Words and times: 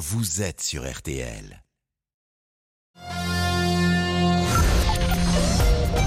vous 0.00 0.40
êtes 0.40 0.62
sur 0.62 0.90
RTL. 0.90 1.62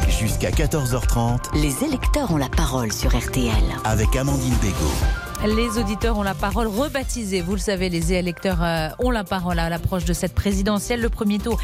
Jusqu'à 0.09 0.49
14h30 0.49 1.55
Les 1.61 1.83
électeurs 1.83 2.31
ont 2.31 2.37
la 2.37 2.49
parole 2.49 2.91
sur 2.91 3.15
RTL. 3.15 3.53
avec 3.83 4.15
Amandine 4.15 4.55
Bégaud. 4.55 5.22
Les 5.45 5.77
auditeurs 5.77 6.17
ont 6.17 6.23
la 6.23 6.35
parole 6.35 6.67
rebaptisée. 6.67 7.41
Vous 7.41 7.51
le 7.51 7.59
savez, 7.59 7.89
les 7.89 8.13
électeurs 8.13 8.63
euh, 8.63 8.87
ont 8.99 9.11
la 9.11 9.25
parole 9.25 9.59
à 9.59 9.67
l'approche 9.67 10.05
de 10.05 10.13
cette 10.13 10.33
présidentielle. 10.33 11.01
Le 11.01 11.09
premier 11.09 11.37
tour, 11.37 11.59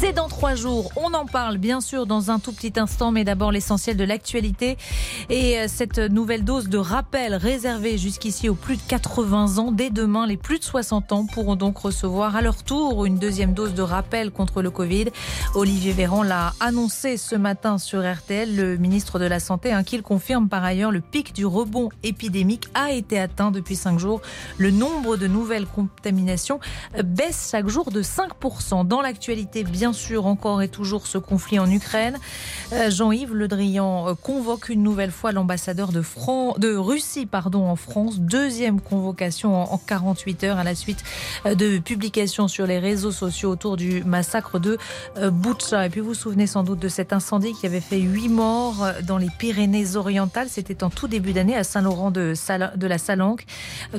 c'est 0.00 0.12
dans 0.12 0.28
trois 0.28 0.54
jours. 0.54 0.92
On 0.96 1.14
en 1.14 1.24
parle 1.24 1.56
bien 1.56 1.80
sûr 1.80 2.04
dans 2.04 2.30
un 2.30 2.38
tout 2.38 2.52
petit 2.52 2.74
instant, 2.78 3.10
mais 3.10 3.24
d'abord 3.24 3.50
l'essentiel 3.50 3.96
de 3.96 4.04
l'actualité. 4.04 4.76
Et 5.30 5.58
euh, 5.58 5.64
cette 5.66 5.98
nouvelle 5.98 6.44
dose 6.44 6.68
de 6.68 6.76
rappel 6.76 7.34
réservée 7.34 7.96
jusqu'ici 7.96 8.50
aux 8.50 8.54
plus 8.54 8.76
de 8.76 8.82
80 8.86 9.56
ans. 9.56 9.72
Dès 9.72 9.88
demain, 9.88 10.26
les 10.26 10.36
plus 10.36 10.58
de 10.58 10.64
60 10.64 11.12
ans 11.12 11.24
pourront 11.24 11.56
donc 11.56 11.78
recevoir 11.78 12.36
à 12.36 12.42
leur 12.42 12.62
tour 12.62 13.06
une 13.06 13.16
deuxième 13.16 13.54
dose 13.54 13.72
de 13.72 13.82
rappel 13.82 14.30
contre 14.30 14.60
le 14.60 14.70
Covid. 14.70 15.06
Olivier 15.54 15.92
Véran 15.92 16.22
l'a 16.22 16.52
annoncé 16.60 17.16
ce 17.16 17.34
matin 17.36 17.78
sur 17.78 18.00
RTL. 18.00 18.54
Le 18.54 18.76
ministre 18.76 19.18
de 19.18 19.24
la 19.24 19.40
Santé, 19.40 19.72
hein, 19.72 19.84
qu'il 19.84 20.02
confirme 20.02 20.50
par 20.50 20.62
ailleurs, 20.64 20.90
le 20.90 21.00
pic 21.00 21.32
du 21.32 21.46
rebond 21.46 21.88
épidémique 22.02 22.68
a 22.74 22.92
été 22.92 23.21
atteint 23.22 23.50
depuis 23.50 23.76
cinq 23.76 23.98
jours. 23.98 24.20
Le 24.58 24.70
nombre 24.70 25.16
de 25.16 25.26
nouvelles 25.26 25.66
contaminations 25.66 26.60
baisse 27.02 27.48
chaque 27.50 27.68
jour 27.68 27.90
de 27.90 28.02
5%. 28.02 28.86
Dans 28.86 29.00
l'actualité, 29.00 29.64
bien 29.64 29.92
sûr, 29.92 30.26
encore 30.26 30.60
et 30.62 30.68
toujours 30.68 31.06
ce 31.06 31.18
conflit 31.18 31.58
en 31.58 31.70
Ukraine. 31.70 32.18
Euh, 32.72 32.90
Jean-Yves 32.90 33.34
Le 33.34 33.48
Drian 33.48 34.08
euh, 34.08 34.14
convoque 34.14 34.68
une 34.68 34.82
nouvelle 34.82 35.10
fois 35.10 35.32
l'ambassadeur 35.32 35.92
de, 35.92 36.02
Fran- 36.02 36.54
de 36.58 36.74
Russie 36.74 37.26
pardon, 37.26 37.66
en 37.68 37.76
France. 37.76 38.20
Deuxième 38.20 38.80
convocation 38.80 39.54
en 39.56 39.72
en 39.72 39.78
48 39.78 40.44
heures 40.44 40.58
à 40.58 40.64
la 40.64 40.74
suite 40.74 41.02
euh, 41.46 41.54
de 41.54 41.78
publications 41.78 42.48
sur 42.48 42.66
les 42.66 42.78
réseaux 42.78 43.10
sociaux 43.12 43.50
autour 43.50 43.76
du 43.76 44.02
massacre 44.04 44.58
de 44.58 44.76
Boutcha. 45.30 45.86
Et 45.86 45.90
puis 45.90 46.00
vous 46.00 46.08
vous 46.08 46.14
souvenez 46.14 46.46
sans 46.46 46.62
doute 46.62 46.78
de 46.80 46.88
cet 46.88 47.12
incendie 47.12 47.52
qui 47.58 47.66
avait 47.66 47.80
fait 47.80 47.98
huit 48.00 48.28
morts 48.28 48.86
dans 49.06 49.18
les 49.18 49.28
Pyrénées-Orientales. 49.38 50.48
C'était 50.48 50.82
en 50.84 50.90
tout 50.90 51.08
début 51.08 51.32
d'année 51.32 51.56
à 51.56 51.64
Saint-Laurent 51.64 52.10
de, 52.10 52.34
Sal- 52.34 52.72
de 52.76 52.86
la 52.86 52.98
Salanque. 53.12 53.44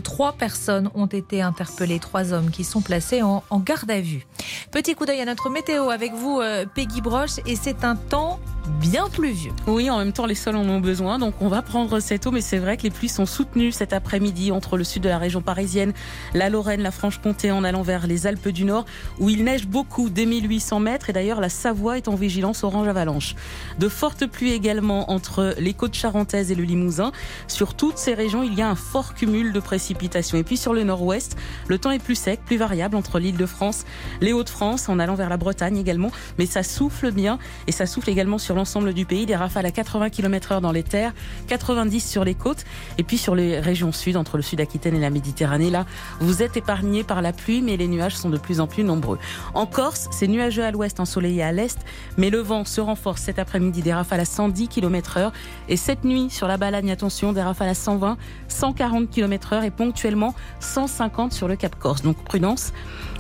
Trois 0.04 0.34
personnes 0.34 0.90
ont 0.96 1.06
été 1.06 1.44
interpellées, 1.44 2.00
trois 2.00 2.34
hommes 2.34 2.50
qui 2.50 2.64
sont 2.64 2.82
placés 2.82 3.22
en, 3.22 3.44
garde 3.60 3.92
à 3.92 4.02
vue. 4.02 4.26
Petit 4.72 4.96
coup 4.96 5.06
d'œil 5.06 5.22
à 5.22 5.26
notre 5.26 5.52
météo 5.52 5.90
avec 5.90 6.14
vous, 6.14 6.40
euh, 6.42 6.66
Peggy 6.74 7.00
Broche, 7.00 7.38
et 7.46 7.56
c'est 7.56 7.84
un 7.84 7.96
temps 7.96 8.40
bien 8.82 9.08
pluvieux. 9.10 9.52
Oui, 9.68 9.90
en 9.90 10.00
même 10.00 10.14
temps, 10.14 10.26
les 10.26 10.36
sols 10.36 10.56
en 10.56 10.68
ont 10.68 10.80
besoin, 10.80 11.20
donc 11.20 11.36
on 11.42 11.48
va 11.48 11.62
prendre 11.62 12.00
cette 12.00 12.26
eau, 12.26 12.32
mais 12.32 12.42
c'est 12.42 12.58
vrai 12.58 12.78
que 12.78 12.84
les 12.84 12.90
pluies 12.90 13.10
sont 13.10 13.26
soutenues 13.26 13.72
cet 13.72 13.94
après-midi 13.94 14.52
entre 14.52 14.78
le 14.78 14.84
sud 14.84 15.04
de 15.04 15.10
la 15.10 15.18
région 15.18 15.42
parisienne, 15.42 15.94
la 16.34 16.50
Lorraine, 16.50 16.82
la 16.82 16.92
Franche-Comté, 16.92 17.52
en 17.52 17.64
allant 17.64 17.82
vers 17.82 18.08
les 18.08 18.26
Alpes 18.26 18.50
du 18.50 18.66
Nord, 18.66 18.86
où 19.20 19.30
il 19.30 19.44
neige 19.44 19.68
beaucoup, 19.68 20.10
dès 20.10 20.26
1800 20.26 20.80
mètres, 20.80 21.10
et 21.10 21.14
d'ailleurs 21.14 21.40
la 21.40 21.50
Savoie 21.50 21.98
est 21.98 22.08
en 22.08 22.16
vigilance 22.16 22.64
orange 22.64 22.88
avalanche. 22.88 23.36
De 23.80 23.90
fortes 23.90 24.26
pluies 24.26 24.54
également 24.54 25.12
entre 25.12 25.54
les 25.60 25.74
côtes 25.74 25.94
charentaises 25.94 26.52
et 26.52 26.56
le 26.56 26.64
Limousin. 26.64 27.12
Sur 27.48 27.76
toutes 27.76 27.98
ces 27.98 28.14
régions, 28.14 28.44
il 28.44 28.54
y 28.54 28.62
a 28.62 28.70
un 28.70 28.76
fort 28.94 29.16
cumul 29.16 29.54
de 29.54 29.60
précipitations. 29.60 30.38
Et 30.38 30.44
puis 30.44 30.56
sur 30.56 30.72
le 30.72 30.84
nord-ouest, 30.84 31.36
le 31.68 31.80
temps 31.80 31.90
est 31.90 31.98
plus 31.98 32.14
sec, 32.14 32.42
plus 32.46 32.58
variable 32.58 32.96
entre 32.96 33.18
l'île 33.18 33.38
de 33.38 33.48
France, 33.48 33.86
les 34.22 34.34
Hauts-de-France, 34.34 34.88
en 34.88 35.00
allant 35.00 35.16
vers 35.16 35.30
la 35.30 35.38
Bretagne 35.38 35.78
également, 35.78 36.12
mais 36.38 36.46
ça 36.46 36.62
souffle 36.62 37.10
bien, 37.10 37.40
et 37.66 37.72
ça 37.72 37.88
souffle 37.88 38.12
également 38.12 38.38
sur 38.38 38.54
l'ensemble 38.54 38.94
du 38.94 39.08
pays, 39.08 39.26
des 39.26 39.36
rafales 39.36 39.66
à 39.66 39.72
80 39.72 40.12
km 40.12 40.52
heure 40.52 40.62
dans 40.62 40.72
les 40.72 40.84
terres, 40.84 41.12
90 41.48 42.08
sur 42.08 42.24
les 42.24 42.36
côtes, 42.36 42.66
et 43.00 43.04
puis 43.04 43.18
sur 43.18 43.34
les 43.34 43.60
régions 43.60 43.92
sud, 43.92 44.16
entre 44.16 44.38
le 44.38 44.44
sud 44.44 44.62
Aquitaine 44.62 44.96
et 44.96 45.00
la 45.00 45.10
Méditerranée, 45.10 45.72
là, 45.72 45.88
vous 46.20 46.44
êtes 46.44 46.56
épargnés 46.56 47.04
par 47.04 47.24
la 47.24 47.34
pluie, 47.34 47.64
mais 47.64 47.78
les 47.78 47.88
nuages 47.88 48.16
sont 48.16 48.30
de 48.30 48.38
plus 48.38 48.60
en 48.60 48.68
plus 48.68 48.84
nombreux. 48.84 49.18
En 49.56 49.66
Corse, 49.66 50.08
c'est 50.12 50.28
nuageux 50.28 50.66
à 50.66 50.70
l'ouest, 50.70 51.00
ensoleillé 51.00 51.42
à 51.42 51.52
l'est, 51.52 51.80
mais 52.18 52.30
le 52.30 52.42
vent 52.42 52.64
se 52.64 52.80
renforce 52.80 53.24
cet 53.24 53.40
après-midi, 53.40 53.82
des 53.82 53.94
rafales 53.94 54.20
à 54.20 54.26
110 54.26 54.68
km 54.68 55.18
heure, 55.18 55.32
et 55.68 55.78
cette 55.78 56.04
nuit, 56.04 56.30
sur 56.30 56.48
la 56.48 56.58
Balagne, 56.58 56.92
attention, 56.92 57.34
des 57.34 57.42
rafales 57.42 57.70
à 57.70 57.74
120, 57.74 58.18
140 58.50 58.83
km 59.12 59.54
heure, 59.54 59.64
et 59.64 59.72
ponctuellement 59.72 60.34
150 60.60 61.34
sur 61.34 61.48
le 61.48 61.56
Cap 61.56 61.76
Corse. 61.78 62.02
Donc 62.02 62.18
prudence. 62.24 62.74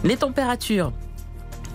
Les 0.03 0.17
températures, 0.17 0.91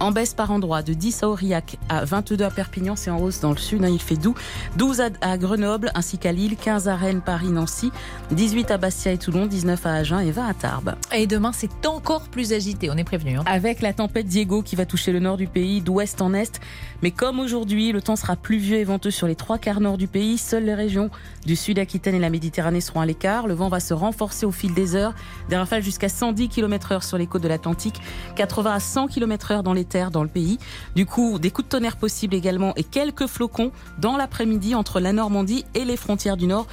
en 0.00 0.12
baisse 0.12 0.34
par 0.34 0.50
endroit, 0.50 0.82
de 0.82 0.92
10 0.92 1.22
à 1.22 1.28
Aurillac 1.28 1.76
à 1.88 2.04
22 2.04 2.44
à 2.44 2.50
Perpignan, 2.50 2.96
c'est 2.96 3.10
en 3.10 3.18
hausse 3.20 3.40
dans 3.40 3.50
le 3.50 3.56
sud, 3.56 3.84
hein, 3.84 3.88
il 3.88 4.00
fait 4.00 4.16
doux. 4.16 4.34
12 4.76 5.00
à, 5.00 5.08
à 5.20 5.36
Grenoble 5.38 5.90
ainsi 5.94 6.18
qu'à 6.18 6.32
Lille, 6.32 6.56
15 6.56 6.88
à 6.88 6.96
Rennes, 6.96 7.20
Paris, 7.20 7.48
Nancy, 7.50 7.90
18 8.30 8.70
à 8.70 8.78
Bastia 8.78 9.12
et 9.12 9.18
Toulon, 9.18 9.46
19 9.46 9.84
à 9.86 9.92
Agen 9.94 10.20
et 10.20 10.30
20 10.30 10.46
à 10.48 10.54
Tarbes. 10.54 10.94
Et 11.14 11.26
demain, 11.26 11.52
c'est 11.52 11.86
encore 11.86 12.28
plus 12.28 12.52
agité, 12.52 12.90
on 12.90 12.96
est 12.96 13.04
prévenu. 13.04 13.38
hein. 13.38 13.42
Avec 13.46 13.80
la 13.80 13.92
tempête 13.92 14.26
Diego 14.26 14.62
qui 14.62 14.76
va 14.76 14.86
toucher 14.86 15.12
le 15.12 15.20
nord 15.20 15.36
du 15.36 15.46
pays, 15.46 15.80
d'ouest 15.80 16.22
en 16.22 16.34
est. 16.34 16.60
Mais 17.02 17.10
comme 17.10 17.38
aujourd'hui, 17.40 17.92
le 17.92 18.02
temps 18.02 18.16
sera 18.16 18.36
pluvieux 18.36 18.78
et 18.78 18.84
venteux 18.84 19.10
sur 19.10 19.26
les 19.26 19.36
trois 19.36 19.58
quarts 19.58 19.80
nord 19.80 19.98
du 19.98 20.08
pays, 20.08 20.38
seules 20.38 20.64
les 20.64 20.74
régions 20.74 21.10
du 21.46 21.56
sud 21.56 21.78
Aquitaine 21.78 22.14
et 22.14 22.18
la 22.18 22.30
Méditerranée 22.30 22.80
seront 22.80 23.00
à 23.00 23.06
l'écart. 23.06 23.46
Le 23.46 23.54
vent 23.54 23.68
va 23.68 23.80
se 23.80 23.94
renforcer 23.94 24.46
au 24.46 24.52
fil 24.52 24.74
des 24.74 24.94
heures. 24.96 25.14
Des 25.48 25.56
rafales 25.56 25.82
jusqu'à 25.82 26.08
110 26.08 26.48
km 26.48 26.92
heure 26.92 27.04
sur 27.04 27.18
les 27.18 27.26
côtes 27.26 27.42
de 27.42 27.48
l'Atlantique, 27.48 28.00
80 28.36 28.72
à 28.72 28.80
100 28.80 29.06
km 29.08 29.52
heure 29.52 29.62
dans 29.62 29.72
les 29.72 29.84
terres 29.88 30.10
dans 30.10 30.22
le 30.22 30.28
pays. 30.28 30.58
Du 30.94 31.06
coup, 31.06 31.38
des 31.38 31.50
coups 31.50 31.66
de 31.66 31.70
tonnerre 31.70 31.96
possibles 31.96 32.34
également 32.34 32.72
et 32.76 32.84
quelques 32.84 33.26
flocons 33.26 33.72
dans 33.98 34.16
l'après-midi 34.16 34.74
entre 34.74 35.00
la 35.00 35.12
Normandie 35.12 35.64
et 35.74 35.84
les 35.84 35.96
frontières 35.96 36.36
du 36.36 36.46
nord. 36.46 36.66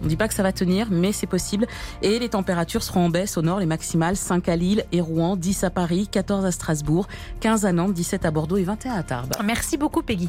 On 0.00 0.04
ne 0.04 0.08
dit 0.08 0.16
pas 0.16 0.26
que 0.26 0.34
ça 0.34 0.42
va 0.42 0.52
tenir, 0.52 0.88
mais 0.90 1.12
c'est 1.12 1.26
possible. 1.28 1.66
Et 2.02 2.18
les 2.18 2.28
températures 2.28 2.82
seront 2.82 3.06
en 3.06 3.08
baisse 3.10 3.38
au 3.38 3.42
nord, 3.42 3.60
les 3.60 3.66
maximales 3.66 4.16
5 4.16 4.48
à 4.48 4.56
Lille 4.56 4.84
et 4.92 5.00
Rouen, 5.00 5.36
10 5.36 5.64
à 5.64 5.70
Paris, 5.70 6.08
14 6.10 6.44
à 6.44 6.50
Strasbourg, 6.50 7.06
15 7.40 7.64
à 7.64 7.72
Nantes, 7.72 7.94
17 7.94 8.24
à 8.24 8.30
Bordeaux 8.32 8.56
et 8.56 8.64
21 8.64 8.92
à 8.94 9.02
Tarbes. 9.04 9.32
Merci 9.44 9.76
beaucoup, 9.76 10.02
Peggy. 10.02 10.28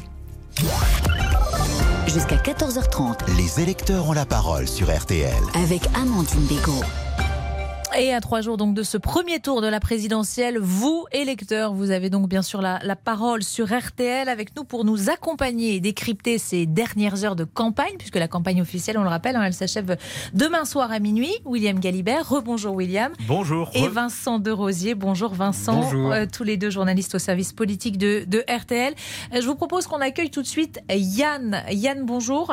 Jusqu'à 2.06 2.36
14h30 2.36 3.36
Les 3.36 3.60
électeurs 3.60 4.08
ont 4.08 4.12
la 4.12 4.24
parole 4.24 4.66
sur 4.68 4.86
RTL. 4.96 5.34
avec 5.54 5.82
Amandine 5.94 6.46
Bégaud. 6.46 6.80
Et 7.98 8.12
à 8.12 8.20
trois 8.20 8.42
jours 8.42 8.58
donc 8.58 8.74
de 8.74 8.82
ce 8.82 8.98
premier 8.98 9.40
tour 9.40 9.62
de 9.62 9.68
la 9.68 9.80
présidentielle, 9.80 10.58
vous, 10.60 11.06
électeurs, 11.12 11.72
vous 11.72 11.90
avez 11.90 12.10
donc 12.10 12.28
bien 12.28 12.42
sûr 12.42 12.60
la, 12.60 12.78
la 12.82 12.94
parole 12.94 13.42
sur 13.42 13.74
RTL 13.74 14.28
avec 14.28 14.54
nous 14.54 14.64
pour 14.64 14.84
nous 14.84 15.08
accompagner 15.08 15.76
et 15.76 15.80
décrypter 15.80 16.36
ces 16.36 16.66
dernières 16.66 17.24
heures 17.24 17.36
de 17.36 17.44
campagne, 17.44 17.94
puisque 17.96 18.16
la 18.16 18.28
campagne 18.28 18.60
officielle, 18.60 18.98
on 18.98 19.02
le 19.02 19.08
rappelle, 19.08 19.34
hein, 19.36 19.44
elle 19.44 19.54
s'achève 19.54 19.96
demain 20.34 20.66
soir 20.66 20.92
à 20.92 20.98
minuit. 20.98 21.32
William 21.46 21.78
Galibert, 21.78 22.28
rebonjour 22.28 22.74
William. 22.74 23.12
Bonjour. 23.26 23.70
Et 23.72 23.88
Vincent 23.88 24.38
De 24.38 24.50
Rosier, 24.50 24.94
bonjour 24.94 25.32
Vincent, 25.32 25.80
Bonjour. 25.80 26.12
Euh, 26.12 26.26
tous 26.30 26.44
les 26.44 26.58
deux 26.58 26.70
journalistes 26.70 27.14
au 27.14 27.18
service 27.18 27.54
politique 27.54 27.96
de, 27.96 28.24
de 28.26 28.44
RTL. 28.46 28.92
Euh, 29.32 29.40
je 29.40 29.46
vous 29.46 29.54
propose 29.54 29.86
qu'on 29.86 30.02
accueille 30.02 30.30
tout 30.30 30.42
de 30.42 30.46
suite 30.46 30.80
Yann. 30.90 31.62
Yann, 31.70 32.04
bonjour. 32.04 32.52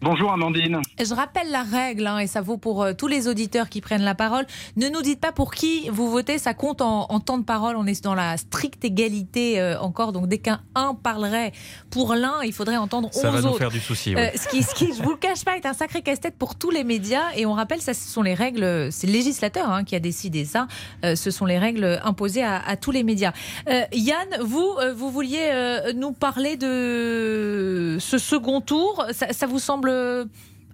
Bonjour 0.00 0.32
Amandine. 0.32 0.80
Je 1.04 1.12
rappelle 1.12 1.50
la 1.50 1.64
règle, 1.64 2.06
hein, 2.06 2.18
et 2.20 2.28
ça 2.28 2.40
vaut 2.40 2.56
pour 2.56 2.84
euh, 2.84 2.92
tous 2.92 3.08
les 3.08 3.26
auditeurs 3.26 3.68
qui 3.68 3.80
prennent 3.80 4.04
la 4.04 4.14
parole. 4.14 4.46
Ne 4.76 4.88
nous 4.88 5.02
dites 5.02 5.20
pas 5.20 5.32
pour 5.32 5.52
qui 5.52 5.88
vous 5.90 6.08
votez, 6.08 6.38
ça 6.38 6.54
compte 6.54 6.80
en, 6.82 7.06
en 7.10 7.18
temps 7.18 7.36
de 7.36 7.42
parole. 7.42 7.74
On 7.76 7.84
est 7.84 8.04
dans 8.04 8.14
la 8.14 8.36
stricte 8.36 8.84
égalité 8.84 9.60
euh, 9.60 9.76
encore. 9.80 10.12
Donc 10.12 10.28
dès 10.28 10.38
qu'un 10.38 10.60
un 10.76 10.94
parlerait 10.94 11.50
pour 11.90 12.14
l'un, 12.14 12.42
il 12.44 12.52
faudrait 12.52 12.76
entendre 12.76 13.08
Ça 13.12 13.28
11 13.30 13.34
va 13.34 13.40
nous 13.40 13.46
autres. 13.48 13.58
faire 13.58 13.70
du 13.72 13.80
souci. 13.80 14.14
oui. 14.14 14.20
Euh, 14.22 14.28
ce 14.36 14.46
qui, 14.46 14.62
ce 14.62 14.72
qui, 14.72 14.94
je 14.96 15.02
vous 15.02 15.10
le 15.10 15.16
cache 15.16 15.44
pas, 15.44 15.56
est 15.56 15.66
un 15.66 15.72
sacré 15.74 16.00
casse-tête 16.00 16.36
pour 16.38 16.54
tous 16.54 16.70
les 16.70 16.84
médias. 16.84 17.32
Et 17.34 17.44
on 17.44 17.52
rappelle, 17.54 17.80
ça, 17.80 17.92
ce 17.92 18.08
sont 18.08 18.22
les 18.22 18.34
règles. 18.34 18.92
C'est 18.92 19.08
le 19.08 19.12
législateur 19.12 19.68
hein, 19.68 19.82
qui 19.82 19.96
a 19.96 20.00
décidé 20.00 20.44
ça. 20.44 20.68
Euh, 21.04 21.16
ce 21.16 21.32
sont 21.32 21.44
les 21.44 21.58
règles 21.58 22.00
imposées 22.04 22.44
à, 22.44 22.64
à 22.64 22.76
tous 22.76 22.92
les 22.92 23.02
médias. 23.02 23.32
Euh, 23.68 23.82
Yann, 23.92 24.28
vous, 24.42 24.76
euh, 24.80 24.94
vous 24.94 25.10
vouliez 25.10 25.48
euh, 25.50 25.92
nous 25.92 26.12
parler 26.12 26.56
de 26.56 27.96
ce 27.98 28.16
second 28.18 28.60
tour. 28.60 29.04
Ça, 29.10 29.32
ça 29.32 29.46
vous 29.48 29.58
semble 29.58 29.87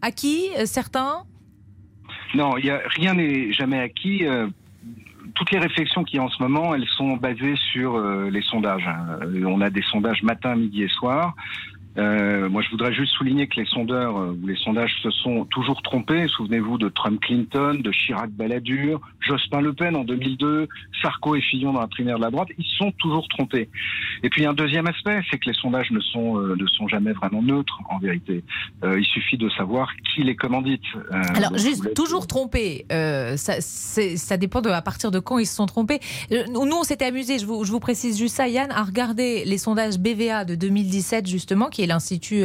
acquis, 0.03 0.49
euh, 0.59 0.67
certains 0.67 1.25
Non, 2.35 2.51
rien 2.53 3.15
n'est 3.15 3.53
jamais 3.53 3.79
acquis. 3.81 4.25
euh, 4.27 4.49
toutes 5.35 5.51
les 5.51 5.59
réflexions 5.59 6.05
qu'il 6.05 6.19
y 6.19 6.21
a 6.21 6.23
en 6.23 6.29
ce 6.29 6.41
moment, 6.43 6.75
elles 6.75 6.87
sont 6.97 7.16
basées 7.16 7.57
sur 7.72 7.97
euh, 7.97 8.31
les 8.31 8.43
sondages. 8.43 8.87
hein. 8.87 9.19
On 9.47 9.61
a 9.61 9.71
des 9.71 9.83
sondages 9.83 10.22
matin, 10.22 10.55
midi 10.55 10.83
et 10.84 10.89
soir. 10.89 11.34
Euh, 11.97 12.49
moi, 12.49 12.63
je 12.63 12.71
voudrais 12.71 12.93
juste 12.93 13.13
souligner 13.15 13.47
que 13.47 13.61
les 13.61 13.67
sondeurs 13.67 14.17
euh, 14.17 14.37
ou 14.43 14.47
les 14.47 14.57
sondages 14.57 14.93
se 15.03 15.11
sont 15.11 15.45
toujours 15.47 15.81
trompés. 15.83 16.27
Souvenez-vous 16.29 16.77
de 16.79 16.89
Trump-Clinton, 16.89 17.79
de 17.83 17.91
Chirac-Balladur, 17.93 19.01
Jospin-Le 19.21 19.73
Pen 19.75 19.95
en 19.97 20.05
2002, 20.05 20.69
Sarko 21.03 21.37
et 21.37 21.41
Fillon 21.41 21.73
dans 21.73 21.81
la 21.81 21.87
primaire 21.87 22.17
de 22.17 22.23
la 22.23 22.31
droite. 22.31 22.49
Ils 22.59 22.65
se 22.65 22.77
sont 22.77 22.93
toujours 22.99 23.29
trompés. 23.29 23.69
Et 24.23 24.31
puis, 24.31 24.45
un 24.47 24.55
deuxième 24.55 24.87
aspect, 24.87 25.21
c'est 25.31 25.39
que 25.39 25.49
les 25.49 25.55
sondages 25.55 25.91
ne 25.91 26.01
sont, 26.01 26.39
euh, 26.39 26.57
ne 26.59 26.67
sont 26.67 26.89
jamais 26.89 27.13
vraiment 27.13 27.43
neutres, 27.43 27.79
en 27.91 27.99
vérité. 27.99 28.43
Il 28.85 29.05
suffit 29.05 29.37
de 29.37 29.49
savoir 29.51 29.89
qui 30.15 30.23
les 30.23 30.37
commandite. 30.37 30.83
Alors, 31.11 31.51
donc, 31.51 31.59
juste, 31.59 31.79
voulais- 31.83 31.95
toujours 31.95 32.27
trompé. 32.27 32.87
euh, 32.93 33.37
ça, 33.37 34.37
dépend 34.37 34.61
de 34.61 34.69
à 34.71 34.83
partir 34.83 35.11
de 35.11 35.19
quand 35.21 35.39
ils 35.39 35.47
se 35.47 35.55
sont 35.55 35.67
trompés. 35.67 36.01
Nous, 36.31 36.61
on 36.61 36.83
s'était 36.83 37.05
amusé, 37.07 37.39
je 37.39 37.47
vous, 37.47 37.65
je 37.65 37.71
vous 37.71 37.81
précise 37.81 38.19
juste 38.19 38.35
ça, 38.37 38.49
Yann, 38.49 38.71
à 38.73 38.83
regarder 38.83 39.45
les 39.45 39.59
sondages 39.59 39.99
BVA 39.99 40.45
de 40.45 40.55
2017, 40.55 41.27
justement, 41.29 41.69
qui 41.69 41.84
est 41.84 41.86
l'institut 41.86 42.45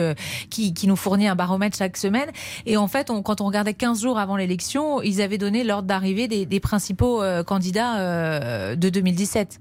qui, 0.49 0.73
qui, 0.73 0.87
nous 0.87 0.95
fournit 0.95 1.27
un 1.27 1.35
baromètre 1.35 1.77
chaque 1.77 1.97
semaine. 1.97 2.29
Et 2.65 2.77
en 2.77 2.87
fait, 2.87 3.09
on, 3.09 3.21
quand 3.21 3.41
on 3.41 3.45
regardait 3.45 3.73
15 3.73 4.01
jours 4.01 4.19
avant 4.19 4.37
l'élection, 4.37 5.01
ils 5.01 5.21
avaient 5.21 5.37
donné 5.37 5.63
l'ordre 5.63 5.87
d'arrivée 5.87 6.27
des, 6.27 6.45
des, 6.45 6.59
principaux 6.59 7.21
candidats 7.45 8.75
de 8.75 8.89
2017. 8.89 9.59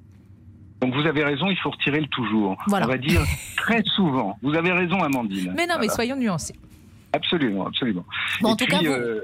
Donc 0.80 0.94
vous 0.94 1.06
avez 1.06 1.24
raison, 1.24 1.50
il 1.50 1.56
faut 1.56 1.70
retirer 1.70 2.00
le 2.00 2.06
toujours. 2.06 2.56
On 2.66 2.70
va 2.70 2.98
dire 2.98 3.22
très 3.56 3.82
souvent. 3.96 4.38
Vous 4.42 4.54
avez 4.54 4.72
raison, 4.72 5.02
Amandine. 5.02 5.52
Mais 5.56 5.66
non, 5.66 5.74
mais 5.80 5.88
soyons 5.88 6.16
nuancés. 6.16 6.54
Absolument, 7.12 7.66
absolument. 7.66 8.04
en 8.42 8.54
tout 8.54 8.66
cas, 8.66 8.80
vous, 8.80 9.22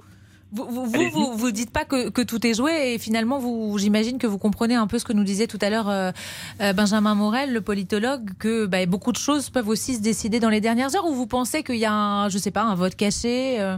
vous, 0.55 0.87
vous, 0.87 1.37
vous, 1.37 1.51
dites 1.51 1.73
pas 1.73 1.85
que, 1.85 2.11
que, 2.11 2.23
tout 2.23 2.47
est 2.47 2.55
joué 2.55 2.95
et 2.95 2.99
finalement, 2.99 3.39
vous, 3.39 3.77
j'imagine 3.79 4.19
que 4.19 4.27
vous 4.27 4.39
comprenez 4.39 4.75
un 4.77 4.87
peu 4.87 4.99
ce 4.99 5.05
que 5.05 5.13
nous 5.13 5.25
disait 5.25 5.49
tout 5.49 5.59
à 5.61 5.69
l'heure 5.69 5.89
euh, 5.89 6.13
euh, 6.61 6.73
Benjamin 6.73 7.15
Morel, 7.15 7.53
le 7.53 7.61
politologue, 7.61 8.31
que 8.39 8.67
bah, 8.67 8.87
beaucoup 8.87 9.11
de 9.11 9.17
choses 9.17 9.51
peuvent 9.51 9.69
aussi 9.69 9.97
se 9.97 10.03
décider 10.03 10.39
dans 10.39 10.51
les 10.51 10.61
dernières 10.61 10.95
heures. 10.95 11.07
Ou 11.07 11.15
vous 11.15 11.27
pensez 11.27 11.65
qu'il 11.65 11.77
y 11.77 11.85
a, 11.85 11.93
un, 11.93 12.29
je 12.29 12.39
sais 12.39 12.53
pas, 12.53 12.63
un 12.63 12.77
vote 12.77 12.95
caché 12.95 13.61
euh? 13.61 13.77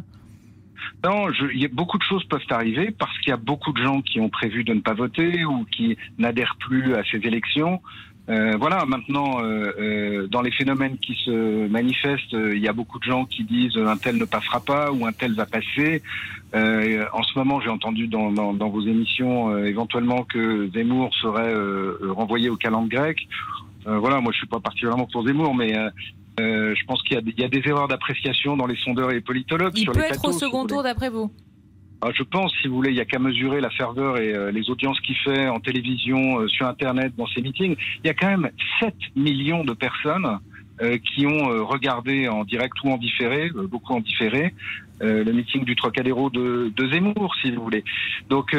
Non, 1.03 1.33
je, 1.33 1.47
y 1.57 1.65
a, 1.65 1.69
beaucoup 1.69 1.99
de 1.99 2.03
choses 2.03 2.25
peuvent 2.25 2.41
arriver 2.51 2.91
parce 2.91 3.17
qu'il 3.21 3.31
y 3.31 3.33
a 3.33 3.39
beaucoup 3.39 3.73
de 3.73 3.83
gens 3.83 4.03
qui 4.03 4.21
ont 4.21 4.29
prévu 4.29 4.63
de 4.63 4.75
ne 4.75 4.81
pas 4.81 4.95
voter 4.95 5.45
ou 5.45 5.65
qui 5.65 5.97
n'adhèrent 6.19 6.57
plus 6.61 6.95
à 6.95 7.03
ces 7.11 7.19
élections. 7.19 7.81
Euh, 8.29 8.57
voilà, 8.59 8.85
maintenant, 8.87 9.41
euh, 9.41 9.73
euh, 9.79 10.27
dans 10.27 10.43
les 10.43 10.51
phénomènes 10.51 10.99
qui 10.99 11.15
se 11.25 11.69
manifestent, 11.69 12.33
il 12.33 12.59
y 12.59 12.67
a 12.67 12.73
beaucoup 12.73 12.99
de 12.99 13.05
gens 13.05 13.25
qui 13.25 13.45
disent 13.45 13.77
un 13.77 13.97
tel 13.97 14.17
ne 14.17 14.25
passera 14.25 14.61
pas 14.61 14.91
ou 14.91 15.07
un 15.07 15.13
tel 15.13 15.35
va 15.35 15.47
passer. 15.47 16.03
en 16.53 17.23
ce 17.23 17.39
moment, 17.39 17.61
j'ai 17.61 17.71
entendu 17.71 18.09
dans, 18.09 18.33
dans, 18.33 18.53
dans, 18.53 18.69
vos 18.69 18.83
émissions 18.83 19.57
éventuellement 19.59 20.25
que 20.25 20.69
Zemmour 20.75 21.15
serait 21.15 21.55
renvoyé 22.11 22.49
au 22.51 22.57
calendrier 22.57 22.87
grec. 22.87 23.29
voilà, 23.85 24.21
moi 24.21 24.33
je 24.33 24.39
suis 24.39 24.47
pas 24.47 24.61
particulièrement 24.61 25.09
pour 25.11 25.27
Zemmour, 25.27 25.55
mais 25.55 25.75
je 26.39 26.85
pense 26.87 27.03
qu'il 27.03 27.19
y, 27.19 27.41
y, 27.41 27.45
a 27.45 27.49
des 27.49 27.63
erreurs 27.65 27.89
d'appréciation 27.89 28.57
dans 28.57 28.67
les 28.67 28.77
sondeurs 28.77 29.11
et 29.11 29.15
les 29.15 29.21
politologues. 29.21 29.73
Il 29.77 29.83
sur 29.83 29.93
peut 29.93 30.01
les 30.01 30.15
être 30.15 30.29
au 30.29 30.33
second 30.33 30.67
tour 30.67 30.83
d'après 30.83 31.11
vous 31.11 31.31
je 32.15 32.23
pense, 32.23 32.53
si 32.61 32.69
vous 32.69 32.77
voulez, 32.77 32.91
il 32.91 32.95
n'y 32.95 33.01
a 33.01 33.05
qu'à 33.05 33.19
mesurer 33.19 33.61
la 33.61 33.71
ferveur 33.71 34.19
et 34.19 34.33
euh, 34.35 34.51
les 34.51 34.71
audiences 34.71 35.01
qu'il 35.01 35.17
fait 35.17 35.49
en 35.49 35.61
télévision, 35.61 36.41
euh, 36.41 36.49
sur 36.49 36.67
Internet, 36.67 37.15
dans 37.17 37.27
ses 37.27 37.41
meetings. 37.41 37.77
Il 38.05 38.07
y 38.07 38.11
a 38.11 38.15
quand 38.15 38.29
même 38.29 38.51
7 38.81 38.95
millions 39.15 39.65
de 39.65 39.73
personnes 39.73 40.39
euh, 40.83 40.99
qui 40.99 41.27
ont 41.27 41.67
regardé 41.67 42.29
en 42.29 42.45
direct 42.45 42.75
ou 42.85 42.91
en 42.91 42.99
différé, 42.99 43.51
beaucoup 43.51 43.95
en 43.95 44.01
différé, 44.01 44.55
le 45.01 45.31
meeting 45.33 45.65
du 45.65 45.77
Trocadéro 45.77 46.31
de, 46.31 46.73
de, 46.75 46.89
Zemmour, 46.89 47.35
si 47.43 47.51
vous 47.51 47.63
voulez. 47.63 47.85
Donc 48.29 48.57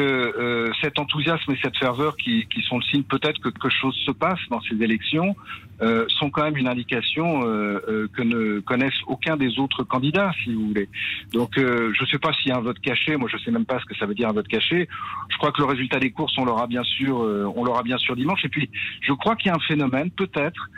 cet 0.82 0.98
enthousiasme 0.98 1.52
et 1.52 1.58
cette 1.62 1.76
ferveur 1.76 2.16
qui, 2.16 2.46
qui 2.46 2.62
sont 2.62 2.78
le 2.78 2.84
signe 2.84 3.02
peut-être 3.02 3.40
que 3.40 3.48
quelque 3.48 3.70
chose 3.70 3.96
se 4.04 4.10
passe 4.10 4.38
dans 4.50 4.60
ces 4.62 4.82
élections, 4.82 5.34
euh, 5.80 6.06
sont 6.08 6.30
quand 6.30 6.42
même 6.42 6.56
une 6.56 6.66
indication 6.66 7.42
euh, 7.44 7.80
euh, 7.88 8.08
que 8.12 8.22
ne 8.22 8.58
connaissent 8.60 9.02
aucun 9.06 9.36
des 9.36 9.58
autres 9.60 9.84
candidats, 9.84 10.32
si 10.42 10.52
vous 10.52 10.68
voulez. 10.68 10.88
Donc, 11.32 11.52
je 11.56 12.02
ne 12.02 12.06
sais 12.06 12.18
pas 12.18 12.32
s'il 12.32 12.48
y 12.48 12.52
a 12.52 12.56
un 12.56 12.60
vote 12.60 12.80
caché. 12.80 13.16
Moi, 13.16 13.28
je 13.30 13.36
ne 13.36 13.42
sais 13.42 13.50
même 13.50 13.64
pas 13.64 13.78
ce 13.78 13.84
que 13.84 13.96
ça 13.96 14.06
veut 14.06 14.14
dire 14.14 14.28
un 14.28 14.32
vote 14.32 14.48
caché. 14.48 14.88
Je 15.28 15.36
crois 15.36 15.52
que 15.52 15.60
le 15.60 15.66
résultat 15.66 16.00
des 16.00 16.10
courses, 16.10 16.36
on 16.38 16.44
l'aura 16.44 16.66
bien 16.66 16.82
sûr, 16.82 17.18
on 17.18 17.64
l'aura 17.64 17.82
bien 17.82 17.98
sûr 17.98 18.16
dimanche. 18.16 18.44
Et 18.44 18.48
puis, 18.48 18.68
je 19.02 19.12
crois 19.12 19.36
qu'il 19.36 19.48
y 19.48 19.52
a 19.52 19.54
un 19.54 19.66
phénomène, 19.66 20.10
peut-être, 20.10 20.68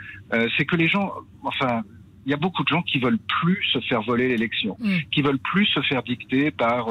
c'est 0.57 0.65
que 0.65 0.75
les 0.75 0.87
gens, 0.87 1.11
enfin, 1.43 1.81
il 2.25 2.31
y 2.31 2.33
a 2.33 2.37
beaucoup 2.37 2.63
de 2.63 2.67
gens 2.67 2.81
qui 2.81 2.99
veulent 2.99 3.19
plus 3.41 3.63
se 3.71 3.79
faire 3.79 4.01
voler 4.01 4.27
l'élection, 4.29 4.77
mm. 4.79 4.97
qui 5.11 5.21
veulent 5.21 5.39
plus 5.39 5.65
se 5.65 5.81
faire 5.81 6.03
dicter 6.03 6.51
par 6.51 6.89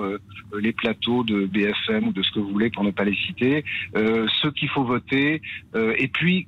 les 0.59 0.73
plateaux 0.73 1.25
de 1.25 1.47
BFM 1.47 2.09
ou 2.09 2.13
de 2.13 2.23
ce 2.23 2.31
que 2.33 2.41
vous 2.41 2.51
voulez 2.51 2.71
pour 2.71 2.85
ne 2.85 2.91
pas 2.91 3.05
les 3.05 3.17
citer, 3.27 3.65
euh, 3.97 4.27
ceux 4.41 4.51
qu'il 4.51 4.69
faut 4.69 4.85
voter, 4.85 5.43
et 5.75 6.09
puis 6.09 6.47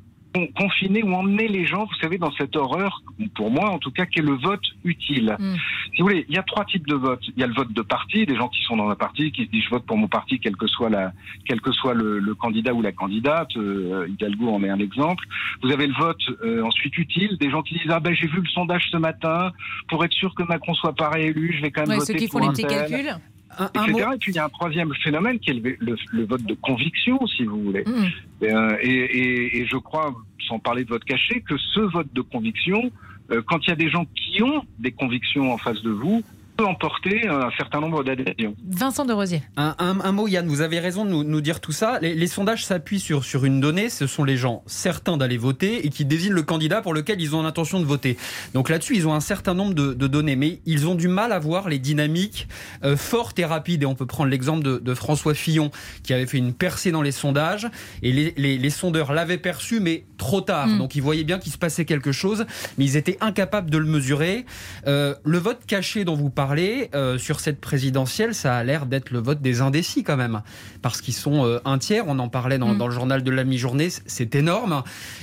confiner 0.56 1.02
ou 1.02 1.12
emmener 1.14 1.48
les 1.48 1.66
gens, 1.66 1.84
vous 1.84 1.94
savez, 2.00 2.18
dans 2.18 2.32
cette 2.32 2.56
horreur, 2.56 3.02
pour 3.34 3.50
moi 3.50 3.70
en 3.70 3.78
tout 3.78 3.90
cas, 3.90 4.06
qui 4.06 4.20
est 4.20 4.22
le 4.22 4.34
vote 4.34 4.64
utile. 4.84 5.36
Mm. 5.38 5.54
Si 5.94 6.00
vous 6.00 6.08
voulez, 6.08 6.24
il 6.28 6.34
y 6.34 6.38
a 6.38 6.42
trois 6.42 6.64
types 6.64 6.86
de 6.86 6.94
votes. 6.94 7.22
Il 7.36 7.40
y 7.40 7.44
a 7.44 7.46
le 7.46 7.54
vote 7.54 7.72
de 7.72 7.82
parti, 7.82 8.24
des 8.24 8.36
gens 8.36 8.48
qui 8.48 8.62
sont 8.62 8.76
dans 8.76 8.88
un 8.88 8.94
parti, 8.94 9.30
qui 9.32 9.44
se 9.44 9.50
disent 9.50 9.64
je 9.64 9.70
vote 9.70 9.84
pour 9.84 9.96
mon 9.96 10.08
parti, 10.08 10.40
quel 10.40 10.56
que 10.56 10.66
soit 10.66 10.88
la, 10.88 11.12
quel 11.46 11.60
que 11.60 11.72
soit 11.72 11.94
le, 11.94 12.18
le 12.18 12.34
candidat 12.34 12.72
ou 12.72 12.82
la 12.82 12.92
candidate. 12.92 13.56
Euh, 13.56 14.08
Hidalgo 14.08 14.48
en 14.50 14.62
est 14.62 14.70
un 14.70 14.78
exemple. 14.78 15.24
Vous 15.62 15.70
avez 15.70 15.86
le 15.86 15.94
vote 15.94 16.22
euh, 16.44 16.62
ensuite 16.62 16.96
utile, 16.96 17.36
des 17.38 17.50
gens 17.50 17.62
qui 17.62 17.74
disent 17.74 17.90
ah 17.90 18.00
ben 18.00 18.14
j'ai 18.14 18.26
vu 18.26 18.40
le 18.40 18.48
sondage 18.48 18.88
ce 18.90 18.96
matin, 18.96 19.52
pour 19.88 20.04
être 20.04 20.12
sûr 20.12 20.34
que 20.34 20.42
Macron 20.42 20.74
soit 20.74 20.94
pas 20.94 21.10
réélu, 21.10 21.54
je 21.56 21.62
vais 21.62 21.70
quand 21.70 21.86
même 21.86 21.98
voter 21.98 22.12
ceux 22.12 22.18
qui 22.18 22.28
font 22.28 22.38
les 22.38 22.48
petits 22.48 22.64
calculs. 22.64 23.16
Un, 23.58 23.66
etc. 23.66 24.08
Et 24.14 24.18
puis 24.18 24.32
il 24.32 24.36
y 24.36 24.38
a 24.38 24.44
un 24.44 24.48
troisième 24.48 24.92
phénomène 25.02 25.38
qui 25.38 25.50
est 25.50 25.54
le, 25.54 25.96
le, 26.12 26.24
vote 26.24 26.42
de 26.44 26.54
conviction, 26.54 27.26
si 27.26 27.44
vous 27.44 27.62
voulez. 27.62 27.84
Mm. 27.84 28.44
Euh, 28.44 28.76
et, 28.80 28.90
et, 28.90 29.58
et, 29.60 29.66
je 29.66 29.76
crois, 29.76 30.14
sans 30.48 30.58
parler 30.58 30.84
de 30.84 30.88
vote 30.88 31.04
caché, 31.04 31.42
que 31.42 31.56
ce 31.74 31.80
vote 31.80 32.12
de 32.12 32.22
conviction, 32.22 32.90
euh, 33.30 33.42
quand 33.46 33.58
il 33.66 33.70
y 33.70 33.72
a 33.72 33.76
des 33.76 33.90
gens 33.90 34.06
qui 34.14 34.42
ont 34.42 34.62
des 34.78 34.92
convictions 34.92 35.52
en 35.52 35.58
face 35.58 35.82
de 35.82 35.90
vous, 35.90 36.22
peut 36.62 36.68
emporter 36.68 37.26
un 37.26 37.50
certain 37.56 37.80
nombre 37.80 38.04
d'adhésions. 38.04 38.54
Vincent 38.68 39.04
de 39.04 39.12
Rosier. 39.12 39.42
Un, 39.56 39.74
un, 39.78 40.12
mot, 40.12 40.28
Yann, 40.28 40.46
vous 40.46 40.60
avez 40.60 40.78
raison 40.78 41.04
de 41.04 41.10
nous, 41.10 41.24
nous 41.24 41.40
dire 41.40 41.60
tout 41.60 41.72
ça. 41.72 41.98
Les, 42.00 42.14
les 42.14 42.26
sondages 42.26 42.64
s'appuient 42.64 43.00
sur, 43.00 43.24
sur 43.24 43.44
une 43.44 43.60
donnée, 43.60 43.88
ce 43.88 44.06
sont 44.06 44.24
les 44.24 44.36
gens 44.36 44.62
certains 44.66 45.16
d'aller 45.16 45.38
voter 45.38 45.84
et 45.86 45.90
qui 45.90 46.04
désignent 46.04 46.32
le 46.32 46.42
candidat 46.42 46.80
pour 46.80 46.94
lequel 46.94 47.20
ils 47.20 47.34
ont 47.34 47.42
l'intention 47.42 47.80
de 47.80 47.84
voter. 47.84 48.16
Donc 48.54 48.68
là-dessus, 48.68 48.94
ils 48.94 49.08
ont 49.08 49.14
un 49.14 49.20
certain 49.20 49.54
nombre 49.54 49.74
de, 49.74 49.92
de, 49.92 50.06
données, 50.06 50.36
mais 50.36 50.60
ils 50.66 50.86
ont 50.86 50.94
du 50.94 51.08
mal 51.08 51.32
à 51.32 51.38
voir 51.38 51.68
les 51.68 51.78
dynamiques 51.78 52.48
euh, 52.84 52.96
fortes 52.96 53.38
et 53.38 53.44
rapides. 53.44 53.82
Et 53.82 53.86
on 53.86 53.94
peut 53.94 54.06
prendre 54.06 54.30
l'exemple 54.30 54.62
de, 54.62 54.78
de, 54.78 54.94
François 54.94 55.34
Fillon, 55.34 55.70
qui 56.04 56.12
avait 56.14 56.26
fait 56.26 56.38
une 56.38 56.52
percée 56.52 56.92
dans 56.92 57.02
les 57.02 57.12
sondages, 57.12 57.68
et 58.02 58.12
les, 58.12 58.34
les, 58.36 58.58
les 58.58 58.70
sondeurs 58.70 59.12
l'avaient 59.12 59.38
perçu, 59.38 59.80
mais 59.80 60.04
trop 60.16 60.40
tard. 60.40 60.68
Mm. 60.68 60.78
Donc 60.78 60.94
ils 60.94 61.02
voyaient 61.02 61.24
bien 61.24 61.38
qu'il 61.38 61.52
se 61.52 61.58
passait 61.58 61.84
quelque 61.84 62.12
chose, 62.12 62.46
mais 62.78 62.84
ils 62.84 62.96
étaient 62.96 63.18
incapables 63.20 63.70
de 63.70 63.78
le 63.78 63.86
mesurer. 63.86 64.46
Euh, 64.86 65.14
le 65.24 65.38
vote 65.38 65.60
caché 65.66 66.04
dont 66.04 66.14
vous 66.14 66.30
parlez, 66.30 66.51
parler, 66.52 66.90
euh, 66.94 67.16
sur 67.16 67.40
cette 67.40 67.62
présidentielle, 67.62 68.34
ça 68.34 68.54
a 68.54 68.62
l'air 68.62 68.84
d'être 68.84 69.10
le 69.10 69.20
vote 69.20 69.40
des 69.40 69.62
indécis 69.62 70.04
quand 70.04 70.18
même. 70.18 70.42
Parce 70.82 71.00
qu'ils 71.00 71.14
sont 71.14 71.46
euh, 71.46 71.60
un 71.64 71.78
tiers, 71.78 72.04
on 72.08 72.18
en 72.18 72.28
parlait 72.28 72.58
dans, 72.58 72.74
mm. 72.74 72.78
dans 72.78 72.88
le 72.88 72.92
journal 72.92 73.22
de 73.22 73.30
la 73.30 73.42
mi-journée, 73.44 73.88
c'est 74.04 74.34
énorme. 74.34 74.82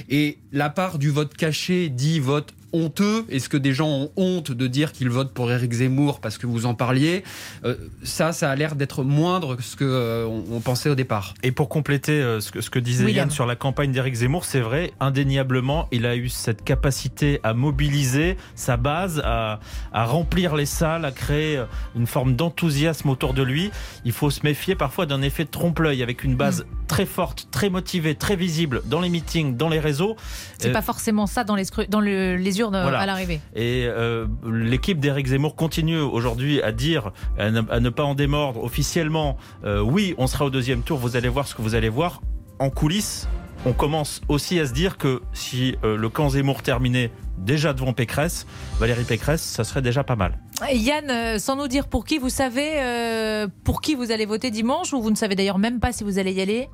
Et 0.10 0.40
la 0.52 0.72
part 0.72 0.98
du 0.98 1.12
vote 1.12 1.36
caché 1.36 1.90
dit 1.90 2.20
vote 2.20 2.56
honteux 2.74 3.26
Est-ce 3.30 3.50
que 3.50 3.58
des 3.58 3.74
gens 3.74 3.90
ont 3.90 4.12
honte 4.16 4.52
de 4.52 4.68
dire 4.68 4.92
qu'ils 4.92 5.10
votent 5.10 5.34
pour 5.34 5.52
Éric 5.52 5.74
Zemmour 5.74 6.20
parce 6.20 6.38
que 6.38 6.48
vous 6.48 6.66
en 6.66 6.74
parliez 6.74 7.24
euh, 7.66 7.76
Ça, 8.04 8.32
ça 8.32 8.50
a 8.50 8.56
l'air 8.56 8.76
d'être 8.76 9.04
moindre 9.04 9.56
que 9.56 9.64
ce 9.64 9.76
qu'on 9.76 9.86
euh, 9.86 10.42
on 10.52 10.60
pensait 10.60 10.90
au 10.90 10.96
départ. 10.96 11.34
Et 11.44 11.52
pour 11.52 11.70
compléter 11.70 12.14
euh, 12.14 12.40
ce, 12.40 12.52
que, 12.52 12.62
ce 12.62 12.70
que 12.70 12.80
disait 12.80 13.12
Yann 13.12 13.30
sur 13.30 13.46
la 13.46 13.56
campagne 13.56 13.92
d'Éric 13.92 14.16
Zemmour, 14.16 14.46
c'est 14.46 14.60
vrai, 14.60 14.92
indéniablement, 15.00 15.88
il 15.92 16.06
a 16.06 16.16
eu 16.16 16.30
cette 16.30 16.64
capacité 16.64 17.40
à 17.44 17.54
mobiliser 17.54 18.38
sa 18.56 18.78
base, 18.78 19.22
à, 19.24 19.60
à 19.94 20.06
remplir 20.06 20.56
les 20.56 20.66
salles, 20.66 21.06
à 21.06 21.12
créer 21.12 21.64
une 21.96 22.08
forme 22.08 22.36
d'enthousiasme 22.36 23.10
autour 23.10 23.34
de 23.34 23.44
lui. 23.44 23.72
Il 24.06 24.12
faut 24.12 24.30
se 24.30 24.42
méfier 24.44 24.76
parfois 24.76 25.06
d'un 25.06 25.22
effet 25.22 25.46
de 25.46 25.50
trompe-l'œil 25.50 26.04
avec 26.04 26.24
une 26.24 26.36
base 26.36 26.62
mm. 26.62 26.88
très 26.88 27.06
forte, 27.06 27.48
très 27.52 27.70
motivée, 27.70 28.16
très 28.16 28.36
visible 28.36 28.82
dans 28.86 29.02
les 29.02 29.10
meetings, 29.10 29.56
dans 29.58 29.70
les 29.70 29.80
réseaux. 29.80 30.16
C'est 30.60 30.72
pas 30.72 30.82
forcément 30.82 31.26
ça 31.26 31.44
dans 31.44 31.56
les, 31.56 31.66
dans 31.90 32.02
le, 32.02 32.36
les 32.36 32.62
à 32.62 33.06
l'arrivée. 33.06 33.40
Et 33.56 33.86
euh, 33.88 34.28
l'équipe 34.46 35.00
d'Éric 35.00 35.28
Zemmour 35.28 35.56
continue 35.56 36.00
aujourd'hui 36.00 36.62
à 36.62 36.72
dire, 36.72 37.12
à 37.38 37.50
ne, 37.50 37.90
pas 37.90 38.04
en 38.04 38.16
démordre 38.16 38.64
officiellement, 38.64 39.38
euh, 39.64 39.80
oui, 39.80 40.16
on 40.18 40.28
sera 40.28 40.46
au 40.46 40.50
deuxième 40.50 40.82
tour, 40.82 40.98
vous 40.98 41.16
allez 41.16 41.30
voir 41.30 41.48
ce 41.48 41.56
que 41.56 41.62
vous 41.62 41.76
allez 41.76 41.90
voir. 41.90 42.22
En 42.60 42.70
coulisses, 42.70 43.28
on 43.66 43.72
commence 43.72 44.22
aussi 44.28 44.60
à 44.60 44.66
se 44.66 44.74
dire 44.74 44.98
que 44.98 45.22
si 45.32 45.78
euh, 45.84 45.96
le 45.96 46.10
camp 46.10 46.30
Zemmour 46.30 46.62
terminait 46.62 47.12
déjà 47.38 47.74
devant 47.74 47.94
Pécresse, 47.94 48.46
Valérie 48.80 49.06
Pécresse, 49.06 49.42
ça 49.42 49.64
serait 49.64 49.82
déjà 49.82 50.04
pas 50.04 50.18
mal. 50.18 50.38
Yann, 50.74 51.40
sans 51.40 51.56
nous 51.56 51.70
dire 51.70 51.88
pour 51.88 52.04
qui, 52.04 52.18
vous 52.18 52.30
savez 52.30 53.48
pour 53.64 53.80
qui 53.80 53.96
vous 53.96 54.12
allez 54.12 54.26
voter 54.26 54.52
dimanche 54.52 54.92
ou 54.92 55.02
vous 55.02 55.12
ne 55.12 55.16
savez 55.16 55.36
d'ailleurs 55.36 55.58
même 55.58 55.80
pas 55.80 55.94
si 55.94 56.04
vous 56.04 56.20
allez 56.20 56.34
y 56.34 56.42
aller? 56.42 56.68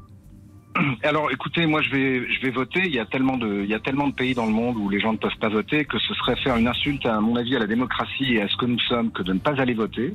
alors, 1.04 1.32
écoutez, 1.32 1.66
moi, 1.66 1.82
je 1.82 1.90
vais, 1.90 2.32
je 2.32 2.42
vais 2.42 2.52
voter. 2.52 2.82
Il 2.86 2.94
y 2.94 3.00
a 3.00 3.06
tellement 3.06 3.38
de, 3.38 3.62
il 3.64 3.70
y 3.70 3.74
a 3.74 3.80
tellement 3.80 4.08
de 4.08 4.14
pays 4.14 4.34
dans 4.34 4.46
le 4.46 4.52
monde 4.52 4.78
où 4.78 4.90
les 4.90 5.00
gens 5.00 5.14
ne 5.14 5.18
peuvent 5.18 5.38
pas 5.40 5.50
voter 5.50 5.86
que 5.86 5.98
ce 6.00 6.14
serait 6.14 6.36
faire 6.38 6.58
une 6.58 6.68
insulte, 6.68 7.06
à 7.06 7.20
mon 7.20 7.36
avis, 7.36 7.56
à 7.56 7.60
la 7.60 7.68
démocratie 7.68 8.36
et 8.36 8.42
à 8.42 8.48
ce 8.48 8.56
que 8.58 8.66
nous 8.66 8.80
sommes 8.80 9.12
que 9.12 9.24
de 9.24 9.34
ne 9.34 9.40
pas 9.40 9.60
aller 9.60 9.74
voter. 9.74 10.14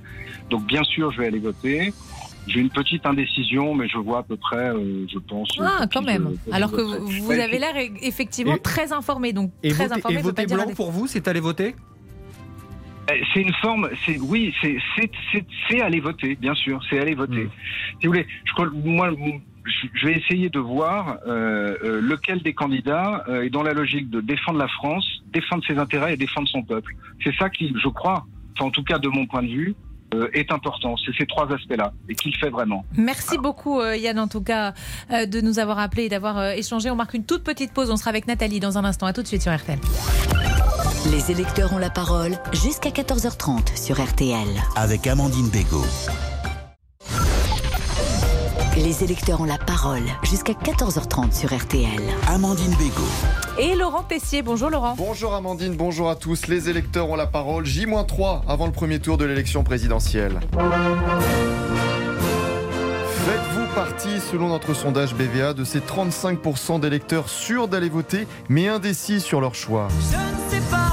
Donc, 0.50 0.67
bien 0.67 0.85
sûr, 0.85 1.11
je 1.12 1.21
vais 1.21 1.26
aller 1.26 1.38
voter. 1.38 1.93
J'ai 2.47 2.61
une 2.61 2.71
petite 2.71 3.07
indécision, 3.07 3.75
mais 3.75 3.87
je 3.88 3.99
vois 3.99 4.19
à 4.19 4.23
peu 4.23 4.37
près, 4.37 4.71
euh, 4.71 5.07
je 5.12 5.19
pense. 5.19 5.49
Ah, 5.61 5.87
quand 5.93 6.02
même. 6.02 6.37
Alors 6.50 6.73
que 6.73 6.81
vous, 6.81 7.31
avez 7.31 7.59
l'air 7.59 7.75
e-, 7.76 7.99
effectivement 8.02 8.57
très 8.59 8.93
informé, 8.93 9.33
donc 9.33 9.52
et 9.62 9.71
très 9.71 9.85
voter, 9.85 9.99
informé. 9.99 10.19
Et 10.19 10.23
voter 10.23 10.47
blanc 10.47 10.67
pour 10.75 10.90
vous, 10.90 11.07
c'est 11.07 11.29
aller 11.29 11.40
voter? 11.40 11.75
Eh, 13.12 13.23
c'est 13.33 13.40
une 13.40 13.52
forme, 13.55 13.88
c'est 14.05 14.19
oui, 14.19 14.55
c'est 14.62 15.81
aller 15.81 16.00
voter, 16.00 16.37
bien 16.37 16.55
sûr, 16.55 16.81
c'est 16.88 16.99
aller 16.99 17.14
voter. 17.14 17.45
Hmm. 17.45 17.50
Si 18.00 18.07
vous 18.07 18.12
voulez, 18.12 18.26
je 18.45 18.52
crois, 18.52 18.71
moi, 18.73 19.11
je 19.64 20.07
vais 20.07 20.14
essayer 20.14 20.49
de 20.49 20.59
voir 20.59 21.19
euh, 21.26 21.76
euh, 21.85 22.00
lequel 22.00 22.43
des 22.43 22.55
candidats 22.55 23.25
euh, 23.29 23.43
est 23.43 23.50
dans 23.50 23.62
la 23.62 23.73
logique 23.73 24.11
de 24.11 24.21
défendre 24.21 24.59
la 24.59 24.69
France, 24.69 25.07
défendre 25.33 25.64
ses 25.67 25.79
intérêts 25.79 26.14
et 26.14 26.17
défendre 26.17 26.49
son 26.49 26.62
peuple. 26.62 26.95
C'est 27.23 27.35
ça 27.37 27.50
qui, 27.50 27.73
je 27.83 27.88
crois, 27.88 28.26
en 28.59 28.71
tout 28.71 28.83
cas 28.83 28.99
de 28.99 29.09
mon 29.09 29.26
point 29.26 29.43
de 29.43 29.49
vue, 29.49 29.75
est 30.33 30.50
important. 30.50 30.97
C'est 30.97 31.17
ces 31.17 31.25
trois 31.25 31.50
aspects-là 31.52 31.93
et 32.09 32.17
qu'il 32.17 32.35
fait 32.37 32.50
vraiment. 32.50 32.85
Merci 32.97 33.38
beaucoup 33.38 33.81
Yann 33.81 34.19
en 34.19 34.26
tout 34.26 34.43
cas 34.43 34.75
de 35.09 35.40
nous 35.40 35.61
avoir 35.61 35.79
appelé 35.79 36.07
et 36.07 36.09
d'avoir 36.09 36.50
échangé. 36.50 36.90
On 36.90 36.97
marque 36.97 37.14
une 37.14 37.25
toute 37.25 37.45
petite 37.45 37.73
pause. 37.73 37.90
On 37.93 37.97
sera 37.97 38.11
avec 38.11 38.26
Nathalie 38.26 38.59
dans 38.59 38.76
un 38.76 38.85
instant. 38.85 39.07
À 39.07 39.12
tout 39.12 39.23
de 39.23 39.29
suite 39.29 39.43
sur 39.43 39.55
RTL. 39.55 39.79
Les 41.12 41.31
électeurs 41.31 41.73
ont 41.73 41.79
la 41.79 41.90
parole 41.90 42.33
jusqu'à 42.52 42.90
14h30 42.90 43.81
sur 43.81 44.05
RTL. 44.05 44.49
Avec 44.75 45.07
Amandine 45.07 45.49
Bégaud. 45.49 45.87
Les 48.82 49.04
électeurs 49.04 49.42
ont 49.42 49.44
la 49.44 49.58
parole 49.58 50.04
jusqu'à 50.22 50.54
14h30 50.54 51.38
sur 51.38 51.54
RTL. 51.54 52.00
Amandine 52.28 52.75
Bégaud. 52.78 53.04
Et 53.58 53.75
Laurent 53.75 54.02
Tessier, 54.04 54.40
bonjour 54.40 54.70
Laurent. 54.70 54.94
Bonjour 54.96 55.34
Amandine, 55.34 55.75
bonjour 55.76 56.08
à 56.08 56.16
tous. 56.16 56.46
Les 56.46 56.70
électeurs 56.70 57.10
ont 57.10 57.16
la 57.16 57.26
parole 57.26 57.66
J-3 57.66 58.40
avant 58.49 58.64
le 58.64 58.72
premier 58.72 58.99
tour 58.99 59.18
de 59.18 59.26
l'élection 59.26 59.64
présidentielle. 59.64 60.40
Faites-vous 63.26 63.66
partie, 63.75 64.18
selon 64.30 64.49
notre 64.49 64.72
sondage 64.72 65.14
BVA, 65.14 65.52
de 65.52 65.64
ces 65.64 65.80
35% 65.80 66.80
d'électeurs 66.80 67.28
sûrs 67.28 67.68
d'aller 67.68 67.90
voter, 67.90 68.26
mais 68.49 68.68
indécis 68.68 69.20
sur 69.20 69.42
leur 69.42 69.54
choix? 69.54 69.88
Je 70.10 70.16
ne 70.16 70.62
sais 70.62 70.70
pas 70.70 70.89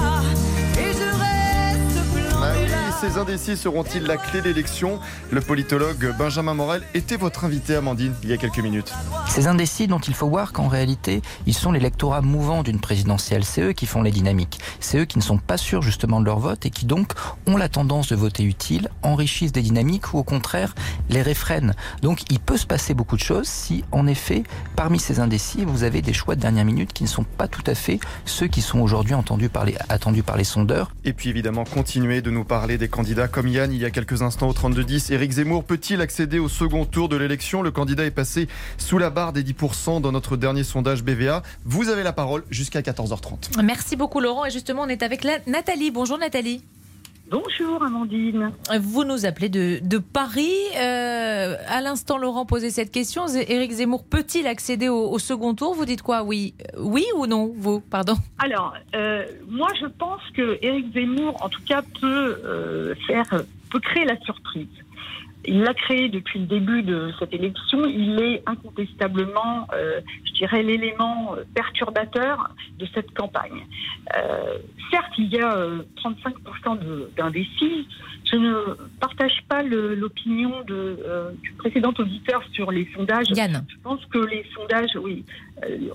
ces 3.00 3.16
indécis 3.16 3.56
seront-ils 3.56 4.02
la 4.02 4.16
clé 4.16 4.40
de 4.40 4.46
l'élection 4.46 4.98
Le 5.30 5.40
politologue 5.40 6.12
Benjamin 6.18 6.54
Morel 6.54 6.82
était 6.94 7.16
votre 7.16 7.44
invité, 7.44 7.76
Amandine, 7.76 8.12
il 8.24 8.28
y 8.28 8.32
a 8.32 8.36
quelques 8.36 8.58
minutes. 8.58 8.92
Ces 9.28 9.46
indécis 9.46 9.86
dont 9.86 10.00
il 10.00 10.14
faut 10.14 10.28
voir 10.28 10.52
qu'en 10.52 10.66
réalité, 10.66 11.22
ils 11.46 11.54
sont 11.54 11.70
l'électorat 11.70 12.22
mouvant 12.22 12.64
d'une 12.64 12.80
présidentielle. 12.80 13.44
C'est 13.44 13.60
eux 13.62 13.72
qui 13.72 13.86
font 13.86 14.02
les 14.02 14.10
dynamiques. 14.10 14.58
C'est 14.80 14.98
eux 14.98 15.04
qui 15.04 15.18
ne 15.18 15.22
sont 15.22 15.38
pas 15.38 15.56
sûrs 15.56 15.80
justement 15.80 16.20
de 16.20 16.24
leur 16.24 16.40
vote 16.40 16.66
et 16.66 16.70
qui 16.70 16.86
donc 16.86 17.12
ont 17.46 17.56
la 17.56 17.68
tendance 17.68 18.08
de 18.08 18.16
voter 18.16 18.42
utile, 18.42 18.88
enrichissent 19.02 19.52
des 19.52 19.62
dynamiques 19.62 20.12
ou 20.12 20.18
au 20.18 20.24
contraire 20.24 20.74
les 21.08 21.22
réfrènent. 21.22 21.74
Donc 22.02 22.22
il 22.30 22.40
peut 22.40 22.56
se 22.56 22.66
passer 22.66 22.94
beaucoup 22.94 23.16
de 23.16 23.22
choses 23.22 23.46
si 23.46 23.84
en 23.92 24.08
effet, 24.08 24.42
parmi 24.74 24.98
ces 24.98 25.20
indécis, 25.20 25.64
vous 25.64 25.84
avez 25.84 26.02
des 26.02 26.12
choix 26.12 26.34
de 26.34 26.40
dernière 26.40 26.64
minute 26.64 26.92
qui 26.92 27.04
ne 27.04 27.08
sont 27.08 27.24
pas 27.24 27.46
tout 27.46 27.64
à 27.68 27.76
fait 27.76 28.00
ceux 28.24 28.48
qui 28.48 28.60
sont 28.60 28.80
aujourd'hui 28.80 29.14
entendus 29.14 29.50
par 29.50 29.64
les, 29.64 29.76
attendus 29.88 30.24
par 30.24 30.36
les 30.36 30.44
sondeurs. 30.44 30.90
Et 31.04 31.12
puis 31.12 31.28
évidemment, 31.28 31.62
continuez 31.64 32.22
de 32.22 32.30
nous 32.30 32.44
parler 32.44 32.76
des 32.76 32.87
candidats 32.88 33.28
comme 33.28 33.48
Yann 33.48 33.72
il 33.72 33.78
y 33.78 33.84
a 33.84 33.90
quelques 33.90 34.22
instants 34.22 34.48
au 34.48 34.52
32-10. 34.52 35.12
Éric 35.12 35.32
Zemmour 35.32 35.64
peut-il 35.64 36.00
accéder 36.00 36.38
au 36.38 36.48
second 36.48 36.84
tour 36.84 37.08
de 37.08 37.16
l'élection? 37.16 37.62
Le 37.62 37.70
candidat 37.70 38.04
est 38.04 38.10
passé 38.10 38.48
sous 38.76 38.98
la 38.98 39.10
barre 39.10 39.32
des 39.32 39.42
10% 39.42 40.00
dans 40.00 40.12
notre 40.12 40.36
dernier 40.36 40.64
sondage 40.64 41.02
BVA. 41.02 41.42
Vous 41.64 41.88
avez 41.88 42.02
la 42.02 42.12
parole 42.12 42.44
jusqu'à 42.50 42.80
14h30. 42.80 43.62
Merci 43.62 43.96
beaucoup 43.96 44.20
Laurent. 44.20 44.46
Et 44.46 44.50
justement, 44.50 44.82
on 44.82 44.88
est 44.88 45.02
avec 45.02 45.26
Nathalie. 45.46 45.90
Bonjour 45.90 46.18
Nathalie. 46.18 46.64
Bonjour 47.30 47.82
Amandine. 47.82 48.52
Vous 48.80 49.04
nous 49.04 49.26
appelez 49.26 49.50
de, 49.50 49.80
de 49.82 49.98
Paris. 49.98 50.50
Euh, 50.80 51.56
à 51.68 51.80
l'instant, 51.82 52.16
Laurent 52.16 52.46
posait 52.46 52.70
cette 52.70 52.90
question. 52.90 53.26
Éric 53.26 53.70
Zemmour 53.72 54.04
peut-il 54.04 54.46
accéder 54.46 54.88
au, 54.88 55.10
au 55.10 55.18
second 55.18 55.54
tour 55.54 55.74
Vous 55.74 55.84
dites 55.84 56.00
quoi 56.02 56.22
Oui, 56.22 56.54
Euh, 56.74 56.80
oui 56.80 57.04
ou 57.16 57.26
non 57.26 57.52
Vous, 57.54 57.80
pardon. 57.80 58.14
Alors, 58.38 58.72
euh, 58.94 59.24
moi 59.48 59.68
je 59.78 59.86
pense 59.86 60.22
que 60.34 60.58
Éric 60.62 60.92
Zemmour, 60.94 61.36
en 61.44 61.50
tout 61.50 61.62
cas, 61.66 61.82
peut 62.00 62.38
euh, 62.44 62.94
faire, 63.06 63.26
peut 63.70 63.80
créer 63.80 64.06
la 64.06 64.18
surprise. 64.20 64.66
Il 65.48 65.62
l'a 65.62 65.72
créé 65.74 66.08
depuis 66.10 66.38
le 66.40 66.46
début 66.46 66.82
de 66.82 67.10
cette 67.18 67.32
élection. 67.32 67.84
Il 67.86 68.20
est 68.20 68.42
incontestablement, 68.46 69.66
euh, 69.72 70.00
je 70.26 70.32
dirais, 70.34 70.62
l'élément 70.62 71.34
euh, 71.36 71.44
perturbateur 71.54 72.50
de 72.78 72.86
cette 72.94 73.12
campagne. 73.14 73.66
Euh, 74.16 74.58
certes, 74.90 75.12
il 75.16 75.28
y 75.32 75.40
a 75.40 75.56
euh, 75.56 75.82
35% 76.04 76.78
de- 76.78 77.10
d'indécis. 77.16 77.88
Je 78.30 78.36
ne 78.36 78.54
partage 79.00 79.38
pas 79.48 79.62
l'opinion 79.62 80.52
euh, 80.70 81.30
du 81.42 81.52
précédent 81.52 81.94
auditeur 81.98 82.42
sur 82.52 82.70
les 82.70 82.86
sondages. 82.94 83.28
Yann. 83.30 83.64
Je 83.68 83.76
pense 83.82 84.04
que 84.06 84.18
les 84.18 84.44
sondages, 84.54 84.96
oui, 85.00 85.24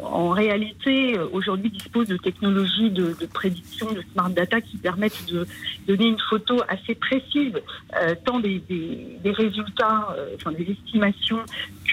en 0.01 0.29
réalité, 0.29 1.17
euh, 1.17 1.27
aujourd'hui, 1.31 1.69
disposent 1.69 2.07
de 2.07 2.17
technologies 2.17 2.89
de, 2.91 3.15
de 3.19 3.25
prédiction, 3.25 3.91
de 3.91 4.01
smart 4.13 4.29
data 4.29 4.61
qui 4.61 4.77
permettent 4.77 5.25
de 5.31 5.45
donner 5.87 6.07
une 6.07 6.19
photo 6.19 6.57
assez 6.67 6.95
précise, 6.95 7.53
euh, 8.01 8.15
tant 8.25 8.39
des, 8.39 8.59
des- 8.69 9.17
des 9.23 9.31
résultats, 9.31 10.07
euh, 10.17 10.35
enfin 10.35 10.51
des 10.51 10.69
estimations, 10.71 11.39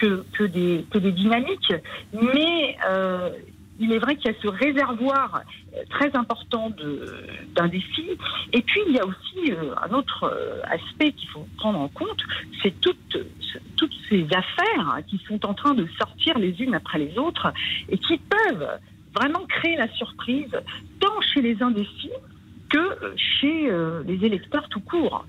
que, 0.01 0.25
que, 0.33 0.45
des, 0.45 0.85
que 0.91 0.99
des 0.99 1.13
dynamiques. 1.13 1.73
Mais 2.13 2.77
euh, 2.89 3.31
il 3.81 3.93
est 3.93 3.99
vrai 3.99 4.15
qu'il 4.17 4.31
y 4.31 4.35
a 4.35 4.39
ce 4.41 4.49
réservoir 4.49 5.43
euh, 5.75 5.79
très 5.91 6.15
important 6.15 6.71
de- 6.71 7.27
d'indécis. 7.55 8.11
Et 8.53 8.63
puis, 8.63 8.81
il 8.89 8.95
y 8.95 8.99
a 9.01 9.07
aussi 9.07 9.53
euh, 9.53 9.75
un 9.83 9.93
autre 9.95 10.25
euh, 10.25 10.61
aspect 10.65 11.13
qu'il 11.13 11.29
faut 11.31 11.47
prendre 11.57 11.79
en 11.81 11.89
compte, 11.89 12.23
c'est 12.63 12.79
toutes, 12.81 13.17
toutes 13.77 13.93
ces 14.09 14.25
affaires 14.27 14.89
hein, 14.95 15.03
qui 15.09 15.19
sont 15.27 15.45
en 15.47 15.55
train 15.55 15.75
de 15.75 15.87
sortir 15.99 16.39
les 16.39 16.61
unes 16.63 16.75
après 16.75 16.99
les 16.99 17.17
autres 17.19 17.53
et 17.89 17.99
qui 17.99 18.19
peuvent 18.19 18.69
vraiment 19.15 19.45
créer 19.49 19.77
la 19.77 19.89
surprise, 19.95 20.55
tant 21.01 21.21
chez 21.33 21.43
les 21.43 21.61
indécis 21.63 22.13
que 22.69 23.15
chez 23.17 23.69
les 24.07 24.25
électeurs 24.25 24.69
tout 24.69 24.79
court. 24.81 25.25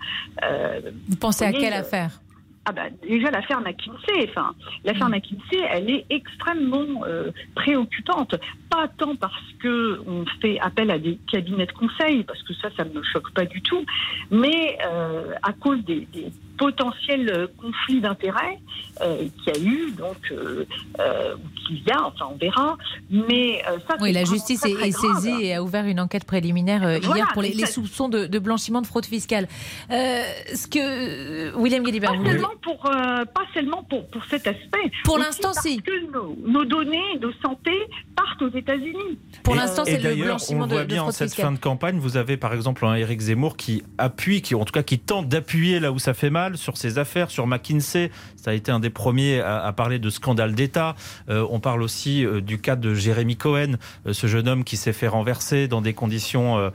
Vous 1.07 1.15
pensez 1.15 1.45
à 1.45 1.49
voyez, 1.49 1.65
quelle 1.65 1.73
affaire? 1.79 2.21
Ah 2.65 2.71
bah, 2.71 2.83
déjà 3.07 3.31
l'affaire 3.31 3.59
McKinsey, 3.61 4.29
enfin 4.29 4.53
l'affaire 4.83 5.09
McKinsey, 5.09 5.59
elle 5.71 5.89
est 5.89 6.05
extrêmement 6.09 7.03
euh, 7.05 7.31
préoccupante. 7.55 8.35
Pas 8.69 8.87
tant 8.87 9.15
parce 9.15 9.51
que 9.59 9.99
on 10.05 10.25
fait 10.41 10.59
appel 10.59 10.91
à 10.91 10.99
des 10.99 11.17
cabinets 11.31 11.65
de 11.65 11.71
conseil, 11.71 12.23
parce 12.23 12.41
que 12.43 12.53
ça, 12.53 12.69
ça 12.77 12.85
ne 12.85 12.93
me 12.93 13.03
choque 13.03 13.31
pas 13.33 13.45
du 13.45 13.61
tout, 13.63 13.83
mais 14.29 14.77
euh, 14.85 15.33
à 15.41 15.53
cause 15.53 15.83
des, 15.85 16.07
des 16.13 16.31
potentiels 16.61 17.27
euh, 17.29 17.47
conflits 17.57 18.01
d'intérêts 18.01 18.59
euh, 19.01 19.25
qu'il 19.43 19.53
y 19.55 19.57
a 19.57 19.59
eu, 19.71 19.91
donc 19.97 20.17
euh, 20.31 20.63
euh, 20.99 21.33
ou 21.35 21.59
qu'il 21.67 21.81
y 21.83 21.91
a, 21.91 22.05
enfin 22.05 22.27
on 22.31 22.35
verra. 22.37 22.77
Mais 23.09 23.63
euh, 23.67 23.79
ça, 23.87 23.95
Oui, 23.99 24.11
la 24.13 24.23
justice 24.25 24.59
très, 24.61 24.69
est, 24.71 24.75
très 24.75 24.87
est 24.89 24.91
grave. 24.91 25.15
saisie 25.23 25.43
et 25.45 25.55
a 25.55 25.63
ouvert 25.63 25.85
une 25.85 25.99
enquête 25.99 26.23
préliminaire 26.25 26.83
euh, 26.83 26.99
Voilà, 27.01 27.17
hier 27.21 27.27
pour 27.33 27.41
les, 27.41 27.65
soupçons 27.65 28.09
de, 28.09 28.27
de 28.27 28.39
blanchiment 28.39 28.81
de 28.83 28.87
fraude 28.87 29.05
fiscale. 29.07 29.47
Euh, 29.89 30.21
ce 30.53 30.67
que 30.67 31.55
William 31.57 31.83
Guélibert, 31.83 32.11
Pas 32.11 32.29
seulement 32.31 32.53
pour, 32.61 32.85
euh, 32.85 33.25
pas 33.25 33.45
seulement 33.55 33.83
pour, 33.89 34.07
pour 34.11 34.23
cet 34.25 34.45
aspect. 34.45 34.91
Pour 35.03 35.17
l'instant, 35.17 35.51
parce 35.53 35.65
si. 35.65 35.81
que 35.81 36.11
nos, 36.11 36.37
nos 36.45 36.65
données 36.65 37.17
de 37.19 37.33
santé 37.43 37.71
partent 38.15 38.41
aux 38.43 38.55
États-Unis. 38.55 39.17
Pour 39.43 39.55
l'instant, 39.55 39.83
c'est 39.85 39.97
le 39.99 40.15
blanchiment 40.15 40.65
on 40.65 40.67
de, 40.67 40.73
voit 40.73 40.81
de 40.83 40.87
bien 40.87 41.01
en 41.01 41.05
fraude 41.05 41.15
cette 41.15 41.29
fiscale. 41.29 41.45
fin 41.47 41.51
de 41.53 41.57
campagne, 41.59 41.97
vous 41.97 42.17
avez 42.17 42.37
par 42.37 42.53
exemple 42.53 42.85
un 42.85 42.93
Éric 42.95 43.19
Zemmour 43.19 43.57
qui 43.57 43.81
appuie, 43.97 44.43
qui 44.43 44.53
en 44.53 44.63
tout 44.65 44.73
cas 44.73 44.83
qui 44.83 44.99
tente 44.99 45.27
d'appuyer 45.27 45.79
là 45.79 45.91
où 45.91 45.97
ça 45.99 46.13
fait 46.13 46.29
mal 46.29 46.50
sur 46.57 46.77
ses 46.77 46.97
affaires, 46.97 47.31
sur 47.31 47.47
McKinsey. 47.47 48.11
Ça 48.35 48.51
a 48.51 48.53
été 48.53 48.71
un 48.71 48.79
des 48.79 48.89
premiers 48.89 49.39
à, 49.39 49.63
à 49.63 49.73
parler 49.73 49.99
de 49.99 50.09
scandale 50.09 50.55
d'État. 50.55 50.95
Euh, 51.29 51.45
on 51.49 51.59
parle 51.59 51.83
aussi 51.83 52.25
euh, 52.25 52.41
du 52.41 52.59
cas 52.59 52.75
de 52.75 52.93
Jérémy 52.93 53.35
Cohen, 53.35 53.73
euh, 54.07 54.13
ce 54.13 54.27
jeune 54.27 54.47
homme 54.47 54.63
qui 54.63 54.77
s'est 54.77 54.93
fait 54.93 55.07
renverser 55.07 55.67
dans 55.67 55.81
des 55.81 55.93
conditions 55.93 56.71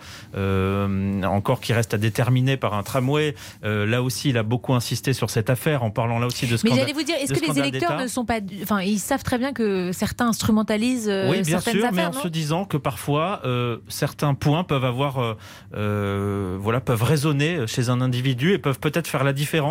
encore 1.25 1.61
qui 1.61 1.73
restent 1.73 1.95
à 1.95 1.99
déterminer 1.99 2.57
par 2.57 2.75
un 2.75 2.83
tramway. 2.83 3.35
Là 3.63 4.03
aussi, 4.03 4.31
il 4.31 4.39
a 4.39 4.43
beaucoup 4.43 4.75
insisté 4.75 5.13
sur 5.13 5.31
cette 5.31 5.51
affaire 5.51 5.83
en 5.83 5.91
parlant 5.91 6.19
là 6.19 6.27
aussi 6.27 6.47
de 6.47 6.53
Mais 6.53 6.57
scandale. 6.59 6.79
j'allais 6.81 6.93
vous 6.93 7.03
dire, 7.03 7.17
est-ce 7.21 7.33
que 7.33 7.53
les 7.53 7.59
électeurs 7.59 7.99
ne 7.99 8.07
sont 8.07 8.25
pas. 8.25 8.39
Enfin, 8.63 8.81
ils 8.81 8.99
savent 8.99 9.23
très 9.23 9.39
bien 9.39 9.53
que 9.53 9.93
certains 9.93 10.29
instrumentalisent 10.29 11.11
Oui, 11.29 11.43
bien 11.43 11.61
certaines 11.61 11.81
sûr, 11.81 11.85
affaires, 11.87 12.11
mais 12.13 12.19
en 12.19 12.23
se 12.23 12.29
disant 12.29 12.65
que 12.65 12.77
parfois 12.77 13.43
certains 13.89 14.35
points 14.35 14.65
peuvent 14.65 14.85
avoir, 14.85 15.37
voilà, 15.73 16.81
peuvent 16.81 17.03
résonner 17.03 17.67
chez 17.67 17.89
un 17.89 18.01
individu 18.01 18.53
et 18.53 18.59
peuvent 18.59 18.81
peut-être 18.81 19.07
faire 19.09 19.25
la 19.25 19.33
différence 19.33 19.66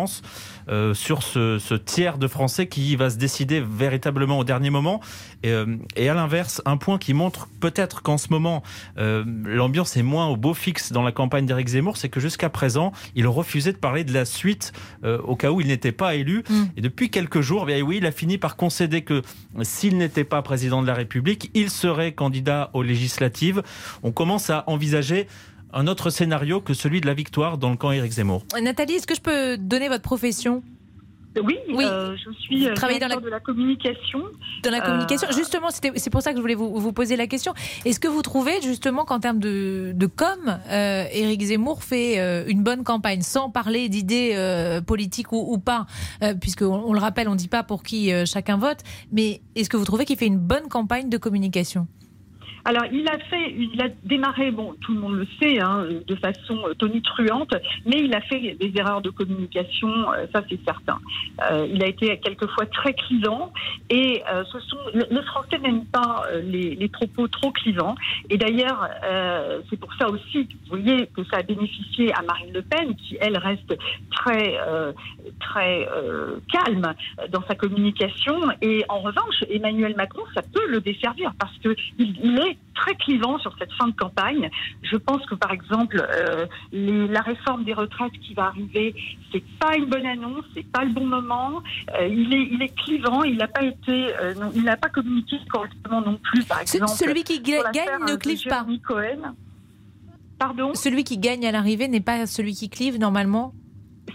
euh, 0.68 0.94
sur 0.94 1.22
ce, 1.22 1.58
ce 1.58 1.74
tiers 1.74 2.18
de 2.18 2.26
Français 2.26 2.66
qui 2.66 2.96
va 2.96 3.10
se 3.10 3.16
décider 3.16 3.60
véritablement 3.60 4.38
au 4.38 4.44
dernier 4.44 4.70
moment. 4.70 5.00
Et, 5.42 5.50
euh, 5.50 5.76
et 5.96 6.08
à 6.08 6.14
l'inverse, 6.14 6.60
un 6.64 6.76
point 6.76 6.98
qui 6.98 7.14
montre 7.14 7.48
peut-être 7.60 8.02
qu'en 8.02 8.18
ce 8.18 8.28
moment 8.30 8.62
euh, 8.98 9.24
l'ambiance 9.44 9.96
est 9.96 10.02
moins 10.02 10.26
au 10.26 10.36
beau 10.36 10.54
fixe 10.54 10.92
dans 10.92 11.02
la 11.02 11.12
campagne 11.12 11.46
d'Éric 11.46 11.68
Zemmour, 11.68 11.96
c'est 11.96 12.08
que 12.08 12.20
jusqu'à 12.20 12.50
présent, 12.50 12.92
il 13.14 13.26
refusait 13.26 13.72
de 13.72 13.78
parler 13.78 14.04
de 14.04 14.12
la 14.12 14.24
suite 14.24 14.72
euh, 15.04 15.18
au 15.22 15.36
cas 15.36 15.50
où 15.50 15.60
il 15.60 15.68
n'était 15.68 15.92
pas 15.92 16.14
élu. 16.14 16.44
Mm. 16.48 16.64
Et 16.76 16.80
depuis 16.80 17.10
quelques 17.10 17.40
jours, 17.40 17.66
bien 17.66 17.80
oui, 17.80 17.98
il 17.98 18.06
a 18.06 18.12
fini 18.12 18.38
par 18.38 18.56
concéder 18.56 19.02
que 19.02 19.22
s'il 19.62 19.96
n'était 19.98 20.24
pas 20.24 20.42
président 20.42 20.82
de 20.82 20.86
la 20.86 20.94
République, 20.94 21.50
il 21.54 21.70
serait 21.70 22.12
candidat 22.12 22.70
aux 22.72 22.82
législatives. 22.82 23.62
On 24.02 24.12
commence 24.12 24.50
à 24.50 24.64
envisager 24.66 25.26
un 25.72 25.86
autre 25.86 26.10
scénario 26.10 26.60
que 26.60 26.74
celui 26.74 27.00
de 27.00 27.06
la 27.06 27.14
victoire 27.14 27.58
dans 27.58 27.70
le 27.70 27.76
camp 27.76 27.90
Éric 27.92 28.12
Zemmour. 28.12 28.44
Nathalie, 28.62 28.94
est-ce 28.94 29.06
que 29.06 29.14
je 29.14 29.20
peux 29.20 29.56
donner 29.58 29.88
votre 29.88 30.02
profession? 30.02 30.62
Oui, 31.44 31.58
Oui. 31.74 31.84
euh, 31.86 32.16
je 32.16 32.32
suis 32.32 32.66
euh, 32.66 32.72
travaillez 32.72 32.98
dans 32.98 33.08
directeur 33.08 33.26
de 33.26 33.28
la 33.30 33.40
communication. 33.40 34.20
dans 34.62 34.70
la 34.70 34.78
Euh, 34.78 34.86
communication 34.86 35.28
Justement, 35.36 35.68
c'était- 35.68 35.92
c'est 35.96 36.08
pour 36.08 36.22
ça 36.22 36.30
que 36.30 36.38
je 36.38 36.40
voulais 36.40 36.54
vous, 36.54 36.80
vous 36.80 36.92
poser 36.94 37.14
la 37.14 37.26
question. 37.26 37.52
Est-ce 37.84 38.00
que 38.00 38.08
vous 38.08 38.22
trouvez 38.22 38.62
justement 38.62 39.04
qu'en 39.04 39.20
termes 39.20 39.38
de, 39.38 39.92
de 39.94 40.06
com, 40.06 40.58
euh, 40.70 41.04
Éric 41.12 41.42
Zemmour 41.42 41.82
fait 41.82 42.18
euh, 42.20 42.44
une 42.48 42.62
bonne 42.62 42.84
campagne, 42.84 43.20
sans 43.20 43.50
parler 43.50 43.90
d'idées 43.90 44.30
euh, 44.34 44.80
politiques 44.80 45.30
ou, 45.32 45.52
ou 45.52 45.58
pas, 45.58 45.84
euh, 46.22 46.32
puisque 46.40 46.62
on, 46.62 46.72
on 46.86 46.94
le 46.94 47.00
rappelle, 47.00 47.28
on 47.28 47.32
ne 47.32 47.36
dit 47.36 47.48
pas 47.48 47.62
pour 47.62 47.82
qui 47.82 48.14
euh, 48.14 48.24
chacun 48.24 48.56
vote, 48.56 48.78
mais 49.12 49.42
est-ce 49.56 49.68
que 49.68 49.76
vous 49.76 49.84
trouvez 49.84 50.06
qu'il 50.06 50.16
fait 50.16 50.26
une 50.26 50.38
bonne 50.38 50.68
campagne 50.70 51.10
de 51.10 51.18
communication? 51.18 51.86
Alors, 52.68 52.82
il 52.90 53.08
a 53.08 53.16
fait, 53.30 53.54
il 53.56 53.80
a 53.80 53.86
démarré, 54.02 54.50
bon, 54.50 54.74
tout 54.80 54.92
le 54.92 54.98
monde 54.98 55.14
le 55.14 55.26
sait, 55.40 55.60
hein, 55.60 55.86
de 56.04 56.14
façon 56.16 56.58
euh, 56.66 56.74
tonitruante, 56.74 57.54
mais 57.86 58.00
il 58.00 58.12
a 58.12 58.20
fait 58.22 58.56
des 58.58 58.72
erreurs 58.74 59.00
de 59.02 59.10
communication, 59.10 59.88
euh, 60.12 60.26
ça 60.34 60.42
c'est 60.50 60.58
certain. 60.64 60.98
Euh, 61.48 61.68
il 61.72 61.80
a 61.84 61.86
été 61.86 62.18
quelquefois 62.18 62.66
très 62.66 62.92
clivant, 62.94 63.52
et 63.88 64.20
ce 64.52 64.58
sont, 64.58 64.78
le- 64.92 65.22
Français 65.22 65.58
n'aiment 65.58 65.86
pas 65.86 66.24
les, 66.42 66.88
propos 66.88 67.28
trop 67.28 67.52
clivants. 67.52 67.94
Et 68.30 68.36
d'ailleurs, 68.36 68.88
c'est 69.68 69.78
pour 69.78 69.92
ça 69.94 70.08
aussi, 70.08 70.48
vous 70.68 70.76
voyez, 70.78 71.06
que 71.08 71.22
ça 71.24 71.38
a 71.38 71.42
bénéficié 71.42 72.12
à 72.14 72.22
Marine 72.22 72.52
Le 72.52 72.62
Pen, 72.62 72.94
qui 72.96 73.16
elle 73.20 73.36
reste 73.36 73.76
très, 74.10 74.56
très 75.40 75.88
calme 76.52 76.94
dans 77.30 77.42
sa 77.48 77.54
communication. 77.54 78.36
Et 78.62 78.84
en 78.88 79.00
revanche, 79.00 79.44
Emmanuel 79.50 79.94
Macron, 79.96 80.22
ça 80.34 80.42
peut 80.42 80.66
le 80.68 80.80
desservir 80.80 81.32
parce 81.38 81.56
que 81.58 81.74
il, 81.98 82.14
il 82.22 82.38
est 82.38 82.55
très 82.74 82.94
clivant 82.94 83.38
sur 83.38 83.56
cette 83.58 83.72
fin 83.72 83.88
de 83.88 83.94
campagne. 83.96 84.50
Je 84.82 84.96
pense 84.96 85.24
que 85.26 85.34
par 85.34 85.50
exemple, 85.50 85.96
euh, 85.98 86.46
les- 86.72 87.08
la 87.08 87.20
réforme 87.22 87.64
des 87.64 87.72
retraites 87.72 88.12
qui 88.20 88.34
va 88.34 88.46
arriver, 88.48 88.94
c'est 89.32 89.42
pas 89.58 89.76
une 89.76 89.86
bonne 89.86 90.04
annonce, 90.06 90.44
c'est 90.54 90.66
pas 90.70 90.84
le 90.84 90.92
bon 90.92 91.06
moment. 91.06 91.62
Euh, 91.98 92.06
il 92.06 92.34
est, 92.34 92.48
il 92.52 92.62
est 92.62 92.74
clivant. 92.84 93.22
Il 93.24 93.38
n'a 93.38 93.48
pas 93.48 93.62
été, 93.64 94.14
euh, 94.20 94.34
non, 94.34 94.50
il 94.54 94.62
n'a 94.64 94.76
pas 94.76 94.88
communiqué 94.90 95.36
correctement 95.48 96.02
non 96.02 96.18
plus. 96.22 96.44
Par 96.44 96.60
exemple, 96.60 96.88
celui 96.88 97.24
qui 97.24 97.40
gagne 97.40 97.64
ne 98.06 98.16
clive 98.16 98.44
pas. 98.46 98.66
Cohen. 98.86 99.34
Pardon? 100.38 100.74
Celui 100.74 101.02
qui 101.04 101.16
gagne 101.18 101.46
à 101.46 101.52
l'arrivée 101.52 101.88
n'est 101.88 102.00
pas 102.00 102.26
celui 102.26 102.52
qui 102.52 102.68
clive 102.68 102.98
normalement? 102.98 103.54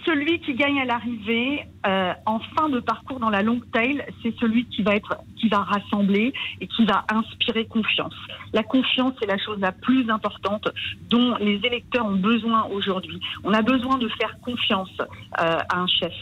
Celui 0.06 0.40
qui 0.40 0.54
gagne 0.56 0.80
à 0.82 0.86
l'arrivée, 0.86 1.62
euh, 1.86 2.14
en 2.26 2.40
fin 2.56 2.70
de 2.70 2.80
parcours 2.80 3.20
dans 3.20 3.30
la 3.30 3.42
long 3.42 3.60
tail, 3.74 4.06
c'est 4.24 4.34
celui 4.40 4.66
qui 4.66 4.84
va 4.84 4.96
être, 4.96 5.16
qui 5.42 5.50
va 5.50 5.60
rassembler 5.64 6.32
et 6.62 6.68
qui 6.68 6.86
va 6.86 7.04
inspirer 7.12 7.66
confiance. 7.66 8.14
La 8.54 8.62
confiance 8.64 9.14
est 9.24 9.26
la 9.26 9.38
chose 9.40 9.60
la 9.60 9.72
plus 9.72 10.10
importante 10.10 10.68
dont 11.10 11.36
les 11.40 11.60
électeurs 11.64 12.06
ont 12.06 12.16
besoin 12.16 12.66
aujourd'hui. 12.66 13.20
On 13.44 13.54
a 13.54 13.62
besoin 13.64 13.98
de 13.98 14.08
faire 14.10 14.38
confiance 14.42 14.92
euh, 15.00 15.58
à 15.68 15.80
un 15.80 15.88
chef. 15.88 16.14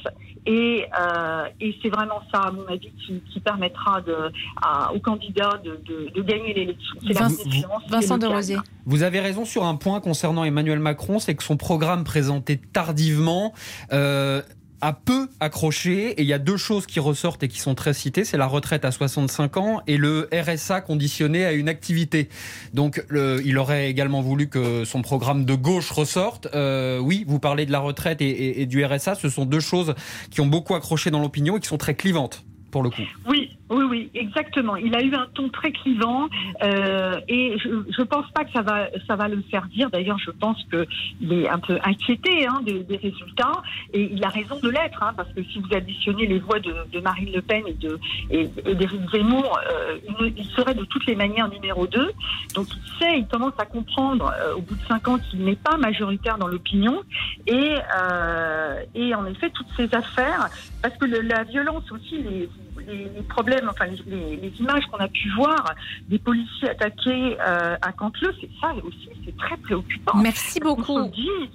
Et, 0.45 0.85
euh, 0.99 1.43
et 1.59 1.77
c'est 1.81 1.89
vraiment 1.89 2.21
ça, 2.33 2.43
à 2.43 2.51
mon 2.51 2.65
avis, 2.67 2.91
qui, 3.05 3.21
qui 3.31 3.39
permettra 3.41 3.99
de, 4.01 4.31
à, 4.61 4.93
aux 4.93 4.99
candidats 4.99 5.59
de, 5.63 5.79
de, 5.85 6.11
de 6.15 6.21
gagner 6.21 6.53
l'élection. 6.53 6.95
C'est 7.05 7.13
la 7.13 7.19
Vincent- 7.21 7.43
confiance. 7.43 7.83
Vincent 7.89 8.17
de. 8.17 8.25
Rosier. 8.27 8.57
Vous 8.85 9.03
avez 9.03 9.19
raison 9.19 9.43
sur 9.43 9.65
un 9.65 9.75
point 9.75 9.99
concernant 9.99 10.45
Emmanuel 10.45 10.79
Macron, 10.79 11.19
c'est 11.19 11.35
que 11.35 11.43
son 11.43 11.57
programme 11.57 12.03
présenté 12.05 12.57
tardivement 12.57 13.53
euh, 13.91 14.41
a 14.81 14.93
peu 14.93 15.27
accroché. 15.39 16.11
Et 16.11 16.21
il 16.21 16.27
y 16.27 16.33
a 16.33 16.39
deux 16.39 16.57
choses 16.57 16.85
qui 16.85 16.99
ressortent 16.99 17.43
et 17.43 17.47
qui 17.47 17.59
sont 17.59 17.75
très 17.75 17.93
citées, 17.93 18.23
c'est 18.25 18.37
la 18.37 18.45
retraite 18.47 18.85
à 18.85 18.91
65 18.91 19.57
ans 19.57 19.81
et 19.87 19.97
le 19.97 20.29
RSA 20.33 20.81
conditionné 20.81 21.45
à 21.45 21.51
une 21.53 21.69
activité. 21.69 22.29
Donc 22.73 23.03
il 23.43 23.57
aurait 23.57 23.89
également 23.89 24.21
voulu 24.21 24.47
que 24.49 24.85
son 24.85 25.01
programme 25.01 25.45
de 25.45 25.53
gauche 25.55 25.91
ressorte. 25.91 26.47
Euh, 26.55 26.99
oui, 26.99 27.25
vous 27.27 27.39
parlez 27.39 27.65
de 27.65 27.71
la 27.71 27.79
retraite 27.79 28.21
et, 28.21 28.29
et- 28.29 28.61
et 28.61 28.65
du 28.65 28.83
RSA, 28.83 29.15
ce 29.15 29.29
sont 29.29 29.45
deux 29.45 29.59
choses 29.59 29.93
qui 30.31 30.41
ont 30.41 30.47
beaucoup 30.47 30.75
accroché 30.75 31.11
dans 31.11 31.19
l'opinion 31.21 31.57
et 31.57 31.59
qui 31.59 31.67
sont 31.67 31.77
très 31.77 31.95
clivantes 31.95 32.43
pour 32.71 32.83
le 32.83 32.89
coup. 32.89 33.01
Oui, 33.27 33.57
oui, 33.69 33.85
oui, 33.87 34.09
exactement. 34.15 34.75
Il 34.75 34.95
a 34.95 35.01
eu 35.01 35.13
un 35.13 35.27
ton 35.33 35.49
très 35.49 35.71
clivant 35.71 36.27
euh, 36.63 37.19
et 37.27 37.57
je 37.59 37.69
ne 37.69 38.03
pense 38.03 38.29
pas 38.31 38.43
que 38.43 38.51
ça 38.51 38.61
va, 38.61 38.87
ça 39.07 39.15
va 39.15 39.27
le 39.27 39.41
faire 39.51 39.65
dire. 39.67 39.89
D'ailleurs, 39.91 40.17
je 40.17 40.31
pense 40.31 40.57
qu'il 40.71 41.33
est 41.33 41.47
un 41.47 41.59
peu 41.59 41.77
inquiété 41.83 42.47
hein, 42.47 42.61
des, 42.65 42.83
des 42.83 42.97
résultats 42.97 43.61
et 43.93 44.09
il 44.11 44.23
a 44.23 44.29
raison 44.29 44.59
de 44.59 44.69
l'être 44.69 45.03
hein, 45.03 45.13
parce 45.15 45.31
que 45.33 45.43
si 45.43 45.59
vous 45.59 45.75
additionnez 45.75 46.25
les 46.25 46.39
voix 46.39 46.59
de, 46.59 46.73
de 46.91 46.99
Marine 46.99 47.31
Le 47.33 47.41
Pen 47.41 47.63
et 47.67 47.73
de 47.73 47.99
et, 48.31 48.47
d'Éric 48.47 49.01
Zemmour, 49.11 49.59
euh, 49.69 49.97
il, 50.35 50.45
serait 50.45 50.73
de 50.73 50.85
toutes 50.85 51.05
les 51.05 51.15
manières 51.15 51.49
numéro 51.49 51.85
2. 51.85 52.11
Donc 52.55 52.67
il 52.75 52.99
sait, 52.99 53.19
il 53.19 53.27
commence 53.27 53.53
à 53.59 53.65
comprendre 53.65 54.33
euh, 54.39 54.55
au 54.55 54.61
bout 54.61 54.75
de 54.75 54.85
cinq 54.87 55.07
ans 55.07 55.17
qu'il 55.19 55.43
n'est 55.43 55.55
pas 55.55 55.77
majoritaire 55.77 56.37
dans 56.37 56.47
l'opinion 56.47 57.03
et, 57.45 57.75
euh, 58.01 58.83
et 58.95 59.13
en 59.13 59.25
effet 59.25 59.49
toutes 59.51 59.69
ces 59.77 59.93
affaires 59.93 60.49
parce 60.81 60.95
que 60.97 61.05
la 61.05 61.43
violence 61.43 61.91
aussi, 61.91 62.17
les, 62.17 62.49
les, 62.87 63.03
les 63.15 63.21
problèmes, 63.27 63.69
enfin 63.69 63.85
les, 63.85 63.97
les- 64.07 64.35
les 64.37 64.53
images 64.59 64.83
qu'on 64.91 64.97
a 64.97 65.07
pu 65.07 65.29
voir 65.35 65.73
des 66.07 66.19
policiers 66.19 66.69
attaqués 66.69 67.37
euh, 67.45 67.75
à 67.81 67.91
Canteleu, 67.91 68.33
c'est 68.41 68.49
ça 68.61 68.73
aussi, 68.83 69.09
c'est 69.25 69.35
très 69.37 69.57
préoccupant. 69.57 70.17
Merci 70.17 70.59
beaucoup. 70.59 71.07
Dit, 71.09 71.49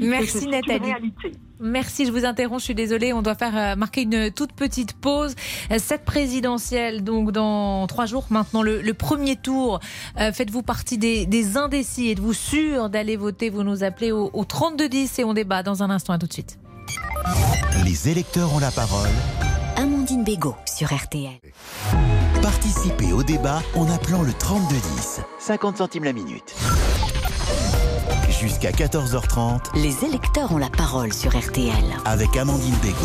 Merci 0.00 0.48
Nathalie. 0.48 0.92
Merci, 1.60 2.04
je 2.04 2.10
vous 2.10 2.24
interromps, 2.24 2.60
je 2.60 2.64
suis 2.64 2.74
désolée, 2.74 3.12
on 3.12 3.22
doit 3.22 3.36
faire 3.36 3.56
euh, 3.56 3.76
marquer 3.76 4.02
une 4.02 4.32
toute 4.32 4.52
petite 4.52 4.92
pause. 4.94 5.36
Euh, 5.70 5.76
Cette 5.78 6.04
présidentielle, 6.04 7.04
donc 7.04 7.30
dans 7.30 7.86
trois 7.86 8.04
jours 8.06 8.26
maintenant, 8.28 8.62
le, 8.62 8.82
le 8.82 8.92
premier 8.94 9.36
tour, 9.36 9.78
euh, 10.20 10.32
faites-vous 10.32 10.62
partie 10.62 10.98
des, 10.98 11.26
des 11.26 11.56
indécis, 11.56 12.10
êtes-vous 12.10 12.32
sûr 12.32 12.90
d'aller 12.90 13.16
voter? 13.16 13.50
Vous 13.50 13.62
nous 13.62 13.84
appelez 13.84 14.10
au, 14.10 14.30
au 14.32 14.44
3210 14.44 15.20
et 15.20 15.24
on 15.24 15.32
débat 15.32 15.62
dans 15.62 15.84
un 15.84 15.90
instant, 15.90 16.12
à 16.12 16.18
tout 16.18 16.26
de 16.26 16.32
suite. 16.32 16.58
Les 17.84 18.08
électeurs 18.08 18.52
ont 18.52 18.58
la 18.58 18.72
parole. 18.72 19.08
Amandine 19.76 20.24
Bégaud 20.24 20.54
sur 20.66 20.94
RTL. 20.94 21.40
Participez 22.42 23.12
au 23.12 23.22
débat 23.22 23.62
en 23.74 23.90
appelant 23.90 24.22
le 24.22 24.32
3210. 24.32 25.20
50 25.38 25.78
centimes 25.78 26.04
la 26.04 26.12
minute. 26.12 26.54
Jusqu'à 28.44 28.72
14h30 28.72 29.74
Les 29.74 30.04
électeurs 30.04 30.52
ont 30.52 30.58
la 30.58 30.68
parole 30.68 31.14
sur 31.14 31.34
RTL. 31.34 31.72
avec 32.04 32.36
Amandine 32.36 32.74
Bégaud. 32.82 32.98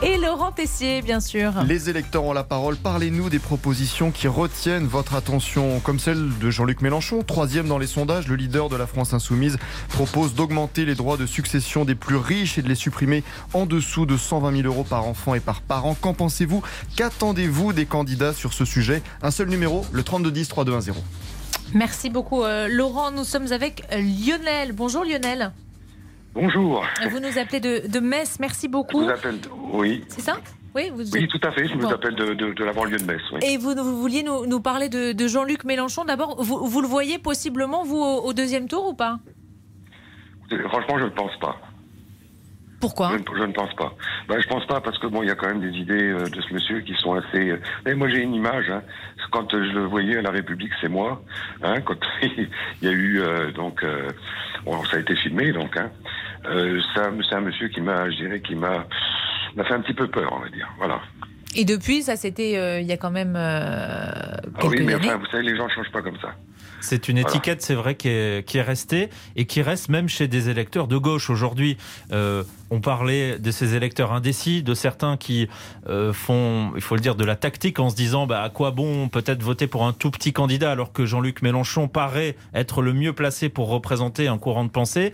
Et 0.00 0.16
Laurent 0.16 0.52
Tessier, 0.52 1.02
bien 1.02 1.18
sûr. 1.18 1.54
Les 1.66 1.90
électeurs 1.90 2.22
ont 2.22 2.32
la 2.32 2.44
parole. 2.44 2.76
Parlez-nous 2.76 3.28
des 3.28 3.40
propositions 3.40 4.12
qui 4.12 4.28
retiennent 4.28 4.86
votre 4.86 5.16
attention, 5.16 5.80
comme 5.80 5.98
celle 5.98 6.38
de 6.38 6.50
Jean-Luc 6.50 6.82
Mélenchon, 6.82 7.24
troisième 7.26 7.66
dans 7.66 7.78
les 7.78 7.88
sondages. 7.88 8.28
Le 8.28 8.36
leader 8.36 8.68
de 8.68 8.76
la 8.76 8.86
France 8.86 9.12
Insoumise 9.12 9.58
propose 9.88 10.34
d'augmenter 10.36 10.84
les 10.84 10.94
droits 10.94 11.16
de 11.16 11.26
succession 11.26 11.84
des 11.84 11.96
plus 11.96 12.14
riches 12.16 12.56
et 12.56 12.62
de 12.62 12.68
les 12.68 12.76
supprimer 12.76 13.24
en 13.54 13.66
dessous 13.66 14.06
de 14.06 14.16
120 14.16 14.62
000 14.62 14.68
euros 14.68 14.84
par 14.84 15.04
enfant 15.08 15.34
et 15.34 15.40
par 15.40 15.62
parent. 15.62 15.96
Qu'en 16.00 16.14
pensez-vous? 16.14 16.62
Qu'attendez-vous 16.94 17.72
des 17.72 17.86
candidats 17.86 18.32
sur 18.32 18.52
ce 18.52 18.64
sujet? 18.64 19.02
Un 19.20 19.32
seul 19.32 19.48
numéro, 19.48 19.84
le 19.90 20.04
3210 20.04 20.46
3210. 20.46 20.92
Merci 21.74 22.10
beaucoup 22.10 22.42
euh, 22.42 22.68
Laurent. 22.70 23.10
Nous 23.10 23.24
sommes 23.24 23.52
avec 23.52 23.82
euh, 23.92 23.96
Lionel. 24.00 24.72
Bonjour 24.72 25.04
Lionel. 25.04 25.52
Bonjour. 26.34 26.84
Vous 27.10 27.18
nous 27.20 27.38
appelez 27.38 27.60
de, 27.60 27.88
de 27.88 27.98
Metz, 27.98 28.36
merci 28.40 28.66
Je 28.66 28.70
beaucoup. 28.72 29.00
vous 29.02 29.08
appelle. 29.08 29.38
Oui. 29.72 30.04
C'est 30.08 30.20
ça 30.20 30.36
Oui, 30.74 30.90
vous 30.94 31.10
Oui, 31.12 31.26
tout 31.28 31.40
à 31.42 31.50
fait. 31.50 31.66
Je 31.66 31.74
vous 31.74 31.80
Bon. 31.80 31.88
appelle 31.90 32.14
de, 32.14 32.34
de, 32.34 32.52
de 32.52 32.64
la 32.64 32.72
banlieue 32.74 32.98
de 32.98 33.04
Metz. 33.04 33.22
Oui. 33.32 33.40
Et 33.42 33.56
vous, 33.56 33.74
vous 33.74 33.98
vouliez 34.00 34.22
nous, 34.22 34.44
nous 34.46 34.60
parler 34.60 34.88
de, 34.90 35.12
de 35.12 35.28
Jean-Luc 35.28 35.64
Mélenchon. 35.64 36.04
D'abord, 36.04 36.42
vous, 36.42 36.66
vous 36.66 36.80
le 36.82 36.88
voyez 36.88 37.18
possiblement, 37.18 37.84
vous, 37.84 37.96
au, 37.96 38.20
au 38.26 38.32
deuxième 38.34 38.68
tour 38.68 38.86
ou 38.88 38.94
pas? 38.94 39.18
Franchement, 40.68 40.98
je 40.98 41.04
ne 41.04 41.10
pense 41.10 41.34
pas. 41.40 41.56
Pourquoi 42.88 43.10
je, 43.12 43.14
ne- 43.32 43.38
je 43.38 43.44
ne 43.44 43.52
pense 43.52 43.74
pas. 43.74 43.92
Ben, 44.28 44.40
je 44.40 44.46
pense 44.48 44.66
pas 44.66 44.80
parce 44.80 44.98
que 44.98 45.06
bon, 45.06 45.22
il 45.22 45.28
y 45.28 45.30
a 45.30 45.34
quand 45.34 45.48
même 45.48 45.60
des 45.60 45.76
idées 45.78 46.10
euh, 46.10 46.24
de 46.28 46.40
ce 46.40 46.52
monsieur 46.54 46.80
qui 46.80 46.94
sont 46.94 47.14
assez. 47.14 47.50
euh, 47.50 47.60
Mais 47.84 47.94
moi, 47.94 48.08
j'ai 48.08 48.20
une 48.22 48.34
image. 48.34 48.70
Hein. 48.70 48.82
Quand 49.30 49.52
euh, 49.54 49.68
je 49.68 49.74
le 49.78 49.84
voyais 49.84 50.18
à 50.18 50.22
la 50.22 50.30
République, 50.30 50.72
c'est 50.80 50.88
moi. 50.88 51.22
Hein, 51.62 51.80
quand 51.82 51.98
il 52.22 52.48
y 52.82 52.88
a 52.88 52.92
eu 52.92 53.20
euh, 53.20 53.50
donc, 53.52 53.84
bon, 54.64 54.84
ça 54.84 54.96
a 54.96 55.00
été 55.00 55.14
filmé 55.16 55.52
donc. 55.52 55.76
Hein, 55.76 55.90
c'est 56.94 57.34
un 57.34 57.40
monsieur 57.40 57.68
qui 57.68 57.80
m'a, 57.80 58.08
je 58.10 58.16
dirais, 58.16 58.40
qui 58.40 58.54
m'a, 58.54 58.86
m'a 59.56 59.64
fait 59.64 59.74
un 59.74 59.80
petit 59.80 59.94
peu 59.94 60.06
peur, 60.08 60.32
on 60.32 60.40
va 60.40 60.48
dire. 60.48 60.68
Voilà. 60.78 61.00
Et 61.56 61.64
depuis, 61.64 62.02
ça 62.02 62.16
c'était 62.16 62.80
il 62.82 62.86
y 62.86 62.92
a 62.92 62.96
quand 62.96 63.10
même 63.10 63.34
Ah 63.36 64.40
oui, 64.64 64.82
mais 64.84 64.94
années. 64.94 65.08
enfin, 65.08 65.16
vous 65.16 65.26
savez, 65.26 65.42
les 65.42 65.56
gens 65.56 65.64
ne 65.64 65.70
changent 65.70 65.90
pas 65.92 66.02
comme 66.02 66.18
ça. 66.20 66.34
C'est 66.86 67.08
une 67.08 67.20
Voilà. 67.20 67.30
étiquette, 67.36 67.62
c'est 67.62 67.74
vrai, 67.74 67.96
qui 67.96 68.08
est, 68.08 68.46
qui 68.46 68.58
est 68.58 68.62
restée 68.62 69.10
et 69.34 69.44
qui 69.44 69.60
reste 69.60 69.88
même 69.88 70.08
chez 70.08 70.28
des 70.28 70.48
électeurs 70.48 70.86
de 70.86 70.96
gauche 70.96 71.30
aujourd'hui. 71.30 71.76
Euh, 72.12 72.44
on 72.70 72.80
parlait 72.80 73.38
de 73.38 73.50
ces 73.50 73.74
électeurs 73.74 74.12
indécis, 74.12 74.62
de 74.62 74.74
certains 74.74 75.16
qui 75.16 75.48
euh, 75.88 76.12
font, 76.12 76.72
il 76.76 76.80
faut 76.82 76.94
le 76.94 77.00
dire, 77.00 77.14
de 77.16 77.24
la 77.24 77.34
tactique 77.36 77.78
en 77.80 77.90
se 77.90 77.96
disant 77.96 78.26
bah, 78.26 78.42
à 78.42 78.50
quoi 78.50 78.70
bon 78.70 79.08
peut-être 79.08 79.42
voter 79.42 79.66
pour 79.66 79.84
un 79.84 79.92
tout 79.92 80.10
petit 80.10 80.32
candidat 80.32 80.70
alors 80.70 80.92
que 80.92 81.06
Jean-Luc 81.06 81.42
Mélenchon 81.42 81.88
paraît 81.88 82.36
être 82.54 82.82
le 82.82 82.92
mieux 82.92 83.12
placé 83.12 83.48
pour 83.48 83.68
représenter 83.68 84.28
un 84.28 84.38
courant 84.38 84.64
de 84.64 84.70
pensée. 84.70 85.12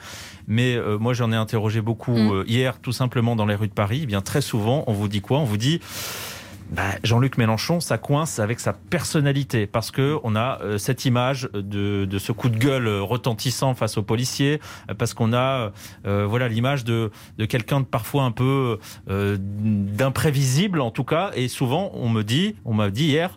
Mais 0.48 0.74
euh, 0.76 0.98
moi, 0.98 1.14
j'en 1.14 1.32
ai 1.32 1.36
interrogé 1.36 1.80
beaucoup 1.80 2.12
Mm. 2.16 2.32
euh, 2.32 2.44
hier, 2.46 2.78
tout 2.80 2.92
simplement 2.92 3.34
dans 3.36 3.46
les 3.46 3.54
rues 3.54 3.68
de 3.68 3.72
Paris. 3.72 4.00
Eh 4.02 4.06
bien, 4.06 4.20
très 4.20 4.40
souvent, 4.42 4.84
on 4.86 4.92
vous 4.92 5.08
dit 5.08 5.20
quoi? 5.22 5.38
On 5.38 5.44
vous 5.44 5.56
dit 5.56 5.80
bah, 6.72 6.94
Jean-Luc 7.04 7.36
Mélenchon, 7.36 7.80
ça 7.80 7.98
coince 7.98 8.38
avec 8.38 8.58
sa 8.58 8.72
personnalité 8.72 9.66
parce 9.66 9.90
que 9.90 10.18
on 10.24 10.34
a 10.34 10.58
euh, 10.62 10.78
cette 10.78 11.04
image 11.04 11.50
de, 11.52 12.06
de 12.06 12.18
ce 12.18 12.32
coup 12.32 12.48
de 12.48 12.56
gueule 12.56 12.88
retentissant 12.88 13.74
face 13.74 13.98
aux 13.98 14.02
policiers, 14.02 14.58
euh, 14.90 14.94
parce 14.94 15.12
qu'on 15.12 15.34
a 15.34 15.72
euh, 16.06 16.26
voilà 16.26 16.48
l'image 16.48 16.84
de, 16.84 17.10
de 17.36 17.44
quelqu'un 17.44 17.80
de 17.80 17.84
parfois 17.84 18.22
un 18.24 18.30
peu 18.30 18.78
d'imprévisible 19.06 20.80
en 20.80 20.90
tout 20.90 21.04
cas. 21.04 21.30
Et 21.34 21.48
souvent, 21.48 21.90
on 21.94 22.08
me 22.08 22.22
dit, 22.22 22.56
on 22.64 22.72
m'a 22.72 22.88
dit 22.90 23.04
hier. 23.04 23.36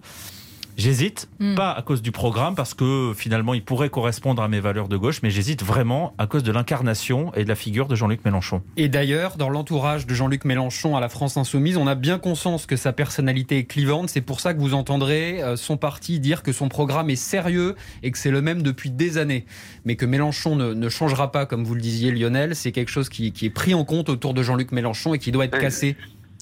J'hésite, 0.77 1.29
hmm. 1.39 1.55
pas 1.55 1.71
à 1.71 1.81
cause 1.81 2.01
du 2.01 2.11
programme, 2.11 2.55
parce 2.55 2.73
que 2.73 3.13
finalement 3.15 3.53
il 3.53 3.63
pourrait 3.63 3.89
correspondre 3.89 4.41
à 4.41 4.47
mes 4.47 4.59
valeurs 4.59 4.87
de 4.87 4.97
gauche, 4.97 5.21
mais 5.23 5.29
j'hésite 5.29 5.63
vraiment 5.63 6.13
à 6.17 6.27
cause 6.27 6.43
de 6.43 6.51
l'incarnation 6.51 7.33
et 7.33 7.43
de 7.43 7.49
la 7.49 7.55
figure 7.55 7.87
de 7.87 7.95
Jean-Luc 7.95 8.25
Mélenchon. 8.25 8.61
Et 8.77 8.89
d'ailleurs, 8.89 9.37
dans 9.37 9.49
l'entourage 9.49 10.05
de 10.05 10.13
Jean-Luc 10.13 10.45
Mélenchon 10.45 10.97
à 10.97 10.99
la 10.99 11.09
France 11.09 11.37
Insoumise, 11.37 11.77
on 11.77 11.87
a 11.87 11.95
bien 11.95 12.19
conscience 12.19 12.65
que 12.65 12.75
sa 12.75 12.93
personnalité 12.93 13.59
est 13.59 13.63
clivante. 13.63 14.09
C'est 14.09 14.21
pour 14.21 14.39
ça 14.39 14.53
que 14.53 14.59
vous 14.59 14.73
entendrez 14.73 15.41
euh, 15.41 15.55
son 15.55 15.77
parti 15.77 16.19
dire 16.19 16.43
que 16.43 16.51
son 16.51 16.67
programme 16.67 17.09
est 17.09 17.15
sérieux 17.15 17.75
et 18.03 18.11
que 18.11 18.17
c'est 18.17 18.31
le 18.31 18.41
même 18.41 18.61
depuis 18.61 18.89
des 18.89 19.17
années. 19.17 19.45
Mais 19.85 19.95
que 19.95 20.05
Mélenchon 20.05 20.55
ne, 20.55 20.89
changera 20.89 21.31
pas, 21.31 21.45
comme 21.45 21.63
vous 21.63 21.75
le 21.75 21.81
disiez 21.81 22.11
Lionel, 22.11 22.55
c'est 22.55 22.71
quelque 22.71 22.91
chose 22.91 23.09
qui, 23.09 23.27
est 23.27 23.49
pris 23.49 23.73
en 23.73 23.85
compte 23.85 24.09
autour 24.09 24.33
de 24.33 24.43
Jean-Luc 24.43 24.71
Mélenchon 24.71 25.13
et 25.13 25.19
qui 25.19 25.31
doit 25.31 25.45
être 25.45 25.57
cassé. 25.57 25.95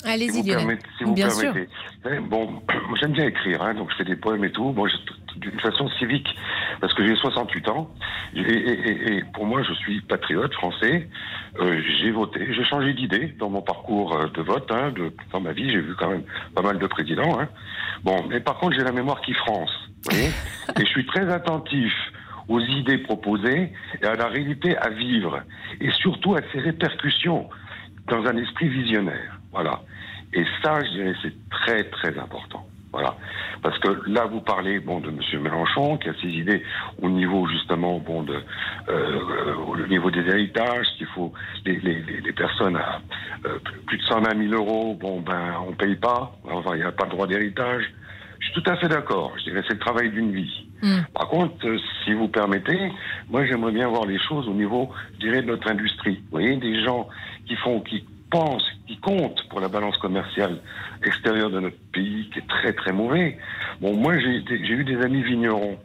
Allez-y, 0.05 0.43
Lionel. 0.43 0.79
bien 1.13 1.29
sûr. 1.29 1.53
Eh, 1.55 2.19
bon, 2.19 2.61
j'aime 2.99 3.13
bien 3.13 3.25
écrire, 3.25 3.61
hein, 3.61 3.73
donc 3.73 3.91
je 3.91 3.97
fais 3.97 4.03
des 4.05 4.15
poèmes 4.15 4.43
et 4.43 4.51
tout. 4.51 4.71
Bon, 4.71 4.85
d'une 5.37 5.59
façon 5.59 5.89
civique, 5.99 6.27
parce 6.81 6.93
que 6.93 7.05
j'ai 7.05 7.15
68 7.15 7.69
ans, 7.69 7.89
et, 8.35 9.23
pour 9.33 9.45
moi, 9.45 9.63
je 9.63 9.73
suis 9.73 10.01
patriote 10.01 10.53
français. 10.53 11.09
Euh, 11.59 11.81
j'ai 11.99 12.11
voté, 12.11 12.53
j'ai 12.53 12.63
changé 12.65 12.93
d'idée 12.93 13.33
dans 13.39 13.49
mon 13.49 13.61
parcours 13.61 14.15
euh, 14.15 14.27
de 14.27 14.41
vote. 14.41 14.69
Hein, 14.71 14.91
de, 14.91 15.13
dans 15.31 15.39
ma 15.39 15.53
vie, 15.53 15.71
j'ai 15.71 15.81
vu 15.81 15.95
quand 15.95 16.09
même 16.09 16.23
pas 16.55 16.61
mal 16.61 16.79
de 16.79 16.87
présidents. 16.87 17.39
Hein. 17.39 17.47
Bon, 18.03 18.25
mais 18.29 18.39
par 18.39 18.57
contre, 18.57 18.75
j'ai 18.75 18.83
la 18.83 18.91
mémoire 18.91 19.21
qui 19.21 19.33
France, 19.33 19.71
voyez 20.03 20.27
et 20.79 20.85
je 20.85 20.89
suis 20.89 21.05
très 21.05 21.31
attentif 21.31 21.93
aux 22.47 22.59
idées 22.59 22.97
proposées 22.97 23.71
et 24.01 24.05
à 24.05 24.15
la 24.15 24.27
réalité 24.27 24.75
à 24.77 24.89
vivre, 24.89 25.41
et 25.79 25.91
surtout 25.91 26.35
à 26.35 26.41
ses 26.51 26.59
répercussions 26.59 27.49
dans 28.07 28.25
un 28.25 28.35
esprit 28.37 28.67
visionnaire. 28.67 29.39
Voilà. 29.51 29.81
Et 30.34 30.46
ça, 30.63 30.84
je 30.84 30.89
dirais, 30.91 31.13
c'est 31.22 31.50
très 31.50 31.84
très 31.86 32.17
important. 32.17 32.65
Voilà. 32.93 33.15
Parce 33.63 33.78
que 33.80 33.89
là, 34.08 34.26
vous 34.26 34.41
parlez 34.41 34.80
bon 34.80 35.00
de 35.00 35.10
M. 35.10 35.41
Mélenchon, 35.41 35.98
qui 35.98 36.10
a 36.10 36.13
ses 36.22 36.28
idées 36.28 36.62
au 37.02 37.10
niveau 37.10 37.48
justement 37.48 37.98
bon 37.98 38.22
de 38.22 38.39
euh, 38.88 39.56
au 39.67 39.88
niveau 39.88 40.12
des 40.12 40.22
héritages, 40.22 40.86
qu'il 40.98 41.08
faut 41.08 41.34
les, 41.65 41.80
les, 41.80 42.04
les, 42.22 42.34
personnes 42.34 42.76
à 42.76 43.02
euh, 43.46 43.58
plus 43.88 43.98
de 43.98 44.04
120 44.04 44.50
000 44.50 44.54
euros, 44.54 44.96
bon 45.00 45.22
ben 45.22 45.56
on 45.67 45.74
paye 45.74 45.96
pas, 45.96 46.36
enfin 46.43 46.76
il 46.76 46.82
n'y 46.82 46.84
a 46.84 46.91
pas 46.91 47.06
de 47.06 47.12
droit 47.12 47.26
d'héritage. 47.26 47.84
Je 48.39 48.52
suis 48.52 48.62
tout 48.62 48.69
à 48.69 48.76
fait 48.76 48.89
d'accord. 48.89 49.34
Je 49.39 49.46
dirais 49.46 49.63
c'est 49.67 49.74
le 49.74 49.80
travail 49.80 50.12
d'une 50.12 50.32
vie. 50.32 50.67
Hmm. 50.84 51.00
Par 51.15 51.30
contre, 51.30 51.65
euh, 51.65 51.80
si 52.04 52.13
vous 52.13 52.28
permettez, 52.28 52.91
moi 53.30 53.43
j'aimerais 53.46 53.72
bien 53.72 53.88
voir 53.88 54.06
les 54.06 54.19
choses 54.19 54.48
au 54.48 54.54
niveau, 54.54 54.91
je 55.13 55.28
dirais, 55.28 55.41
de 55.41 55.48
notre 55.48 55.72
industrie. 55.72 56.17
Vous 56.26 56.32
voyez, 56.38 56.58
des 56.58 56.84
gens 56.84 57.08
qui 57.48 57.56
font, 57.56 57.80
qui 57.80 58.06
qui 58.88 58.98
compte 58.98 59.48
pour 59.50 59.60
la 59.60 59.67
balance 59.67 59.98
commerciale 59.98 60.60
extérieure 61.06 61.52
de 61.52 61.60
notre 61.60 61.78
pays, 61.91 62.30
qui 62.32 62.39
est 62.39 62.48
très 62.48 62.74
très 62.74 62.91
mauvais. 62.91 63.38
Bon, 63.80 63.96
moi 63.96 64.17
j'ai 64.19 64.74
eu 64.74 64.84
des 64.84 65.02
amis 65.02 65.24
vignerons. 65.24 65.78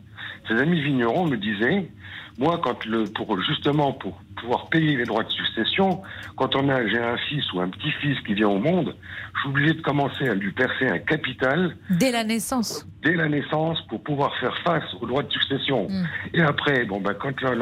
Ces 0.49 0.55
amis 0.55 0.81
vignerons 0.81 1.27
me 1.27 1.37
disaient, 1.37 1.91
moi, 2.39 2.61
quand 2.63 2.85
le, 2.87 3.05
pour 3.05 3.41
justement 3.43 3.93
pour 3.93 4.17
pouvoir 4.37 4.69
payer 4.69 4.97
les 4.97 5.05
droits 5.05 5.25
de 5.25 5.31
succession, 5.31 6.03
quand 6.37 6.55
on 6.55 6.69
a 6.69 6.87
j'ai 6.87 6.99
un 6.99 7.17
fils 7.17 7.53
ou 7.53 7.61
un 7.61 7.69
petit-fils 7.69 8.17
qui 8.25 8.35
vient 8.35 8.49
au 8.49 8.61
monde, 8.61 8.95
je 9.35 9.41
suis 9.41 9.49
obligé 9.49 9.75
de 9.75 9.83
commencer 9.83 10.29
à 10.29 10.35
lui 10.35 10.53
percer 10.53 10.87
un 10.87 10.99
capital 10.99 11.77
dès 11.91 12.13
la 12.13 12.23
naissance. 12.23 12.87
Dès 13.03 13.15
la 13.15 13.29
naissance 13.29 13.83
pour 13.89 14.03
pouvoir 14.05 14.37
faire 14.39 14.57
face 14.59 14.85
aux 15.01 15.07
droits 15.07 15.25
de 15.25 15.33
succession. 15.33 15.89
Mm. 15.89 16.05
Et 16.35 16.43
après, 16.43 16.85
bon 16.85 17.01
ben 17.01 17.15
quand 17.15 17.41
la, 17.43 17.55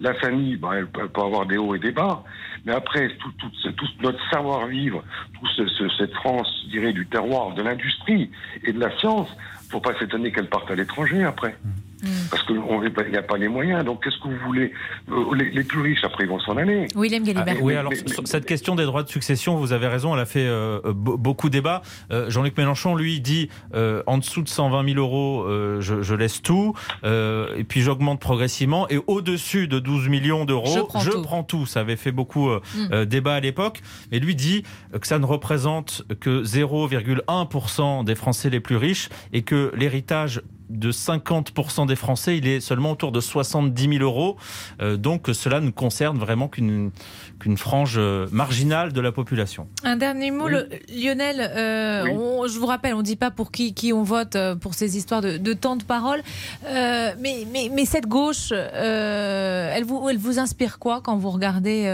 la, 0.00 0.14
famille, 0.14 0.56
ben, 0.56 0.72
elle, 0.72 0.88
peut, 0.88 1.08
avoir 1.14 1.46
des 1.46 1.56
hauts 1.56 1.76
et 1.76 1.78
des 1.78 1.92
bas, 1.92 2.24
mais 2.64 2.72
après 2.72 3.08
tout, 3.20 3.32
tout, 3.38 3.70
tout 3.70 3.88
notre 4.02 4.30
savoir-vivre, 4.30 5.04
tout 5.38 5.46
ce, 5.56 5.88
cette 5.96 6.14
France, 6.14 6.52
je 6.64 6.70
dirais, 6.70 6.92
du 6.92 7.06
terroir, 7.06 7.54
de 7.54 7.62
l'industrie 7.62 8.32
et 8.64 8.72
de 8.72 8.80
la 8.80 8.90
science, 8.98 9.28
faut 9.70 9.80
pas 9.80 9.96
s'étonner 9.98 10.32
qu'elle 10.32 10.48
parte 10.48 10.68
à 10.72 10.74
l'étranger 10.74 11.22
après. 11.22 11.56
Mm. 11.64 11.87
Mm. 12.02 12.06
Parce 12.30 12.42
qu'il 12.44 13.10
n'y 13.10 13.16
a 13.16 13.22
pas 13.22 13.36
les 13.36 13.48
moyens. 13.48 13.84
Donc, 13.84 14.04
qu'est-ce 14.04 14.18
que 14.18 14.28
vous 14.28 14.46
voulez? 14.46 14.72
Euh, 15.10 15.34
les, 15.34 15.64
plus 15.64 15.80
riches, 15.80 16.04
après, 16.04 16.24
ils 16.24 16.30
vont 16.30 16.40
s'en 16.40 16.56
aller. 16.56 16.86
William 16.94 17.22
Galibert. 17.22 17.56
Ah, 17.58 17.62
oui, 17.62 17.74
alors, 17.74 17.92
cette 18.24 18.46
question 18.46 18.74
des 18.74 18.84
droits 18.84 19.02
de 19.02 19.08
succession, 19.08 19.56
vous 19.56 19.72
avez 19.72 19.88
raison, 19.88 20.14
elle 20.14 20.20
a 20.20 20.26
fait 20.26 20.46
euh, 20.46 20.80
beaucoup 20.94 21.50
débat. 21.50 21.82
Euh, 22.10 22.30
Jean-Luc 22.30 22.56
Mélenchon, 22.56 22.94
lui, 22.94 23.20
dit 23.20 23.48
en 23.74 24.18
dessous 24.18 24.42
de 24.42 24.48
120 24.48 24.94
000 24.94 24.98
euros, 24.98 25.46
je, 25.80 26.14
laisse 26.14 26.42
tout, 26.42 26.74
et 27.04 27.64
puis 27.64 27.80
j'augmente 27.80 28.20
progressivement, 28.20 28.88
et 28.88 28.98
au-dessus 29.06 29.68
de 29.68 29.78
12 29.78 30.08
millions 30.08 30.44
d'euros, 30.44 30.88
je, 31.00 31.10
prends, 31.22 31.42
tout. 31.42 31.66
Ça 31.66 31.80
avait 31.80 31.96
fait 31.96 32.12
beaucoup 32.12 32.50
mm. 32.50 33.04
débat 33.04 33.34
à 33.34 33.40
l'époque. 33.40 33.80
Et 34.12 34.20
lui 34.20 34.34
dit 34.34 34.64
que 34.98 35.06
ça 35.06 35.18
ne 35.18 35.26
représente 35.26 36.04
que 36.20 36.42
0,1% 36.42 38.04
des 38.04 38.14
Français 38.14 38.50
les 38.50 38.60
plus 38.60 38.76
riches, 38.76 39.08
et 39.32 39.42
que 39.42 39.72
l'héritage 39.76 40.42
de 40.68 40.92
50% 40.92 41.86
des 41.86 41.96
Français, 41.96 42.36
il 42.36 42.46
est 42.46 42.60
seulement 42.60 42.92
autour 42.92 43.12
de 43.12 43.20
70 43.20 43.98
000 43.98 44.04
euros. 44.04 44.36
Euh, 44.80 44.96
donc 44.96 45.28
cela 45.32 45.60
ne 45.60 45.70
concerne 45.70 46.18
vraiment 46.18 46.48
qu'une 46.48 46.90
qu'une 47.38 47.56
frange 47.56 47.96
euh, 47.98 48.26
marginale 48.32 48.92
de 48.92 49.00
la 49.00 49.12
population. 49.12 49.68
Un 49.84 49.96
dernier 49.96 50.30
mot, 50.30 50.48
Lionel. 50.48 51.40
Euh, 51.40 52.48
je 52.48 52.58
vous 52.58 52.66
rappelle, 52.66 52.94
on 52.94 52.98
ne 52.98 53.02
dit 53.02 53.16
pas 53.16 53.30
pour 53.30 53.52
qui, 53.52 53.74
qui 53.74 53.92
on 53.92 54.02
vote 54.02 54.36
pour 54.60 54.74
ces 54.74 54.96
histoires 54.96 55.20
de, 55.20 55.36
de 55.36 55.52
temps 55.52 55.76
de 55.76 55.84
parole. 55.84 56.20
mais, 56.64 57.46
mais, 57.52 57.70
mais, 57.72 57.84
cette 57.84 58.06
gauche, 58.06 58.52
elle, 58.52 59.84
vous, 59.84 60.08
elle 60.08 60.18
vous 60.18 60.38
inspire 60.38 60.78
quoi 60.78 61.00
quand 61.02 61.16
vous 61.16 61.30
regardez 61.30 61.84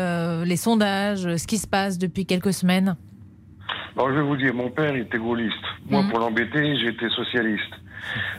les 0.44 0.56
sondages, 0.56 1.37
ce 1.37 1.46
qui 1.46 1.58
se 1.58 1.66
passe 1.66 1.98
depuis 1.98 2.26
quelques 2.26 2.52
semaines? 2.52 2.96
Alors, 3.96 4.10
je 4.10 4.16
vais 4.16 4.22
vous 4.22 4.37
dire, 4.37 4.52
mon 4.54 4.70
père 4.70 4.94
était 4.96 5.18
gaulliste. 5.18 5.54
Moi, 5.88 6.02
mmh. 6.02 6.10
pour 6.10 6.18
l'embêter, 6.18 6.76
j'étais 6.78 7.08
socialiste. 7.10 7.72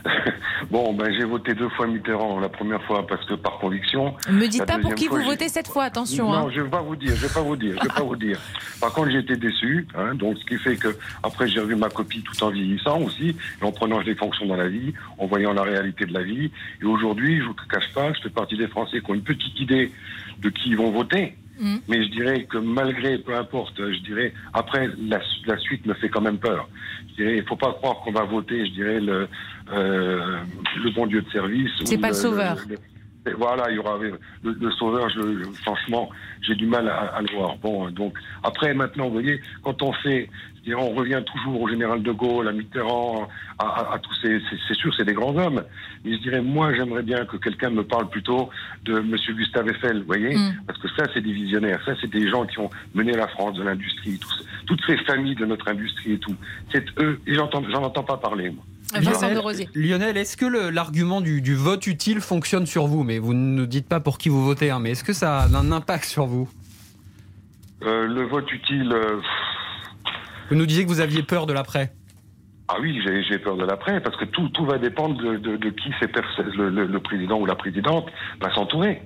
bon, 0.70 0.92
ben, 0.94 1.12
j'ai 1.12 1.24
voté 1.24 1.54
deux 1.54 1.68
fois 1.70 1.86
Mitterrand. 1.86 2.40
La 2.40 2.48
première 2.48 2.82
fois 2.84 3.06
parce 3.06 3.24
que 3.26 3.34
par 3.34 3.58
conviction. 3.58 4.14
Ne 4.28 4.34
me 4.34 4.46
dites 4.48 4.66
pas 4.66 4.78
pour 4.78 4.94
qui 4.94 5.08
vous 5.08 5.20
votez 5.22 5.48
cette 5.48 5.68
fois, 5.68 5.84
attention. 5.84 6.30
Non, 6.30 6.48
hein. 6.48 6.50
je 6.54 6.60
vais 6.60 6.68
pas 6.68 6.82
vous 6.82 6.96
dire, 6.96 7.14
je 7.14 7.26
vais 7.26 7.32
pas 7.32 7.42
vous 7.42 7.56
dire, 7.56 7.76
je 7.78 7.88
vais 7.88 7.94
pas 7.94 8.02
vous 8.02 8.16
dire. 8.16 8.38
Par 8.80 8.92
contre, 8.92 9.10
j'ai 9.10 9.18
été 9.18 9.36
déçu, 9.36 9.86
hein, 9.96 10.14
donc 10.14 10.38
ce 10.38 10.44
qui 10.44 10.56
fait 10.58 10.76
que 10.76 10.96
après 11.22 11.48
j'ai 11.48 11.60
revu 11.60 11.76
ma 11.76 11.88
copie 11.88 12.22
tout 12.22 12.44
en 12.44 12.50
vieillissant 12.50 13.00
aussi, 13.00 13.36
et 13.60 13.64
en 13.64 13.72
prenant 13.72 14.02
des 14.02 14.14
fonctions 14.14 14.46
dans 14.46 14.56
la 14.56 14.68
vie, 14.68 14.92
en 15.18 15.26
voyant 15.26 15.52
la 15.52 15.62
réalité 15.62 16.06
de 16.06 16.12
la 16.12 16.22
vie. 16.22 16.50
Et 16.80 16.84
aujourd'hui, 16.84 17.40
je 17.40 17.44
vous 17.44 17.54
cache 17.70 17.92
pas, 17.92 18.12
je 18.12 18.22
fais 18.22 18.30
partie 18.30 18.56
des 18.56 18.68
Français 18.68 19.00
qui 19.00 19.10
ont 19.10 19.14
une 19.14 19.22
petite 19.22 19.58
idée 19.60 19.92
de 20.38 20.48
qui 20.50 20.70
ils 20.70 20.76
vont 20.76 20.90
voter. 20.90 21.36
Mm. 21.58 21.76
Mais 21.88 22.04
je 22.04 22.10
dirais 22.10 22.44
que 22.44 22.58
malgré, 22.58 23.18
peu 23.18 23.34
importe, 23.34 23.76
je 23.78 23.98
dirais, 24.04 24.32
après, 24.52 24.88
la, 24.98 25.20
la 25.46 25.58
suite 25.58 25.86
me 25.86 25.94
fait 25.94 26.08
quand 26.08 26.20
même 26.20 26.38
peur. 26.38 26.68
Je 27.10 27.22
dirais, 27.22 27.36
il 27.38 27.44
faut 27.44 27.56
pas 27.56 27.72
croire 27.72 28.00
qu'on 28.00 28.12
va 28.12 28.24
voter, 28.24 28.66
je 28.66 28.72
dirais, 28.72 29.00
le, 29.00 29.28
euh, 29.72 30.38
le 30.82 30.90
bon 30.94 31.06
Dieu 31.06 31.22
de 31.22 31.30
service. 31.30 31.70
C'est 31.84 31.98
pas 31.98 32.08
le, 32.08 32.14
sauveur. 32.14 32.58
voilà, 33.38 33.70
il 33.70 33.76
y 33.76 33.78
aura 33.78 33.98
le, 34.42 34.70
sauveur. 34.72 35.08
Je, 35.08 35.44
franchement, 35.62 36.10
j'ai 36.42 36.54
du 36.54 36.66
mal 36.66 36.88
à, 36.88 37.16
à, 37.16 37.22
le 37.22 37.34
voir. 37.34 37.56
Bon, 37.56 37.90
donc 37.90 38.18
après, 38.42 38.74
maintenant, 38.74 39.06
vous 39.06 39.14
voyez, 39.14 39.40
quand 39.62 39.82
on 39.82 39.92
fait 39.92 40.28
on 40.74 40.94
revient 40.94 41.22
toujours 41.24 41.62
au 41.62 41.68
général 41.68 42.02
de 42.02 42.12
Gaulle, 42.12 42.48
à 42.48 42.52
Mitterrand, 42.52 43.28
à, 43.58 43.98
tous 44.02 44.14
ces, 44.22 44.40
c'est 44.68 44.74
sûr, 44.74 44.94
c'est 44.96 45.04
des 45.04 45.14
grands 45.14 45.36
hommes. 45.36 45.62
Mais 46.04 46.16
je 46.16 46.22
dirais, 46.22 46.42
moi, 46.42 46.74
j'aimerais 46.74 47.02
bien 47.02 47.24
que 47.24 47.36
quelqu'un 47.36 47.70
me 47.70 47.84
parle 47.84 48.08
plutôt 48.08 48.50
de 48.84 48.98
M. 48.98 49.16
Gustave 49.36 49.68
Eiffel, 49.68 50.00
vous 50.00 50.06
voyez, 50.06 50.36
mm. 50.36 50.62
parce 50.66 50.78
que 50.78 50.88
ça, 50.96 51.04
c'est 51.14 51.20
des 51.20 51.32
visionnaires, 51.32 51.80
ça, 51.84 51.92
c'est 52.00 52.10
des 52.10 52.28
gens 52.28 52.46
qui 52.46 52.58
ont 52.58 52.70
mené 52.94 53.12
la 53.12 53.28
France 53.28 53.56
de 53.56 53.62
l'industrie, 53.62 54.18
toutes 54.66 54.80
ces 54.86 54.96
familles 54.98 55.36
de 55.36 55.46
notre 55.46 55.68
industrie 55.68 56.12
et 56.12 56.18
tout. 56.18 56.34
C'est 56.72 56.84
eux, 56.98 57.20
et 57.26 57.34
j'en 57.34 57.48
entends 57.48 58.02
pas 58.02 58.16
parler, 58.16 58.50
moi. 58.50 58.64
Lionel, 59.74 60.16
est-ce 60.16 60.36
que 60.36 60.46
l'argument 60.46 61.20
du, 61.20 61.54
vote 61.54 61.86
utile 61.86 62.20
fonctionne 62.20 62.66
sur 62.66 62.86
vous 62.86 63.02
Mais 63.02 63.18
vous 63.18 63.34
ne 63.34 63.56
nous 63.56 63.66
dites 63.66 63.88
pas 63.88 64.00
pour 64.00 64.18
qui 64.18 64.28
vous 64.28 64.44
votez, 64.44 64.70
hein, 64.70 64.78
mais 64.80 64.92
est-ce 64.92 65.04
que 65.04 65.12
ça 65.12 65.40
a 65.40 65.48
un 65.48 65.72
impact 65.72 66.04
sur 66.04 66.26
vous? 66.26 66.48
Euh, 67.82 68.06
Le 68.06 68.22
vote 68.22 68.50
utile, 68.52 68.92
euh, 68.92 69.20
vous 70.48 70.56
nous 70.56 70.66
disiez 70.66 70.84
que 70.84 70.88
vous 70.88 71.00
aviez 71.00 71.22
peur 71.22 71.46
de 71.46 71.52
l'après. 71.52 71.92
Ah 72.68 72.76
oui, 72.80 73.00
j'ai 73.28 73.38
peur 73.38 73.56
de 73.56 73.64
l'après, 73.64 74.00
parce 74.00 74.16
que 74.16 74.24
tout, 74.24 74.50
va 74.64 74.78
dépendre 74.78 75.16
de, 75.38 75.70
qui 75.70 75.90
le, 76.56 76.68
le, 76.68 77.00
président 77.00 77.38
ou 77.38 77.46
la 77.46 77.54
présidente 77.54 78.08
va 78.40 78.52
s'entourer. 78.52 79.02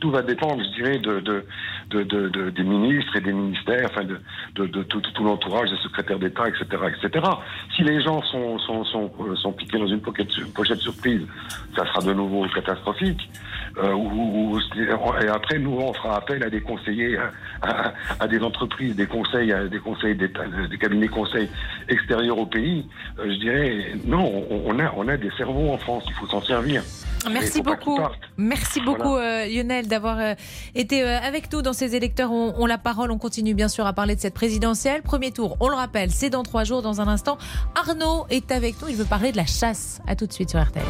Tout, 0.00 0.10
va 0.10 0.22
dépendre, 0.22 0.62
je 0.64 0.82
dirais, 0.82 0.98
de, 0.98 1.20
de, 1.20 2.50
des 2.50 2.62
ministres 2.62 3.14
et 3.16 3.20
des 3.20 3.32
ministères, 3.32 3.90
enfin 3.90 4.04
de, 4.04 4.18
de, 4.54 4.82
tout, 4.84 5.02
tout 5.02 5.24
l'entourage 5.24 5.68
des 5.70 5.76
secrétaires 5.78 6.18
d'État, 6.18 6.48
etc., 6.48 6.64
etc. 6.88 7.26
Si 7.76 7.82
les 7.82 8.00
gens 8.00 8.22
sont, 8.22 8.58
sont, 8.58 8.84
sont, 8.84 9.10
sont 9.36 9.52
piqués 9.52 9.78
dans 9.78 9.86
une 9.86 10.00
pochette, 10.00 10.30
pochette 10.54 10.78
surprise, 10.78 11.26
ça 11.76 11.84
sera 11.86 12.00
de 12.00 12.14
nouveau 12.14 12.46
catastrophique. 12.48 13.28
Euh, 13.76 13.92
ou, 13.92 14.58
et 15.22 15.28
après, 15.28 15.58
nous, 15.58 15.76
on 15.78 15.92
fera 15.92 16.16
appel 16.16 16.42
à 16.42 16.48
des 16.50 16.62
conseillers, 16.62 17.18
à, 17.60 18.26
des 18.26 18.40
entreprises, 18.40 18.96
des 18.96 19.06
conseils, 19.06 19.52
à 19.52 19.66
des 19.66 19.78
conseils 19.78 20.14
d'État, 20.16 20.44
des 20.70 20.78
cabinets 20.78 21.08
conseils 21.08 21.48
extérieurs 21.88 22.38
au 22.38 22.46
pays. 22.46 22.86
Euh, 23.18 23.30
je 23.30 23.38
dirais, 23.38 23.92
non, 24.06 24.44
on, 24.50 24.78
a, 24.78 24.92
on 24.96 25.06
a 25.06 25.16
des 25.16 25.30
cerveaux 25.36 25.70
en 25.70 25.78
France, 25.78 26.04
il 26.08 26.14
faut 26.14 26.26
s'en 26.26 26.42
servir. 26.42 26.82
Merci 27.30 27.62
beaucoup. 27.62 27.98
Merci 28.36 28.80
beaucoup 28.80 29.16
Lionel 29.16 29.88
d'avoir 29.88 30.18
été 30.74 31.02
avec 31.02 31.52
nous 31.52 31.62
dans 31.62 31.72
ces 31.72 31.96
électeurs. 31.96 32.30
On, 32.30 32.54
on, 32.58 32.66
la 32.66 32.78
parole. 32.78 33.10
On 33.10 33.18
continue 33.18 33.54
bien 33.54 33.68
sûr 33.68 33.86
à 33.86 33.92
parler 33.92 34.16
de 34.16 34.20
cette 34.20 34.34
présidentielle. 34.34 35.02
Premier 35.02 35.32
tour, 35.32 35.56
on 35.60 35.68
le 35.68 35.74
rappelle, 35.74 36.10
c'est 36.10 36.30
dans 36.30 36.42
trois 36.42 36.64
jours. 36.64 36.82
Dans 36.82 37.00
un 37.00 37.08
instant, 37.08 37.38
Arnaud 37.74 38.26
est 38.30 38.50
avec 38.52 38.80
nous. 38.80 38.88
Il 38.88 38.96
veut 38.96 39.04
parler 39.04 39.32
de 39.32 39.36
la 39.36 39.46
chasse. 39.46 40.00
À 40.06 40.16
tout 40.16 40.26
de 40.26 40.32
suite 40.32 40.50
sur 40.50 40.62
RTL. 40.62 40.84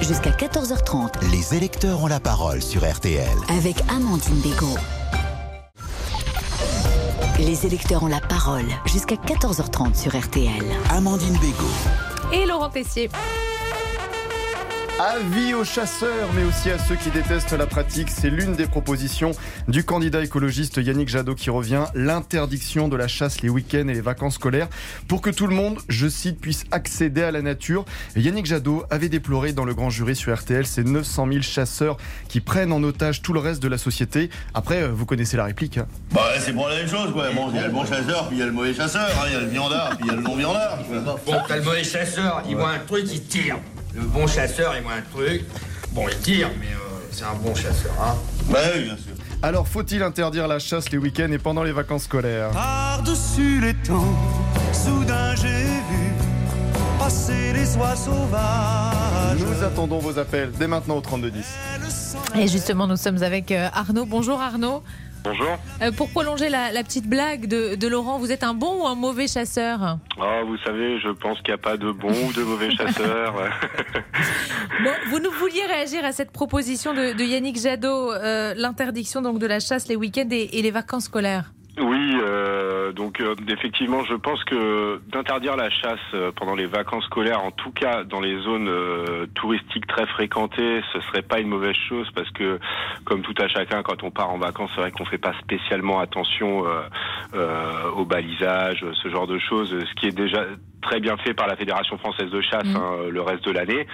Jusqu'à 0.00 0.30
14h30. 0.30 1.30
Les 1.32 1.54
électeurs 1.56 2.02
ont 2.02 2.06
la 2.06 2.20
parole 2.20 2.62
sur 2.62 2.88
RTL. 2.88 3.28
Avec 3.48 3.76
Amandine 3.90 4.40
Bégaud. 4.40 4.76
Les 7.38 7.66
électeurs 7.66 8.02
ont 8.02 8.08
la 8.08 8.20
parole 8.20 8.64
jusqu'à 8.86 9.16
14h30 9.16 9.94
sur 9.94 10.18
RTL. 10.18 10.64
Amandine 10.90 11.36
Bégaud. 11.38 12.32
Et 12.32 12.46
Laurent 12.46 12.68
Tessier. 12.70 13.10
Avis 14.98 15.54
aux 15.54 15.62
chasseurs, 15.62 16.28
mais 16.34 16.42
aussi 16.42 16.72
à 16.72 16.78
ceux 16.78 16.96
qui 16.96 17.10
détestent 17.10 17.52
la 17.52 17.66
pratique. 17.66 18.08
C'est 18.10 18.30
l'une 18.30 18.56
des 18.56 18.66
propositions 18.66 19.30
du 19.68 19.84
candidat 19.84 20.24
écologiste 20.24 20.78
Yannick 20.78 21.08
Jadot 21.08 21.36
qui 21.36 21.50
revient. 21.50 21.84
L'interdiction 21.94 22.88
de 22.88 22.96
la 22.96 23.06
chasse 23.06 23.40
les 23.40 23.48
week-ends 23.48 23.86
et 23.86 23.94
les 23.94 24.00
vacances 24.00 24.34
scolaires 24.34 24.66
pour 25.06 25.20
que 25.20 25.30
tout 25.30 25.46
le 25.46 25.54
monde, 25.54 25.78
je 25.88 26.08
cite, 26.08 26.40
puisse 26.40 26.64
accéder 26.72 27.22
à 27.22 27.30
la 27.30 27.42
nature. 27.42 27.84
Yannick 28.16 28.46
Jadot 28.46 28.86
avait 28.90 29.08
déploré 29.08 29.52
dans 29.52 29.64
le 29.64 29.72
grand 29.72 29.88
jury 29.88 30.16
sur 30.16 30.36
RTL 30.36 30.66
ces 30.66 30.82
900 30.82 31.28
000 31.30 31.42
chasseurs 31.42 31.96
qui 32.28 32.40
prennent 32.40 32.72
en 32.72 32.82
otage 32.82 33.22
tout 33.22 33.32
le 33.32 33.38
reste 33.38 33.62
de 33.62 33.68
la 33.68 33.78
société. 33.78 34.30
Après, 34.52 34.82
euh, 34.82 34.88
vous 34.88 35.06
connaissez 35.06 35.36
la 35.36 35.44
réplique. 35.44 35.78
Hein. 35.78 35.86
Bah, 36.10 36.22
c'est 36.40 36.52
pour 36.52 36.66
la 36.66 36.74
même 36.74 36.88
chose, 36.88 37.12
quoi. 37.12 37.30
Bon, 37.30 37.50
il 37.50 37.56
y 37.56 37.60
a 37.60 37.68
le 37.68 37.72
bon 37.72 37.86
chasseur, 37.86 38.26
puis 38.26 38.38
il 38.38 38.40
y 38.40 38.42
a 38.42 38.46
le 38.46 38.52
mauvais 38.52 38.74
chasseur, 38.74 39.08
hein. 39.08 39.26
il 39.28 39.32
y 39.32 39.36
a 39.36 39.40
le 39.40 39.46
viandard, 39.46 39.90
puis 39.90 40.06
il 40.06 40.06
y 40.08 40.10
a 40.10 40.16
le 40.16 40.22
non-viandard. 40.22 40.78
Bon, 41.24 41.36
t'as 41.46 41.56
le 41.56 41.62
mauvais 41.62 41.84
chasseur, 41.84 42.42
il 42.48 42.56
voit 42.56 42.70
un 42.70 42.80
truc, 42.80 43.04
il 43.12 43.22
tire. 43.22 43.58
Le 43.94 44.02
bon 44.02 44.26
chasseur, 44.26 44.74
il 44.76 44.82
voit 44.82 44.92
un 44.94 45.02
truc. 45.02 45.44
Bon, 45.92 46.06
il 46.08 46.18
tire, 46.18 46.50
mais 46.60 46.66
euh, 46.66 46.78
c'est 47.10 47.24
un 47.24 47.34
bon 47.34 47.54
chasseur, 47.54 47.92
hein. 48.00 48.14
Bah 48.50 48.58
oui, 48.74 48.84
bien 48.84 48.96
sûr. 48.96 49.12
Alors, 49.42 49.66
faut-il 49.66 50.02
interdire 50.02 50.46
la 50.48 50.58
chasse 50.58 50.90
les 50.90 50.98
week-ends 50.98 51.30
et 51.32 51.38
pendant 51.38 51.62
les 51.62 51.72
vacances 51.72 52.04
scolaires? 52.04 52.50
Par-dessus 52.50 53.60
les 53.60 53.74
temps, 53.74 54.14
soudain 54.72 55.34
j'ai 55.36 55.64
vu 55.64 56.12
passer 56.98 57.52
les 57.52 57.76
oies 57.76 57.96
sauvages. 57.96 59.38
Nous 59.38 59.64
attendons 59.64 59.98
vos 59.98 60.18
appels 60.18 60.50
dès 60.58 60.66
maintenant 60.66 60.96
au 60.96 61.00
3210. 61.00 61.46
Et 62.38 62.46
justement, 62.48 62.86
nous 62.86 62.96
sommes 62.96 63.22
avec 63.22 63.50
euh, 63.52 63.68
Arnaud. 63.72 64.04
Bonjour 64.06 64.40
Arnaud. 64.40 64.82
Bonjour. 65.24 65.58
Euh, 65.82 65.92
pour 65.92 66.10
prolonger 66.10 66.48
la, 66.48 66.70
petite 66.82 67.08
blague 67.08 67.46
de, 67.46 67.88
Laurent, 67.88 68.18
vous 68.18 68.32
êtes 68.32 68.44
un 68.44 68.54
bon 68.54 68.82
ou 68.82 68.86
un 68.86 68.94
mauvais 68.94 69.26
chasseur? 69.26 69.98
Ah, 70.20 70.42
vous 70.46 70.56
savez, 70.58 71.00
je 71.00 71.10
pense 71.10 71.38
qu'il 71.42 71.48
n'y 71.48 71.60
a 71.60 71.62
pas 71.62 71.76
de 71.76 71.90
bon 71.90 72.10
ou 72.10 72.32
de 72.32 72.42
mauvais 72.42 72.70
chasseur. 72.70 73.34
bon, 74.84 74.92
vous 75.10 75.18
nous 75.20 75.30
vouliez 75.32 75.64
réagir 75.66 76.04
à 76.04 76.12
cette 76.12 76.30
proposition 76.30 76.94
de, 76.94 77.22
Yannick 77.22 77.60
Jadot, 77.60 78.12
euh, 78.12 78.54
l'interdiction 78.56 79.22
donc 79.22 79.38
de 79.38 79.46
la 79.46 79.60
chasse 79.60 79.88
les 79.88 79.96
week-ends 79.96 80.28
et 80.30 80.62
les 80.62 80.70
vacances 80.70 81.04
scolaires? 81.04 81.52
Oui, 81.80 82.12
euh, 82.20 82.57
donc 82.92 83.20
euh, 83.20 83.34
effectivement, 83.48 84.04
je 84.04 84.14
pense 84.14 84.42
que 84.44 85.00
d'interdire 85.12 85.56
la 85.56 85.70
chasse 85.70 85.98
euh, 86.14 86.30
pendant 86.34 86.54
les 86.54 86.66
vacances 86.66 87.04
scolaires, 87.04 87.44
en 87.44 87.50
tout 87.50 87.70
cas 87.70 88.04
dans 88.04 88.20
les 88.20 88.38
zones 88.40 88.70
touristiques 89.34 89.86
très 89.86 90.06
fréquentées, 90.06 90.82
ce 90.92 91.00
serait 91.00 91.22
pas 91.22 91.40
une 91.40 91.48
mauvaise 91.48 91.76
chose 91.88 92.08
parce 92.14 92.30
que, 92.30 92.58
comme 93.04 93.22
tout 93.22 93.34
à 93.38 93.48
chacun, 93.48 93.82
quand 93.82 94.02
on 94.02 94.10
part 94.10 94.30
en 94.30 94.38
vacances, 94.38 94.70
c'est 94.74 94.80
vrai 94.80 94.90
qu'on 94.90 95.04
fait 95.04 95.18
pas 95.18 95.34
spécialement 95.40 96.00
attention 96.00 96.64
au 97.96 98.04
balisage, 98.04 98.84
ce 99.02 99.08
genre 99.08 99.26
de 99.26 99.38
choses, 99.38 99.70
ce 99.70 99.94
qui 100.00 100.06
est 100.06 100.16
déjà 100.16 100.44
très 100.80 101.00
bien 101.00 101.16
fait 101.18 101.34
par 101.34 101.46
la 101.46 101.56
Fédération 101.56 101.98
française 101.98 102.30
de 102.30 102.40
chasse 102.40 102.64
mm. 102.64 102.76
hein, 102.76 102.96
le 103.10 103.20
reste 103.22 103.44
de 103.44 103.52
l'année. 103.52 103.86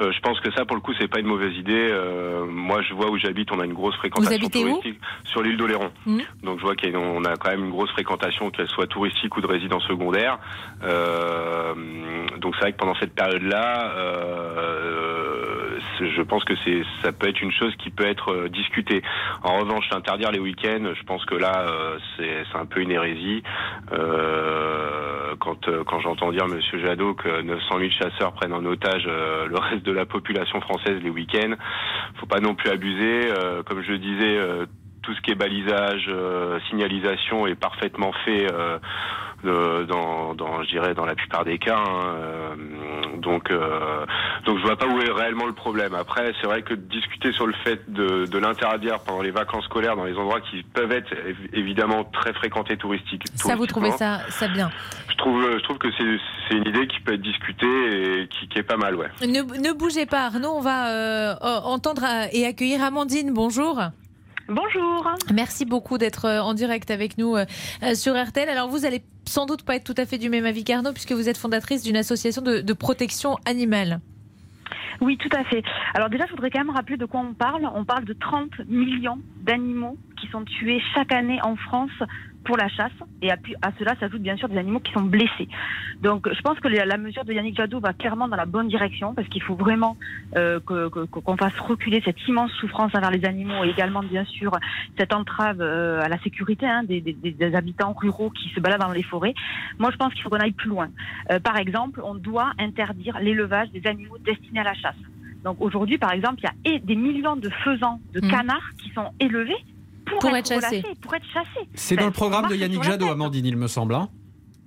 Euh, 0.00 0.12
je 0.12 0.20
pense 0.20 0.38
que 0.40 0.50
ça, 0.52 0.64
pour 0.64 0.76
le 0.76 0.82
coup, 0.82 0.92
c'est 0.98 1.08
pas 1.08 1.20
une 1.20 1.26
mauvaise 1.26 1.54
idée. 1.56 1.88
Euh, 1.90 2.44
moi, 2.46 2.82
je 2.82 2.94
vois 2.94 3.10
où 3.10 3.18
j'habite, 3.18 3.50
on 3.52 3.60
a 3.60 3.64
une 3.64 3.74
grosse 3.74 3.96
fréquentation 3.96 4.48
touristique 4.48 5.00
sur 5.24 5.42
l'île 5.42 5.56
d'Oléron. 5.56 5.90
Mm. 6.04 6.20
Donc, 6.42 6.58
je 6.58 6.64
vois 6.64 6.76
qu'on 6.76 7.24
a, 7.24 7.36
quand 7.36 7.50
même 7.50 7.64
une 7.64 7.70
grosse 7.70 7.90
fréquentation, 7.90 8.50
qu'elle 8.50 8.68
soit 8.68 8.86
touristique 8.86 9.36
ou 9.36 9.40
de 9.40 9.46
résidence 9.46 9.84
secondaire. 9.84 10.38
Euh, 10.84 11.74
donc, 12.38 12.54
c'est 12.56 12.62
vrai 12.62 12.72
que 12.72 12.78
pendant 12.78 12.94
cette 12.96 13.14
période-là, 13.14 13.92
je 16.00 16.22
pense 16.22 16.44
que 16.44 16.54
c'est, 16.64 16.82
ça 17.02 17.12
peut 17.12 17.28
être 17.28 17.40
une 17.40 17.52
chose 17.52 17.74
qui 17.76 17.90
peut 17.90 18.06
être 18.06 18.48
discutée. 18.48 19.02
En 19.42 19.58
revanche, 19.58 19.86
interdire 19.92 20.30
les 20.30 20.38
week-ends, 20.38 20.92
je 20.94 21.02
pense 21.04 21.24
que 21.24 21.34
là, 21.34 21.66
c'est, 22.16 22.44
c'est 22.50 22.58
un 22.58 22.66
peu 22.66 22.80
une 22.80 22.90
hérésie. 22.90 23.42
quand 25.38 25.70
quand 25.86 26.00
j'entends 26.00 26.25
dire, 26.30 26.46
Monsieur 26.46 26.78
Jadot, 26.78 27.14
que 27.14 27.42
900 27.42 27.78
000 27.78 27.90
chasseurs 27.90 28.32
prennent 28.32 28.52
en 28.52 28.64
otage 28.64 29.04
euh, 29.06 29.46
le 29.46 29.58
reste 29.58 29.84
de 29.84 29.92
la 29.92 30.06
population 30.06 30.60
française 30.60 31.00
les 31.02 31.10
week-ends. 31.10 31.54
Faut 32.16 32.26
pas 32.26 32.40
non 32.40 32.54
plus 32.54 32.70
abuser. 32.70 33.30
Euh, 33.30 33.62
comme 33.62 33.82
je 33.82 33.92
disais, 33.92 34.36
euh, 34.36 34.66
tout 35.02 35.14
ce 35.14 35.20
qui 35.20 35.30
est 35.30 35.36
balisage, 35.36 36.10
signalisation 36.68 37.46
est 37.46 37.54
parfaitement 37.54 38.12
fait 38.24 38.48
dans, 39.44 40.34
dans, 40.34 40.62
je 40.62 40.68
dirais, 40.70 40.94
dans 40.94 41.04
la 41.04 41.14
plupart 41.14 41.44
des 41.44 41.58
cas. 41.58 41.78
Hein, 41.78 42.14
euh, 42.16 42.54
donc, 43.18 43.50
euh, 43.50 44.04
donc 44.44 44.58
je 44.58 44.62
vois 44.62 44.76
pas 44.76 44.86
où 44.86 45.00
est 45.00 45.10
réellement 45.10 45.46
le 45.46 45.52
problème. 45.52 45.94
Après, 45.94 46.32
c'est 46.40 46.46
vrai 46.46 46.62
que 46.62 46.74
discuter 46.74 47.32
sur 47.32 47.46
le 47.46 47.54
fait 47.64 47.80
de, 47.92 48.26
de 48.26 48.38
l'interdire 48.38 49.00
pendant 49.00 49.22
les 49.22 49.30
vacances 49.30 49.64
scolaires 49.64 49.96
dans 49.96 50.04
les 50.04 50.16
endroits 50.16 50.40
qui 50.40 50.62
peuvent 50.62 50.92
être 50.92 51.12
évidemment 51.52 52.04
très 52.04 52.32
fréquentés 52.32 52.76
touristiques. 52.76 53.24
Ça, 53.34 53.56
vous 53.56 53.66
trouvez 53.66 53.90
ça, 53.92 54.20
ça 54.28 54.48
bien 54.48 54.70
Je 55.08 55.16
trouve, 55.16 55.42
je 55.52 55.62
trouve 55.62 55.78
que 55.78 55.88
c'est 55.98 56.54
une 56.54 56.66
idée 56.66 56.86
qui 56.86 57.00
peut 57.00 57.14
être 57.14 57.22
discutée 57.22 58.22
et 58.22 58.28
qui, 58.28 58.48
qui 58.48 58.58
est 58.58 58.62
pas 58.62 58.76
mal, 58.76 58.94
ouais. 58.94 59.08
Ne, 59.22 59.42
ne 59.42 59.72
bougez 59.72 60.06
pas, 60.06 60.26
Arnaud. 60.26 60.54
On 60.56 60.60
va 60.60 60.90
euh, 60.90 61.34
entendre 61.42 62.02
et 62.32 62.46
accueillir 62.46 62.82
Amandine. 62.82 63.32
Bonjour. 63.32 63.80
Bonjour. 64.48 65.10
Merci 65.34 65.64
beaucoup 65.64 65.98
d'être 65.98 66.28
en 66.28 66.54
direct 66.54 66.92
avec 66.92 67.18
nous 67.18 67.36
sur 67.94 68.14
RTL. 68.14 68.48
Alors 68.48 68.68
vous 68.68 68.86
allez 68.86 69.02
sans 69.28 69.46
doute 69.46 69.62
pas 69.62 69.76
être 69.76 69.84
tout 69.84 70.00
à 70.00 70.06
fait 70.06 70.18
du 70.18 70.28
même 70.28 70.46
avis 70.46 70.64
qu'Arnaud 70.64 70.92
puisque 70.92 71.12
vous 71.12 71.28
êtes 71.28 71.36
fondatrice 71.38 71.82
d'une 71.82 71.96
association 71.96 72.42
de, 72.42 72.72
protection 72.72 73.36
animale. 73.44 74.00
Oui, 75.00 75.18
tout 75.18 75.34
à 75.36 75.44
fait. 75.44 75.62
Alors 75.94 76.08
déjà, 76.08 76.26
je 76.26 76.30
voudrais 76.30 76.50
quand 76.50 76.60
même 76.60 76.70
rappeler 76.70 76.96
de 76.96 77.04
quoi 77.04 77.20
on 77.20 77.34
parle. 77.34 77.68
On 77.74 77.84
parle 77.84 78.04
de 78.04 78.14
30 78.14 78.60
millions 78.66 79.18
d'animaux 79.42 79.96
qui 80.16 80.26
sont 80.28 80.44
tués 80.44 80.82
chaque 80.94 81.12
année 81.12 81.40
en 81.42 81.56
France 81.56 81.92
pour 82.46 82.56
la 82.56 82.68
chasse. 82.68 82.92
Et 83.20 83.30
à, 83.30 83.36
à 83.62 83.72
cela 83.78 83.94
s'ajoutent 83.98 84.22
bien 84.22 84.36
sûr 84.36 84.48
des 84.48 84.56
animaux 84.56 84.80
qui 84.80 84.92
sont 84.92 85.02
blessés. 85.02 85.48
Donc 86.02 86.28
je 86.32 86.40
pense 86.42 86.58
que 86.60 86.68
la 86.68 86.96
mesure 86.96 87.24
de 87.24 87.32
Yannick 87.32 87.56
Jadot 87.56 87.80
va 87.80 87.92
clairement 87.92 88.28
dans 88.28 88.36
la 88.36 88.46
bonne 88.46 88.68
direction 88.68 89.14
parce 89.14 89.28
qu'il 89.28 89.42
faut 89.42 89.54
vraiment 89.54 89.96
euh, 90.36 90.60
qu'on 90.60 91.36
fasse 91.36 91.58
reculer 91.58 92.00
cette 92.04 92.26
immense 92.28 92.52
souffrance 92.52 92.94
envers 92.94 93.10
les 93.10 93.24
animaux 93.24 93.64
et 93.64 93.70
également 93.70 94.02
bien 94.02 94.24
sûr 94.24 94.52
cette 94.98 95.12
entrave 95.12 95.60
euh, 95.60 96.00
à 96.02 96.08
la 96.08 96.18
sécurité 96.20 96.66
hein, 96.66 96.84
des, 96.84 97.00
des, 97.00 97.12
des, 97.12 97.54
habitants 97.54 97.92
ruraux 97.92 98.30
qui 98.30 98.50
se 98.50 98.60
baladent 98.60 98.80
dans 98.80 98.92
les 98.92 99.02
forêts. 99.02 99.34
Moi 99.78 99.90
je 99.90 99.96
pense 99.96 100.12
qu'il 100.14 100.22
faut 100.22 100.30
qu'on 100.30 100.38
aille 100.38 100.52
plus 100.52 100.68
loin. 100.68 100.88
Euh, 101.30 101.40
par 101.40 101.56
exemple, 101.56 102.00
on 102.04 102.14
doit 102.14 102.52
interdire 102.58 103.18
l'élevage 103.20 103.70
des 103.70 103.86
animaux 103.86 104.18
destinés 104.18 104.60
à 104.60 104.64
la 104.64 104.74
chasse. 104.74 104.96
Donc 105.44 105.60
aujourd'hui, 105.60 105.96
par 105.98 106.12
exemple, 106.12 106.40
il 106.64 106.72
y 106.72 106.76
a 106.76 106.78
des 106.78 106.96
millions 106.96 107.36
de 107.36 107.48
faisans, 107.48 108.00
de 108.12 108.20
mmh. 108.20 108.30
canards 108.30 108.70
qui 108.78 108.90
sont 108.90 109.12
élevés 109.20 109.56
pour, 110.20 110.36
être, 110.36 110.48
chassé. 110.48 110.82
pour 111.00 111.14
être 111.14 111.26
chassé. 111.32 111.68
C'est 111.74 111.96
dans 111.96 112.06
le 112.06 112.12
programme 112.12 112.48
de 112.48 112.54
Yannick 112.54 112.82
Jadot, 112.82 113.08
Amandine, 113.08 113.46
il 113.46 113.56
me 113.56 113.68
semble. 113.68 113.94
Hein 113.94 114.08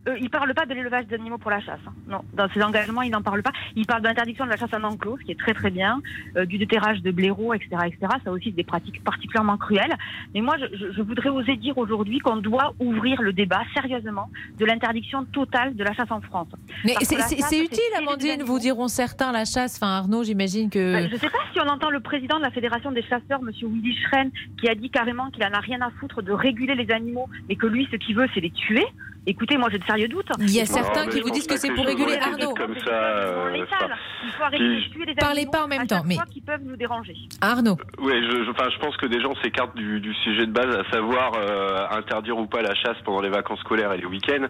euh, 0.07 0.17
il 0.17 0.25
ne 0.25 0.29
parle 0.29 0.53
pas 0.53 0.65
de 0.65 0.73
l'élevage 0.73 1.07
d'animaux 1.07 1.37
pour 1.37 1.51
la 1.51 1.59
chasse. 1.59 1.79
Hein. 1.87 1.93
Non, 2.07 2.21
dans 2.33 2.49
ses 2.49 2.61
engagements, 2.61 3.01
il 3.01 3.11
n'en 3.11 3.21
parle 3.21 3.43
pas. 3.43 3.51
Il 3.75 3.85
parle 3.85 4.01
d'interdiction 4.01 4.45
de 4.45 4.49
la 4.49 4.57
chasse 4.57 4.73
en 4.73 4.83
enclos, 4.83 5.17
ce 5.19 5.25
qui 5.25 5.31
est 5.31 5.39
très 5.39 5.53
très 5.53 5.69
bien, 5.71 6.01
euh, 6.37 6.45
du 6.45 6.57
déterrage 6.57 7.01
de 7.01 7.11
blaireaux, 7.11 7.53
etc., 7.53 7.69
etc. 7.85 8.13
Ça 8.23 8.31
aussi, 8.31 8.51
des 8.51 8.63
pratiques 8.63 9.03
particulièrement 9.03 9.57
cruelles. 9.57 9.95
Mais 10.33 10.41
moi, 10.41 10.55
je, 10.57 10.91
je 10.91 11.01
voudrais 11.01 11.29
oser 11.29 11.55
dire 11.57 11.77
aujourd'hui 11.77 12.19
qu'on 12.19 12.37
doit 12.37 12.73
ouvrir 12.79 13.21
le 13.21 13.33
débat 13.33 13.61
sérieusement 13.73 14.29
de 14.57 14.65
l'interdiction 14.65 15.25
totale 15.25 15.75
de 15.75 15.83
la 15.83 15.93
chasse 15.93 16.11
en 16.11 16.21
France. 16.21 16.47
Mais 16.85 16.95
c'est 17.01 17.59
utile, 17.59 17.79
Amandine, 17.97 18.43
vous 18.43 18.59
diront 18.59 18.87
certains 18.87 19.31
la 19.31 19.45
chasse. 19.45 19.75
Enfin, 19.77 19.91
Arnaud, 19.97 20.23
j'imagine 20.23 20.69
que. 20.69 20.93
Ben, 20.93 21.07
je 21.07 21.13
ne 21.13 21.19
sais 21.19 21.29
pas 21.29 21.39
si 21.53 21.59
on 21.59 21.67
entend 21.67 21.89
le 21.89 21.99
président 21.99 22.37
de 22.37 22.43
la 22.43 22.51
Fédération 22.51 22.91
des 22.91 23.03
chasseurs, 23.03 23.41
Monsieur 23.41 23.67
Willy 23.67 23.95
Schren, 23.95 24.31
qui 24.59 24.69
a 24.69 24.75
dit 24.75 24.89
carrément 24.89 25.29
qu'il 25.29 25.43
en 25.43 25.53
a 25.53 25.59
rien 25.59 25.81
à 25.81 25.89
foutre 25.99 26.21
de 26.21 26.31
réguler 26.31 26.75
les 26.75 26.91
animaux, 26.91 27.27
mais 27.47 27.55
que 27.55 27.67
lui, 27.67 27.87
ce 27.91 27.97
qu'il 27.97 28.15
veut, 28.15 28.27
c'est 28.33 28.41
les 28.41 28.51
tuer. 28.51 28.85
Écoutez, 29.29 29.57
moi 29.57 29.69
j'ai 29.71 29.77
de 29.77 29.83
sérieux 29.85 30.07
doutes. 30.07 30.31
Il 30.39 30.51
y 30.51 30.59
a 30.59 30.65
certains 30.65 31.05
qui 31.07 31.21
vous 31.21 31.29
disent 31.29 31.45
que 31.45 31.55
c'est 31.55 31.71
pour 31.71 31.85
réguler 31.85 32.17
Arnaud. 32.17 32.55
Comme 32.55 32.75
ça, 32.79 32.91
euh, 32.91 33.55
il 33.55 34.31
faut 34.31 34.43
arrêter 34.43 34.63
de 34.63 34.89
tuer 34.89 35.05
les 35.05 35.13
Parlez 35.13 35.45
pas 35.45 35.65
en 35.65 35.67
même 35.67 35.85
temps, 35.85 36.01
mais 36.03 36.17
qui 36.31 36.41
peuvent 36.41 36.63
nous 36.63 36.75
déranger. 36.75 37.13
Arnaud. 37.39 37.77
Oui, 37.99 38.13
je, 38.23 38.43
je, 38.43 38.49
enfin, 38.49 38.69
je 38.73 38.79
pense 38.79 38.97
que 38.97 39.05
des 39.05 39.21
gens 39.21 39.35
s'écartent 39.43 39.75
du, 39.75 39.99
du, 39.99 40.15
sujet 40.15 40.47
de 40.47 40.51
base, 40.51 40.75
à 40.75 40.89
savoir 40.89 41.33
euh, 41.35 41.85
interdire 41.91 42.39
ou 42.39 42.47
pas 42.47 42.63
la 42.63 42.73
chasse 42.73 42.97
pendant 43.05 43.21
les 43.21 43.29
vacances 43.29 43.59
scolaires 43.59 43.93
et 43.93 43.97
les 43.97 44.05
week-ends. 44.05 44.47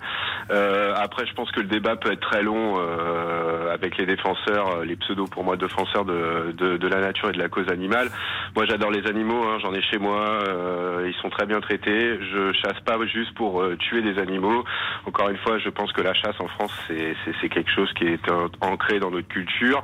Euh, 0.52 0.94
après, 0.96 1.26
je 1.26 1.34
pense 1.34 1.52
que 1.52 1.60
le 1.60 1.68
débat 1.68 1.98
peut 1.98 2.14
être 2.14 2.22
très 2.22 2.42
long 2.42 2.76
euh, 2.80 3.74
avec 3.74 3.98
les 3.98 4.06
défenseurs, 4.06 4.78
euh, 4.78 4.86
les 4.86 4.96
pseudo 4.96 5.26
pour 5.26 5.44
moi 5.44 5.58
défenseurs 5.58 6.06
de, 6.06 6.54
de, 6.58 6.78
de, 6.78 6.88
la 6.88 7.02
nature 7.02 7.30
et 7.30 7.34
de 7.34 7.40
la 7.40 7.50
cause 7.50 7.68
animale. 7.70 8.10
Moi, 8.56 8.66
j'adore 8.66 8.92
les 8.92 9.06
animaux, 9.08 9.44
hein, 9.44 9.58
j'en 9.62 9.74
ai 9.74 9.82
chez 9.82 9.98
moi, 9.98 10.26
euh, 10.48 11.06
ils 11.08 11.22
sont 11.22 11.30
très 11.30 11.46
bien 11.46 11.60
traités. 11.60 12.18
Je 12.32 12.54
chasse 12.54 12.80
pas 12.86 12.98
juste 13.06 13.34
pour 13.36 13.64
tuer 13.80 14.02
des 14.02 14.20
animaux. 14.20 14.64
Encore 15.06 15.30
une 15.30 15.38
fois, 15.38 15.58
je 15.60 15.70
pense 15.70 15.92
que 15.92 16.02
la 16.02 16.14
chasse 16.14 16.40
en 16.40 16.48
France, 16.48 16.74
c'est 16.88 17.50
quelque 17.50 17.72
chose 17.72 17.92
qui 17.94 18.06
est 18.06 18.30
ancré 18.62 19.00
dans 19.00 19.12
notre 19.12 19.28
culture. 19.28 19.84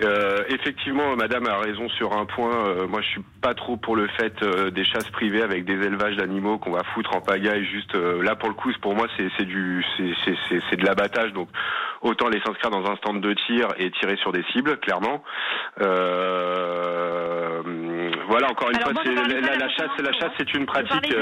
Euh, 0.00 0.44
effectivement, 0.48 1.16
Madame 1.16 1.46
a 1.46 1.58
raison 1.58 1.88
sur 1.90 2.12
un 2.16 2.24
point. 2.24 2.54
Euh, 2.54 2.86
moi, 2.86 3.00
je 3.00 3.08
suis 3.08 3.24
pas 3.40 3.54
trop 3.54 3.76
pour 3.76 3.96
le 3.96 4.06
fait 4.08 4.34
euh, 4.42 4.70
des 4.70 4.84
chasses 4.84 5.10
privées 5.10 5.42
avec 5.42 5.64
des 5.64 5.72
élevages 5.72 6.16
d'animaux 6.16 6.58
qu'on 6.58 6.70
va 6.70 6.84
foutre 6.94 7.16
en 7.16 7.20
pagaille. 7.20 7.64
Juste 7.64 7.94
là, 7.94 8.36
pour 8.36 8.48
le 8.48 8.54
coup, 8.54 8.70
pour 8.80 8.94
moi, 8.94 9.08
c'est 9.16 9.44
du, 9.44 9.84
c'est 9.96 10.76
de 10.76 10.84
l'abattage. 10.84 11.32
Donc, 11.32 11.48
autant 12.02 12.28
les 12.28 12.40
s'inscrire 12.42 12.70
dans 12.70 12.88
un 12.88 12.96
stand 12.96 13.20
de 13.20 13.34
tir 13.46 13.68
et 13.78 13.90
tirer 13.92 14.16
sur 14.16 14.30
des 14.32 14.44
cibles, 14.52 14.78
clairement. 14.78 15.24
voilà, 18.28 18.50
encore 18.50 18.70
une 18.70 18.80
fois, 18.80 18.92
la, 19.04 19.56
la, 19.56 19.68
chasse, 19.70 19.90
la 19.98 20.12
chasse, 20.12 20.32
c'est 20.38 20.54
une 20.54 20.66
pratique. 20.66 21.12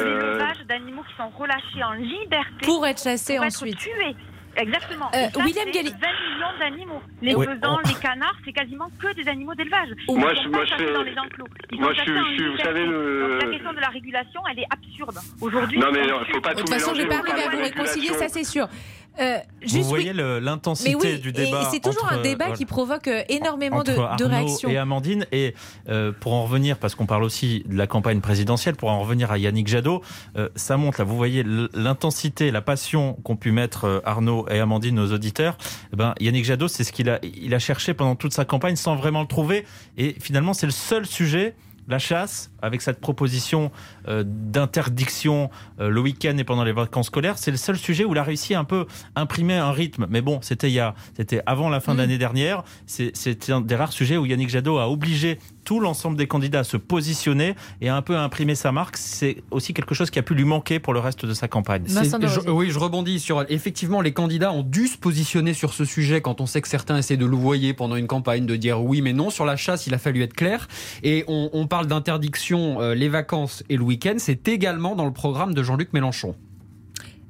d'animaux 0.69 1.03
qui 1.09 1.15
sont 1.17 1.31
relâchés 1.31 1.83
en 1.83 1.93
liberté 1.93 2.67
pour 2.67 2.87
être 2.87 3.03
chassés 3.03 3.37
pour 3.37 3.47
ensuite. 3.47 3.75
Être 3.75 3.81
tués. 3.81 4.17
Exactement. 4.57 5.11
Euh, 5.15 5.29
William 5.45 5.71
Galli. 5.71 5.91
20 5.91 5.97
millions 5.97 6.59
d'animaux. 6.59 7.03
Les 7.23 7.35
oui. 7.35 7.47
faisans, 7.47 7.79
les 7.87 7.95
canards, 7.95 8.37
c'est 8.45 8.53
quasiment 8.53 8.89
que 8.99 9.15
des 9.15 9.29
animaux 9.29 9.55
d'élevage. 9.55 9.89
Moi, 10.09 10.35
je, 10.35 10.49
moi, 10.49 10.65
je 10.65 10.75
fais... 10.75 10.93
dans 10.93 11.03
les 11.03 11.19
enclos. 11.19 11.47
Ils 11.73 11.81
moi, 11.81 11.93
je 11.93 12.01
suis, 12.03 12.49
vous 12.49 12.59
savez, 12.59 12.87
le... 12.87 13.21
Donc, 13.21 13.43
la 13.43 13.51
question 13.51 13.73
de 13.73 13.81
la 13.81 13.89
régulation, 13.89 14.41
elle 14.51 14.61
est 14.61 14.67
absurde. 14.71 15.19
Aujourd'hui. 15.41 15.79
Non, 15.79 15.89
mais 15.93 16.01
il 16.05 16.07
ne 16.07 16.25
faut 16.33 16.41
pas 16.41 16.51
tout 16.51 16.57
De 16.57 16.61
toute 16.61 16.71
façon, 16.71 16.95
je 16.95 17.03
vais 17.03 17.09
pas 17.09 17.19
arriver 17.19 17.45
à 17.45 17.51
vous 17.51 17.63
réconcilier, 17.63 18.09
ça 18.09 18.29
c'est 18.29 18.45
sûr. 18.45 18.69
Euh, 19.19 19.39
juste, 19.63 19.77
vous 19.77 19.85
voyez 19.85 20.11
oui. 20.11 20.41
l'intensité 20.41 20.95
oui, 20.95 21.19
du 21.19 21.33
débat. 21.33 21.69
C'est 21.71 21.81
toujours 21.81 22.05
entre, 22.05 22.15
un 22.15 22.23
débat 22.23 22.49
euh, 22.51 22.53
qui 22.53 22.67
provoque 22.67 23.09
énormément 23.29 23.79
entre 23.79 23.95
de, 23.95 23.99
Arnaud 23.99 24.17
de, 24.17 24.25
réactions. 24.25 24.69
Et 24.69 24.77
Amandine, 24.77 25.27
et 25.33 25.55
euh, 25.89 26.13
pour 26.13 26.35
en 26.35 26.45
revenir, 26.45 26.79
parce 26.79 26.95
qu'on 26.95 27.07
parle 27.07 27.25
aussi 27.25 27.65
de 27.67 27.77
la 27.77 27.87
campagne 27.87 28.21
présidentielle, 28.21 28.77
pour 28.77 28.91
en 28.91 29.01
revenir 29.01 29.31
à 29.31 29.39
Yannick 29.39 29.69
Jadot, 29.69 30.03
euh, 30.37 30.49
ça 30.55 30.77
montre 30.77 31.01
là, 31.01 31.05
vous 31.05 31.17
voyez 31.17 31.45
l'intensité, 31.75 32.51
la 32.51 32.61
passion 32.61 33.15
qu'ont 33.25 33.37
pu 33.37 33.53
mettre 33.53 34.03
Arnaud 34.05 34.47
et 34.51 34.61
Amandine, 34.61 34.95
nos 34.95 35.13
auditeurs. 35.13 35.57
Eh 35.93 35.97
ben, 35.97 36.15
Yannick 36.21 36.45
Jadot, 36.45 36.69
c'est 36.69 36.85
ce 36.85 36.93
qu'il 36.93 37.09
a, 37.09 37.19
il 37.23 37.55
a 37.55 37.59
cherché 37.59 37.95
pendant 37.95 38.17
toute 38.17 38.33
sa 38.33 38.45
campagne 38.45 38.77
sans 38.77 38.97
vraiment 38.97 39.23
le 39.23 39.29
trouver. 39.29 39.65
Et 39.97 40.17
finalement, 40.21 40.53
c'est 40.53 40.67
le 40.67 40.73
seul 40.73 41.07
sujet 41.07 41.55
la 41.89 41.99
chasse, 41.99 42.51
avec 42.63 42.83
cette 42.83 43.01
proposition 43.01 43.71
euh, 44.09 44.25
d'interdiction 44.27 45.51
euh, 45.81 45.89
le 45.89 46.01
week-end 46.01 46.37
et 46.39 46.45
pendant 46.45 46.65
les 46.65 46.73
vacances 46.73 47.07
scolaires, 47.07 47.39
c'est 47.39 47.51
le 47.51 47.57
seul 47.57 47.77
sujet 47.77 48.05
où 48.05 48.13
il 48.13 48.19
a 48.19 48.23
réussi 48.23 48.55
à 48.55 48.61
un 48.61 48.65
peu 48.65 48.87
imprimer 49.15 49.57
un 49.57 49.73
rythme. 49.73 50.07
Mais 50.09 50.21
bon, 50.21 50.41
c'était 50.43 50.69
il 50.69 50.75
y 50.75 50.81
a, 50.81 50.95
c'était 51.17 51.43
avant 51.47 51.69
la 51.69 51.81
fin 51.81 51.95
de 51.95 51.99
l'année 51.99 52.19
dernière. 52.19 52.65
C'était 52.87 53.53
un 53.53 53.61
des 53.61 53.77
rares 53.77 53.93
sujets 53.93 54.17
où 54.17 54.27
Yannick 54.27 54.49
Jadot 54.49 54.79
a 54.79 54.89
obligé 54.89 55.39
tout 55.67 55.81
l'ensemble 55.81 56.17
des 56.17 56.27
candidats 56.27 56.61
à 56.61 56.65
se 56.65 56.79
positionner 56.79 57.55
et 57.83 57.91
à 57.91 57.97
un 57.97 58.01
peu 58.01 58.17
imprimer 58.17 58.55
sa 58.55 58.73
marque. 58.73 58.97
C'est 58.97 59.43
aussi 59.51 59.75
quelque 59.75 59.95
chose 59.95 60.11
qui 60.11 60.19
a 60.19 60.23
pu 60.23 60.35
lui 60.35 60.45
manquer 60.45 60.79
pour 60.79 60.95
le 60.95 61.01
reste 61.01 61.27
de 61.27 61.35
sa 61.35 61.49
campagne. 61.49 61.85
Je, 61.87 62.49
oui, 62.51 62.71
je 62.71 62.79
rebondis 62.79 63.21
sur. 63.21 63.45
Effectivement, 63.51 64.01
les 64.01 64.13
candidats 64.13 64.53
ont 64.53 64.63
dû 64.63 64.87
se 64.87 64.97
positionner 64.97 65.53
sur 65.53 65.75
ce 65.75 65.85
sujet 65.85 66.23
quand 66.23 66.41
on 66.41 66.47
sait 66.47 66.63
que 66.63 66.69
certains 66.69 66.97
essaient 66.97 67.17
de 67.19 67.27
louvoyer 67.27 67.75
pendant 67.75 67.97
une 67.97 68.07
campagne, 68.07 68.47
de 68.47 68.57
dire 68.57 68.81
oui 68.83 69.03
mais 69.03 69.13
non. 69.13 69.29
Sur 69.29 69.45
la 69.45 69.57
chasse, 69.57 69.87
il 69.87 69.93
a 69.95 69.99
fallu 69.99 70.23
être 70.23 70.35
clair. 70.35 70.69
Et 71.03 71.25
on, 71.27 71.51
on 71.53 71.67
parle 71.67 71.89
d'interdiction 71.89 72.81
euh, 72.81 72.95
les 72.95 73.09
vacances 73.09 73.65
et 73.69 73.77
le 73.77 73.83
week-end. 73.83 74.15
C'est 74.19 74.47
également 74.49 74.95
dans 74.95 75.05
le 75.05 75.13
programme 75.13 75.53
de 75.53 75.63
Jean-Luc 75.65 75.93
Mélenchon. 75.93 76.37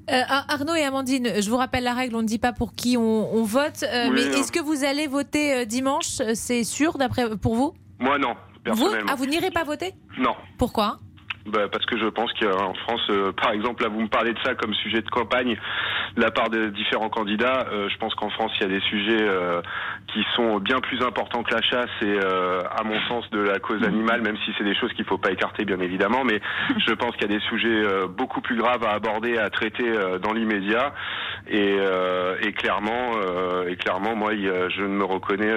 Euh, 0.09 0.21
Arnaud 0.29 0.77
et 0.77 0.85
Amandine, 0.85 1.41
je 1.41 1.51
vous 1.51 1.57
rappelle 1.57 1.83
la 1.83 1.93
règle, 1.93 2.15
on 2.15 2.23
ne 2.23 2.29
dit 2.29 2.39
pas 2.39 2.53
pour 2.53 2.75
qui 2.75 2.97
on, 2.97 3.35
on 3.35 3.43
vote, 3.43 3.83
euh, 3.83 4.09
Oui, 4.09 4.21
mais 4.25 4.31
non. 4.31 4.39
est-ce 4.39 4.53
que 4.53 4.61
vous 4.61 4.85
allez 4.85 5.09
voter 5.09 5.53
euh, 5.53 5.65
dimanche? 5.65 6.23
C'est 6.35 6.63
sûr 6.63 6.97
d'après 6.97 7.37
pour 7.37 7.57
vous? 7.57 7.75
Moi, 7.99 8.19
non, 8.19 8.35
Vous 8.35 8.63
personnellement. 8.63 9.11
Ah, 9.13 9.17
vous 9.17 9.27
n'irez 9.27 9.51
pas 9.51 9.65
voter? 9.65 9.95
Non. 10.19 10.35
Pourquoi? 10.59 10.99
Bah, 11.47 11.69
parce 11.71 11.87
que 11.87 11.97
je 11.97 12.07
pense 12.07 12.33
qu'en 12.33 12.75
France, 12.75 13.07
euh, 13.11 13.31
par 13.33 13.53
exemple, 13.53 13.85
là 13.85 13.89
vous 13.89 14.01
me 14.01 14.09
parlez 14.09 14.33
de 14.33 14.39
ça 14.45 14.55
comme 14.55 14.75
sujet 14.75 15.01
de 15.01 15.09
campagne 15.09 15.57
de 16.17 16.23
la 16.23 16.31
part 16.31 16.51
de 16.51 16.67
différents 16.67 17.09
candidats. 17.09 17.67
Euh, 17.73 17.89
je 17.89 17.97
pense 17.99 18.15
qu'en 18.17 18.31
France, 18.31 18.51
il 18.57 18.63
y 18.63 18.67
a 18.67 18.69
des 18.69 18.81
sujets 18.81 19.23
euh, 19.23 19.63
qui 20.13 20.25
sont 20.35 20.59
bien 20.59 20.81
plus 20.81 21.01
importants 21.03 21.45
que 21.45 21.55
la 21.55 21.63
chasse 21.63 21.91
et, 22.03 22.19
à 22.19 22.83
mon 22.85 23.01
sens, 23.09 23.29
de 23.31 23.41
la 23.41 23.59
cause 23.59 23.83
animale, 23.85 24.23
même 24.23 24.37
si 24.45 24.53
c'est 24.59 24.65
des 24.65 24.75
choses 24.75 24.93
qu'il 24.95 25.05
faut 25.05 25.19
pas 25.19 25.31
écarter, 25.31 25.65
bien 25.65 25.81
évidemment. 25.81 26.25
Mais 26.25 26.41
je 26.87 26.95
pense 26.95 27.13
qu'il 27.13 27.31
y 27.31 27.35
a 27.35 27.39
des 27.39 27.45
sujets 27.45 27.83
beaucoup 28.09 28.41
plus 28.41 28.57
graves 28.57 28.85
à 28.85 28.91
aborder, 28.91 29.39
à 29.39 29.51
traiter 29.51 29.93
dans 30.23 30.33
l'immédiat. 30.33 30.93
Et, 31.49 31.77
euh, 31.79 32.37
et 32.43 32.53
clairement, 32.53 33.13
euh, 33.17 33.69
et 33.69 33.77
clairement, 33.77 34.17
moi, 34.17 34.33
je 34.35 34.83
ne 34.83 34.89
me 34.89 35.05
reconnais. 35.05 35.53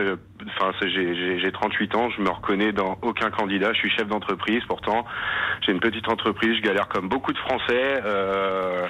Enfin, 0.47 0.71
j'ai 0.82 1.52
38 1.52 1.95
ans, 1.95 2.10
je 2.12 2.21
me 2.21 2.30
reconnais 2.30 2.71
dans 2.71 2.97
aucun 3.02 3.32
candidat. 3.32 3.73
Je 3.73 3.80
suis 3.80 3.89
chef 3.89 4.08
d'entreprise, 4.08 4.62
pourtant, 4.67 5.06
j'ai 5.65 5.71
une 5.83 5.89
petite 5.91 6.09
entreprise, 6.09 6.55
je 6.57 6.61
galère 6.61 6.87
comme 6.89 7.07
beaucoup 7.07 7.31
de 7.31 7.37
Français. 7.37 8.01
Euh, 8.05 8.85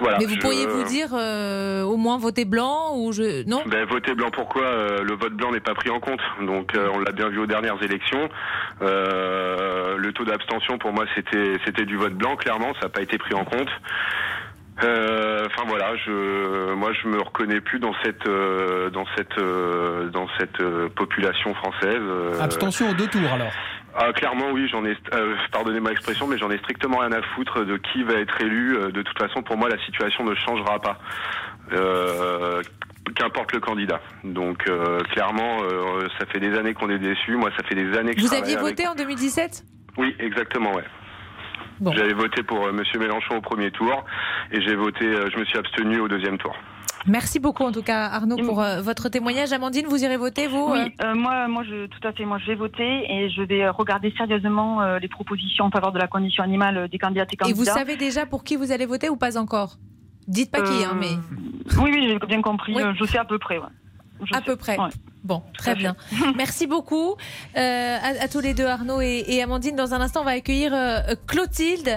voilà. 0.00 0.18
Mais 0.18 0.26
vous 0.26 0.34
je- 0.34 0.40
pourriez 0.40 0.66
vous 0.66 0.84
dire 0.84 1.08
euh, 1.12 1.82
au 1.82 1.96
moins 1.96 2.18
voter 2.18 2.44
blanc 2.44 2.94
ou 2.96 3.12
je 3.12 3.46
non? 3.48 3.62
Ben, 3.66 3.84
voter 3.86 4.14
blanc, 4.14 4.30
pourquoi 4.32 4.62
Euh, 4.62 5.02
Le 5.02 5.14
vote 5.14 5.32
blanc 5.34 5.50
n'est 5.50 5.60
pas 5.60 5.74
pris 5.74 5.90
en 5.90 5.98
compte? 6.00 6.20
Donc, 6.40 6.74
euh, 6.74 6.88
on 6.94 7.00
l'a 7.00 7.12
bien 7.12 7.28
vu 7.28 7.38
aux 7.40 7.46
dernières 7.46 7.82
élections. 7.82 8.28
Euh, 8.82 9.96
le 9.96 10.12
taux 10.12 10.24
d'abstention, 10.24 10.78
pour 10.78 10.92
moi, 10.92 11.04
c'était 11.16 11.56
c'était 11.64 11.84
du 11.84 11.96
vote 11.96 12.14
blanc. 12.14 12.36
Clairement, 12.36 12.72
ça 12.74 12.82
n'a 12.86 12.88
pas 12.90 13.02
été 13.02 13.18
pris 13.18 13.34
en 13.34 13.44
compte. 13.44 13.68
Euh, 14.82 15.46
Enfin 15.46 15.64
voilà, 15.68 15.94
je, 16.06 16.72
moi 16.74 16.90
je 16.92 17.08
me 17.08 17.18
reconnais 17.20 17.60
plus 17.60 17.78
dans 17.80 17.92
cette 18.04 18.26
euh, 18.26 18.88
dans 18.90 19.04
cette 19.16 19.36
euh, 19.38 20.08
dans 20.08 20.26
cette 20.38 20.58
euh, 20.60 20.88
population 20.88 21.52
française. 21.54 21.98
euh. 22.00 22.40
Abstention 22.40 22.88
aux 22.90 22.94
deux 22.94 23.08
tours 23.08 23.30
alors. 23.32 23.50
Ah, 23.96 24.12
clairement, 24.12 24.50
oui, 24.52 24.68
j'en 24.70 24.84
ai, 24.84 24.96
euh, 25.12 25.34
pardonnez-moi 25.52 25.90
l'expression, 25.90 26.26
mais 26.26 26.38
j'en 26.38 26.50
ai 26.50 26.58
strictement 26.58 26.98
rien 26.98 27.12
à 27.12 27.22
foutre 27.34 27.64
de 27.64 27.76
qui 27.76 28.02
va 28.04 28.14
être 28.14 28.40
élu. 28.40 28.76
Euh, 28.76 28.90
De 28.90 29.02
toute 29.02 29.18
façon, 29.18 29.42
pour 29.42 29.56
moi, 29.56 29.68
la 29.68 29.78
situation 29.84 30.24
ne 30.24 30.34
changera 30.34 30.78
pas. 30.80 30.98
Euh, 31.72 32.62
Qu'importe 33.16 33.52
le 33.52 33.60
candidat. 33.60 34.00
Donc, 34.22 34.68
euh, 34.68 35.00
clairement, 35.12 35.58
euh, 35.64 36.06
ça 36.18 36.26
fait 36.26 36.38
des 36.38 36.56
années 36.56 36.74
qu'on 36.74 36.90
est 36.90 36.98
déçus. 36.98 37.34
Moi, 37.34 37.50
ça 37.56 37.64
fait 37.64 37.74
des 37.74 37.96
années 37.98 38.14
que 38.14 38.20
Vous 38.20 38.32
aviez 38.34 38.52
avec- 38.54 38.58
voté 38.64 38.86
en 38.86 38.94
2017 38.94 39.64
Oui, 39.96 40.14
exactement, 40.20 40.72
ouais. 40.74 40.84
Bon. 41.80 41.92
J'avais 41.92 42.12
voté 42.12 42.42
pour 42.44 42.64
euh, 42.66 42.72
Monsieur 42.72 43.00
Mélenchon 43.00 43.36
au 43.38 43.40
premier 43.40 43.70
tour 43.72 44.04
et 44.52 44.60
j'ai 44.60 44.76
voté, 44.76 45.06
euh, 45.06 45.28
je 45.32 45.38
me 45.38 45.44
suis 45.44 45.58
abstenu 45.58 45.98
au 45.98 46.06
deuxième 46.08 46.38
tour. 46.38 46.54
Merci 47.06 47.38
beaucoup 47.38 47.64
en 47.64 47.72
tout 47.72 47.82
cas 47.82 48.06
Arnaud 48.08 48.36
pour 48.44 48.60
euh, 48.60 48.82
votre 48.82 49.08
témoignage. 49.08 49.52
Amandine, 49.52 49.86
vous 49.86 50.04
irez 50.04 50.16
voter 50.18 50.46
vous 50.48 50.68
euh 50.68 50.84
Oui, 50.84 50.94
euh, 51.02 51.14
moi, 51.14 51.48
moi, 51.48 51.62
je, 51.64 51.86
tout 51.86 52.06
à 52.06 52.12
fait. 52.12 52.24
Moi, 52.24 52.38
je 52.38 52.46
vais 52.48 52.54
voter 52.54 53.04
et 53.10 53.30
je 53.30 53.42
vais 53.42 53.62
euh, 53.64 53.72
regarder 53.72 54.12
sérieusement 54.16 54.82
euh, 54.82 54.98
les 54.98 55.08
propositions 55.08 55.64
en 55.64 55.70
faveur 55.70 55.92
de 55.92 55.98
la 55.98 56.06
condition 56.08 56.44
animale 56.44 56.76
euh, 56.76 56.88
des 56.88 56.98
candidats 56.98 57.22
et 57.24 57.32
Et 57.32 57.36
candidats. 57.36 57.56
vous 57.56 57.64
savez 57.64 57.96
déjà 57.96 58.26
pour 58.26 58.44
qui 58.44 58.56
vous 58.56 58.70
allez 58.70 58.84
voter 58.86 59.08
ou 59.08 59.16
pas 59.16 59.38
encore? 59.38 59.76
Dites 60.28 60.50
pas 60.50 60.60
qui, 60.60 60.84
hein, 60.84 60.94
mais 60.98 61.08
Oui, 61.78 61.90
oui, 61.92 62.06
j'ai 62.20 62.26
bien 62.26 62.42
compris. 62.42 62.74
Oui. 62.76 62.82
euh, 62.82 62.92
Je 62.98 63.04
sais 63.04 63.18
à 63.18 63.24
peu 63.24 63.38
près. 63.38 63.56
Ouais. 63.58 63.64
Je 64.22 64.34
à 64.34 64.38
sais. 64.38 64.44
peu 64.44 64.56
près. 64.56 64.78
Ouais. 64.78 64.90
Bon, 65.24 65.42
très 65.56 65.74
bien. 65.74 65.96
Merci 66.36 66.66
beaucoup 66.66 67.14
euh, 67.56 67.96
à, 68.02 68.24
à 68.24 68.28
tous 68.28 68.40
les 68.40 68.52
deux, 68.52 68.66
Arnaud 68.66 69.00
et, 69.00 69.24
et 69.26 69.42
Amandine. 69.42 69.74
Dans 69.74 69.94
un 69.94 70.00
instant, 70.02 70.20
on 70.20 70.24
va 70.24 70.32
accueillir 70.32 70.72
euh, 70.74 71.14
Clotilde, 71.26 71.96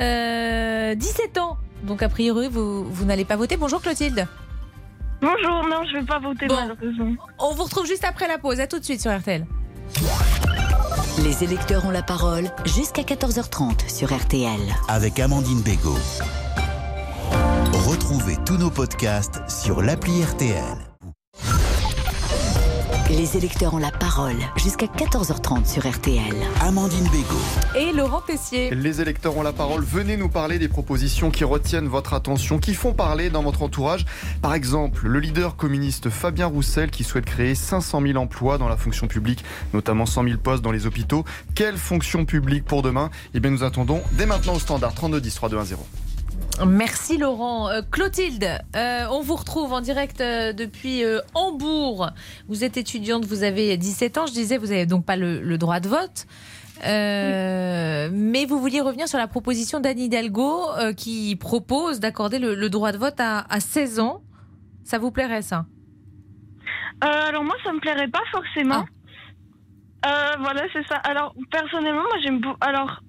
euh, 0.00 0.94
17 0.94 1.38
ans. 1.38 1.56
Donc, 1.82 2.02
a 2.02 2.08
priori, 2.08 2.48
vous, 2.48 2.84
vous 2.84 3.04
n'allez 3.04 3.24
pas 3.24 3.36
voter. 3.36 3.56
Bonjour 3.56 3.82
Clotilde. 3.82 4.26
Bonjour, 5.24 5.66
non, 5.68 5.84
je 5.90 5.98
vais 5.98 6.04
pas 6.04 6.18
voter 6.18 6.46
Bon. 6.46 6.54
malheureusement. 6.54 7.14
On 7.38 7.54
vous 7.54 7.64
retrouve 7.64 7.86
juste 7.86 8.04
après 8.04 8.28
la 8.28 8.38
pause. 8.38 8.60
À 8.60 8.66
tout 8.66 8.78
de 8.78 8.84
suite 8.84 9.00
sur 9.00 9.16
RTL. 9.16 9.46
Les 11.22 11.44
électeurs 11.44 11.86
ont 11.86 11.90
la 11.90 12.02
parole 12.02 12.44
jusqu'à 12.66 13.02
14h30 13.02 13.88
sur 13.88 14.14
RTL. 14.14 14.60
Avec 14.88 15.18
Amandine 15.20 15.62
Bégaud. 15.62 15.96
Retrouvez 17.88 18.36
tous 18.44 18.58
nos 18.58 18.70
podcasts 18.70 19.40
sur 19.48 19.80
l'appli 19.80 20.22
RTL. 20.22 20.93
Les 23.16 23.36
électeurs 23.36 23.74
ont 23.74 23.78
la 23.78 23.92
parole 23.92 24.34
jusqu'à 24.56 24.86
14h30 24.86 25.72
sur 25.72 25.88
RTL. 25.88 26.34
Amandine 26.60 27.08
Bégaud. 27.12 27.38
Et 27.78 27.92
Laurent 27.92 28.20
Tessier. 28.20 28.74
Les 28.74 29.00
électeurs 29.00 29.36
ont 29.36 29.44
la 29.44 29.52
parole. 29.52 29.84
Venez 29.84 30.16
nous 30.16 30.28
parler 30.28 30.58
des 30.58 30.66
propositions 30.66 31.30
qui 31.30 31.44
retiennent 31.44 31.86
votre 31.86 32.12
attention, 32.12 32.58
qui 32.58 32.74
font 32.74 32.92
parler 32.92 33.30
dans 33.30 33.44
votre 33.44 33.62
entourage. 33.62 34.04
Par 34.42 34.52
exemple, 34.52 35.06
le 35.06 35.20
leader 35.20 35.54
communiste 35.54 36.10
Fabien 36.10 36.46
Roussel 36.46 36.90
qui 36.90 37.04
souhaite 37.04 37.26
créer 37.26 37.54
500 37.54 38.02
000 38.02 38.18
emplois 38.18 38.58
dans 38.58 38.68
la 38.68 38.76
fonction 38.76 39.06
publique, 39.06 39.44
notamment 39.74 40.06
100 40.06 40.24
000 40.24 40.38
postes 40.38 40.64
dans 40.64 40.72
les 40.72 40.86
hôpitaux. 40.86 41.24
Quelle 41.54 41.76
fonction 41.76 42.24
publique 42.24 42.64
pour 42.64 42.82
demain? 42.82 43.10
Eh 43.32 43.38
bien, 43.38 43.52
nous 43.52 43.62
attendons 43.62 44.02
dès 44.12 44.26
maintenant 44.26 44.54
au 44.54 44.58
standard 44.58 44.92
32 44.92 45.20
10 45.20 45.34
3 45.36 45.48
2 45.50 45.58
1 45.58 45.64
0. 45.64 45.86
Merci 46.62 47.18
Laurent. 47.18 47.68
Euh, 47.68 47.82
Clotilde, 47.90 48.44
euh, 48.76 49.06
on 49.10 49.20
vous 49.20 49.34
retrouve 49.34 49.72
en 49.72 49.80
direct 49.80 50.20
euh, 50.20 50.52
depuis 50.52 51.02
Hambourg. 51.34 52.10
Vous 52.48 52.62
êtes 52.64 52.76
étudiante, 52.76 53.24
vous 53.24 53.42
avez 53.42 53.76
17 53.76 54.18
ans. 54.18 54.26
Je 54.26 54.32
disais, 54.32 54.56
vous 54.56 54.68
n'avez 54.68 54.86
donc 54.86 55.04
pas 55.04 55.16
le, 55.16 55.40
le 55.42 55.58
droit 55.58 55.80
de 55.80 55.88
vote. 55.88 56.26
Mais 56.82 58.46
vous 58.46 58.60
vouliez 58.60 58.80
revenir 58.80 59.08
sur 59.08 59.18
la 59.18 59.26
proposition 59.26 59.80
d'Anne 59.80 59.98
Hidalgo 59.98 60.62
qui 60.96 61.36
propose 61.36 61.98
d'accorder 62.00 62.38
le, 62.38 62.54
le 62.54 62.68
droit 62.68 62.92
de 62.92 62.98
vote 62.98 63.18
à, 63.18 63.44
à 63.48 63.60
16 63.60 64.00
ans. 64.00 64.22
Ça 64.84 64.98
vous 64.98 65.10
plairait 65.10 65.42
ça? 65.42 65.66
Alors 67.00 67.42
moi, 67.42 67.56
ça 67.64 67.72
me 67.72 67.80
plairait 67.80 68.08
pas 68.08 68.22
forcément. 68.30 68.84
Ah. 70.02 70.36
Voilà, 70.38 70.62
c'est 70.72 70.86
ça. 70.86 70.96
Alors 70.96 71.34
personnellement, 71.50 72.02
moi 72.02 72.18
j'aime 72.22 72.40
beaucoup. 72.40 72.58
Alors 72.60 73.00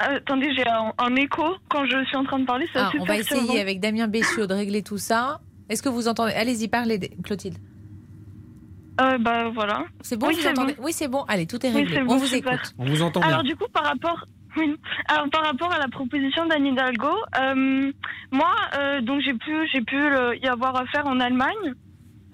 attendez, 0.00 0.52
j'ai 0.54 0.66
un, 0.66 0.92
un 0.98 1.16
écho 1.16 1.44
quand 1.68 1.84
je 1.86 2.04
suis 2.04 2.16
en 2.16 2.24
train 2.24 2.38
de 2.38 2.46
parler. 2.46 2.66
c'est 2.72 2.80
Ah, 2.80 2.90
On 2.98 3.04
va 3.04 3.16
essayer 3.16 3.60
avec 3.60 3.80
Damien 3.80 4.08
Bessiot 4.08 4.46
de 4.46 4.54
régler 4.54 4.82
tout 4.82 4.98
ça. 4.98 5.40
Est-ce 5.68 5.82
que 5.82 5.88
vous 5.88 6.08
entendez? 6.08 6.32
Allez-y, 6.32 6.68
parlez, 6.68 6.98
Clotilde. 7.22 7.58
Euh, 9.00 9.16
bah 9.18 9.48
voilà. 9.50 9.84
C'est 10.02 10.18
bon, 10.18 10.26
Oui, 10.28 10.34
vous 10.34 10.40
c'est 10.42 10.50
entendez? 10.50 10.74
bon. 10.74 10.84
Oui, 10.84 10.92
c'est 10.92 11.08
bon. 11.08 11.22
Allez, 11.28 11.46
tout 11.46 11.64
est 11.64 11.70
Oui, 11.70 11.76
réglé. 11.76 12.02
On 12.02 12.06
bon, 12.06 12.16
vous 12.16 12.26
super. 12.26 12.52
écoute. 12.54 12.72
On 12.78 12.84
vous 12.84 13.02
entend 13.02 13.20
Alors 13.22 13.42
bien. 13.42 13.50
du 13.50 13.56
coup, 13.56 13.64
par 13.72 13.84
rapport, 13.84 14.26
oui. 14.56 14.76
Alors 15.08 15.30
par 15.30 15.44
rapport 15.44 15.72
à 15.72 15.78
la 15.78 15.88
proposition 15.88 16.44
d'Anne 16.46 16.66
Hidalgo, 16.66 17.08
euh, 17.40 17.92
moi, 18.32 18.52
euh, 18.78 19.00
donc 19.00 19.22
j'ai 19.22 19.32
pu, 19.34 19.68
j'ai 19.72 19.80
pu 19.82 19.96
le- 19.96 20.36
y 20.42 20.48
avoir 20.48 20.76
affaire 20.76 21.06
en 21.06 21.18
Allemagne, 21.20 21.72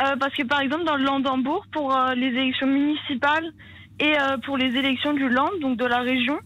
euh, 0.03 0.17
parce 0.19 0.35
que 0.35 0.43
par 0.45 0.61
exemple 0.61 0.85
dans 0.85 0.97
le 0.97 1.05
Landembourg, 1.05 1.64
pour 1.73 1.95
euh, 1.97 2.14
les 2.14 2.29
élections 2.29 2.67
municipales 2.67 3.49
et 4.01 4.19
euh, 4.19 4.39
pour 4.45 4.57
les 4.57 4.75
élections 4.77 5.12
du 5.12 5.29
Land, 5.29 5.51
donc 5.61 5.77
de 5.79 5.85
la 5.85 6.01
région, 6.01 6.39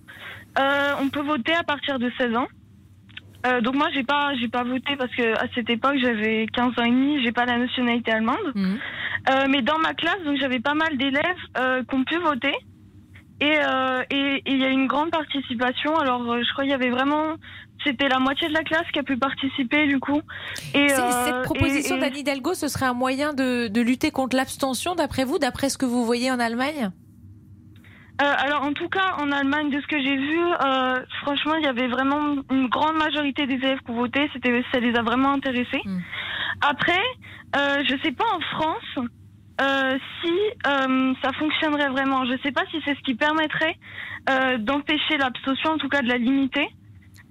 euh, 0.58 0.92
on 1.00 1.08
peut 1.08 1.22
voter 1.22 1.54
à 1.54 1.62
partir 1.62 1.98
de 1.98 2.10
16 2.18 2.34
ans. 2.36 2.46
Euh, 3.46 3.62
donc 3.62 3.74
moi 3.74 3.88
j'ai 3.94 4.02
pas 4.02 4.32
j'ai 4.38 4.48
pas 4.48 4.64
voté 4.64 4.96
parce 4.96 5.14
que 5.14 5.32
à 5.34 5.46
cette 5.54 5.70
époque 5.70 5.96
j'avais 5.98 6.46
15 6.52 6.78
ans 6.78 6.82
et 6.84 6.90
demi, 6.90 7.22
j'ai 7.24 7.32
pas 7.32 7.46
la 7.46 7.56
nationalité 7.58 8.12
allemande. 8.12 8.52
Euh, 8.56 9.46
mais 9.48 9.62
dans 9.62 9.78
ma 9.78 9.94
classe 9.94 10.20
donc 10.24 10.36
j'avais 10.38 10.60
pas 10.60 10.74
mal 10.74 10.96
d'élèves 10.98 11.24
euh, 11.58 11.82
qui 11.88 11.94
ont 11.94 12.04
pu 12.04 12.16
voter 12.18 12.54
et 13.40 13.56
euh, 13.58 14.02
et 14.10 14.42
et 14.44 14.52
il 14.52 14.58
y 14.58 14.64
a 14.64 14.68
une 14.68 14.86
grande 14.86 15.10
participation. 15.10 15.96
Alors 15.96 16.20
euh, 16.30 16.42
je 16.46 16.52
crois 16.52 16.64
qu'il 16.64 16.70
y 16.72 16.74
avait 16.74 16.90
vraiment 16.90 17.36
c'était 17.86 18.08
la 18.08 18.18
moitié 18.18 18.46
de 18.48 18.52
la 18.52 18.62
classe 18.62 18.84
qui 18.92 18.98
a 18.98 19.02
pu 19.02 19.16
participer 19.16 19.86
du 19.86 19.98
coup. 20.00 20.20
Et 20.74 20.92
euh, 20.92 21.24
Cette 21.24 21.42
proposition 21.44 21.96
et- 21.96 22.00
d'Anne 22.00 22.16
Hidalgo, 22.16 22.52
ce 22.52 22.68
serait 22.68 22.84
un 22.84 22.92
moyen 22.92 23.32
de, 23.32 23.68
de 23.68 23.80
lutter 23.80 24.10
contre 24.10 24.36
l'abstention, 24.36 24.94
d'après 24.94 25.24
vous, 25.24 25.38
d'après 25.38 25.70
ce 25.70 25.78
que 25.78 25.86
vous 25.86 26.04
voyez 26.04 26.30
en 26.30 26.38
Allemagne? 26.40 26.90
Alors 28.24 28.62
en 28.64 28.72
tout 28.72 28.88
cas 28.88 29.14
en 29.18 29.32
Allemagne 29.32 29.70
de 29.70 29.80
ce 29.80 29.86
que 29.86 30.00
j'ai 30.00 30.16
vu, 30.16 30.40
euh, 30.40 31.00
franchement 31.22 31.54
il 31.56 31.64
y 31.64 31.68
avait 31.68 31.88
vraiment 31.88 32.36
une 32.50 32.68
grande 32.68 32.96
majorité 32.96 33.46
des 33.46 33.54
élèves 33.54 33.78
qui 33.84 33.90
ont 33.90 33.94
voté, 33.96 34.28
c'était 34.32 34.62
ça 34.72 34.80
les 34.80 34.94
a 34.96 35.02
vraiment 35.02 35.32
intéressés. 35.32 35.80
Après, 36.60 37.00
euh, 37.56 37.82
je 37.88 37.96
sais 38.02 38.12
pas 38.12 38.26
en 38.34 38.40
France 38.40 39.08
euh, 39.60 39.98
si 40.20 40.32
euh, 40.66 41.14
ça 41.22 41.32
fonctionnerait 41.32 41.88
vraiment. 41.88 42.24
Je 42.24 42.36
sais 42.42 42.52
pas 42.52 42.64
si 42.70 42.80
c'est 42.84 42.94
ce 42.94 43.00
qui 43.00 43.14
permettrait 43.14 43.76
euh, 44.28 44.58
d'empêcher 44.58 45.16
l'abstention, 45.18 45.72
en 45.72 45.78
tout 45.78 45.88
cas 45.88 46.02
de 46.02 46.08
la 46.08 46.18
limiter. 46.18 46.68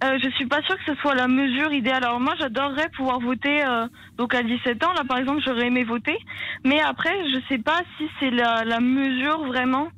Euh, 0.03 0.17
je 0.23 0.29
suis 0.31 0.45
pas 0.45 0.61
sûre 0.61 0.77
que 0.77 0.93
ce 0.93 0.99
soit 1.01 1.15
la 1.15 1.27
mesure 1.27 1.73
idéale. 1.73 2.03
Alors 2.03 2.19
moi, 2.19 2.33
j'adorerais 2.39 2.89
pouvoir 2.95 3.19
voter 3.19 3.65
euh, 3.65 3.87
donc 4.17 4.33
à 4.33 4.43
17 4.43 4.83
ans. 4.85 4.93
Là, 4.93 5.03
par 5.07 5.17
exemple, 5.17 5.41
j'aurais 5.45 5.67
aimé 5.67 5.83
voter, 5.83 6.17
mais 6.63 6.79
après, 6.81 7.13
je 7.33 7.39
sais 7.49 7.57
pas 7.57 7.81
si 7.97 8.07
c'est 8.19 8.31
la, 8.31 8.63
la 8.63 8.79
mesure 8.79 9.45
vraiment 9.45 9.89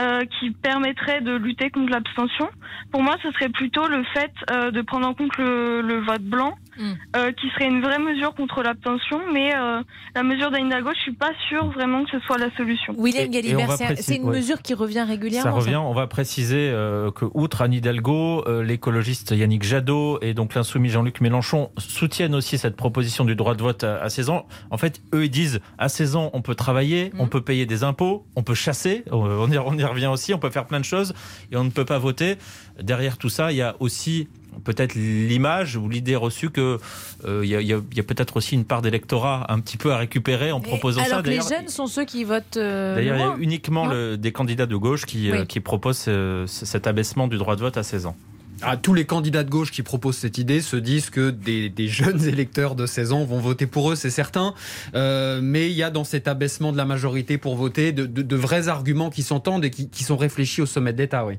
euh, 0.00 0.24
qui 0.38 0.50
permettrait 0.50 1.20
de 1.20 1.32
lutter 1.32 1.70
contre 1.70 1.90
l'abstention. 1.90 2.48
Pour 2.92 3.02
moi, 3.02 3.16
ce 3.22 3.30
serait 3.32 3.48
plutôt 3.48 3.86
le 3.88 4.04
fait 4.04 4.32
euh, 4.50 4.70
de 4.70 4.80
prendre 4.82 5.08
en 5.08 5.14
compte 5.14 5.36
le, 5.38 5.80
le 5.80 6.00
vote 6.00 6.22
blanc, 6.22 6.54
euh, 7.16 7.32
qui 7.32 7.48
serait 7.50 7.66
une 7.66 7.80
vraie 7.80 7.98
mesure 7.98 8.34
contre 8.34 8.62
l'abstention. 8.62 9.20
Mais 9.32 9.54
euh, 9.54 9.82
la 10.14 10.22
mesure 10.22 10.50
d'Anne 10.50 10.66
Hidalgo, 10.66 10.90
je 10.94 11.00
suis 11.00 11.14
pas 11.14 11.32
sûre 11.48 11.70
vraiment 11.70 12.04
que 12.04 12.10
ce 12.10 12.20
soit 12.20 12.38
la 12.38 12.54
solution. 12.56 12.94
William 12.96 13.28
Galibert, 13.28 13.72
c'est 13.72 14.16
une 14.16 14.24
ouais. 14.24 14.36
mesure 14.36 14.62
qui 14.62 14.74
revient 14.74 15.02
régulièrement. 15.02 15.50
Ça 15.50 15.56
revient. 15.56 15.76
On 15.76 15.94
va 15.94 16.06
préciser 16.06 16.70
euh, 16.72 17.10
que, 17.10 17.24
outre 17.34 17.62
Anne 17.62 17.74
Hidalgo, 17.74 18.44
euh, 18.46 18.62
l'écologiste 18.62 19.30
Yannick 19.30 19.62
Jadot 19.62 20.18
et 20.22 20.34
donc 20.34 20.54
l'insoumis 20.54 20.88
Jean-Luc 20.88 21.20
Mélenchon 21.20 21.70
soutiennent 21.78 22.34
aussi 22.34 22.58
cette 22.58 22.76
proposition 22.76 23.24
du 23.24 23.36
droit 23.36 23.54
de 23.54 23.62
vote 23.62 23.84
à, 23.84 24.02
à 24.02 24.08
16 24.08 24.30
ans. 24.30 24.46
En 24.70 24.78
fait, 24.78 25.00
eux, 25.14 25.24
ils 25.24 25.30
disent 25.30 25.60
à 25.78 25.88
16 25.88 26.16
ans, 26.16 26.30
on 26.32 26.42
peut 26.42 26.54
travailler, 26.54 27.12
on 27.18 27.26
peut 27.26 27.40
payer 27.40 27.66
des 27.66 27.84
impôts, 27.84 28.26
on 28.36 28.42
peut 28.42 28.54
chasser, 28.54 29.04
on 29.10 29.50
y, 29.50 29.58
on 29.58 29.76
y 29.76 29.84
revient 29.84 30.06
aussi, 30.06 30.34
on 30.34 30.38
peut 30.38 30.50
faire 30.50 30.66
plein 30.66 30.80
de 30.80 30.84
choses 30.84 31.14
et 31.52 31.56
on 31.56 31.64
ne 31.64 31.70
peut 31.70 31.84
pas 31.84 31.98
voter. 31.98 32.36
Derrière 32.80 33.18
tout 33.18 33.28
ça, 33.28 33.52
il 33.52 33.56
y 33.56 33.62
a 33.62 33.76
aussi 33.80 34.28
peut-être 34.64 34.94
l'image 34.94 35.76
ou 35.76 35.88
l'idée 35.88 36.16
reçue 36.16 36.50
que 36.50 36.78
euh, 37.24 37.40
il 37.44 37.50
y 37.50 37.56
a, 37.56 37.60
il 37.60 37.66
y 37.66 37.72
a- 37.72 37.80
il 37.90 37.96
y 37.96 38.00
a 38.00 38.02
peut-être 38.04 38.36
aussi 38.36 38.54
une 38.54 38.64
part 38.64 38.82
d'électorat 38.82 39.46
un 39.52 39.60
petit 39.60 39.76
peu 39.76 39.92
à 39.92 39.96
récupérer 39.98 40.52
en 40.52 40.60
proposant 40.60 41.02
alors 41.02 41.18
ça. 41.18 41.22
que 41.22 41.30
les 41.30 41.40
jeunes 41.40 41.68
sont 41.68 41.86
ceux 41.86 42.04
qui 42.04 42.24
votent. 42.24 42.56
euh, 42.56 42.94
D'ailleurs, 42.94 43.16
il 43.16 43.20
y 43.20 43.22
a 43.22 43.36
uniquement 43.38 43.86
le- 43.86 44.16
des 44.16 44.32
candidats 44.32 44.66
de 44.66 44.76
gauche 44.76 45.04
qui, 45.06 45.30
euh, 45.30 45.40
Oui. 45.40 45.46
qui 45.46 45.60
proposent 45.60 46.04
euh, 46.08 46.46
cet 46.46 46.86
abaissement 46.86 47.28
du 47.28 47.38
droit 47.38 47.56
de 47.56 47.60
vote 47.60 47.76
à 47.76 47.82
16 47.82 48.06
ans. 48.06 48.16
Ah, 48.60 48.76
tous 48.76 48.92
les 48.92 49.04
candidats 49.04 49.44
de 49.44 49.50
gauche 49.50 49.70
qui 49.70 49.84
proposent 49.84 50.16
cette 50.16 50.36
idée 50.36 50.60
se 50.60 50.74
disent 50.74 51.10
que 51.10 51.30
des, 51.30 51.68
des 51.68 51.86
jeunes 51.86 52.24
électeurs 52.26 52.74
de 52.74 52.86
16 52.86 53.12
ans 53.12 53.24
vont 53.24 53.38
voter 53.38 53.66
pour 53.68 53.92
eux, 53.92 53.94
c'est 53.94 54.10
certain. 54.10 54.52
Euh, 54.96 55.38
mais 55.40 55.70
il 55.70 55.76
y 55.76 55.84
a 55.84 55.90
dans 55.90 56.02
cet 56.02 56.26
abaissement 56.26 56.72
de 56.72 56.76
la 56.76 56.84
majorité 56.84 57.38
pour 57.38 57.54
voter 57.54 57.92
de, 57.92 58.04
de- 58.06 58.22
de 58.22 58.36
vrais 58.36 58.66
arguments 58.66 59.10
qui 59.10 59.22
s'entendent 59.22 59.64
et 59.64 59.70
qui, 59.70 59.88
qui 59.88 60.02
sont 60.02 60.16
réfléchis 60.16 60.60
au 60.60 60.66
sommet 60.66 60.92
de 60.92 60.98
l'État, 60.98 61.24
oui. 61.24 61.34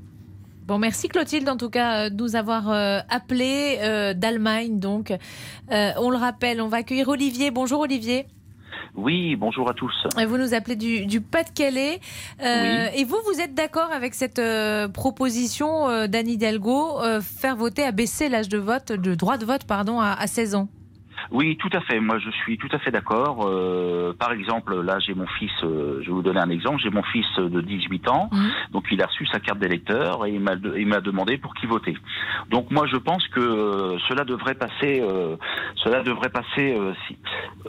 Bon, 0.70 0.78
merci 0.78 1.08
Clotilde 1.08 1.50
en 1.50 1.58
tout 1.58 1.72
cas 1.72 2.06
euh, 2.06 2.10
de 2.12 2.16
nous 2.24 2.36
avoir 2.36 2.70
euh, 2.70 3.00
appelé 3.10 3.80
euh, 3.82 4.14
d'Allemagne. 4.14 4.80
Donc, 4.80 5.12
Euh, 5.72 5.92
on 5.98 6.12
le 6.12 6.18
rappelle, 6.18 6.62
on 6.62 6.68
va 6.68 6.78
accueillir 6.78 7.08
Olivier. 7.10 7.50
Bonjour 7.50 7.80
Olivier. 7.80 8.28
Oui, 8.96 9.36
bonjour 9.36 9.68
à 9.68 9.74
tous. 9.74 9.92
Vous 10.28 10.38
nous 10.38 10.54
appelez 10.54 10.76
du, 10.76 11.08
du 11.08 11.22
Pas-de-Calais. 11.22 12.00
Euh, 12.44 12.88
Et 12.96 13.04
vous, 13.04 13.18
vous 13.26 13.42
êtes 13.42 13.56
d'accord 13.56 13.92
avec 13.92 14.14
cette 14.14 14.38
euh, 14.38 14.88
proposition 14.88 15.90
euh, 15.90 16.06
d'Anne 16.06 16.28
Hidalgo, 16.28 17.00
faire 17.22 17.56
voter, 17.56 17.84
à 17.84 17.92
baisser 17.92 18.30
l'âge 18.30 18.48
de 18.50 18.60
vote, 18.60 18.92
de 18.92 19.16
droit 19.16 19.38
de 19.38 19.46
vote, 19.46 19.64
pardon, 19.66 20.00
à, 20.00 20.12
à 20.14 20.28
16 20.28 20.54
ans? 20.54 20.68
Oui, 21.32 21.58
tout 21.58 21.70
à 21.74 21.82
fait. 21.82 22.00
Moi, 22.00 22.18
je 22.20 22.30
suis 22.32 22.58
tout 22.58 22.68
à 22.72 22.80
fait 22.80 22.92
d'accord. 22.92 23.46
Euh, 23.48 24.14
par 24.18 24.32
exemple, 24.32 24.80
là, 24.82 25.00
j'ai 25.00 25.14
mon 25.14 25.28
fils. 25.28 25.52
euh, 25.64 26.00
je 26.02 26.08
vais 26.08 26.12
vous 26.14 26.22
donner 26.22 26.40
un 26.40 26.50
exemple. 26.50 26.80
J'ai 26.82 26.90
mon 26.90 27.04
fils 27.04 27.28
de 27.38 27.62
18 27.62 28.08
ans. 28.10 28.30
Donc, 28.72 28.86
il 28.92 29.02
a 29.02 29.06
reçu 29.08 29.26
sa 29.28 29.40
carte 29.40 29.60
d'électeur 29.60 30.26
et 30.26 30.32
il 30.32 30.40
m'a 30.40 30.56
m'a 30.56 31.02
demandé 31.02 31.38
pour 31.38 31.54
qui 31.56 31.66
voter. 31.68 31.96
Donc, 32.50 32.72
moi, 32.72 32.88
je 32.88 32.98
pense 32.98 33.28
que 33.30 33.40
euh, 33.40 33.98
cela 34.08 34.24
devrait 34.24 34.56
passer. 34.56 35.02
euh, 35.02 35.36
cela 35.84 36.02
devrait 36.04 36.30
passer. 36.30 36.76
euh, 36.78 36.94
si, 37.08 37.18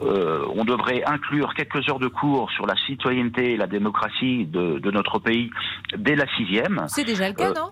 euh, 0.01 0.45
on 0.55 0.63
devrait 0.65 1.03
inclure 1.05 1.53
quelques 1.53 1.87
heures 1.89 1.99
de 1.99 2.07
cours 2.07 2.49
sur 2.51 2.65
la 2.65 2.75
citoyenneté 2.87 3.53
et 3.53 3.57
la 3.57 3.67
démocratie 3.67 4.45
de, 4.45 4.79
de 4.79 4.91
notre 4.91 5.19
pays 5.19 5.49
dès 5.97 6.15
la 6.15 6.25
sixième. 6.37 6.85
C'est 6.87 7.03
déjà 7.03 7.27
le 7.27 7.33
cas, 7.35 7.53
non? 7.53 7.69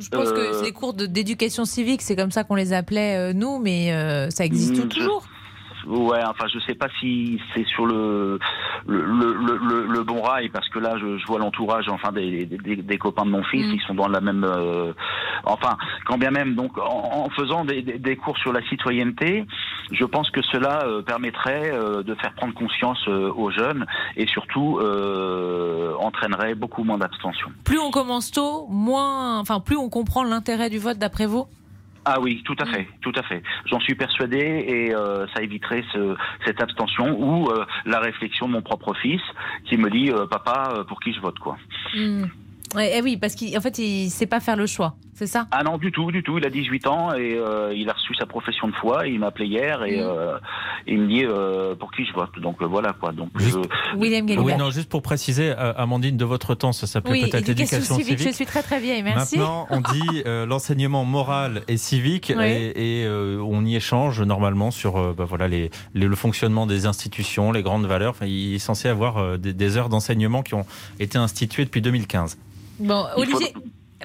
Je 0.00 0.08
pense 0.08 0.30
que 0.32 0.38
euh, 0.38 0.62
les 0.62 0.72
cours 0.72 0.94
d'éducation 0.94 1.64
civique, 1.64 2.02
c'est 2.02 2.16
comme 2.16 2.30
ça 2.32 2.42
qu'on 2.42 2.54
les 2.54 2.72
appelait 2.72 3.16
euh, 3.16 3.32
nous, 3.32 3.58
mais 3.58 3.92
euh, 3.92 4.30
ça 4.30 4.44
existe 4.44 4.72
Mm, 4.72 4.82
je- 4.82 4.88
toujours. 4.88 5.24
Ouais, 5.86 6.20
enfin, 6.26 6.46
je 6.52 6.58
sais 6.60 6.74
pas 6.74 6.88
si 7.00 7.40
c'est 7.54 7.64
sur 7.66 7.86
le 7.86 8.38
le, 8.86 9.02
le, 9.04 9.32
le, 9.34 9.56
le- 9.58 9.86
le 9.86 10.02
bon 10.04 10.20
rail 10.22 10.48
parce 10.48 10.68
que 10.68 10.78
là, 10.78 10.96
je, 10.98 11.18
je 11.18 11.26
vois 11.26 11.38
l'entourage, 11.38 11.88
enfin, 11.88 12.12
des, 12.12 12.44
des, 12.46 12.76
des 12.76 12.98
copains 12.98 13.24
de 13.24 13.30
mon 13.30 13.42
fils, 13.44 13.66
ils 13.72 13.80
sont 13.86 13.94
dans 13.94 14.08
la 14.08 14.20
même, 14.20 14.44
euh, 14.44 14.92
enfin, 15.44 15.76
quand 16.06 16.18
bien 16.18 16.30
même, 16.30 16.54
donc, 16.54 16.76
en, 16.78 17.24
en 17.26 17.30
faisant 17.30 17.64
des, 17.64 17.82
des, 17.82 18.16
cours 18.16 18.36
sur 18.38 18.52
la 18.52 18.62
citoyenneté, 18.68 19.46
je 19.92 20.04
pense 20.04 20.30
que 20.30 20.42
cela 20.42 20.84
euh, 20.86 21.02
permettrait 21.02 21.70
euh, 21.72 22.02
de 22.02 22.14
faire 22.16 22.32
prendre 22.34 22.54
conscience 22.54 23.06
aux 23.08 23.50
jeunes 23.50 23.86
et 24.16 24.26
surtout 24.26 24.78
entraînerait 26.00 26.54
beaucoup 26.54 26.84
moins 26.84 26.98
d'abstention. 26.98 27.48
Plus 27.64 27.78
on 27.78 27.90
commence 27.90 28.30
tôt, 28.30 28.66
moins, 28.68 29.38
enfin, 29.38 29.60
plus 29.60 29.76
on 29.76 29.88
comprend 29.88 30.24
l'intérêt 30.24 30.70
du 30.70 30.78
vote, 30.78 30.98
d'après 30.98 31.26
vous? 31.26 31.46
Ah 32.12 32.18
oui, 32.20 32.42
tout 32.44 32.56
à 32.58 32.66
fait, 32.66 32.88
tout 33.02 33.12
à 33.14 33.22
fait. 33.22 33.40
J'en 33.66 33.78
suis 33.78 33.94
persuadé 33.94 34.36
et 34.36 34.92
euh, 34.92 35.28
ça 35.32 35.42
éviterait 35.42 35.84
ce, 35.92 36.16
cette 36.44 36.60
abstention 36.60 37.16
ou 37.16 37.48
euh, 37.48 37.64
la 37.86 38.00
réflexion 38.00 38.48
de 38.48 38.52
mon 38.52 38.62
propre 38.62 38.94
fils 38.94 39.20
qui 39.66 39.76
me 39.76 39.88
dit 39.88 40.10
euh, 40.10 40.26
papa 40.26 40.84
pour 40.88 40.98
qui 40.98 41.12
je 41.12 41.20
vote 41.20 41.38
quoi? 41.38 41.56
Hmm. 41.94 42.24
Ouais, 42.74 42.92
eh 42.96 43.02
oui, 43.02 43.16
parce 43.16 43.34
qu'en 43.34 43.60
fait, 43.60 43.78
il 43.78 44.10
sait 44.10 44.26
pas 44.26 44.38
faire 44.38 44.54
le 44.56 44.66
choix, 44.66 44.94
c'est 45.14 45.26
ça? 45.26 45.48
Ah 45.50 45.64
non 45.64 45.76
du 45.76 45.90
tout, 45.90 46.12
du 46.12 46.22
tout. 46.22 46.38
Il 46.38 46.46
a 46.46 46.50
18 46.50 46.86
ans 46.86 47.12
et 47.14 47.34
euh, 47.34 47.74
il 47.74 47.88
a 47.90 47.94
reçu 47.94 48.14
sa 48.14 48.26
profession 48.26 48.68
de 48.68 48.72
foi. 48.74 49.08
Et 49.08 49.10
il 49.10 49.18
m'a 49.18 49.26
appelé 49.26 49.46
hier 49.46 49.82
et 49.84 50.00
euh, 50.00 50.38
il 50.86 51.00
me 51.00 51.08
dit 51.08 51.24
euh, 51.24 51.74
pour 51.74 51.90
qui 51.90 52.04
je 52.04 52.12
vote. 52.12 52.30
Donc 52.40 52.62
euh, 52.62 52.66
voilà 52.66 52.92
quoi. 52.92 53.10
Donc 53.12 53.30
je- 53.36 53.58
William 53.96 54.24
Oui, 54.24 54.36
Galibert. 54.36 54.58
non, 54.58 54.70
juste 54.70 54.88
pour 54.88 55.02
préciser, 55.02 55.50
euh, 55.50 55.72
Amandine, 55.76 56.16
de 56.16 56.24
votre 56.24 56.54
temps, 56.54 56.72
ça 56.72 56.86
s'appelait 56.86 57.12
Oui, 57.12 57.20
peut-être 57.22 57.48
éducation 57.48 57.78
l'éducation 57.78 57.94
civique, 57.96 58.18
civique. 58.18 58.28
je 58.30 58.36
suis 58.36 58.46
très 58.46 58.62
très 58.62 58.78
vieille, 58.78 59.02
merci. 59.02 59.36
Maintenant, 59.38 59.66
on 59.70 59.80
dit 59.80 60.22
euh, 60.26 60.46
l'enseignement 60.46 61.04
moral 61.04 61.62
et 61.66 61.76
civique 61.76 62.32
Oui. 62.36 62.44
et, 62.44 63.00
et, 63.00 63.04
euh, 63.04 63.42
on 63.44 63.64
y 63.64 63.74
échange 63.74 64.22
normalement 64.22 64.70
sur 64.70 64.96
euh, 64.96 65.12
bah, 65.16 65.24
voilà, 65.28 65.48
les, 65.48 65.70
les- 65.94 66.06
le 66.06 66.16
fonctionnement 66.16 66.66
des 66.66 66.86
institutions, 66.86 67.50
les 67.50 67.62
grandes 67.64 67.86
valeurs. 67.86 68.10
Enfin, 68.10 68.26
il 68.26 68.54
est 68.54 68.58
censé 68.60 68.88
avoir 68.88 69.18
euh, 69.18 69.36
des, 69.38 69.52
des 69.54 69.76
heures 69.76 69.88
d'enseignement 69.88 70.42
qui 70.42 70.54
ont 70.54 70.66
été 71.00 71.18
instituées 71.18 71.64
depuis 71.64 71.80
2015. 71.82 72.38
Bon, 72.80 73.06
Olivier, 73.16 73.52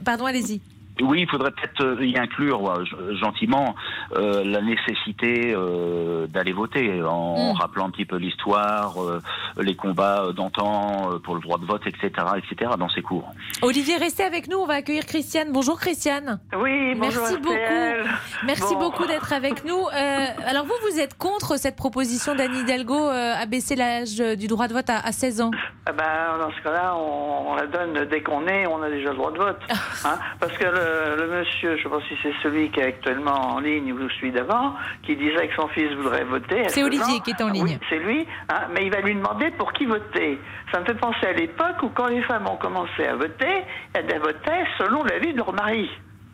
pardon, 0.03 0.26
allez-y. 0.26 0.61
Oui, 1.02 1.22
il 1.22 1.30
faudrait 1.30 1.52
peut-être 1.52 1.82
euh, 1.84 2.06
y 2.06 2.18
inclure 2.18 2.62
ouais, 2.62 2.84
gentiment 3.20 3.76
euh, 4.16 4.43
la 4.46 4.62
nécessité 4.62 5.54
euh, 5.54 6.28
d'aller 6.28 6.54
voter 6.54 7.02
en 7.04 7.36
Mm. 7.54 7.58
rappelant 7.58 7.86
un 7.88 7.89
petit 7.89 8.06
peu 8.06 8.16
l'histoire, 8.18 9.02
euh, 9.04 9.22
les 9.62 9.76
combats 9.76 10.28
d'antan 10.36 11.10
pour 11.24 11.36
le 11.36 11.41
droit 11.41 11.58
de 11.58 11.66
vote, 11.66 11.82
etc., 11.86 12.10
etc. 12.38 12.72
dans 12.80 12.89
ces 12.89 13.02
cours. 13.02 13.30
Olivier, 13.62 13.98
restez 13.98 14.24
avec 14.24 14.48
nous, 14.48 14.58
on 14.58 14.66
va 14.66 14.76
accueillir 14.76 15.06
Christiane. 15.06 15.50
Bonjour 15.52 15.80
Christiane. 15.80 16.39
Oui, 16.58 16.96
bonjour, 16.96 17.24
Merci 17.24 17.36
RTL. 17.36 17.98
beaucoup. 18.04 18.10
Merci 18.46 18.74
Bon. 18.76 18.80
beaucoup 18.80 19.06
d'être 19.06 19.34
avec 19.34 19.66
nous. 19.66 19.78
Euh, 19.88 20.26
alors 20.48 20.66
vous, 20.66 20.74
vous 20.89 21.00
êtes 21.00 21.18
contre 21.18 21.58
cette 21.60 21.76
proposition 21.76 22.36
d'Anne 22.36 22.56
Hidalgo 22.56 22.96
euh, 23.10 23.34
à 23.36 23.46
baisser 23.46 23.76
l'âge 23.76 24.18
du 24.38 24.48
droit 24.48 24.68
de 24.68 24.74
vote 24.74 24.89
à, 24.89 25.00
à 25.00 25.12
16 25.12 25.41
ans? 25.41 25.52
Eh 25.89 25.91
ben, 25.91 26.38
dans 26.39 26.52
ce 26.52 26.62
cas-là, 26.64 26.96
on, 26.96 27.52
on 27.52 27.56
la 27.56 27.68
donne 27.68 28.06
dès 28.10 28.22
qu'on 28.22 28.48
est, 28.48 28.66
on 28.68 28.82
a 28.82 28.89
déjà 28.89 29.10
le 29.12 29.18
droit 29.18 29.32
de 29.32 29.38
vote. 29.38 29.60
Hein 30.06 30.18
Parce 30.39 30.54
que 30.54 30.64
le, 30.66 30.85
le 31.18 31.28
monsieur, 31.28 31.78
je 31.78 31.78
ne 31.78 31.84
sais 31.84 31.90
pas 31.90 32.02
si 32.08 32.16
c'est 32.24 32.34
celui 32.44 32.70
qui 32.72 32.80
est 32.80 32.86
actuellement 32.88 33.56
en 33.56 33.60
ligne 33.60 33.92
ou 33.94 34.10
celui 34.20 34.32
d'avant, 34.32 34.76
qui 35.04 35.16
disait 35.16 35.48
que 35.48 35.56
son 35.56 35.68
fils 35.70 35.92
voudrait 35.96 36.24
voter. 36.24 36.64
C'est 36.70 36.82
16 36.82 36.84
Olivier 36.86 37.20
qui 37.22 37.32
est 37.32 37.42
en 37.42 37.50
Oui, 37.52 37.64
ligne. 37.64 37.80
c'est 37.90 38.00
lui, 38.00 38.26
hein, 38.50 38.62
mais 38.74 38.86
il 38.86 38.92
va 38.92 39.02
lui 39.02 39.16
demander 39.16 39.52
pour 39.52 39.72
qui 39.74 39.86
voter. 39.86 40.40
Ça 40.72 40.80
me 40.80 40.86
fait 40.86 40.96
penser 40.96 41.28
à 41.28 41.34
l'époque 41.34 41.82
où 41.84 41.90
quand 41.90 42.08
les 42.08 42.22
femmes 42.24 42.48
ont 42.48 42.58
commencé 42.58 43.06
à 43.06 43.16
voter, 43.16 43.64
elles 43.94 44.20
votaient 44.20 44.66
selon 44.78 45.04
l'avis 45.04 45.32
de 45.34 45.38
leur 45.38 45.54
mari. 45.54 45.90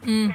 Hmm. 0.06 0.30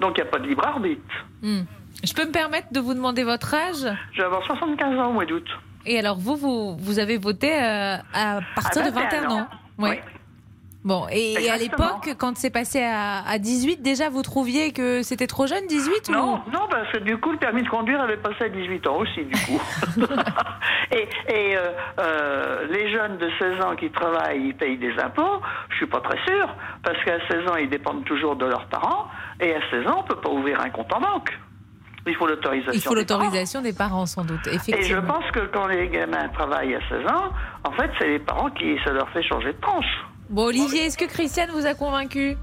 Donc 0.00 0.18
il 0.18 0.22
n'y 0.22 0.28
a 0.28 0.30
pas 0.30 0.38
de 0.38 0.46
libre 0.46 0.66
arbitre. 0.66 1.02
Hmm. 1.42 1.62
Je 2.02 2.12
peux 2.14 2.26
me 2.26 2.32
permettre 2.32 2.72
de 2.72 2.80
vous 2.80 2.94
demander 2.94 3.22
votre 3.22 3.54
âge? 3.54 3.86
Je 4.12 4.18
vais 4.18 4.24
avoir 4.24 4.42
75 4.44 4.98
ans 4.98 5.10
au 5.10 5.12
mois 5.12 5.24
d'août. 5.26 5.46
Et 5.84 5.98
alors, 5.98 6.16
vous, 6.16 6.36
vous, 6.36 6.76
vous 6.76 6.98
avez 6.98 7.18
voté 7.18 7.52
euh, 7.52 7.96
à 8.14 8.40
partir 8.54 8.82
À 8.82 8.90
de 8.90 8.94
21 8.94 9.20
21 9.20 9.30
ans 9.30 9.38
ans. 9.40 9.48
Oui. 9.78 9.90
Bon, 10.84 11.06
et, 11.12 11.34
et 11.34 11.48
à 11.50 11.56
l'époque, 11.56 12.10
quand 12.18 12.36
c'est 12.36 12.50
passé 12.50 12.82
à, 12.82 13.22
à 13.24 13.38
18, 13.38 13.82
déjà, 13.82 14.08
vous 14.10 14.22
trouviez 14.22 14.72
que 14.72 15.02
c'était 15.02 15.28
trop 15.28 15.46
jeune, 15.46 15.64
18 15.68 16.08
ou... 16.08 16.12
Non, 16.12 16.40
non, 16.52 16.66
parce 16.68 16.90
que 16.90 16.98
du 16.98 17.16
coup, 17.18 17.30
le 17.30 17.38
permis 17.38 17.62
de 17.62 17.68
conduire 17.68 18.00
avait 18.00 18.16
passé 18.16 18.44
à 18.44 18.48
18 18.48 18.86
ans 18.88 18.96
aussi, 18.96 19.24
du 19.24 19.32
coup. 19.46 19.60
et 20.90 21.08
et 21.28 21.56
euh, 21.56 21.70
euh, 22.00 22.66
les 22.68 22.90
jeunes 22.90 23.16
de 23.18 23.30
16 23.38 23.60
ans 23.64 23.76
qui 23.76 23.90
travaillent, 23.90 24.48
ils 24.48 24.56
payent 24.56 24.76
des 24.78 24.92
impôts. 24.98 25.40
Je 25.70 25.76
suis 25.76 25.86
pas 25.86 26.00
très 26.00 26.18
sûr, 26.26 26.48
parce 26.82 26.98
qu'à 27.04 27.18
16 27.30 27.48
ans, 27.48 27.56
ils 27.56 27.70
dépendent 27.70 28.04
toujours 28.04 28.34
de 28.34 28.46
leurs 28.46 28.66
parents, 28.66 29.06
et 29.40 29.54
à 29.54 29.60
16 29.70 29.86
ans, 29.86 29.98
on 30.00 30.02
peut 30.02 30.20
pas 30.20 30.30
ouvrir 30.30 30.60
un 30.60 30.70
compte 30.70 30.92
en 30.92 31.00
banque. 31.00 31.30
Il 32.08 32.16
faut 32.16 32.26
l'autorisation. 32.26 32.72
Il 32.74 32.80
faut 32.80 32.96
des 32.96 33.04
parents. 33.04 33.20
l'autorisation 33.20 33.62
des 33.62 33.72
parents, 33.72 34.06
sans 34.06 34.24
doute, 34.24 34.44
Et 34.48 34.50
je 34.50 34.56
effectivement. 34.56 35.02
pense 35.02 35.30
que 35.30 35.46
quand 35.52 35.68
les 35.68 35.88
gamins 35.88 36.28
travaillent 36.30 36.74
à 36.74 36.80
16 36.88 37.06
ans, 37.06 37.30
en 37.62 37.70
fait, 37.72 37.88
c'est 38.00 38.08
les 38.08 38.18
parents 38.18 38.50
qui, 38.50 38.76
ça 38.84 38.90
leur 38.90 39.08
fait 39.10 39.22
changer 39.22 39.52
de 39.52 39.60
tranche. 39.60 39.86
Bon, 40.32 40.46
Olivier, 40.46 40.86
est-ce 40.86 40.96
que 40.96 41.04
Christiane 41.04 41.50
vous 41.50 41.66
a 41.66 41.74
convaincu? 41.74 42.38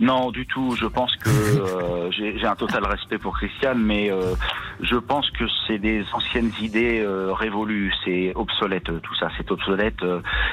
Non, 0.00 0.30
du 0.30 0.46
tout. 0.46 0.74
Je 0.76 0.86
pense 0.86 1.14
que 1.16 1.28
euh, 1.30 2.10
j'ai 2.10 2.46
un 2.46 2.56
total 2.56 2.84
respect 2.86 3.18
pour 3.18 3.36
Christiane, 3.36 3.80
mais 3.80 4.10
euh, 4.10 4.34
je 4.80 4.96
pense 4.96 5.30
que 5.30 5.44
c'est 5.66 5.78
des 5.78 6.04
anciennes 6.12 6.52
idées 6.60 7.00
euh, 7.00 7.32
révolues. 7.32 7.92
C'est 8.04 8.32
obsolète 8.34 8.90
tout 9.02 9.14
ça. 9.14 9.28
C'est 9.36 9.50
obsolète. 9.50 10.04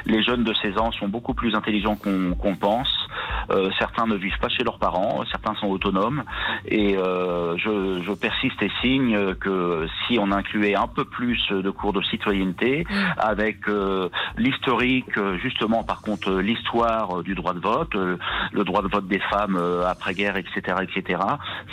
Les 0.06 0.24
jeunes 0.24 0.44
de 0.44 0.54
16 0.54 0.78
ans 0.78 0.92
sont 0.92 1.08
beaucoup 1.08 1.34
plus 1.34 1.56
intelligents 1.56 1.96
qu'on 1.96 2.56
pense. 2.56 3.02
Euh, 3.50 3.70
certains 3.78 4.08
ne 4.08 4.16
vivent 4.16 4.38
pas 4.40 4.50
chez 4.50 4.64
leurs 4.64 4.80
parents, 4.80 5.24
certains 5.30 5.56
sont 5.56 5.68
autonomes. 5.68 6.24
Et 6.66 6.98
euh, 6.98 7.58
je, 7.58 8.02
je 8.04 8.12
persiste 8.14 8.62
et 8.62 8.72
signe 8.82 9.36
que 9.36 9.88
si 10.08 10.20
on 10.20 10.32
incluait 10.32 10.76
un 10.76 10.88
peu 10.88 11.06
plus 11.06 11.42
de 11.50 11.70
cours 11.70 11.94
de 11.94 12.02
citoyenneté, 12.02 12.86
avec 13.18 13.68
euh, 13.68 14.10
l'historique, 14.38 15.20
justement, 15.42 15.84
par 15.84 16.02
contre, 16.02 16.32
l'histoire 16.40 17.24
du 17.24 17.36
droit 17.36 17.54
de 17.54 17.60
vote, 17.60 17.94
le 17.96 18.64
droit 18.64 18.82
de 18.82 18.88
vote 18.88 19.08
des 19.08 19.20
femmes 19.32 19.56
euh, 19.56 19.88
après-guerre, 19.88 20.38
etc., 20.38 20.78
etc., 20.84 21.20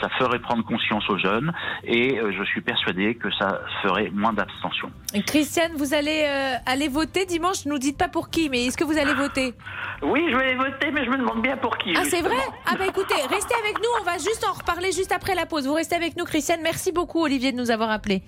ça 0.01 0.09
ferait 0.19 0.39
prendre 0.39 0.65
conscience 0.65 1.09
aux 1.11 1.19
jeunes 1.19 1.53
et 1.85 2.19
euh, 2.19 2.33
je 2.37 2.45
suis 2.45 2.61
persuadé 2.61 3.15
que 3.17 3.31
ça 3.33 3.61
ferait 3.83 4.11
moins 4.11 4.33
d'abstention. 4.33 4.91
Christiane, 5.27 5.73
vous 5.77 5.95
allez 5.95 6.25
euh, 6.27 6.55
aller 6.67 6.89
voter 6.89 7.27
dimanche? 7.27 7.67
Ne 7.67 7.73
nous 7.73 7.79
dites 7.79 7.99
pas 7.99 8.09
pour 8.09 8.31
qui, 8.31 8.49
mais 8.49 8.67
est-ce 8.67 8.77
que 8.77 8.85
vous 8.85 8.99
allez 8.99 9.15
voter? 9.15 9.55
Oui, 10.03 10.27
je 10.31 10.37
vais 10.37 10.55
voter, 10.55 10.91
mais 10.93 11.05
je 11.05 11.11
me 11.11 11.19
demande 11.19 11.43
bien 11.43 11.57
pour 11.57 11.77
qui. 11.79 11.95
Ah, 11.97 12.05
c'est 12.05 12.23
vrai? 12.23 12.37
Ah, 12.67 12.75
bah 12.79 12.87
écoutez, 12.87 13.15
restez 13.29 13.55
avec 13.63 13.79
nous, 13.79 13.91
on 14.01 14.05
va 14.05 14.19
juste 14.19 14.47
en 14.49 14.53
reparler 14.53 14.93
juste 14.93 15.13
après 15.13 15.35
la 15.35 15.47
pause. 15.47 15.67
Vous 15.67 15.75
restez 15.75 15.97
avec 15.97 16.17
nous, 16.17 16.25
Christiane. 16.25 16.61
Merci 16.63 16.93
beaucoup, 16.93 17.23
Olivier, 17.23 17.53
de 17.53 17.57
nous 17.57 17.71
avoir 17.71 17.91
appelés. 17.91 18.23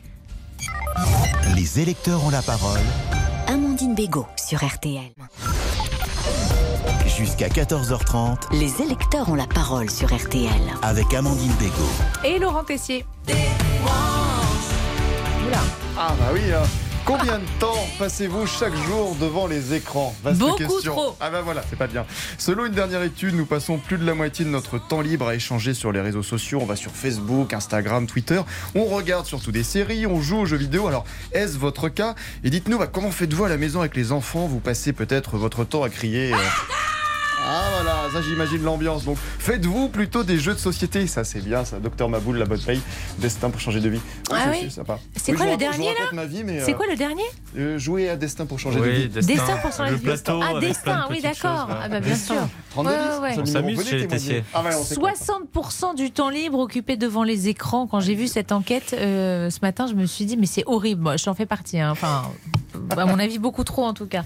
Les 1.56 1.80
électeurs 1.80 2.24
ont 2.24 2.30
la 2.30 2.42
parole 2.42 2.80
Amandine 3.46 3.94
Bégaud 3.94 4.26
sur 4.36 4.64
RTL. 4.64 5.12
Jusqu'à 7.16 7.48
14h30 7.48 8.36
Les 8.52 8.82
électeurs 8.82 9.28
ont 9.28 9.34
la 9.34 9.46
parole 9.46 9.90
sur 9.90 10.14
RTL. 10.14 10.50
avec 10.82 11.12
Amandine 11.14 11.52
Bégaud. 11.58 11.74
Et 12.24 12.38
Laurent 12.38 12.64
Tessier. 12.64 13.04
Oula. 15.46 15.58
Ah 15.98 16.14
bah 16.18 16.26
oui, 16.32 16.40
hein. 16.52 16.62
Combien 17.06 17.38
de 17.38 17.44
temps 17.58 17.88
passez-vous 17.98 18.46
chaque 18.46 18.74
jour 18.86 19.16
devant 19.20 19.46
les 19.46 19.74
écrans? 19.74 20.14
Vaste 20.22 20.38
Beaucoup 20.38 20.56
question. 20.58 20.92
trop. 20.92 21.16
Ah 21.18 21.30
bah 21.30 21.40
voilà, 21.42 21.62
c'est 21.68 21.76
pas 21.78 21.86
bien. 21.88 22.04
Selon 22.38 22.66
une 22.66 22.72
dernière 22.74 23.02
étude, 23.02 23.34
nous 23.34 23.46
passons 23.46 23.78
plus 23.78 23.96
de 23.98 24.04
la 24.06 24.14
moitié 24.14 24.44
de 24.44 24.50
notre 24.50 24.78
temps 24.78 25.00
libre 25.00 25.26
à 25.26 25.34
échanger 25.34 25.74
sur 25.74 25.90
les 25.92 26.00
réseaux 26.00 26.22
sociaux. 26.22 26.60
On 26.62 26.66
va 26.66 26.76
sur 26.76 26.92
Facebook, 26.92 27.52
Instagram, 27.52 28.06
Twitter. 28.06 28.40
On 28.74 28.84
regarde 28.84 29.26
surtout 29.26 29.50
des 29.50 29.64
séries, 29.64 30.06
on 30.06 30.20
joue 30.20 30.38
aux 30.40 30.46
jeux 30.46 30.58
vidéo. 30.58 30.86
Alors, 30.86 31.04
est-ce 31.32 31.58
votre 31.58 31.88
cas? 31.88 32.14
Et 32.44 32.50
dites-nous, 32.50 32.78
bah, 32.78 32.86
comment 32.86 33.10
faites-vous 33.10 33.44
à 33.44 33.48
la 33.48 33.56
maison 33.56 33.80
avec 33.80 33.96
les 33.96 34.12
enfants? 34.12 34.46
Vous 34.46 34.60
passez 34.60 34.92
peut-être 34.92 35.36
votre 35.36 35.64
temps 35.64 35.82
à 35.82 35.88
crier... 35.88 36.32
euh, 36.32 36.36
Ah 37.42 37.64
voilà, 37.74 37.96
ça 38.12 38.22
j'imagine 38.22 38.62
l'ambiance. 38.62 39.04
Donc 39.04 39.16
faites-vous 39.38 39.88
plutôt 39.88 40.22
des 40.24 40.38
jeux 40.38 40.54
de 40.54 40.58
société, 40.58 41.06
ça 41.06 41.24
c'est 41.24 41.40
bien, 41.40 41.64
ça. 41.64 41.78
Docteur 41.78 42.08
Maboul, 42.08 42.36
la 42.36 42.44
bonne 42.44 42.60
paye, 42.60 42.80
destin 43.18 43.50
pour 43.50 43.60
changer 43.60 43.80
de 43.80 43.88
vie. 43.88 43.96
Ouais, 43.98 44.02
Ah 44.32 44.36
c'est- 44.44 44.50
oui 44.50 44.56
c'est 44.64 44.70
sympa. 44.70 44.98
C'est 45.16 45.32
Oui, 45.32 45.38
quoi 45.38 45.46
le 45.46 45.56
dernier, 45.56 45.86
là 45.86 46.22
C'est 46.64 46.72
euh, 46.72 46.74
quoi 46.76 46.86
le 46.86 46.96
dernier 46.96 47.22
euh, 47.58 47.78
Jouer 47.78 48.08
à 48.10 48.16
destin 48.16 48.46
pour 48.46 48.58
changer 48.58 48.78
Oui, 48.80 48.86
de 48.88 48.92
vie. 48.92 49.08
Destin. 49.08 49.34
Destin 49.34 49.56
pour 49.56 49.72
changer 49.72 49.90
Le 49.92 49.96
de 49.96 50.00
vie. 50.02 50.06
plateau 50.06 50.40
Ah, 50.42 50.60
destin, 50.60 51.06
oui, 51.10 51.20
d'accord. 51.22 51.68
Ah, 51.70 51.88
bah, 51.88 52.00
bien 52.00 52.10
Destin. 52.10 52.34
sûr. 52.34 52.48
32 52.70 52.90
Ouais, 52.90 52.96
ouais, 53.22 53.34
On 53.38 53.46
s'amuse 53.46 53.78
Venez 53.78 53.88
chez 53.90 53.96
les 53.96 54.02
témoigner. 54.06 54.08
Tessier. 54.08 54.44
Ah 54.54 54.62
ouais. 54.62 54.70
60% 54.70 55.94
du 55.96 56.10
temps 56.10 56.28
libre 56.30 56.58
occupé 56.58 56.96
devant 56.96 57.22
les 57.24 57.48
écrans. 57.48 57.86
Quand 57.86 58.00
j'ai 58.00 58.14
vu 58.14 58.28
cette 58.28 58.52
enquête 58.52 58.94
euh, 58.98 59.50
ce 59.50 59.58
matin, 59.62 59.86
je 59.88 59.94
me 59.94 60.06
suis 60.06 60.24
dit, 60.26 60.36
mais 60.36 60.46
c'est 60.46 60.64
horrible. 60.66 61.02
Moi, 61.02 61.16
j'en 61.16 61.34
fais 61.34 61.46
partie. 61.46 61.80
hein. 61.80 61.90
Enfin, 61.90 62.22
à 62.96 63.04
mon 63.06 63.18
avis, 63.18 63.38
beaucoup 63.38 63.64
trop 63.64 63.84
en 63.84 63.94
tout 63.94 64.06
cas. 64.06 64.22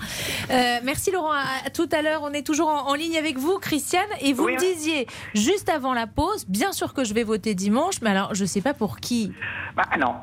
Euh, 0.50 0.78
merci 0.84 1.10
Laurent. 1.10 1.32
À, 1.32 1.66
à 1.66 1.70
tout 1.70 1.88
à 1.92 2.02
l'heure. 2.02 2.20
On 2.22 2.32
est 2.32 2.46
toujours 2.46 2.68
en, 2.68 2.88
en 2.90 2.94
ligne 2.94 3.16
avec 3.16 3.38
vous, 3.38 3.58
Christiane. 3.58 4.02
Et 4.20 4.32
vous 4.32 4.44
Oui, 4.44 4.54
me 4.54 4.58
disiez, 4.58 5.06
juste 5.34 5.68
avant 5.68 5.94
la 5.94 6.06
pause, 6.06 6.44
bien 6.48 6.72
sûr 6.72 6.94
que 6.94 7.04
je 7.04 7.14
vais 7.14 7.24
voter 7.24 7.54
dimanche, 7.54 8.00
mais 8.02 8.10
alors, 8.10 8.34
je 8.34 8.44
sais 8.44 8.60
pas 8.60 8.74
pour 8.74 8.98
qui. 8.98 9.32
Bah 9.76 9.84
non. 9.98 10.14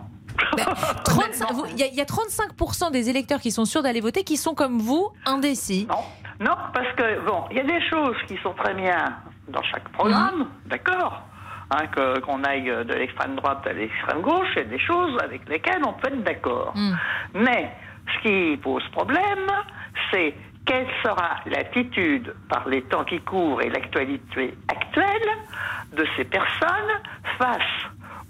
Ben, 0.57 0.65
35 1.03 1.51
vous- 1.53 1.65
Il 1.71 1.79
y, 1.79 1.83
a- 1.83 1.87
il 1.87 1.95
y 1.95 2.01
a 2.01 2.05
35% 2.05 2.91
des 2.91 3.09
électeurs 3.09 3.39
qui 3.41 3.51
sont 3.51 3.65
sûrs 3.65 3.83
d'aller 3.83 3.99
voter 4.01 4.23
qui 4.23 4.37
sont 4.37 4.53
comme 4.55 4.79
vous, 4.79 5.09
indécis. 5.25 5.87
Non, 5.89 5.97
non, 6.39 6.55
parce 6.73 6.87
que 6.95 7.25
bon, 7.25 7.43
il 7.51 7.57
y 7.57 7.59
a 7.59 7.63
des 7.63 7.81
choses 7.89 8.15
qui 8.27 8.37
sont 8.41 8.53
très 8.53 8.73
bien 8.73 9.17
dans 9.49 9.61
chaque 9.63 9.87
programme, 9.89 10.47
d'accord. 10.67 11.21
Hein, 11.73 11.87
que- 11.87 12.19
qu'on 12.19 12.43
aille 12.43 12.65
de 12.65 12.93
l'extrême 12.93 13.35
droite 13.35 13.65
à 13.65 13.71
l'extrême 13.73 14.21
gauche, 14.21 14.47
il 14.55 14.59
y 14.59 14.65
a 14.65 14.69
des 14.69 14.79
choses 14.79 15.17
avec 15.23 15.47
lesquelles 15.47 15.81
on 15.85 15.93
peut 15.93 16.07
être 16.09 16.23
d'accord. 16.23 16.73
Mm. 16.75 16.95
Mais 17.35 17.71
ce 18.13 18.21
qui 18.21 18.57
pose 18.57 18.83
problème, 18.91 19.51
c'est 20.11 20.33
quelle 20.65 20.87
sera 21.03 21.37
l'attitude 21.45 22.33
par 22.49 22.67
les 22.67 22.81
temps 22.83 23.03
qui 23.03 23.19
courent 23.21 23.61
et 23.61 23.69
l'actualité 23.69 24.53
actuelle 24.67 25.29
de 25.93 26.05
ces 26.15 26.23
personnes 26.25 27.01
face 27.37 27.61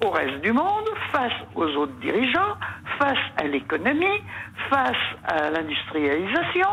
au 0.03 0.09
reste 0.09 0.41
du 0.41 0.51
monde, 0.51 0.87
face 1.11 1.33
aux 1.55 1.67
autres 1.75 1.99
dirigeants, 2.01 2.55
face 2.99 3.19
à 3.37 3.43
l'économie, 3.43 4.21
face 4.69 4.95
à 5.25 5.49
l'industrialisation, 5.51 6.69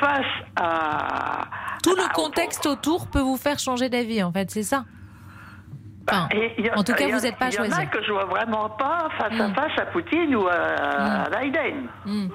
face 0.00 0.26
à... 0.56 1.44
Tout 1.82 1.96
le 1.96 2.12
contexte 2.14 2.66
autour 2.66 3.08
peut 3.08 3.20
vous 3.20 3.36
faire 3.36 3.58
changer 3.58 3.88
d'avis, 3.88 4.22
en 4.22 4.32
fait, 4.32 4.50
c'est 4.50 4.62
ça? 4.62 4.84
Enfin, 6.08 6.28
a- 6.32 6.78
en 6.78 6.82
tout 6.84 6.92
cas, 6.94 7.04
a- 7.06 7.16
vous 7.16 7.20
n'êtes 7.22 7.36
pas 7.36 7.48
Il 7.48 7.54
y 7.54 7.58
en 7.58 7.64
choisi. 7.64 7.80
a 7.80 7.86
que 7.86 8.02
je 8.02 8.10
vois 8.12 8.24
vraiment 8.24 8.68
pas 8.70 9.08
face 9.18 9.40
à 9.40 9.48
Mm. 9.48 9.54
face 9.54 9.78
à 9.78 9.86
Poutine 9.86 10.34
ou 10.36 10.46
à, 10.48 10.52
à 10.52 11.30
Biden. 11.42 11.86
Mm. 12.06 12.28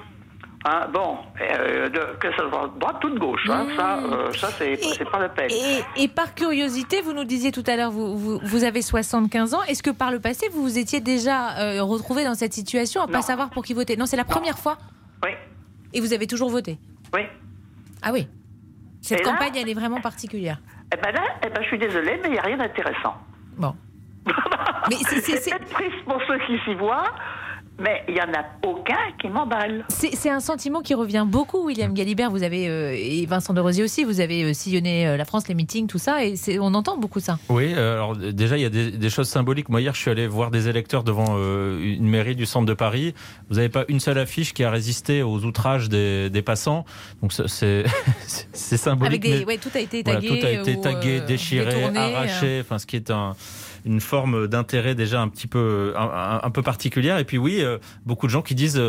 Hein, 0.64 0.88
bon, 0.92 1.18
euh, 1.40 1.88
de- 1.88 2.16
que 2.18 2.30
ce 2.32 2.36
soit 2.48 2.70
droite 2.80 3.04
ou 3.04 3.10
de 3.10 3.18
gauche, 3.18 3.48
hein, 3.48 3.66
ça, 3.76 3.98
euh, 3.98 4.32
ça 4.32 4.48
c'est 4.58 4.76
pas 5.10 5.20
la 5.20 5.28
peine. 5.28 5.50
Et, 5.50 6.02
et 6.02 6.08
par 6.08 6.34
curiosité, 6.34 7.00
vous 7.00 7.12
nous 7.12 7.22
disiez 7.24 7.52
tout 7.52 7.62
à 7.68 7.76
l'heure, 7.76 7.92
vous, 7.92 8.18
vous, 8.18 8.40
vous 8.42 8.64
avez 8.64 8.82
75 8.82 9.54
ans. 9.54 9.62
Est-ce 9.68 9.84
que 9.84 9.90
par 9.90 10.10
le 10.10 10.18
passé, 10.18 10.48
vous 10.52 10.62
vous 10.62 10.76
étiez 10.78 11.00
déjà 11.00 11.58
euh, 11.60 11.82
retrouvé 11.84 12.24
dans 12.24 12.34
cette 12.34 12.54
situation 12.54 13.02
à 13.02 13.06
ne 13.06 13.12
pas 13.12 13.22
savoir 13.22 13.50
pour 13.50 13.64
qui 13.64 13.72
voter? 13.72 13.96
Non, 13.96 14.06
c'est 14.06 14.16
la 14.16 14.24
première 14.24 14.58
fois? 14.58 14.78
Oui. 15.22 15.30
Et 15.94 16.00
vous 16.00 16.12
avez 16.12 16.26
toujours 16.26 16.50
voté? 16.50 16.78
Oui. 17.14 17.20
Ah 18.02 18.10
oui. 18.12 18.28
Cette 19.00 19.20
Et 19.20 19.24
là 19.24 19.30
campagne, 19.30 19.52
elle 19.56 19.68
est 19.68 19.74
vraiment 19.74 20.00
particulière. 20.00 20.58
Eh 20.92 20.96
ben 20.96 21.12
là, 21.12 21.22
eh 21.46 21.48
ben, 21.50 21.62
je 21.62 21.68
suis 21.68 21.78
désolée, 21.78 22.18
mais 22.20 22.28
il 22.30 22.32
n'y 22.32 22.38
a 22.38 22.42
rien 22.42 22.56
d'intéressant. 22.56 23.14
Bon. 23.58 23.74
Mais 24.90 24.96
c'est- 25.06 25.50
peut-être 25.50 25.70
triste 25.70 26.04
pour 26.04 26.20
ceux 26.26 26.38
qui 26.46 26.58
s'y 26.64 26.74
voient, 26.74 27.10
mais 27.78 28.02
il 28.08 28.14
n'y 28.14 28.20
en 28.20 28.32
a 28.32 28.44
aucun 28.68 28.94
qui 29.20 29.28
m'emballe. 29.28 29.84
C'est 29.88 30.14
c'est 30.14 30.30
un 30.30 30.40
sentiment 30.40 30.80
qui 30.80 30.94
revient 30.94 31.24
beaucoup, 31.26 31.64
William 31.66 31.92
Galibert. 31.94 32.30
Vous 32.30 32.42
avez, 32.42 32.68
euh, 32.68 32.92
et 32.96 33.24
Vincent 33.26 33.52
de 33.54 33.60
Rosier 33.60 33.84
aussi, 33.84 34.04
vous 34.04 34.20
avez 34.20 34.42
euh, 34.44 34.52
sillonné 34.52 35.06
euh, 35.06 35.16
la 35.16 35.24
France, 35.24 35.48
les 35.48 35.54
meetings, 35.54 35.86
tout 35.86 35.98
ça, 35.98 36.24
et 36.24 36.36
c'est- 36.36 36.58
on 36.58 36.74
entend 36.74 36.96
beaucoup 36.96 37.20
ça. 37.20 37.38
Oui, 37.48 37.72
euh, 37.74 37.94
alors 37.94 38.16
déjà, 38.16 38.56
il 38.56 38.62
y 38.62 38.66
a 38.66 38.70
des, 38.70 38.90
des 38.90 39.10
choses 39.10 39.28
symboliques. 39.28 39.68
Moi, 39.68 39.80
hier, 39.80 39.94
je 39.94 40.00
suis 40.00 40.10
allé 40.10 40.26
voir 40.26 40.50
des 40.50 40.68
électeurs 40.68 41.04
devant 41.04 41.36
euh, 41.38 41.80
une 41.82 42.08
mairie 42.08 42.34
du 42.36 42.46
centre 42.46 42.66
de 42.66 42.74
Paris. 42.74 43.14
Vous 43.48 43.56
n'avez 43.56 43.68
pas 43.68 43.84
une 43.88 44.00
seule 44.00 44.18
affiche 44.18 44.54
qui 44.54 44.64
a 44.64 44.70
résisté 44.70 45.22
aux 45.22 45.44
outrages 45.44 45.88
des, 45.88 46.30
des 46.30 46.42
passants. 46.42 46.84
Donc, 47.22 47.32
c'est- 47.32 47.46
c'est 48.26 48.48
c'est 48.52 48.76
symbolique. 48.76 49.24
Avec 49.24 49.32
des, 49.34 49.38
mais- 49.40 49.44
ouais, 49.52 49.58
tout 49.58 49.70
a 49.74 49.80
été 49.80 50.02
voilà, 50.02 50.20
tagué. 50.20 50.40
tout 50.40 50.46
a 50.46 50.50
été 50.50 50.76
ou, 50.76 50.80
tagué, 50.80 51.20
déchiré, 51.20 51.74
détourné, 51.74 51.98
arraché. 51.98 52.58
Enfin, 52.60 52.78
ce 52.78 52.86
qui 52.86 52.96
est 52.96 53.10
un 53.10 53.34
une 53.88 54.00
forme 54.00 54.46
d'intérêt 54.46 54.94
déjà 54.94 55.20
un 55.20 55.28
petit 55.28 55.46
peu, 55.46 55.94
un, 55.96 56.50
peu 56.50 56.62
particulière. 56.62 57.18
Et 57.18 57.24
puis 57.24 57.38
oui, 57.38 57.64
beaucoup 58.04 58.26
de 58.26 58.30
gens 58.30 58.42
qui 58.42 58.54
disent, 58.54 58.80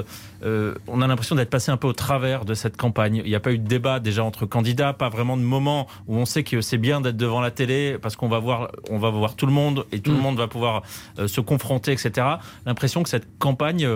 on 0.43 1.01
a 1.01 1.07
l'impression 1.07 1.35
d'être 1.35 1.49
passé 1.49 1.71
un 1.71 1.77
peu 1.77 1.87
au 1.87 1.93
travers 1.93 2.45
de 2.45 2.53
cette 2.53 2.77
campagne. 2.77 3.21
Il 3.23 3.29
n'y 3.29 3.35
a 3.35 3.39
pas 3.39 3.51
eu 3.51 3.57
de 3.57 3.67
débat 3.67 3.99
déjà 3.99 4.23
entre 4.23 4.45
candidats, 4.45 4.93
pas 4.93 5.09
vraiment 5.09 5.37
de 5.37 5.41
moment 5.41 5.87
où 6.07 6.17
on 6.17 6.25
sait 6.25 6.43
que 6.43 6.61
c'est 6.61 6.77
bien 6.77 7.01
d'être 7.01 7.17
devant 7.17 7.39
la 7.39 7.51
télé 7.51 7.97
parce 8.01 8.15
qu'on 8.15 8.27
va 8.27 8.39
voir, 8.39 8.71
on 8.89 8.99
va 8.99 9.09
voir 9.09 9.35
tout 9.35 9.45
le 9.45 9.53
monde 9.53 9.85
et 9.91 10.01
tout 10.01 10.11
le 10.11 10.17
mm. 10.17 10.21
monde 10.21 10.37
va 10.37 10.47
pouvoir 10.47 10.83
se 11.25 11.41
confronter, 11.41 11.93
etc. 11.93 12.27
L'impression 12.65 13.03
que 13.03 13.09
cette 13.09 13.27
campagne, 13.39 13.87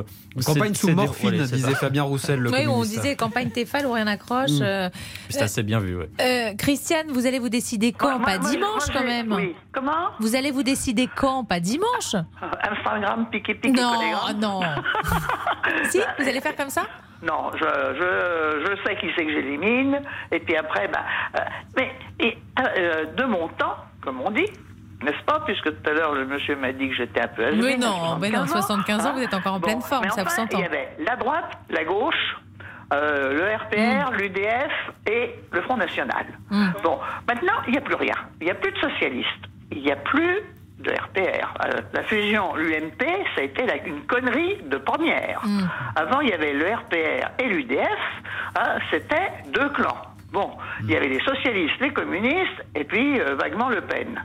campagne 0.45 0.74
sous 0.74 0.89
morphine, 0.89 1.43
disait 1.43 1.76
Fabien 1.76 2.04
Roussel. 2.04 2.39
Le 2.39 2.51
oui, 2.51 2.68
on 2.68 2.82
disait 2.84 3.16
campagne 3.16 3.49
Tefal 3.49 3.86
ou 3.86 3.91
rien 3.91 4.06
n'accroche. 4.06 4.51
Mm. 4.51 4.89
c'est 5.30 5.41
assez 5.41 5.64
bien 5.64 5.80
vu. 5.80 5.97
Christiane, 6.58 7.08
vous 7.12 7.26
allez 7.26 7.39
vous 7.39 7.49
décider 7.49 7.91
quand? 7.91 8.22
Pas 8.22 8.38
dimanche 8.38 8.86
quand 8.93 9.04
même. 9.04 9.32
Oui. 9.34 9.54
Comment? 9.74 10.12
Vous 10.20 10.36
allez 10.36 10.51
vous 10.51 10.64
décider 10.64 10.93
quand 11.16 11.44
Pas 11.44 11.60
dimanche 11.60 12.16
Instagram, 12.41 13.28
piqué, 13.30 13.56
piqué, 13.56 13.82
Non, 13.82 14.00
non. 14.38 14.62
si, 15.89 16.00
vous 16.20 16.28
allez 16.28 16.41
faire 16.41 16.56
comme 16.56 16.70
ça 16.70 16.84
non, 17.24 17.52
je, 17.54 17.60
je, 17.60 18.66
je 18.66 18.84
sais 18.84 18.98
qui 18.98 19.08
c'est 19.16 19.26
que 19.26 19.32
j'élimine, 19.32 20.02
et 20.30 20.39
puis 20.39 20.58
après, 20.58 20.89
bah, 20.89 21.06
euh, 21.38 21.39
mais 21.78 21.94
et, 22.20 22.38
euh, 22.60 23.06
de 23.16 23.24
mon 23.24 23.48
temps, 23.48 23.78
comme 24.02 24.20
on 24.20 24.30
dit, 24.30 24.46
n'est-ce 25.02 25.24
pas 25.26 25.39
Puisque 25.46 25.64
tout 25.64 25.89
à 25.89 25.94
l'heure, 25.94 26.14
le 26.14 26.26
monsieur 26.26 26.58
m'a 26.58 26.74
dit 26.74 26.89
que 26.89 26.96
j'étais 26.96 27.22
un 27.22 27.28
peu 27.30 27.46
âgé. 27.46 27.62
Oui, 27.62 27.78
non, 27.78 28.18
mais 28.20 28.30
non, 28.30 28.46
75 28.46 29.06
ans, 29.06 29.14
vous 29.14 29.22
êtes 29.22 29.34
encore 29.34 29.54
en 29.54 29.62
pleine 29.62 29.82
forme, 29.82 30.10
ça 30.10 30.24
enfin, 30.24 30.30
s'entend. 30.30 30.58
Il 30.58 30.64
y 30.64 30.66
avait 30.66 30.89
la 31.00 31.16
droite, 31.16 31.58
la 31.70 31.86
gauche, 31.86 32.36
euh, 32.94 33.34
le 33.34 33.56
RPR, 33.56 34.12
mm. 34.12 34.16
l'UDF 34.18 34.91
et 35.10 35.36
le 35.52 35.62
Front 35.62 35.78
National. 35.78 36.26
Mm. 36.50 36.68
Bon, 36.84 37.00
maintenant, 37.28 37.54
il 37.68 37.72
n'y 37.72 37.78
a 37.78 37.82
plus 37.82 37.96
rien. 37.96 38.16
Il 38.41 38.46
n'y 38.46 38.52
a 38.52 38.56
plus 38.56 38.72
de 38.72 38.78
socialistes. 38.78 39.30
Il 39.72 39.82
n'y 39.82 39.91
a 39.91 39.96
plus 39.96 40.41
de 40.80 40.92
RPR. 40.92 41.54
Euh, 41.66 41.82
la 41.94 42.04
fusion 42.04 42.56
l'UMP, 42.56 43.04
ça 43.36 43.42
a 43.42 43.44
été 43.44 43.64
une 43.86 44.02
connerie 44.06 44.58
de 44.66 44.78
première. 44.78 45.42
Mm. 45.46 45.70
Avant, 45.96 46.22
il 46.22 46.30
y 46.30 46.34
avait 46.34 46.54
le 46.54 46.66
RPR 46.66 47.30
et 47.40 47.48
l'UDF. 47.48 47.88
Hein, 48.56 48.80
C'était 48.92 49.32
deux 49.54 49.70
clans. 49.70 50.02
Bon, 50.32 50.50
il 50.82 50.90
y 50.90 50.96
avait 50.96 51.10
les 51.10 51.24
socialistes, 51.24 51.80
les 51.80 51.94
communistes, 51.94 52.66
et 52.74 52.84
puis 52.84 53.20
euh, 53.20 53.36
vaguement 53.36 53.70
Le 53.70 53.82
Pen. 53.82 54.20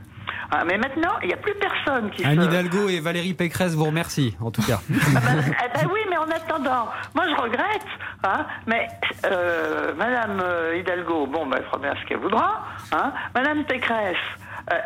Ah, 0.51 0.63
mais 0.65 0.79
maintenant, 0.79 1.11
il 1.21 1.27
n'y 1.27 1.33
a 1.33 1.37
plus 1.37 1.53
personne 1.53 2.09
qui 2.09 2.25
Anne 2.25 2.41
Hidalgo 2.41 2.89
et 2.89 2.99
Valérie 2.99 3.35
Pécresse 3.35 3.75
vous 3.75 3.85
remercient, 3.85 4.35
en 4.41 4.49
tout 4.49 4.63
cas. 4.63 4.79
ah 5.15 5.19
ben, 5.23 5.43
eh 5.47 5.77
ben 5.77 5.87
oui, 5.93 5.99
mais 6.09 6.17
en 6.17 6.23
attendant, 6.23 6.89
moi 7.13 7.25
je 7.29 7.39
regrette, 7.39 7.85
hein, 8.23 8.47
mais 8.65 8.87
euh, 9.25 9.93
Madame 9.95 10.41
euh, 10.43 10.77
Hidalgo, 10.79 11.27
bon, 11.27 11.45
ben, 11.45 11.57
elle 11.59 11.65
fera 11.65 11.77
bien 11.77 11.93
ce 12.01 12.07
qu'elle 12.07 12.17
voudra. 12.17 12.65
Hein, 12.91 13.13
Madame 13.35 13.63
Pécresse, 13.65 14.17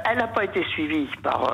elle 0.06 0.18
n'a 0.18 0.28
pas 0.28 0.46
été 0.46 0.64
suivie 0.70 1.08
par 1.22 1.54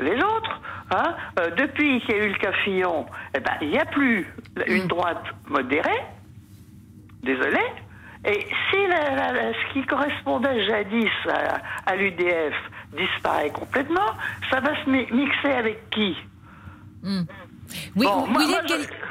les 0.00 0.16
autres. 0.16 0.60
Hein, 0.90 1.14
depuis 1.58 2.00
qu'il 2.00 2.16
y 2.16 2.18
a 2.18 2.24
eu 2.24 2.28
le 2.30 2.38
cas 2.38 2.52
Fillon, 2.64 3.04
eh 3.34 3.40
ben, 3.40 3.52
il 3.60 3.68
n'y 3.68 3.78
a 3.78 3.84
plus 3.84 4.26
une 4.66 4.86
droite 4.86 5.22
modérée. 5.46 6.02
Désolé. 7.22 7.60
Et 8.24 8.46
si 8.70 8.76
ce 8.76 9.72
qui 9.72 9.86
correspondait 9.86 10.66
jadis 10.66 11.10
à 11.86 11.94
l'UDF 11.94 12.54
disparaît 12.96 13.50
complètement, 13.50 14.10
ça 14.50 14.60
va 14.60 14.74
se 14.84 14.90
mixer 14.90 15.52
avec 15.52 15.90
qui? 15.90 16.16
Hmm. 17.02 17.22
Oui, 17.96 18.06
William 18.34 18.64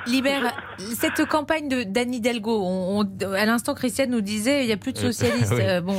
Libère, 0.08 0.54
cette 0.78 1.26
campagne 1.26 1.70
de 1.70 1.84
d'Anne 1.84 2.14
Hidalgo, 2.14 3.04
à 3.36 3.46
l'instant, 3.46 3.76
Christiane 3.76 4.10
nous 4.10 4.22
disait 4.22 4.64
il 4.64 4.68
n'y 4.68 4.74
a 4.74 4.78
plus 4.78 4.94
de 4.94 5.00
euh, 5.00 5.02
socialistes. 5.12 5.54
Euh, 5.54 5.82
bon. 5.82 5.98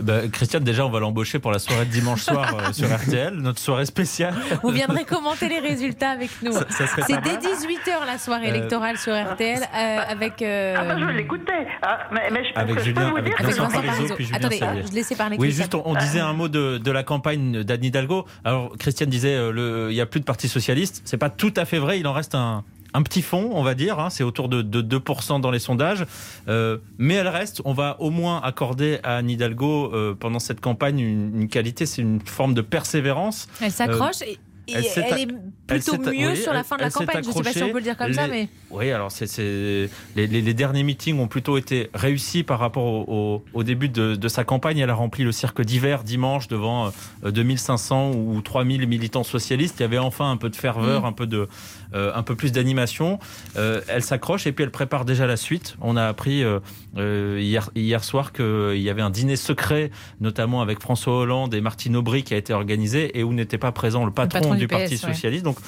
Bah, 0.00 0.28
Christiane, 0.30 0.64
déjà, 0.64 0.84
on 0.86 0.90
va 0.90 1.00
l'embaucher 1.00 1.38
pour 1.38 1.52
la 1.52 1.58
soirée 1.58 1.86
de 1.86 1.90
dimanche 1.90 2.22
soir 2.22 2.54
euh, 2.54 2.72
sur 2.72 2.88
RTL, 2.94 3.34
notre 3.34 3.60
soirée 3.60 3.86
spéciale. 3.86 4.34
Vous 4.62 4.70
viendrez 4.70 5.04
commenter 5.04 5.48
les 5.48 5.58
résultats 5.58 6.10
avec 6.10 6.30
nous. 6.42 6.52
C'est 6.52 7.20
dès 7.22 7.36
18h 7.36 8.06
la 8.06 8.18
soirée 8.18 8.48
électorale 8.48 8.98
sur 8.98 9.12
RTL 9.14 9.60
avec. 9.72 10.42
Ah, 10.42 10.84
bah, 10.84 10.96
je 10.98 11.04
vais 11.04 11.14
l'écouter. 11.14 11.52
Ah, 11.82 11.98
mais, 12.12 12.30
mais, 12.30 12.44
je, 12.44 12.58
avec 12.58 12.78
Julien, 12.80 13.10
vous 13.10 13.16
avec 13.16 13.40
Vincent 13.40 13.68
Parisot, 13.68 14.14
puis 14.14 14.24
Julien 14.24 14.38
Attendez, 14.38 14.60
je 14.88 14.94
laissais 14.94 15.16
parler 15.16 15.36
Oui, 15.38 15.50
juste, 15.50 15.74
on, 15.74 15.94
disait 15.94 16.20
un 16.20 16.32
mot 16.32 16.48
de, 16.48 16.78
de 16.78 16.90
la 16.90 17.02
campagne 17.02 17.62
d'Anne 17.62 17.84
Hidalgo. 17.84 18.26
Alors, 18.44 18.76
Christiane 18.78 19.10
disait 19.10 19.36
il 19.36 19.94
n'y 19.94 20.00
a 20.00 20.06
plus 20.06 20.20
de 20.20 20.24
parti 20.24 20.48
socialiste. 20.48 21.02
C'est 21.04 21.16
pas 21.16 21.30
tout 21.30 21.52
à 21.56 21.64
fait 21.64 21.78
vrai, 21.78 21.98
il 21.98 22.06
en 22.06 22.12
reste 22.12 22.34
un 22.34 22.64
un 22.96 23.02
petit 23.02 23.20
fond, 23.20 23.50
on 23.52 23.62
va 23.62 23.74
dire, 23.74 24.00
hein, 24.00 24.08
c'est 24.08 24.24
autour 24.24 24.48
de, 24.48 24.62
2% 24.62 25.40
dans 25.42 25.50
les 25.50 25.58
sondages, 25.58 26.06
euh, 26.48 26.78
mais 26.96 27.14
elle 27.14 27.28
reste, 27.28 27.60
on 27.66 27.74
va 27.74 27.96
au 28.00 28.08
moins 28.08 28.40
accorder 28.40 29.00
à 29.02 29.16
Anne 29.16 29.28
Hidalgo 29.28 29.92
euh, 29.92 30.14
pendant 30.18 30.38
cette 30.38 30.62
campagne 30.62 31.00
une, 31.00 31.48
qualité, 31.48 31.84
c'est 31.84 32.00
une 32.00 32.20
forme 32.20 32.54
de 32.54 32.62
persévérance. 32.62 33.48
Elle 33.60 33.70
s'accroche 33.70 34.22
euh, 34.22 34.32
elle, 34.68 34.84
est 34.84 35.28
plutôt 35.66 35.98
mieux 35.98 36.34
sur 36.34 36.52
la 36.52 36.64
fin 36.64 36.76
de 36.76 36.82
la 36.82 36.90
campagne. 36.90 37.22
Je 37.22 37.28
ne 37.28 37.34
sais 37.34 37.42
pas 37.42 37.52
si 37.52 37.62
on 37.62 37.70
peut 37.70 37.78
le 37.78 37.82
dire 37.82 37.96
comme 37.96 38.12
ça, 38.12 38.26
mais. 38.28 38.48
Oui, 38.70 38.90
alors 38.90 39.10
c'est, 39.10 39.88
les, 40.16 40.54
derniers 40.54 40.82
meetings 40.82 41.18
ont 41.18 41.28
plutôt 41.28 41.58
été 41.58 41.90
réussis 41.94 42.42
par 42.42 42.58
rapport 42.58 43.08
au, 43.08 43.62
début 43.62 43.88
de, 43.88 44.28
sa 44.28 44.44
campagne. 44.44 44.78
Elle 44.78 44.90
a 44.90 44.94
rempli 44.94 45.24
le 45.24 45.32
cirque 45.32 45.62
d'hiver 45.62 46.04
dimanche 46.04 46.48
devant 46.48 46.92
2500 47.24 48.12
ou 48.12 48.40
3000 48.40 48.86
militants 48.86 49.24
socialistes. 49.24 49.76
Il 49.78 49.82
y 49.82 49.84
avait 49.84 49.98
enfin 49.98 50.30
un 50.30 50.36
peu 50.36 50.50
de 50.50 50.56
ferveur, 50.56 51.02
mm. 51.02 51.06
un 51.06 51.12
peu 51.12 51.26
de, 51.26 51.48
euh, 51.94 52.12
un 52.14 52.22
peu 52.22 52.34
plus 52.34 52.52
d'animation. 52.52 53.18
Euh, 53.56 53.80
elle 53.88 54.02
s'accroche 54.02 54.46
et 54.46 54.52
puis 54.52 54.64
elle 54.64 54.70
prépare 54.70 55.04
déjà 55.04 55.26
la 55.26 55.36
suite. 55.36 55.76
On 55.80 55.96
a 55.96 56.04
appris 56.04 56.42
euh, 56.44 57.38
hier, 57.40 57.70
hier 57.74 58.02
soir 58.02 58.32
qu'il 58.32 58.80
y 58.80 58.90
avait 58.90 59.02
un 59.02 59.10
dîner 59.10 59.36
secret, 59.36 59.90
notamment 60.20 60.62
avec 60.62 60.80
François 60.80 61.18
Hollande 61.18 61.54
et 61.54 61.60
Martine 61.60 61.96
Aubry, 61.96 62.22
qui 62.24 62.34
a 62.34 62.36
été 62.36 62.52
organisé 62.52 63.18
et 63.18 63.22
où 63.22 63.32
n'était 63.32 63.58
pas 63.58 63.72
présent 63.72 64.04
le 64.04 64.10
patron, 64.10 64.55
du, 64.56 64.68
Parti 64.68 64.98
socialiste. 64.98 65.44
Donc 65.44 65.58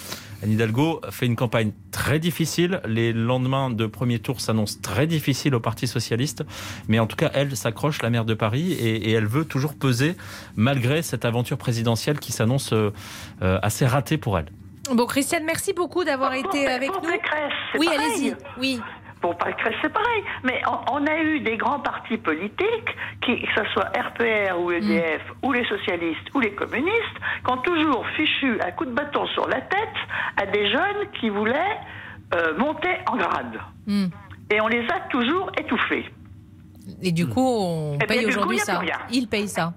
Anne 0.42 0.52
Hidalgo 0.52 1.00
fait 1.10 1.26
une 1.26 1.36
campagne 1.36 1.72
très 1.90 2.18
difficile. 2.18 2.80
Les 2.86 3.12
lendemains 3.12 3.70
de 3.70 3.86
premier 3.86 4.18
tour 4.18 4.40
s'annoncent 4.40 4.78
très 4.82 5.06
difficiles 5.06 5.54
au 5.54 5.60
Parti 5.60 5.86
socialiste. 5.86 6.44
Mais 6.88 6.98
en 6.98 7.06
tout 7.06 7.16
cas, 7.16 7.30
elle 7.34 7.56
s'accroche, 7.56 8.02
la 8.02 8.10
maire 8.10 8.24
de 8.24 8.34
Paris, 8.34 8.72
et, 8.72 9.12
elle 9.12 9.26
veut 9.26 9.44
toujours 9.44 9.74
peser 9.74 10.16
malgré 10.56 11.02
cette 11.02 11.24
aventure 11.24 11.58
présidentielle 11.58 12.18
qui 12.18 12.32
s'annonce 12.32 12.74
assez 13.40 13.86
ratée 13.86 14.18
pour 14.18 14.38
elle. 14.38 14.46
Bon, 14.94 15.04
Christiane, 15.04 15.44
merci 15.44 15.74
beaucoup 15.74 16.02
d'avoir 16.02 16.32
été 16.34 16.66
avec 16.66 16.90
nous. 16.90 17.10
oui, 17.78 17.88
allez-y. 17.88 18.34
Oui. 18.58 18.80
Pour 19.20 19.36
Pécresse, 19.36 19.74
c'est 19.82 19.92
pareil. 19.92 20.22
Mais 20.44 20.60
on, 20.90 21.06
a 21.06 21.18
eu 21.18 21.40
des 21.40 21.56
grands 21.56 21.80
partis 21.80 22.16
politiques, 22.18 22.96
qui, 23.22 23.42
que 23.42 23.48
ce 23.56 23.64
soit 23.72 23.90
RPR 23.96 24.58
ou 24.60 24.70
EDF, 24.70 25.22
mm. 25.22 25.46
ou 25.46 25.52
les 25.52 25.64
socialistes 25.66 26.34
ou 26.34 26.40
les 26.40 26.52
communistes, 26.52 27.18
qui 27.44 27.52
ont 27.52 27.58
toujours 27.58 28.06
fichu 28.16 28.58
un 28.64 28.70
coup 28.72 28.84
de 28.84 28.92
bâton 28.92 29.26
sur 29.28 29.48
la 29.48 29.60
tête 29.60 29.98
à 30.36 30.46
des 30.46 30.70
jeunes 30.70 31.10
qui 31.20 31.28
voulaient 31.28 31.78
euh, 32.34 32.56
monter 32.56 32.96
en 33.06 33.16
grade. 33.16 33.58
Mm. 33.86 34.06
Et 34.50 34.60
on 34.60 34.68
les 34.68 34.86
a 34.86 35.00
toujours 35.10 35.50
étouffés. 35.58 36.06
Et 37.02 37.12
du 37.12 37.26
coup, 37.26 37.46
on 37.46 37.98
paye 37.98 38.26
aujourd'hui 38.26 38.58
ça. 38.58 38.80
Il 39.10 39.28
paye 39.28 39.48
ça. 39.48 39.72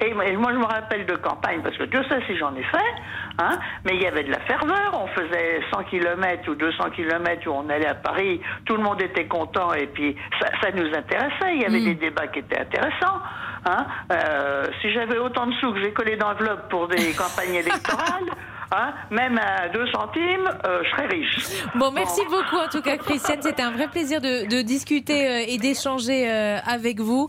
Et 0.00 0.12
moi, 0.14 0.52
je 0.52 0.58
me 0.58 0.64
rappelle 0.64 1.06
de 1.06 1.16
campagne, 1.16 1.60
parce 1.62 1.76
que 1.76 1.84
Dieu 1.84 2.02
sait 2.08 2.20
si 2.26 2.36
j'en 2.36 2.54
ai 2.56 2.62
fait, 2.64 2.94
hein, 3.38 3.58
mais 3.84 3.94
il 3.94 4.02
y 4.02 4.06
avait 4.06 4.24
de 4.24 4.30
la 4.30 4.40
ferveur. 4.40 4.92
On 4.94 5.06
faisait 5.08 5.60
100 5.72 5.84
km 5.84 6.50
ou 6.50 6.54
200 6.54 6.90
km 6.96 7.46
où 7.46 7.52
on 7.52 7.68
allait 7.68 7.86
à 7.86 7.94
Paris, 7.94 8.40
tout 8.64 8.76
le 8.76 8.82
monde 8.82 9.00
était 9.00 9.26
content 9.26 9.72
et 9.74 9.86
puis 9.86 10.16
ça, 10.40 10.70
nous 10.74 10.88
intéressait. 10.94 11.54
Il 11.54 11.62
y 11.62 11.66
avait 11.66 11.80
mm. 11.80 11.84
des 11.84 11.94
débats 11.94 12.26
qui 12.28 12.40
étaient 12.40 12.60
intéressants. 12.60 13.20
Hein. 13.64 13.86
Euh, 14.12 14.66
si 14.80 14.92
j'avais 14.92 15.18
autant 15.18 15.46
de 15.46 15.52
sous 15.54 15.72
que 15.72 15.80
j'ai 15.80 15.92
collé 15.92 16.16
d'enveloppes 16.16 16.68
pour 16.68 16.88
des 16.88 17.12
campagnes 17.16 17.54
électorales, 17.54 18.30
Hein, 18.74 18.94
même 19.10 19.36
à 19.36 19.68
2 19.68 19.86
centimes, 19.88 20.48
euh, 20.64 20.80
je 20.82 20.90
serais 20.90 21.06
riche. 21.06 21.38
Bon, 21.74 21.90
merci 21.90 22.22
beaucoup 22.30 22.56
en 22.56 22.68
tout 22.70 22.80
cas, 22.80 22.96
Christiane. 22.96 23.40
C'était 23.42 23.60
un 23.60 23.72
vrai 23.72 23.86
plaisir 23.88 24.22
de, 24.22 24.62
discuter 24.62 25.28
euh, 25.28 25.44
et 25.46 25.58
d'échanger 25.58 26.30
euh, 26.30 26.56
avec 26.64 26.98
vous. 26.98 27.28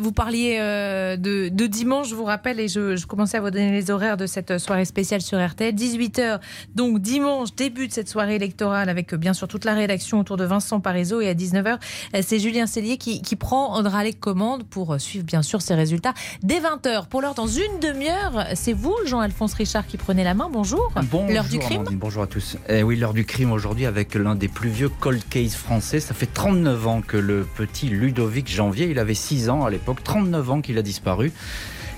vous 0.00 0.12
parliez 0.12 0.58
de, 0.58 1.66
dimanche, 1.66 2.08
je 2.08 2.14
vous 2.14 2.24
rappelle, 2.24 2.60
et 2.60 2.68
je, 2.68 3.04
commençais 3.06 3.36
à 3.36 3.40
vous 3.42 3.50
donner 3.50 3.72
les 3.72 3.90
horaires 3.90 4.16
de 4.16 4.24
cette 4.24 4.56
soirée 4.56 4.86
spéciale 4.86 5.20
sur 5.20 5.38
RTL. 5.38 5.74
18h, 5.74 6.40
donc 6.74 7.00
dimanche, 7.00 7.54
début 7.54 7.86
de 7.86 7.92
cette 7.92 8.08
soirée 8.08 8.36
électorale 8.36 8.88
avec 8.88 9.14
bien 9.14 9.34
sûr 9.34 9.48
toute 9.48 9.66
la 9.66 9.74
rédaction 9.74 10.20
autour 10.20 10.38
de 10.38 10.44
Vincent 10.44 10.80
Parisot. 10.80 11.20
Et 11.20 11.28
à 11.28 11.34
19h, 11.34 11.78
c'est 12.22 12.38
Julien 12.38 12.66
Cellier 12.66 12.96
qui, 12.96 13.20
qui 13.20 13.36
prendra 13.36 14.02
les 14.02 14.14
commandes 14.14 14.64
pour 14.64 14.98
suivre 14.98 15.24
bien 15.26 15.42
sûr 15.42 15.60
ces 15.60 15.74
résultats 15.74 16.14
dès 16.42 16.60
20h. 16.60 17.08
Pour 17.08 17.20
l'heure, 17.20 17.34
dans 17.34 17.48
une 17.48 17.80
demi-heure, 17.80 18.46
c'est 18.54 18.72
vous, 18.72 18.96
Jean-Alphonse 19.04 19.52
Richard, 19.54 19.86
qui 19.86 19.98
prenez 19.98 20.24
la 20.24 20.32
main. 20.32 20.48
Bonjour 20.50 20.69
bonjour. 20.70 21.26
L'heure 21.28 21.44
du 21.44 21.58
crime 21.58 21.84
Bonjour 21.92 22.22
à 22.22 22.26
tous. 22.26 22.56
Eh 22.68 22.82
oui, 22.82 22.96
l'heure 22.96 23.14
du 23.14 23.24
crime 23.24 23.52
aujourd'hui 23.52 23.86
avec 23.86 24.14
l'un 24.14 24.34
des 24.34 24.48
plus 24.48 24.68
vieux 24.68 24.88
cold 24.88 25.22
case 25.28 25.54
français. 25.54 26.00
Ça 26.00 26.14
fait 26.14 26.26
39 26.26 26.86
ans 26.86 27.02
que 27.06 27.16
le 27.16 27.46
petit 27.56 27.88
Ludovic 27.88 28.48
Janvier, 28.48 28.88
il 28.90 28.98
avait 28.98 29.14
6 29.14 29.48
ans 29.48 29.64
à 29.64 29.70
l'époque, 29.70 30.02
39 30.04 30.50
ans 30.50 30.60
qu'il 30.60 30.78
a 30.78 30.82
disparu. 30.82 31.32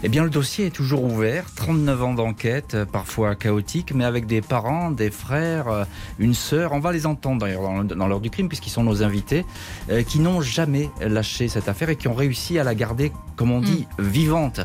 Eh 0.05 0.09
bien, 0.09 0.25
le 0.25 0.31
dossier 0.31 0.67
est 0.67 0.71
toujours 0.71 1.05
ouvert. 1.05 1.45
39 1.55 2.03
ans 2.03 2.15
d'enquête, 2.15 2.77
parfois 2.91 3.37
chaotique, 3.37 3.93
mais 3.95 4.05
avec 4.05 4.27
des 4.27 4.41
parents, 4.41 4.91
des 4.91 5.13
frères, 5.13 5.69
euh, 5.69 5.85
une 6.19 6.35
sœur. 6.35 6.73
On 6.73 6.81
va 6.81 6.91
les 6.91 7.07
entendre 7.07 7.41
d'ailleurs 7.41 7.85
dans 7.85 8.09
l'heure 8.09 8.21
du 8.21 8.31
crime, 8.31 8.49
puisqu'ils 8.49 8.71
sont 8.71 8.83
nos 8.83 9.05
invités, 9.05 9.45
euh, 9.91 10.03
qui 10.03 10.19
n'ont 10.19 10.41
jamais 10.41 10.91
lâché 11.01 11.47
cette 11.47 11.69
affaire 11.69 11.89
et 11.89 11.97
qui 11.97 12.09
ont 12.09 12.15
réussi 12.15 12.59
à 12.59 12.65
la 12.65 12.75
garder, 12.75 13.13
comme 13.37 13.53
on 13.53 13.61
dit, 13.61 13.87
mm. 13.99 14.03
vivante. 14.03 14.61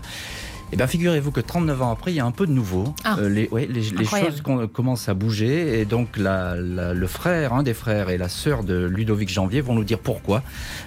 Eh 0.74 0.76
bien, 0.76 0.86
figurez-vous 0.88 1.32
que 1.32 1.40
39 1.40 1.82
ans 1.82 1.92
après, 1.92 2.12
il 2.12 2.16
y 2.16 2.20
a 2.20 2.26
un 2.26 2.32
peu 2.32 2.46
de 2.46 2.52
nouveau. 2.52 2.94
Ah. 3.06 3.16
Euh, 3.20 3.30
les, 3.30 3.48
ouais, 3.50 3.68
les, 3.72 3.82
les 3.82 4.06
choses 4.06 4.42
commencent 4.74 5.08
à 5.08 5.14
bouger 5.14 5.80
et 5.80 5.86
donc 5.86 6.18
la, 6.18 6.56
la- 6.58 6.94
le 6.94 7.08
frère, 7.08 7.54
un 7.54 7.64
des 7.64 7.74
frères 7.74 8.10
et 8.10 8.18
la 8.18 8.28
sœur 8.28 8.64
de 8.66 8.86
Ludovic 8.86 9.30
Janvier 9.30 9.62
vont 9.62 9.76
nous 9.76 9.86
dire 9.86 10.00
pourquoi 10.00 10.44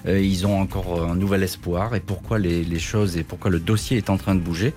euh, 0.06 0.20
ils 0.20 0.46
ont 0.46 0.60
encore 0.60 1.02
un 1.10 1.14
nouvel 1.16 1.42
espoir 1.42 1.94
et 1.94 2.00
pourquoi 2.00 2.38
les, 2.38 2.62
les 2.62 2.78
choses 2.78 3.16
et 3.16 3.22
pourquoi 3.22 3.50
le 3.50 3.58
dossier 3.58 3.96
est 3.96 4.10
en 4.10 4.18
train 4.18 4.34
de 4.34 4.40
bouger. 4.40 4.74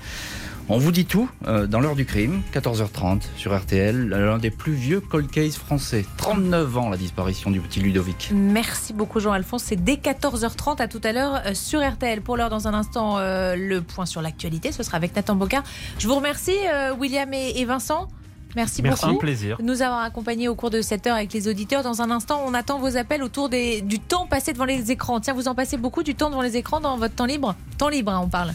On 0.69 0.77
vous 0.77 0.91
dit 0.93 1.05
tout 1.05 1.29
euh, 1.45 1.67
dans 1.67 1.81
l'heure 1.81 1.95
du 1.95 2.05
crime, 2.05 2.41
14h30 2.53 3.21
sur 3.35 3.55
RTL, 3.57 4.07
l'un 4.07 4.37
des 4.37 4.49
plus 4.49 4.71
vieux 4.71 5.01
cold 5.01 5.29
case 5.29 5.55
français. 5.55 6.05
39 6.17 6.77
ans 6.77 6.89
la 6.89 6.95
disparition 6.95 7.51
du 7.51 7.59
petit 7.59 7.81
Ludovic. 7.81 8.31
Merci 8.33 8.93
beaucoup 8.93 9.19
Jean-Alphonse. 9.19 9.63
C'est 9.63 9.83
dès 9.83 9.95
14h30 9.95 10.81
à 10.81 10.87
tout 10.87 11.01
à 11.03 11.11
l'heure 11.11 11.41
euh, 11.45 11.53
sur 11.53 11.85
RTL. 11.85 12.21
Pour 12.21 12.37
l'heure, 12.37 12.49
dans 12.49 12.67
un 12.69 12.73
instant, 12.73 13.17
euh, 13.17 13.55
le 13.57 13.81
point 13.81 14.05
sur 14.05 14.21
l'actualité, 14.21 14.71
ce 14.71 14.83
sera 14.83 14.95
avec 14.97 15.13
Nathan 15.15 15.35
Bocard. 15.35 15.63
Je 15.99 16.07
vous 16.07 16.15
remercie 16.15 16.55
euh, 16.71 16.93
William 16.95 17.31
et, 17.33 17.53
et 17.57 17.65
Vincent. 17.65 18.07
Merci, 18.55 18.83
Merci, 18.83 19.05
beaucoup 19.05 19.15
un 19.15 19.19
plaisir. 19.19 19.57
de 19.57 19.63
nous 19.63 19.81
avoir 19.81 20.01
accompagnés 20.03 20.47
au 20.47 20.55
cours 20.55 20.69
de 20.69 20.81
cette 20.81 21.07
heure 21.07 21.15
avec 21.15 21.33
les 21.33 21.47
auditeurs. 21.47 21.83
Dans 21.83 22.01
un 22.01 22.09
instant, 22.11 22.41
on 22.47 22.53
attend 22.53 22.79
vos 22.79 22.95
appels 22.97 23.23
autour 23.23 23.49
des, 23.49 23.81
du 23.81 23.99
temps 23.99 24.27
passé 24.27 24.53
devant 24.53 24.65
les 24.65 24.91
écrans. 24.91 25.19
Tiens, 25.19 25.33
vous 25.33 25.47
en 25.47 25.55
passez 25.55 25.75
beaucoup 25.75 26.03
du 26.03 26.15
temps 26.15 26.29
devant 26.29 26.43
les 26.43 26.55
écrans 26.55 26.79
dans 26.79 26.95
votre 26.97 27.15
temps 27.15 27.25
libre? 27.25 27.55
Temps 27.77 27.89
libre, 27.89 28.11
hein, 28.11 28.21
on 28.23 28.29
parle. 28.29 28.53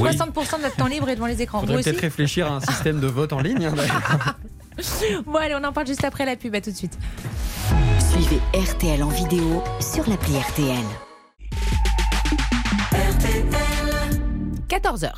Oui. 0.00 0.10
60% 0.10 0.58
de 0.58 0.62
votre 0.62 0.76
temps 0.76 0.86
libre 0.86 1.08
est 1.08 1.14
devant 1.16 1.26
les 1.26 1.40
écrans. 1.42 1.60
Faudrait 1.60 1.82
peut-être 1.82 2.00
réfléchir 2.00 2.46
à 2.50 2.56
un 2.56 2.60
système 2.60 3.00
de 3.00 3.06
vote 3.06 3.32
en 3.32 3.40
ligne. 3.40 3.66
hein. 3.66 3.74
Bon, 5.26 5.34
allez, 5.36 5.54
on 5.54 5.64
en 5.64 5.72
parle 5.72 5.86
juste 5.86 6.02
après 6.04 6.24
la 6.24 6.34
pub. 6.36 6.54
À 6.54 6.60
tout 6.60 6.70
de 6.70 6.76
suite. 6.76 6.98
Suivez 8.10 8.40
RTL 8.54 9.02
en 9.02 9.08
vidéo 9.08 9.62
sur 9.80 10.08
l'appli 10.08 10.34
RTL. 10.38 10.84
14h. 14.68 15.10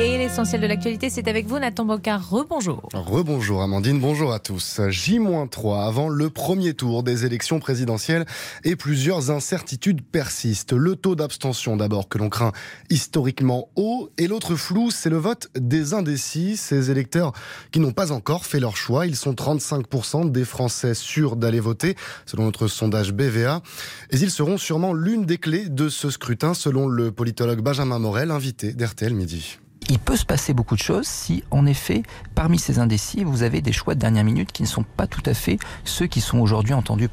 Et 0.00 0.18
l'essentiel 0.18 0.60
de 0.60 0.66
l'actualité, 0.66 1.08
c'est 1.08 1.28
avec 1.28 1.46
vous, 1.46 1.60
Nathan 1.60 1.84
Bocard. 1.84 2.28
Rebonjour. 2.28 2.88
Rebonjour 2.94 3.62
Amandine, 3.62 4.00
bonjour 4.00 4.32
à 4.32 4.40
tous. 4.40 4.80
J-3 4.88 5.86
avant 5.86 6.08
le 6.08 6.30
premier 6.30 6.74
tour 6.74 7.04
des 7.04 7.24
élections 7.24 7.60
présidentielles 7.60 8.26
et 8.64 8.74
plusieurs 8.74 9.30
incertitudes 9.30 10.02
persistent. 10.02 10.72
Le 10.72 10.96
taux 10.96 11.14
d'abstention 11.14 11.76
d'abord 11.76 12.08
que 12.08 12.18
l'on 12.18 12.28
craint 12.28 12.50
historiquement 12.90 13.68
haut 13.76 14.10
et 14.18 14.26
l'autre 14.26 14.56
flou, 14.56 14.90
c'est 14.90 15.10
le 15.10 15.16
vote 15.16 15.48
des 15.56 15.94
indécis, 15.94 16.56
ces 16.56 16.90
électeurs 16.90 17.32
qui 17.70 17.78
n'ont 17.78 17.92
pas 17.92 18.10
encore 18.10 18.46
fait 18.46 18.58
leur 18.58 18.76
choix. 18.76 19.06
Ils 19.06 19.14
sont 19.14 19.34
35% 19.34 20.32
des 20.32 20.44
Français 20.44 20.94
sûrs 20.94 21.36
d'aller 21.36 21.60
voter 21.60 21.94
selon 22.26 22.46
notre 22.46 22.66
sondage 22.66 23.12
BVA 23.12 23.62
et 24.10 24.16
ils 24.16 24.32
seront 24.32 24.58
sûrement 24.58 24.92
l'une 24.92 25.24
des 25.24 25.38
clés 25.38 25.68
de 25.68 25.88
ce 25.88 26.10
scrutin 26.10 26.52
selon 26.52 26.88
le 26.88 27.12
politologue 27.12 27.60
Benjamin 27.60 28.00
Morel, 28.00 28.32
invité 28.32 28.72
d'RTL 28.72 29.14
Midi. 29.14 29.58
Il 29.90 29.98
peut 29.98 30.16
se 30.16 30.24
passer 30.24 30.54
beaucoup 30.54 30.76
de 30.76 30.80
choses 30.80 31.06
si, 31.06 31.44
en 31.50 31.66
effet, 31.66 32.02
parmi 32.34 32.58
ces 32.58 32.78
indécis, 32.78 33.22
vous 33.22 33.42
avez 33.42 33.60
des 33.60 33.72
choix 33.72 33.94
de 33.94 34.00
dernière 34.00 34.24
minute 34.24 34.50
qui 34.50 34.62
ne 34.62 34.68
sont 34.68 34.82
pas 34.82 35.06
tout 35.06 35.22
à 35.26 35.34
fait 35.34 35.58
ceux 35.84 36.06
qui 36.06 36.22
sont 36.22 36.38
aujourd'hui 36.38 36.74
attendus 36.74 37.08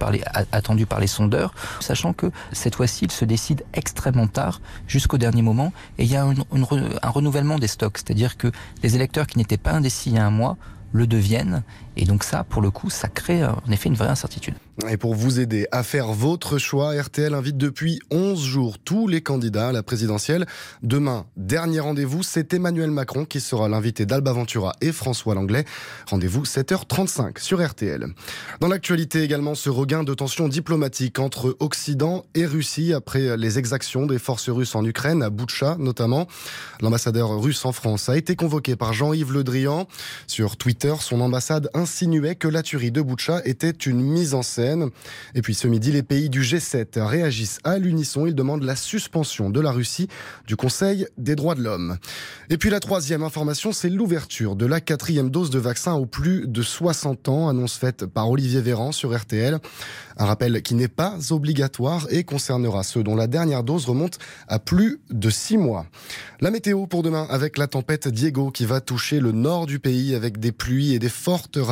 par 0.85 0.99
les 0.99 1.07
sondeurs, 1.07 1.53
sachant 1.81 2.13
que 2.13 2.31
cette 2.53 2.75
fois-ci, 2.75 3.05
ils 3.05 3.11
se 3.11 3.25
décident 3.25 3.63
extrêmement 3.73 4.27
tard, 4.27 4.61
jusqu'au 4.87 5.17
dernier 5.17 5.41
moment, 5.41 5.73
et 5.97 6.05
il 6.05 6.11
y 6.11 6.15
a 6.15 6.23
un 6.25 7.09
renouvellement 7.09 7.59
des 7.59 7.67
stocks, 7.67 7.97
c'est-à-dire 7.97 8.37
que 8.37 8.51
les 8.83 8.95
électeurs 8.95 9.27
qui 9.27 9.37
n'étaient 9.37 9.57
pas 9.57 9.71
indécis 9.71 10.09
il 10.11 10.15
y 10.15 10.17
a 10.17 10.25
un 10.25 10.31
mois 10.31 10.57
le 10.93 11.07
deviennent, 11.07 11.63
et 12.01 12.05
donc 12.05 12.23
ça, 12.23 12.43
pour 12.43 12.63
le 12.63 12.71
coup, 12.71 12.89
ça 12.89 13.07
crée 13.07 13.43
euh, 13.43 13.51
en 13.51 13.71
effet 13.71 13.87
une 13.87 13.95
vraie 13.95 14.09
incertitude. 14.09 14.55
Et 14.89 14.97
pour 14.97 15.13
vous 15.13 15.39
aider 15.39 15.67
à 15.71 15.83
faire 15.83 16.07
votre 16.07 16.57
choix, 16.57 16.99
RTL 16.99 17.31
invite 17.35 17.57
depuis 17.57 17.99
11 18.09 18.43
jours 18.43 18.79
tous 18.79 19.07
les 19.07 19.21
candidats 19.21 19.67
à 19.67 19.71
la 19.71 19.83
présidentielle. 19.83 20.47
Demain, 20.81 21.25
dernier 21.37 21.79
rendez-vous, 21.79 22.23
c'est 22.23 22.55
Emmanuel 22.55 22.89
Macron 22.89 23.25
qui 23.25 23.39
sera 23.39 23.69
l'invité 23.69 24.07
d'Alba 24.07 24.33
Ventura 24.33 24.73
et 24.81 24.91
François 24.91 25.35
Langlais. 25.35 25.65
Rendez-vous 26.07 26.43
7h35 26.43 27.39
sur 27.39 27.63
RTL. 27.63 28.07
Dans 28.59 28.67
l'actualité 28.67 29.21
également, 29.21 29.53
ce 29.53 29.69
regain 29.69 30.03
de 30.03 30.15
tensions 30.15 30.47
diplomatiques 30.47 31.19
entre 31.19 31.55
Occident 31.59 32.25
et 32.33 32.47
Russie 32.47 32.93
après 32.93 33.37
les 33.37 33.59
exactions 33.59 34.07
des 34.07 34.17
forces 34.17 34.49
russes 34.49 34.73
en 34.73 34.83
Ukraine, 34.83 35.21
à 35.21 35.29
Boutcha 35.29 35.75
notamment. 35.77 36.27
L'ambassadeur 36.81 37.39
russe 37.39 37.63
en 37.65 37.71
France 37.71 38.09
a 38.09 38.17
été 38.17 38.35
convoqué 38.35 38.75
par 38.75 38.93
Jean-Yves 38.93 39.33
Le 39.33 39.43
Drian. 39.43 39.87
Sur 40.25 40.57
Twitter, 40.57 40.95
son 40.99 41.21
ambassade 41.21 41.69
insinuait 41.91 42.35
que 42.35 42.47
la 42.47 42.63
tuerie 42.63 42.89
de 42.89 43.01
Boutcha 43.01 43.41
était 43.43 43.69
une 43.69 43.99
mise 43.99 44.33
en 44.33 44.43
scène. 44.43 44.91
Et 45.35 45.41
puis 45.41 45.53
ce 45.53 45.67
midi, 45.67 45.91
les 45.91 46.03
pays 46.03 46.29
du 46.29 46.41
G7 46.41 47.01
réagissent 47.01 47.59
à 47.65 47.77
l'unisson. 47.77 48.25
Ils 48.25 48.33
demandent 48.33 48.63
la 48.63 48.77
suspension 48.77 49.49
de 49.49 49.59
la 49.59 49.71
Russie 49.71 50.07
du 50.47 50.55
Conseil 50.55 51.05
des 51.17 51.35
droits 51.35 51.53
de 51.53 51.61
l'homme. 51.61 51.97
Et 52.49 52.57
puis 52.57 52.69
la 52.69 52.79
troisième 52.79 53.23
information, 53.23 53.73
c'est 53.73 53.89
l'ouverture 53.89 54.55
de 54.55 54.65
la 54.65 54.79
quatrième 54.79 55.29
dose 55.29 55.49
de 55.49 55.59
vaccin 55.59 55.93
aux 55.95 56.05
plus 56.05 56.47
de 56.47 56.61
60 56.61 57.27
ans, 57.27 57.49
annonce 57.49 57.75
faite 57.75 58.05
par 58.05 58.29
Olivier 58.29 58.61
Véran 58.61 58.93
sur 58.93 59.13
RTL. 59.13 59.59
Un 60.15 60.25
rappel 60.25 60.61
qui 60.61 60.75
n'est 60.75 60.87
pas 60.87 61.17
obligatoire 61.31 62.07
et 62.09 62.23
concernera 62.23 62.83
ceux 62.83 63.03
dont 63.03 63.15
la 63.15 63.27
dernière 63.27 63.63
dose 63.63 63.85
remonte 63.85 64.17
à 64.47 64.59
plus 64.59 65.01
de 65.09 65.29
6 65.29 65.57
mois. 65.57 65.87
La 66.39 66.51
météo 66.51 66.87
pour 66.87 67.03
demain 67.03 67.27
avec 67.29 67.57
la 67.57 67.67
tempête 67.67 68.07
Diego 68.07 68.49
qui 68.49 68.65
va 68.65 68.79
toucher 68.79 69.19
le 69.19 69.31
nord 69.31 69.65
du 69.65 69.79
pays 69.79 70.15
avec 70.15 70.39
des 70.39 70.51
pluies 70.53 70.93
et 70.93 70.99
des 70.99 71.09
fortes 71.09 71.57
rafales, 71.57 71.70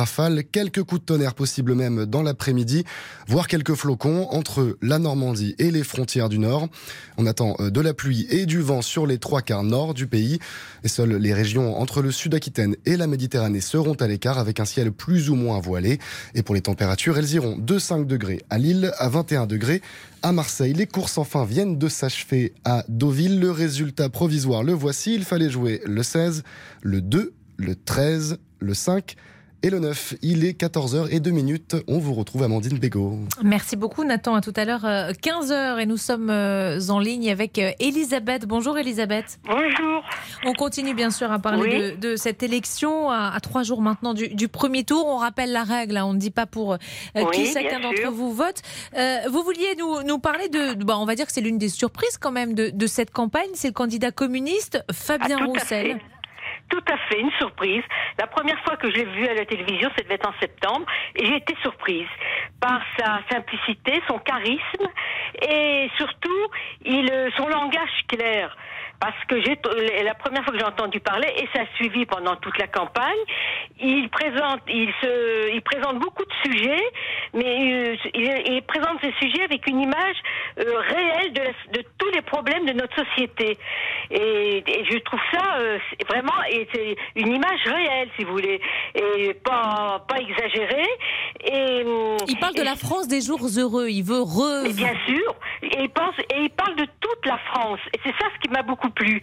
quelques 0.50 0.82
coups 0.82 1.00
de 1.00 1.06
tonnerre 1.06 1.34
possibles 1.34 1.74
même 1.74 2.06
dans 2.06 2.22
l'après-midi, 2.22 2.84
voire 3.26 3.48
quelques 3.48 3.74
flocons 3.74 4.28
entre 4.30 4.76
la 4.82 4.98
Normandie 4.98 5.54
et 5.58 5.70
les 5.70 5.84
frontières 5.84 6.28
du 6.28 6.38
nord. 6.38 6.68
On 7.16 7.26
attend 7.26 7.56
euh, 7.60 7.70
de 7.70 7.80
la 7.80 7.94
pluie 7.94 8.26
et 8.30 8.46
du 8.46 8.60
vent 8.60 8.82
sur 8.82 9.06
les 9.06 9.18
trois 9.18 9.42
quarts 9.42 9.62
nord 9.62 9.94
du 9.94 10.06
pays 10.06 10.38
et 10.84 10.88
seules 10.88 11.16
les 11.16 11.34
régions 11.34 11.78
entre 11.78 12.02
le 12.02 12.10
sud-Aquitaine 12.10 12.76
et 12.86 12.96
la 12.96 13.06
Méditerranée 13.06 13.60
seront 13.60 13.94
à 13.94 14.06
l'écart 14.06 14.38
avec 14.38 14.60
un 14.60 14.64
ciel 14.64 14.92
plus 14.92 15.30
ou 15.30 15.34
moins 15.34 15.60
voilé. 15.60 15.98
Et 16.34 16.42
pour 16.42 16.54
les 16.54 16.62
températures, 16.62 17.18
elles 17.18 17.32
iront 17.32 17.56
de 17.58 17.78
5 17.78 18.06
degrés 18.06 18.42
à 18.50 18.58
Lille 18.58 18.92
à 18.98 19.08
21 19.08 19.46
degrés 19.46 19.82
à 20.22 20.32
Marseille. 20.32 20.72
Les 20.72 20.86
courses 20.86 21.18
enfin 21.18 21.44
viennent 21.44 21.78
de 21.78 21.88
s'achever 21.88 22.52
à 22.64 22.84
Deauville. 22.88 23.40
Le 23.40 23.50
résultat 23.50 24.08
provisoire, 24.08 24.62
le 24.62 24.72
voici. 24.72 25.14
Il 25.14 25.24
fallait 25.24 25.50
jouer 25.50 25.80
le 25.84 26.02
16, 26.02 26.42
le 26.82 27.00
2, 27.00 27.32
le 27.56 27.74
13, 27.74 28.38
le 28.60 28.74
5 28.74 29.16
et 29.62 29.70
le 29.70 29.78
9. 29.78 30.14
Il 30.22 30.44
est 30.44 30.58
14h 30.60 31.08
et 31.10 31.20
2 31.20 31.30
minutes. 31.30 31.76
On 31.88 31.98
vous 31.98 32.14
retrouve 32.14 32.42
Amandine 32.42 32.78
Bégaud. 32.78 33.18
Merci 33.42 33.76
beaucoup, 33.76 34.04
Nathan. 34.04 34.34
À 34.34 34.40
tout 34.40 34.52
à 34.56 34.64
l'heure, 34.64 34.84
euh, 34.84 35.12
15h, 35.12 35.78
et 35.80 35.86
nous 35.86 35.96
sommes 35.96 36.30
euh, 36.30 36.78
en 36.88 36.98
ligne 36.98 37.30
avec 37.30 37.58
euh, 37.58 37.70
Elisabeth. 37.80 38.46
Bonjour, 38.46 38.78
Elisabeth. 38.78 39.38
Bonjour. 39.44 40.02
On 40.44 40.52
continue 40.54 40.94
bien 40.94 41.10
sûr 41.10 41.30
à 41.32 41.38
parler 41.38 41.62
Oui. 41.92 41.96
de, 41.98 42.10
de 42.12 42.16
cette 42.16 42.42
élection 42.42 43.10
à, 43.10 43.32
à 43.34 43.40
trois 43.40 43.62
jours 43.62 43.82
maintenant 43.82 44.14
du, 44.14 44.28
du 44.28 44.48
premier 44.48 44.84
tour. 44.84 45.06
On 45.06 45.16
rappelle 45.18 45.52
la 45.52 45.64
règle, 45.64 45.96
hein, 45.96 46.04
on 46.06 46.14
ne 46.14 46.18
dit 46.18 46.30
pas 46.30 46.46
pour 46.46 46.74
euh, 46.74 46.76
Oui, 47.16 47.24
qui 47.32 47.46
chacun 47.46 47.80
d'entre 47.80 48.10
vous 48.10 48.32
vote. 48.32 48.62
Euh, 48.96 49.18
vous 49.30 49.42
vouliez 49.42 49.74
nous, 49.78 50.02
nous 50.04 50.18
parler 50.18 50.48
de, 50.48 50.82
bon, 50.82 50.94
on 50.94 51.04
va 51.06 51.14
dire 51.14 51.26
que 51.26 51.32
c'est 51.32 51.40
l'une 51.40 51.58
des 51.58 51.68
surprises 51.68 52.18
quand 52.18 52.32
même 52.32 52.54
de, 52.54 52.70
de 52.70 52.86
cette 52.86 53.10
campagne, 53.10 53.48
c'est 53.54 53.68
le 53.68 53.74
candidat 53.74 54.10
communiste 54.10 54.82
Fabien 54.92 55.36
Ah, 55.40 55.44
tout 55.44 55.44
à 55.44 55.46
Roussel. 55.60 55.98
Tout 56.70 56.84
à 56.90 56.96
fait, 57.08 57.20
une 57.20 57.32
surprise. 57.32 57.82
La 58.18 58.26
première 58.26 58.58
fois 58.60 58.76
que 58.76 58.88
je 58.88 58.94
l'ai 58.94 59.04
vu 59.04 59.26
à 59.26 59.34
la 59.34 59.44
télévision, 59.44 59.90
ça 59.96 60.02
devait 60.02 60.14
être 60.14 60.28
en 60.28 60.34
septembre, 60.40 60.86
et 61.16 61.26
j'ai 61.26 61.36
été 61.36 61.54
surprise 61.62 62.08
par 62.60 62.80
sa 62.96 63.20
simplicité, 63.30 64.00
son 64.08 64.18
charisme, 64.20 64.88
et 65.42 65.90
surtout, 65.96 66.46
il, 66.84 67.10
euh, 67.10 67.30
son 67.36 67.48
langage 67.48 68.06
clair. 68.08 68.56
Parce 69.00 69.16
que 69.28 69.40
j'ai 69.42 69.56
la 70.04 70.14
première 70.14 70.44
fois 70.44 70.52
que 70.52 70.58
j'ai 70.58 70.64
entendu 70.64 71.00
parler 71.00 71.28
et 71.38 71.48
ça 71.54 71.62
a 71.62 71.76
suivi 71.76 72.04
pendant 72.04 72.36
toute 72.36 72.58
la 72.58 72.66
campagne, 72.66 73.16
il 73.80 74.08
présente, 74.10 74.60
il 74.68 74.92
se, 75.00 75.54
il 75.54 75.62
présente 75.62 75.98
beaucoup 75.98 76.22
de 76.24 76.32
sujets, 76.44 76.84
mais 77.32 77.72
euh, 77.92 77.96
il, 78.14 78.42
il 78.56 78.62
présente 78.62 78.98
ces 79.00 79.12
sujets 79.20 79.42
avec 79.44 79.66
une 79.66 79.80
image 79.80 80.16
euh, 80.58 80.78
réelle 80.80 81.32
de, 81.32 81.40
la- 81.40 81.72
de 81.80 81.84
tous 81.96 82.10
les 82.12 82.20
problèmes 82.20 82.66
de 82.66 82.72
notre 82.74 82.94
société. 82.94 83.56
Et, 84.10 84.58
et 84.66 84.84
je 84.90 84.98
trouve 84.98 85.20
ça 85.32 85.56
euh, 85.60 85.78
vraiment, 86.08 86.34
et 86.50 86.68
c'est 86.74 86.94
une 87.16 87.34
image 87.34 87.60
réelle, 87.64 88.10
si 88.18 88.24
vous 88.24 88.32
voulez, 88.32 88.60
et 88.94 89.32
pas, 89.34 90.04
pas 90.06 90.16
exagérée. 90.18 90.88
Et 91.46 91.84
Il 92.28 92.38
parle 92.38 92.54
de 92.54 92.62
la 92.62 92.76
France 92.76 93.08
des 93.08 93.22
jours 93.22 93.40
heureux. 93.56 93.88
Il 93.88 94.02
veut 94.02 94.20
re. 94.20 94.68
bien 94.74 94.94
sûr, 95.06 95.34
et 95.62 95.84
il 95.84 95.88
pense 95.90 96.14
et 96.18 96.40
il 96.42 96.50
parle 96.50 96.76
de 96.76 96.84
toute 97.00 97.24
la 97.26 97.38
France. 97.50 97.80
Et 97.94 98.00
c'est 98.04 98.12
ça 98.20 98.26
ce 98.34 98.38
qui 98.40 98.50
m'a 98.50 98.62
beaucoup 98.62 98.89
plu. 98.90 99.22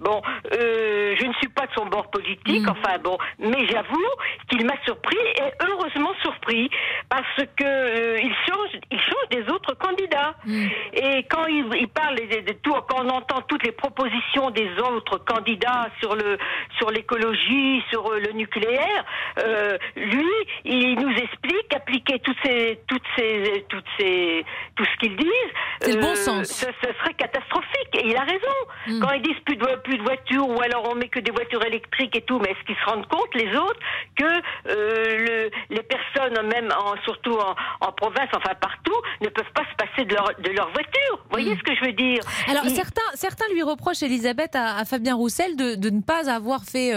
Bon, 0.00 0.22
euh, 0.52 1.14
je 1.18 1.26
ne 1.26 1.32
suis 1.34 1.48
pas 1.48 1.66
de 1.66 1.72
son 1.74 1.86
bord 1.86 2.10
politique, 2.10 2.66
Mm. 2.66 2.70
enfin 2.70 2.98
bon, 2.98 3.18
mais 3.38 3.66
j'avoue 3.66 4.10
qu'il 4.48 4.64
m'a 4.64 4.76
surpris 4.84 5.16
et 5.36 5.52
heureusement 5.68 6.12
surpris 6.22 6.70
parce 7.08 7.36
que 7.56 7.64
euh, 7.64 8.18
il 8.22 8.34
change, 8.46 8.80
il 8.90 9.00
change 9.00 9.28
des 9.30 9.50
autres 9.52 9.74
candidats. 9.74 10.34
Mm. 10.44 10.66
Et 10.94 11.22
quand 11.30 11.46
il, 11.46 11.66
il 11.80 11.88
parle 11.88 12.16
de, 12.16 12.40
de 12.46 12.52
tout, 12.62 12.74
quand 12.88 13.04
on 13.04 13.08
entend 13.10 13.40
toutes 13.48 13.64
les 13.64 13.72
propositions 13.72 14.50
des 14.50 14.70
autres 14.78 15.18
candidats 15.18 15.88
sur 16.00 16.14
le 16.14 16.38
sur 16.78 16.90
l'écologie, 16.90 17.82
sur 17.90 18.06
euh, 18.10 18.20
le 18.20 18.32
nucléaire, 18.32 19.04
euh, 19.40 19.76
lui, 19.96 20.30
il 20.64 20.94
nous 20.98 21.14
explique 21.16 21.74
appliquer 21.74 22.18
toutes 22.20 22.36
ces 22.44 22.80
toutes 22.86 23.02
ces 23.16 23.64
toutes 23.68 23.84
ces 23.98 24.44
tout 24.76 24.84
ce 24.84 24.96
qu'ils 25.00 25.16
disent 25.16 25.52
C'est 25.80 25.94
le 25.94 26.00
bon 26.00 26.14
sens. 26.14 26.46
Ce, 26.48 26.66
serait 26.66 27.14
catastrophique. 27.14 27.94
Et 27.94 28.08
il 28.08 28.16
a 28.16 28.22
raison. 28.22 29.00
Quand 29.00 29.07
ils 29.12 29.22
disent 29.22 29.40
plus 29.44 29.56
de, 29.56 29.66
plus 29.84 29.98
de 29.98 30.02
voitures 30.02 30.48
ou 30.48 30.60
alors 30.60 30.88
on 30.90 30.94
met 30.94 31.08
que 31.08 31.20
des 31.20 31.30
voitures 31.30 31.64
électriques 31.64 32.16
et 32.16 32.22
tout, 32.22 32.38
mais 32.38 32.50
est-ce 32.50 32.64
qu'ils 32.66 32.76
se 32.76 32.84
rendent 32.84 33.06
compte, 33.08 33.34
les 33.34 33.54
autres, 33.56 33.80
que 34.16 34.24
le, 34.66 35.50
les 35.70 35.82
personnes, 35.82 36.46
même 36.46 36.68
en, 36.72 36.94
surtout 37.04 37.34
en, 37.34 37.54
en, 37.86 37.92
province, 37.92 38.28
enfin 38.34 38.54
partout, 38.60 39.00
ne 39.20 39.28
peuvent 39.28 39.52
pas 39.54 39.64
se 39.70 39.76
passer 39.76 40.04
de 40.04 40.14
leur, 40.14 40.30
de 40.38 40.50
leur 40.50 40.70
voiture? 40.72 41.16
Vous 41.24 41.30
voyez 41.30 41.54
hmm. 41.54 41.58
ce 41.58 41.62
que 41.62 41.74
je 41.74 41.84
veux 41.84 41.92
dire? 41.92 42.20
Alors 42.48 42.64
certains, 42.66 43.10
certains 43.14 43.46
lui 43.52 43.62
reprochent, 43.62 44.02
Elisabeth, 44.02 44.54
à, 44.54 44.84
Fabien 44.84 45.14
Roussel 45.14 45.56
de, 45.56 45.74
de, 45.74 45.90
ne 45.90 46.00
pas 46.00 46.30
avoir 46.30 46.62
fait 46.64 46.92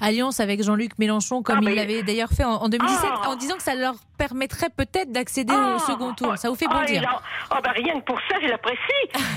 alliance 0.00 0.40
avec 0.40 0.62
Jean-Luc 0.62 0.98
Mélenchon 0.98 1.42
comme 1.42 1.60
ah, 1.66 1.70
il 1.70 1.76
l'avait 1.76 2.02
d'ailleurs 2.02 2.30
fait 2.30 2.44
en, 2.44 2.68
2017, 2.68 3.10
ah. 3.10 3.28
en 3.28 3.36
disant 3.36 3.56
que 3.56 3.62
ça 3.62 3.74
leur 3.74 3.94
permettrait 4.18 4.70
peut-être 4.70 5.10
d'accéder 5.10 5.52
au 5.52 5.76
ah. 5.76 5.78
second 5.78 6.12
tour. 6.14 6.36
Ça 6.36 6.48
vous 6.48 6.54
fait 6.54 6.68
bondir 6.68 7.02
oh, 7.50 7.56
bah 7.62 7.72
Rien 7.74 8.00
que 8.00 8.04
pour 8.04 8.18
ça, 8.30 8.36
je 8.40 8.48
l'apprécie. 8.48 8.78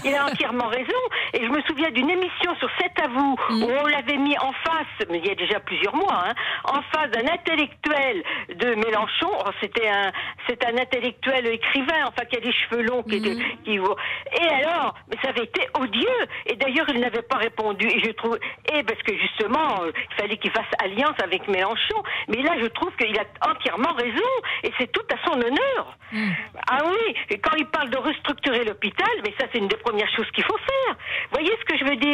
Il 0.03 0.13
a 0.13 0.25
entièrement 0.31 0.67
raison. 0.67 0.91
Et 1.33 1.43
je 1.43 1.49
me 1.49 1.61
souviens 1.63 1.89
d'une 1.91 2.09
émission 2.15 2.55
sur 2.55 2.69
C'est 2.79 3.01
à 3.03 3.07
vous, 3.07 3.35
mm. 3.49 3.63
où 3.63 3.69
on 3.69 3.87
l'avait 3.87 4.17
mis 4.17 4.37
en 4.37 4.51
face, 4.51 5.07
mais 5.09 5.19
il 5.19 5.27
y 5.27 5.31
a 5.31 5.35
déjà 5.35 5.59
plusieurs 5.59 5.95
mois, 5.95 6.23
hein, 6.27 6.33
en 6.63 6.81
face 6.93 7.11
d'un 7.11 7.27
intellectuel 7.31 8.23
de 8.55 8.75
Mélenchon. 8.75 9.29
Oh, 9.45 9.51
c'était 9.61 9.87
un, 9.87 10.11
c'est 10.47 10.63
un 10.65 10.77
intellectuel 10.77 11.47
écrivain, 11.47 12.05
enfin, 12.07 12.25
qui 12.25 12.37
a 12.37 12.41
des 12.41 12.53
cheveux 12.53 12.83
longs. 12.83 13.03
Qui, 13.03 13.19
mm. 13.19 13.63
qui, 13.63 13.75
et 13.75 14.49
alors, 14.63 14.95
mais 15.09 15.17
ça 15.21 15.29
avait 15.29 15.43
été 15.43 15.67
odieux. 15.79 16.21
Et 16.45 16.55
d'ailleurs, 16.55 16.87
il 16.89 16.99
n'avait 16.99 17.21
pas 17.21 17.37
répondu. 17.37 17.87
Et 17.87 17.99
je 17.99 18.11
trouve, 18.11 18.37
et 18.73 18.83
parce 18.83 19.01
que 19.03 19.15
justement, 19.17 19.83
euh, 19.83 19.91
il 20.11 20.15
fallait 20.21 20.37
qu'il 20.37 20.51
fasse 20.51 20.65
alliance 20.83 21.17
avec 21.23 21.47
Mélenchon. 21.47 22.01
Mais 22.29 22.41
là, 22.41 22.53
je 22.61 22.67
trouve 22.67 22.95
qu'il 22.95 23.17
a 23.17 23.25
entièrement 23.49 23.93
raison. 23.93 24.29
Et 24.63 24.71
c'est 24.79 24.91
tout 24.91 25.05
à 25.13 25.29
son 25.29 25.39
honneur. 25.39 25.97
Hmm. 26.11 26.31
Ah 26.69 26.79
oui, 26.85 27.15
et 27.29 27.39
quand 27.39 27.55
il 27.57 27.65
parle 27.65 27.89
de 27.89 27.97
restructurer 27.97 28.63
l'hôpital, 28.63 29.09
mais 29.23 29.33
ça 29.39 29.47
c'est 29.51 29.57
une 29.57 29.67
des 29.67 29.77
premières 29.77 30.09
choses 30.15 30.29
qu'il 30.31 30.43
faut 30.43 30.57
faire. 30.57 30.95
Vous 30.95 31.39
voyez 31.39 31.51
ce 31.59 31.65
que 31.65 31.77
je 31.77 31.83
veux 31.83 31.95
dire 31.95 32.04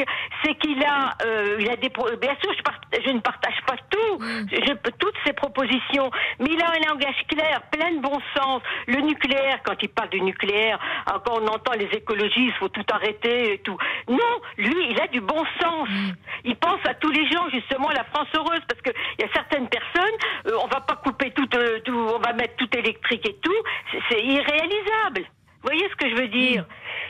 C'est 0.43 0.55
qu'il 0.55 0.83
a, 0.83 1.11
euh, 1.25 1.57
il 1.59 1.69
a 1.69 1.75
des, 1.75 1.89
bien 1.89 2.35
sûr, 2.41 2.53
je, 2.53 3.01
je, 3.05 3.11
ne 3.11 3.19
partage 3.19 3.59
pas 3.65 3.75
tout, 3.89 4.19
je, 4.51 4.73
toutes 4.97 5.15
ses 5.25 5.33
propositions, 5.33 6.09
mais 6.39 6.49
il 6.51 6.61
a 6.61 6.69
un 6.69 6.89
langage 6.89 7.25
clair, 7.27 7.61
plein 7.71 7.91
de 7.91 7.99
bon 7.99 8.19
sens. 8.35 8.61
Le 8.87 9.01
nucléaire, 9.01 9.59
quand 9.63 9.75
il 9.81 9.89
parle 9.89 10.09
du 10.09 10.21
nucléaire, 10.21 10.79
quand 11.25 11.41
on 11.41 11.47
entend 11.47 11.73
les 11.73 11.89
écologistes, 11.93 12.37
il 12.37 12.53
faut 12.53 12.69
tout 12.69 12.85
arrêter 12.91 13.53
et 13.53 13.57
tout. 13.59 13.77
Non, 14.07 14.41
lui, 14.57 14.91
il 14.91 14.99
a 14.99 15.07
du 15.07 15.21
bon 15.21 15.43
sens. 15.61 15.89
Hmm. 15.89 16.11
Il 16.43 16.55
pense 16.55 16.79
à 16.85 16.93
tous 16.95 17.11
les 17.11 17.29
gens, 17.29 17.49
justement, 17.49 17.89
la 17.89 18.03
France 18.05 18.27
heureuse, 18.35 18.61
parce 18.67 18.81
qu'il 18.81 18.93
y 19.19 19.23
a 19.23 19.33
certaines 19.33 19.67
personnes, 19.69 20.17
euh, 20.47 20.57
on 20.63 20.67
va 20.67 20.81
pas 20.81 20.95
couper 20.95 21.31
tout, 21.31 21.47
euh, 21.55 21.79
tout, 21.85 21.93
on 21.93 22.19
va 22.19 22.33
mettre 22.33 22.55
tout 22.55 22.69
électrique 22.77 23.27
et 23.27 23.35
tout, 23.41 23.63
c'est 24.09 24.21
irréalisable. 24.21 25.25
Vous 25.63 25.69
voyez 25.69 25.87
ce 25.89 25.95
que 25.95 26.09
je 26.09 26.15
veux 26.15 26.27
dire 26.27 26.65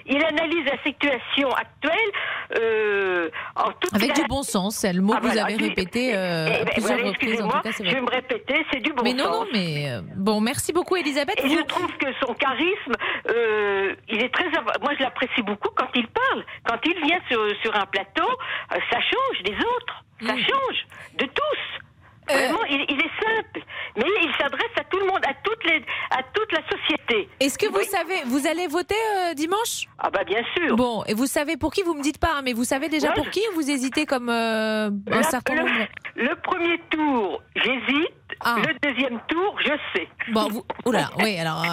Il 0.06 0.22
analyse 0.24 0.66
la 0.66 0.82
situation 0.84 1.50
actuelle 1.52 2.12
euh, 2.60 3.30
en 3.56 3.72
toute 3.72 3.94
Avec 3.94 4.14
du 4.14 4.24
bon 4.28 4.44
sens, 4.44 4.76
c'est 4.76 4.92
le 4.92 5.02
mot 5.02 5.14
ah, 5.16 5.22
que 5.22 5.28
vous 5.28 5.38
avez 5.38 5.56
répété 5.56 6.14
euh, 6.14 6.48
eh, 6.50 6.62
eh, 6.62 6.66
plusieurs 6.66 7.06
reprises. 7.06 7.42
En 7.42 7.48
tout 7.48 7.62
cas, 7.62 7.72
je 7.80 7.84
vais 7.84 8.02
me 8.02 8.10
répéter, 8.10 8.66
c'est 8.72 8.82
du 8.82 8.92
bon 8.92 9.06
sens. 9.06 9.06
Mais 9.06 9.14
non, 9.14 9.32
non, 9.32 9.46
mais 9.54 9.90
euh, 9.90 10.02
bon, 10.18 10.42
merci 10.42 10.74
beaucoup, 10.74 10.98
Elisabeth. 10.98 11.40
Et 11.44 11.50
je 11.50 11.62
trouve 11.64 11.92
que 11.98 12.08
son 12.26 12.34
charisme, 12.34 12.94
euh, 13.30 13.96
il 14.10 14.22
est 14.22 14.34
très. 14.34 14.50
Moi, 14.50 14.96
je 14.98 15.04
l'apprécie 15.04 15.42
beaucoup 15.44 15.70
quand 15.76 15.90
il 15.96 16.08
parle. 16.08 16.44
Quand 16.66 16.80
il 16.84 17.06
vient 17.06 17.20
sur, 17.30 17.42
sur 17.62 17.74
un 17.76 17.86
plateau, 17.86 18.28
euh, 18.28 18.78
ça 18.92 19.00
change 19.00 19.44
des 19.46 19.56
autres. 19.56 20.04
Ça 20.26 20.34
mm. 20.34 20.40
change 20.40 20.86
de 21.20 21.26
tous. 21.26 21.82
Euh, 22.30 22.34
Vraiment, 22.38 22.64
il, 22.70 22.82
est 22.82 23.26
simple, 23.26 23.66
mais 23.98 24.06
il 24.22 24.32
s'adresse 24.40 24.72
à 24.78 24.84
tout 24.84 25.00
le 25.00 25.06
monde, 25.08 25.22
à 25.28 25.34
toute, 25.44 25.64
les, 25.66 25.84
à 26.12 26.22
toute 26.34 26.52
la 26.52 26.62
société. 26.70 27.28
Est-ce 27.40 27.58
que 27.58 27.66
vous 27.66 27.82
savez, 27.84 28.22
vous 28.28 28.48
allez 28.48 28.68
voter 28.68 28.96
euh, 29.18 29.34
dimanche? 29.34 29.88
Ah 29.98 30.10
bah 30.12 30.24
bien 30.24 30.42
sûr. 30.56 30.76
Bon, 30.76 31.04
et 31.06 31.14
vous 31.14 31.26
savez 31.26 31.58
pour 31.58 31.74
qui 31.74 31.82
Vous 31.82 31.96
me 31.96 32.04
dites 32.04 32.20
pas, 32.20 32.36
hein, 32.38 32.42
mais 32.44 32.54
vous 32.54 32.64
savez 32.64 32.90
déjà 32.90 33.12
pour 33.12 33.30
qui 33.32 33.42
Vous 33.56 33.70
hésitez 33.70 34.06
comme 34.06 34.30
euh, 34.30 34.92
un 35.12 35.24
certain 35.24 35.56
nombre? 35.56 35.72
Le 36.16 36.36
premier 36.42 36.80
tour, 36.92 37.42
j'hésite. 37.56 38.14
Ah. 38.44 38.58
Le 38.58 38.90
deuxième 38.90 39.20
tour, 39.28 39.56
je 39.60 39.74
sais. 39.94 40.08
Bon, 40.32 40.48
vous... 40.50 40.64
Oula, 40.86 41.12
oui, 41.20 41.38
alors, 41.38 41.64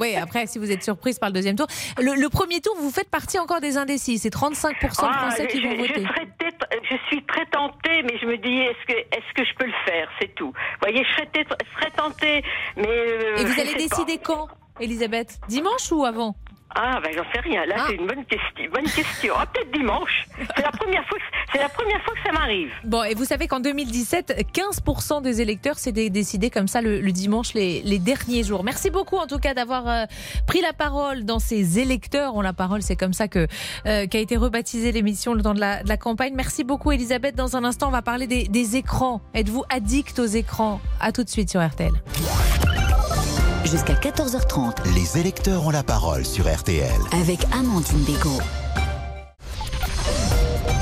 oui, 0.00 0.14
après, 0.16 0.46
si 0.46 0.58
vous 0.58 0.70
êtes 0.70 0.82
surprise 0.82 1.18
par 1.18 1.30
le 1.30 1.34
deuxième 1.34 1.56
tour. 1.56 1.66
Le, 1.98 2.28
premier 2.28 2.60
tour, 2.60 2.76
vous 2.78 2.90
faites 2.90 3.10
partie 3.10 3.38
encore 3.38 3.60
des 3.60 3.78
indécis. 3.78 4.18
C'est 4.18 4.32
35% 4.32 4.70
de 4.70 4.76
ah, 4.82 5.12
Français 5.18 5.46
qui 5.46 5.60
vont 5.60 5.74
voter. 5.76 5.94
Je, 5.96 6.00
je, 6.00 6.06
très 6.06 6.23
tentée, 7.54 8.02
mais 8.02 8.18
je 8.18 8.26
me 8.26 8.36
dis, 8.36 8.58
est-ce 8.60 8.86
que, 8.86 8.98
est-ce 8.98 9.32
que 9.34 9.44
je 9.44 9.54
peux 9.54 9.66
le 9.66 9.72
faire? 9.86 10.08
C'est 10.20 10.34
tout. 10.34 10.48
Vous 10.48 10.78
voyez, 10.82 11.04
je 11.04 11.12
serais, 11.12 11.90
tentée, 11.96 12.42
mais... 12.76 12.88
Euh, 12.88 13.36
Et 13.36 13.44
vous 13.44 13.60
allez 13.60 13.74
décider 13.74 14.18
quand, 14.18 14.48
Elisabeth 14.80 15.38
Dimanche 15.48 15.92
ou 15.92 16.04
avant? 16.04 16.34
Ah, 16.74 17.00
ben 17.02 17.12
j'en 17.14 17.24
sais 17.32 17.40
rien. 17.40 17.64
Là, 17.66 17.76
ah. 17.78 17.84
c'est 17.88 17.94
une 17.94 18.06
bonne 18.06 18.24
question. 18.24 18.70
Bonne 18.72 18.90
question. 18.90 19.34
Ah, 19.38 19.46
peut-être 19.46 19.70
dimanche. 19.70 20.26
C'est 20.56 20.62
la 20.62 20.72
première 20.72 21.06
fois. 21.06 21.18
C'est 21.52 21.58
la 21.60 21.68
première 21.68 22.02
fois 22.02 22.14
que 22.14 22.20
ça 22.26 22.32
m'arrive. 22.32 22.70
Bon, 22.84 23.04
et 23.04 23.14
vous 23.14 23.24
savez 23.24 23.46
qu'en 23.46 23.60
2017, 23.60 24.44
15% 24.52 25.22
des 25.22 25.40
électeurs 25.40 25.78
s'est 25.78 25.92
décidé 25.92 26.50
comme 26.50 26.66
ça 26.66 26.80
le, 26.82 27.00
dimanche, 27.12 27.54
les, 27.54 27.98
derniers 27.98 28.42
jours. 28.42 28.64
Merci 28.64 28.90
beaucoup, 28.90 29.16
en 29.16 29.26
tout 29.26 29.38
cas, 29.38 29.54
d'avoir 29.54 29.88
euh, 29.88 30.04
pris 30.46 30.60
la 30.60 30.72
parole 30.72 31.24
dans 31.24 31.38
ces 31.38 31.78
électeurs 31.78 32.34
ont 32.34 32.40
la 32.40 32.52
parole. 32.52 32.82
C'est 32.82 32.96
comme 32.96 33.12
ça 33.12 33.28
que 33.28 33.46
euh, 33.86 34.06
qu'a 34.06 34.18
été 34.18 34.36
rebaptisée 34.36 34.90
l'émission 34.90 35.34
le 35.34 35.42
temps 35.42 35.54
de 35.54 35.60
la, 35.60 35.96
campagne. 35.96 36.34
Merci 36.34 36.64
beaucoup, 36.64 36.90
Elisabeth. 36.90 37.36
Dans 37.36 37.56
un 37.56 37.64
instant, 37.64 37.88
on 37.88 37.92
va 37.92 38.02
parler 38.02 38.26
des, 38.26 38.48
des 38.48 38.76
écrans. 38.76 39.20
Êtes-vous 39.32 39.62
addict 39.70 40.18
aux 40.18 40.26
écrans? 40.26 40.80
À 41.00 41.12
tout 41.12 41.22
de 41.22 41.28
suite 41.28 41.50
sur 41.50 41.64
RTL. 41.64 41.92
Jusqu'à 43.64 43.94
14h30. 43.94 44.94
Les 44.94 45.18
électeurs 45.18 45.66
ont 45.66 45.70
la 45.70 45.82
parole 45.82 46.24
sur 46.24 46.52
RTL. 46.52 46.90
Avec 47.12 47.40
Amandine 47.52 48.04
Bégaud. 48.04 48.38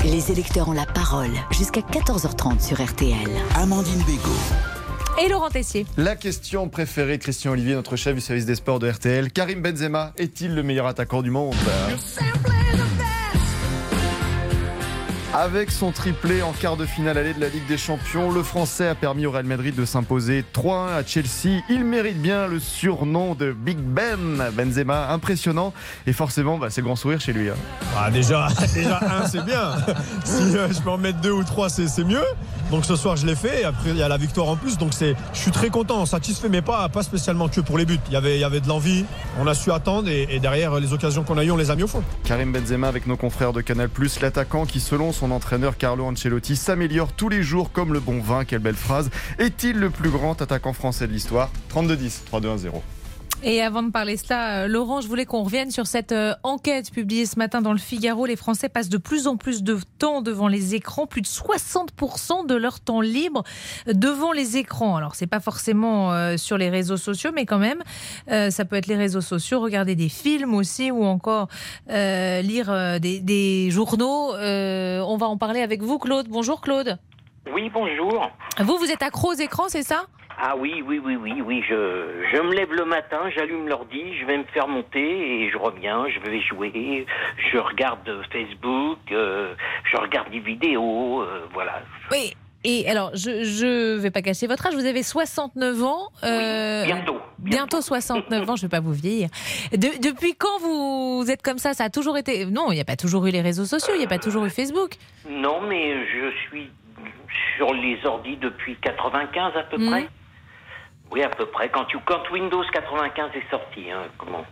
Les 0.03 0.31
électeurs 0.31 0.67
ont 0.67 0.73
la 0.73 0.85
parole 0.85 1.31
jusqu'à 1.51 1.79
14h30 1.79 2.61
sur 2.61 2.83
RTL. 2.83 3.29
Amandine 3.55 4.03
Bégaud. 4.03 5.23
Et 5.23 5.29
Laurent 5.29 5.49
Tessier. 5.49 5.85
La 5.97 6.15
question 6.15 6.67
préférée 6.67 7.17
de 7.17 7.23
Christian 7.23 7.51
Olivier, 7.51 7.73
notre 7.73 7.95
chef 7.95 8.15
du 8.15 8.21
service 8.21 8.45
des 8.45 8.55
sports 8.55 8.79
de 8.79 8.89
RTL. 8.89 9.31
Karim 9.31 9.61
Benzema 9.61 10.11
est-il 10.17 10.53
le 10.53 10.63
meilleur 10.63 10.87
attaquant 10.87 11.21
du 11.21 11.31
monde? 11.31 11.55
Avec 15.33 15.71
son 15.71 15.91
triplé 15.91 16.43
en 16.43 16.51
quart 16.51 16.77
de 16.77 16.85
finale 16.85 17.17
allée 17.17 17.33
de 17.33 17.41
la 17.41 17.49
Ligue 17.49 17.65
des 17.67 17.77
Champions, 17.77 18.31
le 18.31 18.43
Français 18.43 18.87
a 18.87 18.93
permis 18.93 19.25
au 19.25 19.31
Real 19.31 19.45
Madrid 19.45 19.73
de 19.73 19.83
s'imposer 19.83 20.45
3-1 20.53 20.99
à 20.99 21.03
Chelsea. 21.05 21.61
Il 21.69 21.85
mérite 21.85 22.21
bien 22.21 22.45
le 22.45 22.59
surnom 22.59 23.33
de 23.33 23.51
Big 23.51 23.77
Ben. 23.79 24.51
Benzema, 24.53 25.09
impressionnant. 25.09 25.73
Et 26.05 26.13
forcément, 26.13 26.59
bah, 26.59 26.67
c'est 26.69 26.83
grand 26.83 26.95
sourire 26.95 27.19
chez 27.19 27.33
lui. 27.33 27.49
Hein. 27.49 27.55
Ah, 27.97 28.11
déjà, 28.11 28.47
déjà 28.75 28.99
un, 29.01 29.27
c'est 29.27 29.43
bien. 29.43 29.71
Si 30.23 30.55
euh, 30.55 30.67
je 30.71 30.79
peux 30.81 30.91
en 30.91 30.99
mettre 30.99 31.19
deux 31.19 31.31
ou 31.31 31.43
trois, 31.43 31.67
c'est 31.69 32.03
mieux. 32.03 32.23
Donc 32.69 32.85
ce 32.85 32.95
soir, 32.95 33.15
je 33.15 33.25
l'ai 33.25 33.35
fait. 33.35 33.61
Et 33.61 33.65
après, 33.65 33.89
il 33.89 33.97
y 33.97 34.03
a 34.03 34.07
la 34.07 34.17
victoire 34.17 34.49
en 34.49 34.55
plus. 34.55 34.77
Donc 34.77 34.93
c'est, 34.93 35.15
je 35.33 35.39
suis 35.39 35.51
très 35.51 35.69
content, 35.69 36.05
satisfait, 36.05 36.49
mais 36.49 36.61
pas, 36.61 36.89
pas 36.89 37.01
spécialement 37.01 37.47
que 37.49 37.61
pour 37.61 37.79
les 37.79 37.85
buts. 37.85 37.99
Il 38.07 38.13
y 38.13 38.17
avait, 38.17 38.37
il 38.37 38.41
y 38.41 38.45
avait 38.45 38.61
de 38.61 38.67
l'envie. 38.67 39.05
On 39.39 39.47
a 39.47 39.55
su 39.55 39.71
attendre. 39.71 40.09
Et, 40.09 40.27
et 40.29 40.39
derrière, 40.39 40.79
les 40.79 40.93
occasions 40.93 41.23
qu'on 41.23 41.39
a 41.39 41.43
eues, 41.43 41.51
on 41.51 41.57
les 41.57 41.71
a 41.71 41.75
mis 41.75 41.83
au 41.83 41.87
fond. 41.87 42.03
Karim 42.23 42.51
Benzema 42.51 42.87
avec 42.87 43.07
nos 43.07 43.17
confrères 43.17 43.53
de 43.53 43.61
Canal, 43.61 43.89
l'attaquant 44.21 44.65
qui, 44.65 44.79
selon 44.79 45.11
son 45.11 45.22
son 45.23 45.31
entraîneur 45.31 45.77
Carlo 45.77 46.03
Ancelotti 46.03 46.57
s'améliore 46.57 47.13
tous 47.13 47.29
les 47.29 47.43
jours 47.43 47.71
comme 47.71 47.93
le 47.93 48.01
bon 48.01 48.19
vin. 48.19 48.43
Quelle 48.43 48.59
belle 48.59 48.75
phrase. 48.75 49.09
Est-il 49.39 49.79
le 49.79 49.89
plus 49.89 50.09
grand 50.09 50.41
attaquant 50.41 50.73
français 50.73 51.07
de 51.07 51.13
l'histoire? 51.13 51.49
32-10, 51.73 52.23
3-2-1-0. 52.29 52.81
Et 53.45 53.61
avant 53.61 53.83
de 53.83 53.91
parler 53.91 54.15
cela, 54.15 54.63
euh, 54.63 54.67
Laurent, 54.69 55.01
je 55.01 55.07
voulais 55.09 55.25
qu'on 55.25 55.43
revienne 55.43 55.69
sur 55.69 55.85
cette 55.85 56.13
euh, 56.13 56.33
enquête 56.43 56.89
publiée 56.91 57.25
ce 57.25 57.37
matin 57.37 57.61
dans 57.61 57.73
le 57.73 57.77
Figaro. 57.77 58.25
Les 58.25 58.37
Français 58.37 58.69
passent 58.69 58.87
de 58.87 58.97
plus 58.97 59.27
en 59.27 59.35
plus 59.35 59.63
de 59.63 59.77
temps 59.99 60.21
devant 60.21 60.47
les 60.47 60.75
écrans, 60.75 61.07
plus 61.07 61.19
de 61.19 61.27
60% 61.27 62.47
de 62.47 62.55
leur 62.55 62.79
temps 62.79 63.01
libre 63.01 63.43
devant 63.85 64.31
les 64.31 64.55
écrans. 64.55 64.95
Alors, 64.95 65.15
c'est 65.15 65.27
pas 65.27 65.41
forcément 65.41 66.13
euh, 66.13 66.37
sur 66.37 66.57
les 66.57 66.69
réseaux 66.69 66.95
sociaux, 66.95 67.31
mais 67.35 67.45
quand 67.45 67.59
même, 67.59 67.83
ça 68.27 68.63
peut 68.63 68.77
être 68.77 68.87
les 68.87 68.95
réseaux 68.95 69.21
sociaux, 69.21 69.59
regarder 69.59 69.95
des 69.95 70.09
films 70.09 70.53
aussi, 70.53 70.91
ou 70.91 71.03
encore 71.03 71.47
lire 71.87 72.99
des, 72.99 73.19
des, 73.19 73.69
journaux. 73.71 74.33
on 74.33 75.17
va 75.17 75.27
en 75.27 75.37
parler 75.37 75.61
avec 75.61 75.81
vous, 75.81 75.99
Claude. 75.99 76.27
Bonjour, 76.29 76.61
Claude. 76.61 76.97
Oui, 77.53 77.69
bonjour. 77.73 78.31
Vous, 78.59 78.77
vous 78.77 78.89
êtes 78.89 79.03
accro 79.03 79.31
aux 79.31 79.35
écrans, 79.37 79.67
c'est 79.67 79.83
ça? 79.83 80.05
Ah 80.39 80.55
oui, 80.57 80.83
oui, 80.85 80.99
oui, 81.03 81.15
oui, 81.15 81.41
oui. 81.45 81.63
Je, 81.67 82.25
je 82.33 82.41
me 82.41 82.53
lève 82.53 82.71
le 82.73 82.85
matin, 82.85 83.29
j'allume 83.35 83.67
l'ordi, 83.67 84.17
je 84.19 84.25
vais 84.25 84.37
me 84.37 84.43
faire 84.45 84.67
monter 84.67 84.99
et 84.99 85.51
je 85.51 85.57
reviens, 85.57 86.05
je 86.09 86.19
vais 86.19 86.41
jouer, 86.41 87.05
je 87.51 87.57
regarde 87.57 88.23
Facebook, 88.31 88.99
euh, 89.11 89.53
je 89.91 89.97
regarde 89.97 90.31
des 90.31 90.39
vidéos, 90.39 91.21
euh, 91.21 91.47
voilà. 91.53 91.81
Oui. 92.11 92.33
Et 92.65 92.87
alors, 92.87 93.11
je 93.13 93.95
ne 93.95 93.97
vais 93.97 94.09
pas 94.09 94.21
cacher 94.21 94.47
votre 94.47 94.65
âge, 94.65 94.73
vous 94.73 94.85
avez 94.85 95.03
69 95.03 95.83
ans. 95.83 96.09
Euh, 96.23 96.85
bientôt, 96.85 97.19
bientôt. 97.37 97.81
69 97.81 98.49
ans, 98.49 98.55
je 98.55 98.63
ne 98.63 98.67
vais 98.67 98.71
pas 98.71 98.79
vous 98.79 98.93
vieillir. 98.93 99.27
depuis 99.73 100.35
quand 100.35 100.59
vous 100.61 101.25
êtes 101.29 101.41
comme 101.41 101.57
ça 101.57 101.73
Ça 101.73 101.83
a 101.83 101.89
toujours 101.89 102.17
été... 102.17 102.45
Non, 102.45 102.71
il 102.71 102.75
n'y 102.75 102.81
a 102.81 102.85
pas 102.85 102.95
toujours 102.95 103.25
eu 103.25 103.31
les 103.31 103.41
réseaux 103.41 103.65
sociaux, 103.65 103.93
il 103.95 103.99
n'y 103.99 104.05
a 104.05 104.07
pas 104.07 104.17
toujours 104.17 104.45
eu 104.45 104.49
Facebook. 104.49 104.91
Non, 105.29 105.59
mais 105.67 105.93
je 106.07 106.31
suis 106.47 106.69
sur 107.57 107.73
les 107.73 107.99
ordis 108.05 108.37
depuis 108.37 108.77
95 108.77 109.57
à 109.57 109.63
peu 109.63 109.77
hmm. 109.77 109.89
près. 109.89 110.07
Oui, 111.13 111.21
à 111.21 111.29
peu 111.29 111.45
près. 111.45 111.69
Quand, 111.69 111.85
tu, 111.85 111.99
quand 111.99 112.29
Windows 112.31 112.63
95 112.63 113.29
est 113.35 113.49
sorti, 113.51 113.91
hein, 113.91 114.01
comment 114.17 114.43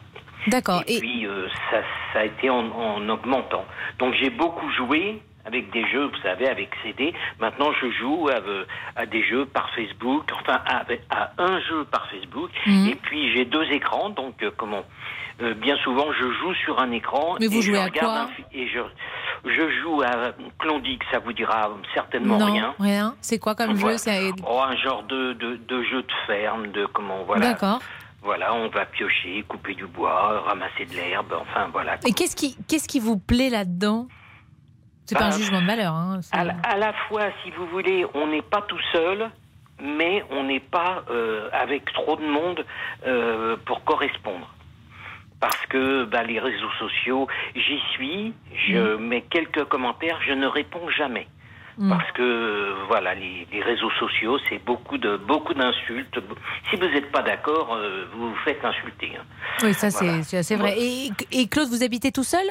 D'accord. 0.48 0.84
Et, 0.88 1.00
puis 1.00 1.26
euh, 1.26 1.48
ça, 1.70 1.82
ça, 2.14 2.20
a 2.20 2.26
été 2.26 2.50
en, 2.50 2.66
en 2.72 3.10
augmentant. 3.10 3.66
Donc 4.00 4.14
j'ai 4.14 4.30
beaucoup 4.30 4.70
joué 4.72 5.22
avec 5.46 5.72
des 5.72 5.88
jeux, 5.90 6.06
vous 6.06 6.22
savez, 6.22 6.48
avec 6.48 6.70
CD. 6.84 7.14
Maintenant, 7.40 7.72
je 7.74 7.90
joue 7.92 8.30
à, 8.30 8.42
à 8.96 9.06
des 9.08 9.24
jeux 9.24 9.46
par 9.46 9.72
Facebook, 9.74 10.30
enfin 10.40 10.62
à, 10.66 10.86
à 11.10 11.32
un 11.40 11.60
jeu 11.62 11.84
par 11.86 12.08
Facebook. 12.10 12.52
Mhm. 12.68 12.90
Et 12.90 12.96
puis 12.96 13.34
j'ai 13.34 13.46
deux 13.46 13.66
écrans, 13.72 14.10
donc 14.10 14.42
euh, 14.44 14.52
comment 14.56 14.84
euh, 15.42 15.54
Bien 15.56 15.76
souvent, 15.78 16.12
je 16.14 16.32
joue 16.34 16.54
sur 16.66 16.80
un 16.80 16.92
écran. 16.92 17.36
Mais 17.40 17.48
vous 17.48 17.60
et 17.60 17.62
jouez 17.62 17.76
je 17.76 17.80
à 17.80 17.86
regarde 17.86 18.28
quoi 18.30 18.44
Et 18.54 18.68
je, 18.68 18.80
je 19.46 19.82
joue 19.82 20.02
à 20.02 20.34
Klondike, 20.60 21.02
ça 21.12 21.20
vous 21.20 21.34
dira 21.34 21.70
certainement 21.94 22.38
non, 22.38 22.52
rien. 22.52 22.76
rien. 22.80 23.16
C'est 23.22 23.40
quoi 23.40 23.56
comme 23.56 23.74
Voilà. 23.74 23.98
jeu 23.98 24.34
Oh, 24.48 24.60
un 24.62 24.76
genre 24.78 25.04
de, 25.04 25.34
de, 25.34 25.56
de 25.56 25.84
jeu 25.84 26.02
de 26.02 26.12
ferme, 26.28 26.68
de 26.72 26.86
comment 26.88 27.24
voilà. 27.26 27.52
D'accord. 27.54 27.80
Voilà, 28.24 28.54
on 28.54 28.68
va 28.70 28.86
piocher, 28.86 29.44
couper 29.48 29.74
du 29.74 29.88
bois, 29.88 30.42
ramasser 30.46 30.86
de 30.86 30.94
l'herbe, 30.96 31.34
enfin 31.42 31.70
voilà. 31.72 31.96
Et 32.08 32.14
qu'est-ce 32.14 32.36
qui, 32.36 32.56
qu'est-ce 32.68 32.88
qui 32.88 33.00
vous 33.00 33.18
plaît 33.18 33.50
là-dedans? 33.50 34.08
C'est 35.08 35.18
pas 35.18 35.26
un 35.26 35.30
Bah, 35.30 35.38
jugement 35.38 35.60
de 35.62 35.66
valeur. 35.66 35.94
Hein, 35.94 36.20
c'est- 36.22 36.38
À, 36.38 36.44
la- 36.44 36.56
à 36.64 36.78
la 36.78 36.94
fois, 37.08 37.24
si 37.44 37.50
vous 37.50 37.66
voulez, 37.66 38.06
on 38.14 38.28
n'est 38.28 38.44
pas 38.44 38.62
tout 38.62 38.80
seul, 38.94 39.30
mais 39.82 40.24
on 40.30 40.44
n'est 40.44 40.60
pas 40.60 41.04
euh, 41.10 41.50
avec 41.52 41.92
trop 41.94 42.16
de 42.16 42.22
monde 42.26 42.64
euh, 43.08 43.58
pour 43.66 43.84
correspondre. 43.84 44.48
Parce 45.42 45.66
que 45.70 46.06
bah, 46.06 46.24
les 46.24 46.40
réseaux 46.40 46.72
sociaux, 46.80 47.28
j'y 47.56 47.80
suis, 47.94 48.34
je 48.70 48.96
mets 48.96 49.24
quelques 49.24 49.66
commentaires, 49.66 50.20
je 50.26 50.34
ne 50.34 50.46
réponds 50.48 50.88
jamais. 50.90 51.28
Mm. 51.78 51.90
Parce 51.90 52.12
que 52.12 52.76
voilà, 52.88 53.16
les, 53.16 53.48
les 53.52 53.62
réseaux 53.62 53.90
sociaux, 54.00 54.38
c'est 54.48 54.64
beaucoup 54.64 54.98
de 54.98 55.18
beaucoup 55.18 55.54
d'insultes. 55.56 56.20
Si 56.70 56.76
vous 56.76 56.86
n'êtes 56.86 57.12
pas 57.12 57.24
d'accord, 57.24 57.74
euh, 57.74 58.06
vous 58.14 58.30
vous 58.30 58.36
faites 58.46 58.64
insulter. 58.64 59.14
hein. 59.18 59.24
Oui, 59.64 59.74
ça 59.74 59.90
c'est, 59.90 60.06
Voilà. 60.06 60.24
c'est 60.24 60.38
assez 60.38 60.56
vrai. 60.56 60.76
Et, 60.78 61.10
et 61.32 61.48
Claude, 61.48 61.70
vous 61.70 61.82
habitez 61.84 62.12
tout 62.12 62.24
seul? 62.24 62.46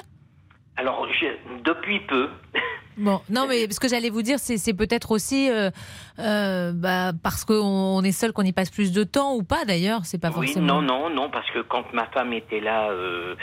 Alors, 0.77 1.07
je- 1.13 1.63
depuis 1.63 2.01
peu, 2.01 2.29
Bon, 3.01 3.21
non, 3.31 3.47
mais 3.49 3.71
ce 3.71 3.81
que 3.81 3.89
j'allais 3.89 4.11
vous 4.11 4.21
dire, 4.23 4.39
c'est, 4.39 4.59
c'est 4.59 4.75
peut-être 4.75 5.11
aussi 5.11 5.51
euh, 5.51 5.71
euh, 6.19 6.73
bah, 6.75 7.13
parce 7.23 7.45
qu'on 7.47 8.03
est 8.05 8.13
seul 8.13 8.33
qu'on 8.33 8.43
y 8.43 8.53
passe 8.53 8.71
plus 8.71 8.93
de 8.93 9.05
temps 9.05 9.35
ou 9.35 9.43
pas 9.43 9.65
d'ailleurs. 9.65 10.01
C'est 10.05 10.21
pas 10.21 10.29
Oui, 10.37 10.47
forcément. 10.49 10.81
non, 10.81 10.83
non, 10.83 11.11
non, 11.11 11.31
parce 11.31 11.51
que 11.51 11.61
quand 11.61 11.91
ma 11.95 12.07
femme 12.09 12.33
était 12.35 12.61
là, 12.61 12.91
euh, 12.91 13.35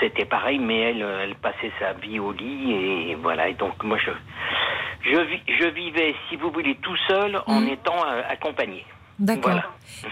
c'était 0.00 0.26
pareil, 0.26 0.58
mais 0.58 0.90
elle, 0.90 1.02
elle 1.02 1.34
passait 1.36 1.72
sa 1.80 1.94
vie 1.94 2.20
au 2.20 2.32
lit 2.32 2.72
et 2.72 3.14
voilà. 3.14 3.48
Et 3.48 3.54
donc 3.54 3.82
moi, 3.82 3.96
je, 4.04 4.10
je, 5.02 5.68
vivais, 5.70 6.14
si 6.28 6.36
vous 6.36 6.50
voulez, 6.50 6.76
tout 6.82 6.96
seul 7.08 7.40
en 7.46 7.66
étant 7.66 8.04
euh, 8.06 8.22
accompagné. 8.28 8.84
D'accord. 9.18 9.52
Voilà. 9.52 9.64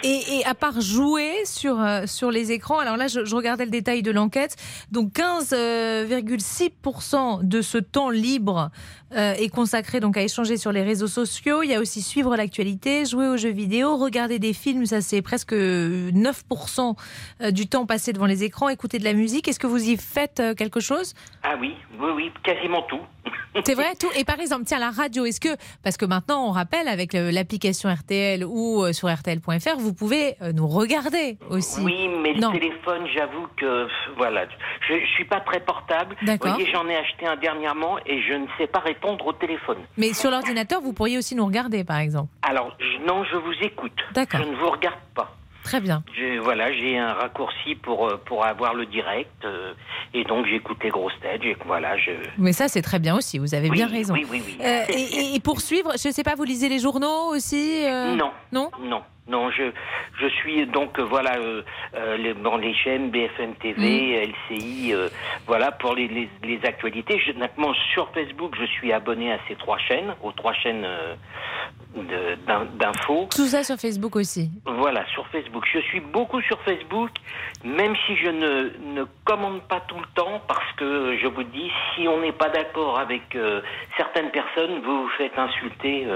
Et, 0.03 0.39
et 0.39 0.47
à 0.47 0.55
part 0.55 0.81
jouer 0.81 1.33
sur, 1.45 1.79
euh, 1.81 2.07
sur 2.07 2.31
les 2.31 2.51
écrans, 2.51 2.79
alors 2.79 2.97
là, 2.97 3.09
je, 3.09 3.25
je 3.25 3.37
regardais 3.37 3.65
le 3.65 3.71
détail 3.71 4.03
de 4.03 4.11
l'enquête. 4.11 4.57
Donc 4.91 5.13
15,6% 5.13 7.47
de 7.47 7.63
ce 7.63 7.79
temps 7.79 8.11
libre 8.11 8.71
euh, 9.15 9.35
est 9.35 9.49
consacré 9.49 10.01
donc 10.01 10.17
à 10.17 10.23
échanger 10.23 10.57
sur 10.57 10.73
les 10.73 10.83
réseaux 10.83 11.07
sociaux. 11.07 11.63
Il 11.63 11.71
y 11.71 11.75
a 11.75 11.81
aussi 11.81 12.03
suivre 12.03 12.35
l'actualité, 12.37 13.05
jouer 13.05 13.29
aux 13.29 13.37
jeux 13.37 13.51
vidéo, 13.51 13.97
regarder 13.97 14.41
des 14.41 14.53
films. 14.53 14.87
Ça, 14.87 15.01
c'est 15.01 15.23
presque 15.23 15.53
9% 15.53 16.97
du 17.53 17.69
temps 17.69 17.87
passé 17.87 18.13
devant 18.13 18.27
les 18.27 18.43
écrans, 18.45 18.69
écouter 18.69 18.99
de 18.99 19.05
la 19.05 19.13
musique. 19.13 19.47
Est-ce 19.47 19.61
que 19.61 19.69
vous 19.69 19.89
y 19.89 19.97
faites 19.97 20.41
euh, 20.41 20.55
quelque 20.55 20.81
chose? 20.81 21.15
Ah 21.43 21.55
oui, 21.61 21.75
oui, 22.01 22.11
oui, 22.15 22.33
quasiment 22.43 22.83
tout. 22.83 23.01
C'est 23.65 23.75
vrai, 23.75 23.95
tout. 23.99 24.09
Et 24.17 24.25
par 24.25 24.39
exemple, 24.41 24.65
tiens, 24.65 24.79
la 24.79 24.91
radio, 24.91 25.25
est-ce 25.25 25.41
que, 25.41 25.49
parce 25.83 25.97
que 25.97 26.05
maintenant, 26.05 26.47
on 26.49 26.51
rappelle 26.51 26.89
avec 26.89 27.15
euh, 27.15 27.31
l'application 27.31 27.89
RTL 27.93 28.45
ou 28.45 28.83
euh, 28.85 28.93
sur 28.93 29.13
RTL.fr, 29.13 29.77
vous 29.79 29.95
pouvez 29.95 30.35
euh, 30.43 30.53
nous 30.53 30.67
regarder 30.69 31.39
aussi. 31.51 31.81
Oui, 31.83 32.09
mais 32.23 32.35
Non. 32.35 32.53
le 32.53 32.59
téléphone, 32.59 33.07
j'avoue 33.15 33.47
que 33.57 33.87
voilà, 34.17 34.45
je, 34.89 34.95
je 35.01 35.07
suis 35.15 35.25
pas 35.25 35.41
très 35.41 35.61
portable. 35.61 36.17
Vous 36.21 36.27
D'accord. 36.27 36.55
voyez, 36.55 36.71
j'en 36.73 36.87
ai 36.89 36.97
acheté 36.97 37.27
un 37.27 37.37
dernièrement 37.37 37.99
et 38.07 38.23
je 38.23 38.35
ne 38.35 38.47
sais 38.59 38.67
pas 38.67 38.81
répondre 38.81 39.27
au 39.27 39.33
téléphone. 39.33 39.79
Mais 39.97 40.13
sur 40.13 40.31
l'ordinateur, 40.31 40.81
vous 40.81 40.93
pourriez 40.93 41.19
aussi 41.19 41.35
nous 41.35 41.47
regarder, 41.47 41.85
par 41.85 41.99
exemple. 41.99 42.29
Alors, 42.43 42.77
je- 42.79 43.07
non, 43.07 43.25
je 43.25 43.37
vous 43.37 43.55
écoute. 43.63 43.93
D'accord. 44.13 44.41
Je 44.43 44.49
ne 44.51 44.57
vous 44.57 44.71
regarde 44.71 44.99
pas. 45.15 45.35
Très 45.67 45.81
bien. 45.81 46.05
Je- 46.17 46.39
voilà, 46.39 46.73
j'ai 46.73 46.97
un 46.97 47.13
raccourci 47.13 47.75
pour 47.75 48.07
euh, 48.09 48.17
pour 48.25 48.45
avoir 48.47 48.73
le 48.73 48.87
direct 48.87 49.45
euh, 49.45 49.75
et 50.15 50.23
donc 50.23 50.47
j'écoute 50.47 50.79
les 50.85 50.91
grosses 50.91 51.19
têtes. 51.21 51.43
Voilà, 51.67 51.97
je. 51.99 52.13
Mais 52.39 52.53
ça, 52.53 52.69
c'est 52.69 52.83
très 52.83 53.01
bien 53.01 53.17
aussi. 53.17 53.39
Vous 53.39 53.53
avez 53.53 53.69
Oui, 53.69 53.77
bien 53.77 53.89
raison. 53.89 54.15
oui, 54.15 54.25
oui, 54.31 54.41
oui. 54.47 54.59
Euh, 54.65 54.83
et, 54.89 54.93
et- 55.03 55.35
et 55.35 55.41
pour 55.41 55.61
suivre, 55.61 55.91
je 56.01 56.07
ne 56.07 56.13
sais 56.13 56.23
pas, 56.23 56.37
vous 56.37 56.45
lisez 56.45 56.69
les 56.69 56.79
journaux 56.79 57.35
aussi 57.35 57.85
euh, 57.85 58.15
Non. 58.15 58.31
Non 58.53 58.71
Non. 58.81 59.03
Non, 59.29 59.51
je, 59.51 59.65
je 60.21 60.27
suis 60.29 60.67
donc 60.67 61.01
euh, 61.01 61.03
voilà 61.03 61.37
euh, 61.39 61.63
euh, 61.97 62.17
les, 62.17 62.33
bon, 62.33 62.59
les 62.59 62.73
chaînes 62.75 63.11
BFM 63.11 63.57
TV, 63.57 64.25
LCI, 64.25 64.93
euh, 64.95 65.09
voilà 65.49 65.73
pour 65.73 65.95
les, 65.97 66.07
les, 66.07 66.31
les 66.45 66.65
actualités. 66.65 67.19
Je, 67.19 67.33
honnêtement, 67.33 67.75
sur 67.93 68.09
Facebook, 68.11 68.55
je 68.57 68.67
suis 68.67 68.93
abonné 68.93 69.33
à 69.33 69.39
ces 69.49 69.57
trois 69.57 69.79
chaînes, 69.79 70.15
aux 70.23 70.31
trois 70.31 70.53
chaînes 70.53 70.87
d'infos. 72.79 73.29
Tout 73.35 73.47
ça 73.47 73.65
sur 73.65 73.77
Facebook 73.77 74.15
aussi. 74.15 74.49
Voilà, 74.65 75.05
sur 75.07 75.27
Facebook. 75.29 75.67
Je 75.73 75.81
suis 75.81 76.01
beaucoup 76.01 76.41
sur 76.43 76.61
Facebook, 76.63 77.11
même 77.65 77.97
si 78.07 78.17
je 78.17 78.29
ne, 78.29 78.71
ne 78.95 79.05
commande 79.25 79.63
pas 79.63 79.81
tout 79.89 79.99
le 79.99 80.07
temps, 80.15 80.41
parce 80.47 80.73
que 80.77 81.17
je 81.21 81.27
vous 81.27 81.43
dis, 81.43 81.71
si 81.95 82.07
on 82.07 82.21
n'est 82.21 82.31
pas 82.33 82.51
d'accord 82.51 83.01
avec 83.01 83.37
certaines 83.97 84.31
personnes, 84.31 84.83
vous 84.85 85.03
vous 85.03 85.11
faites 85.19 85.37
insulter 85.37 86.07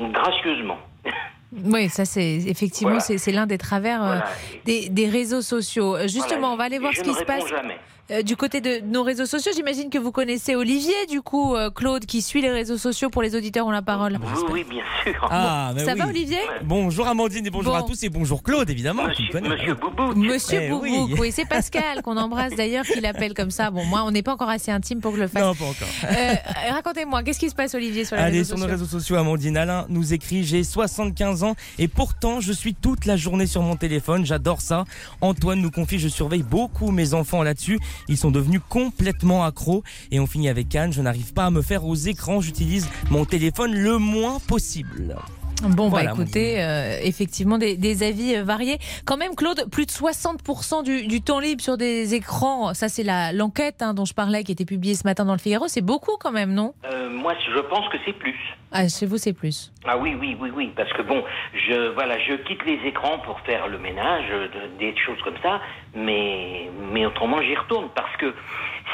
gracieusement. 0.00 0.78
Oui, 1.52 1.88
ça 1.88 2.04
c'est 2.04 2.34
effectivement 2.34 2.98
Voilà. 2.98 3.18
c'est 3.18 3.32
l'un 3.32 3.46
des 3.46 3.58
travers 3.58 4.02
euh, 4.04 4.18
des, 4.64 4.88
des 4.88 5.08
réseaux 5.08 5.42
sociaux. 5.42 5.96
Euh, 5.96 6.02
Justement, 6.08 6.38
Voilà. 6.40 6.48
on 6.52 6.56
va 6.56 6.64
aller 6.64 6.78
voir 6.78 6.92
Et 6.92 6.96
ce 6.96 7.02
qui 7.02 7.14
se 7.14 7.24
passe 7.24 7.46
jamais. 7.46 7.76
Euh, 8.10 8.22
du 8.22 8.36
côté 8.36 8.60
de 8.60 8.80
nos 8.84 9.02
réseaux 9.02 9.26
sociaux. 9.26 9.52
J'imagine 9.54 9.90
que 9.90 9.98
vous 9.98 10.12
connaissez 10.12 10.54
Olivier, 10.54 10.94
du 11.10 11.22
coup, 11.22 11.54
euh, 11.54 11.70
Claude, 11.70 12.06
qui 12.06 12.22
suit 12.22 12.40
les 12.42 12.50
réseaux 12.50 12.78
sociaux 12.78 13.10
pour 13.10 13.22
les 13.22 13.34
auditeurs 13.34 13.66
ont 13.66 13.70
la 13.70 13.82
parole. 13.82 14.18
Oui, 14.22 14.42
oui, 14.52 14.66
bien 14.68 14.82
sûr. 15.02 15.26
Ah, 15.30 15.72
mais 15.74 15.84
Ça 15.84 15.92
oui. 15.94 15.98
va, 15.98 16.06
Olivier 16.06 16.38
Bonjour 16.64 17.06
Amandine 17.08 17.46
et 17.46 17.50
bonjour 17.50 17.72
Bon. 17.72 17.78
à 17.78 17.82
tous 17.82 18.02
et 18.04 18.08
bonjour 18.08 18.42
Claude, 18.42 18.68
évidemment. 18.70 19.04
connais. 19.32 19.48
Monsieur 19.48 19.74
Boubouk. 19.74 20.16
Monsieur 20.16 20.60
Eh 20.62 20.68
Boubouk, 20.68 21.08
oui. 21.10 21.16
oui, 21.18 21.32
c'est 21.32 21.46
Pascal 21.48 22.02
qu'on 22.02 22.16
embrasse 22.16 22.54
d'ailleurs, 22.54 22.84
qui 22.84 23.00
l'appelle 23.00 23.34
comme 23.34 23.50
ça. 23.50 23.70
Bon, 23.70 23.84
moi, 23.84 24.02
on 24.04 24.10
n'est 24.10 24.22
pas 24.22 24.32
encore 24.34 24.50
assez 24.50 24.70
intime 24.70 25.00
pour 25.00 25.12
que 25.12 25.18
je 25.18 25.22
le 25.22 25.28
fasse. 25.28 25.42
Non, 25.42 25.54
pas 25.54 25.64
encore. 25.64 25.88
Euh, 26.04 26.34
Racontez-moi, 26.72 27.22
qu'est-ce 27.22 27.38
qui 27.40 27.50
se 27.50 27.54
passe, 27.54 27.74
Olivier, 27.74 28.04
sur 28.04 28.16
les 28.16 28.22
Allez, 28.22 28.38
réseaux 28.38 28.56
sur 28.56 28.56
nos 28.56 28.62
sociaux 28.64 28.76
réseaux 28.84 28.98
sociaux, 28.98 29.16
Amandine 29.16 29.56
Alain 29.56 29.86
nous 29.88 30.12
écrit 30.12 30.44
J'ai 30.44 30.62
75 30.64 31.42
ans 31.42 31.54
et 31.78 31.88
pourtant 31.88 32.40
je 32.40 32.52
suis 32.52 32.74
toute 32.74 33.04
la 33.06 33.16
journée 33.16 33.46
sur 33.46 33.62
mon 33.62 33.76
téléphone. 33.76 34.24
J'adore 34.24 34.60
ça. 34.60 34.84
Antoine 35.20 35.60
nous 35.60 35.70
confie 35.70 35.98
Je 35.98 36.08
surveille 36.08 36.42
beaucoup 36.42 36.90
mes 36.90 37.14
enfants 37.14 37.42
là-dessus. 37.42 37.78
Ils 38.08 38.16
sont 38.16 38.30
devenus 38.30 38.60
complètement 38.68 39.44
accros. 39.44 39.82
Et 40.10 40.20
on 40.20 40.26
finit 40.26 40.48
avec 40.48 40.74
Anne 40.74 40.92
Je 40.92 41.02
n'arrive 41.02 41.32
pas 41.32 41.46
à 41.46 41.50
me 41.50 41.62
faire 41.62 41.84
aux 41.84 41.94
écrans. 41.94 42.40
J'utilise 42.40 42.88
mon 43.10 43.24
téléphone 43.24 43.74
le 43.74 43.98
moins 43.98 44.38
possible. 44.40 45.16
Bon, 45.62 45.88
Voilà, 45.88 46.12
bah 46.14 46.20
écoutez, 46.20 46.62
euh, 46.62 46.98
effectivement, 47.02 47.56
des, 47.58 47.76
des 47.76 48.02
avis 48.02 48.36
euh, 48.36 48.44
variés. 48.44 48.78
Quand 49.06 49.16
même, 49.16 49.34
Claude, 49.34 49.64
plus 49.70 49.86
de 49.86 49.90
60% 49.90 50.84
du, 50.84 51.06
du 51.06 51.22
temps 51.22 51.40
libre 51.40 51.62
sur 51.62 51.76
des 51.78 52.14
écrans, 52.14 52.74
ça 52.74 52.88
c'est 52.88 53.02
la 53.02 53.32
l'enquête 53.32 53.80
hein, 53.80 53.94
dont 53.94 54.04
je 54.04 54.12
parlais, 54.12 54.44
qui 54.44 54.52
était 54.52 54.66
publiée 54.66 54.94
ce 54.94 55.04
matin 55.04 55.24
dans 55.24 55.32
le 55.32 55.38
Figaro, 55.38 55.66
c'est 55.66 55.80
beaucoup 55.80 56.16
quand 56.20 56.30
même, 56.30 56.52
non? 56.52 56.74
Euh, 56.84 57.08
moi, 57.08 57.32
je 57.54 57.58
pense 57.60 57.88
que 57.88 57.96
c'est 58.04 58.12
plus. 58.12 58.36
Ah, 58.70 58.86
chez 58.88 59.06
vous, 59.06 59.16
c'est 59.16 59.32
plus. 59.32 59.72
Ah 59.86 59.96
oui, 59.96 60.14
oui, 60.20 60.36
oui, 60.38 60.50
oui, 60.54 60.72
parce 60.76 60.92
que 60.92 61.00
bon, 61.02 61.22
je 61.54 61.94
voilà, 61.94 62.18
je 62.18 62.34
quitte 62.46 62.64
les 62.66 62.78
écrans 62.86 63.18
pour 63.24 63.40
faire 63.40 63.66
le 63.68 63.78
ménage, 63.78 64.28
de- 64.28 64.78
des 64.78 64.94
choses 65.06 65.18
comme 65.24 65.38
ça, 65.42 65.60
mais 65.94 66.70
mais 66.92 67.06
autrement 67.06 67.40
j'y 67.40 67.56
retourne 67.56 67.88
parce 67.94 68.14
que 68.18 68.34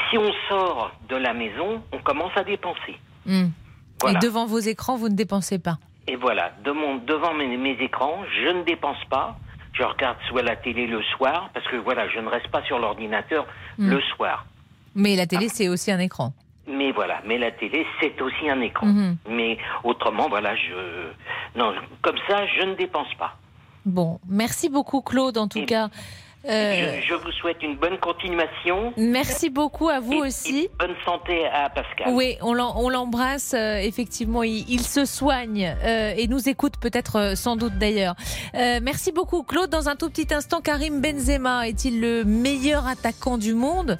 si 0.09 0.17
on 0.17 0.31
sort 0.47 0.91
de 1.09 1.15
la 1.17 1.33
maison, 1.33 1.83
on 1.91 1.99
commence 1.99 2.31
à 2.37 2.43
dépenser. 2.43 2.95
Hmm. 3.25 3.47
Voilà. 4.01 4.17
Et 4.17 4.21
devant 4.21 4.45
vos 4.45 4.59
écrans, 4.59 4.95
vous 4.95 5.09
ne 5.09 5.15
dépensez 5.15 5.59
pas. 5.59 5.77
Et 6.07 6.15
voilà, 6.15 6.51
de 6.63 6.71
mon- 6.71 6.97
devant 6.97 7.33
mes, 7.33 7.55
mes 7.57 7.77
écrans, 7.81 8.19
je 8.43 8.49
ne 8.49 8.63
dépense 8.63 9.03
pas. 9.09 9.35
Je 9.73 9.83
regarde 9.83 10.17
soit 10.27 10.43
la 10.43 10.55
télé 10.55 10.85
le 10.85 11.01
soir, 11.15 11.49
parce 11.53 11.65
que 11.67 11.77
voilà, 11.77 12.07
je 12.09 12.19
ne 12.19 12.27
reste 12.27 12.47
pas 12.49 12.61
sur 12.63 12.77
l'ordinateur 12.77 13.47
Hmm. 13.77 13.89
le 13.89 14.01
soir. 14.01 14.45
Mais 14.95 15.15
la 15.15 15.25
télé, 15.25 15.49
c'est 15.49 15.67
aussi 15.69 15.91
un 15.91 15.99
écran. 15.99 16.33
Mais 16.67 16.91
voilà, 16.91 17.21
mais 17.25 17.37
la 17.37 17.51
télé, 17.51 17.85
c'est 17.99 18.21
aussi 18.21 18.49
un 18.49 18.61
écran. 18.61 18.85
Mhm. 18.85 19.17
Mais 19.29 19.57
autrement, 19.83 20.29
voilà, 20.29 20.55
je 20.55 21.09
non, 21.59 21.73
comme 22.01 22.15
ça, 22.27 22.45
je 22.47 22.63
ne 22.65 22.75
dépense 22.75 23.13
pas. 23.17 23.35
Bon, 23.85 24.19
merci 24.29 24.69
beaucoup, 24.69 25.01
Claude, 25.01 25.37
en 25.37 25.47
tout 25.47 25.65
cas. 25.65 25.89
Euh, 26.49 26.99
Je, 27.01 27.07
je 27.07 27.13
vous 27.13 27.31
souhaite 27.31 27.61
une 27.63 27.77
bonne 27.77 27.97
continuation. 27.99 28.93
Merci 28.97 29.49
beaucoup 29.49 29.87
à 29.89 29.99
vous 29.99 30.13
aussi. 30.13 30.67
Bonne 30.79 30.95
santé 31.05 31.45
à 31.47 31.69
Pascal. 31.69 32.13
Oui, 32.13 32.37
on 32.41 32.53
l'em- 32.53 32.73
on 32.75 32.89
l'embrasse. 32.89 33.53
euh, 33.53 33.77
effectivement, 33.77 34.43
il, 34.43 34.65
il 34.69 34.81
se 34.81 35.05
soigne 35.05 35.75
euh, 35.83 36.13
et 36.17 36.27
nous 36.27 36.49
écoute 36.49 36.73
peut-être 36.81 37.33
sans 37.35 37.55
doute 37.55 37.77
d'ailleurs. 37.77 38.15
Euh, 38.55 38.79
merci 38.81 39.11
beaucoup, 39.11 39.43
Claude. 39.43 39.69
Dans 39.69 39.87
un 39.87 39.95
tout 39.95 40.09
petit 40.09 40.33
instant, 40.33 40.59
Karim 40.61 40.99
Benzema 41.01 41.67
est-il 41.67 42.01
le 42.01 42.23
meilleur 42.25 42.87
attaquant 42.87 43.37
du 43.37 43.53
monde? 43.53 43.97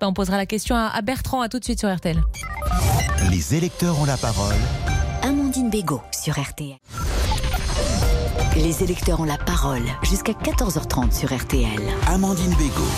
Ben, 0.00 0.08
On 0.08 0.12
posera 0.12 0.36
la 0.36 0.46
question 0.46 0.74
à, 0.74 0.88
à 0.92 1.00
Bertrand. 1.02 1.40
À 1.40 1.48
tout 1.48 1.58
de 1.60 1.64
suite 1.64 1.78
sur 1.80 1.94
RTL. 1.94 2.16
Les 3.30 3.54
électeurs 3.54 4.00
ont 4.00 4.04
la 4.06 4.16
parole. 4.16 4.54
Amandine 5.22 5.70
Bégaud 5.70 6.02
sur 6.12 6.34
RTL. 6.40 6.76
Les 8.56 8.82
électeurs 8.82 9.20
ont 9.20 9.24
la 9.24 9.36
parole 9.36 9.82
jusqu'à 10.02 10.32
14h30 10.32 11.12
sur 11.12 11.28
RTL. 11.28 11.68
Amandine 12.08 12.54
Bégaud. 12.56 12.88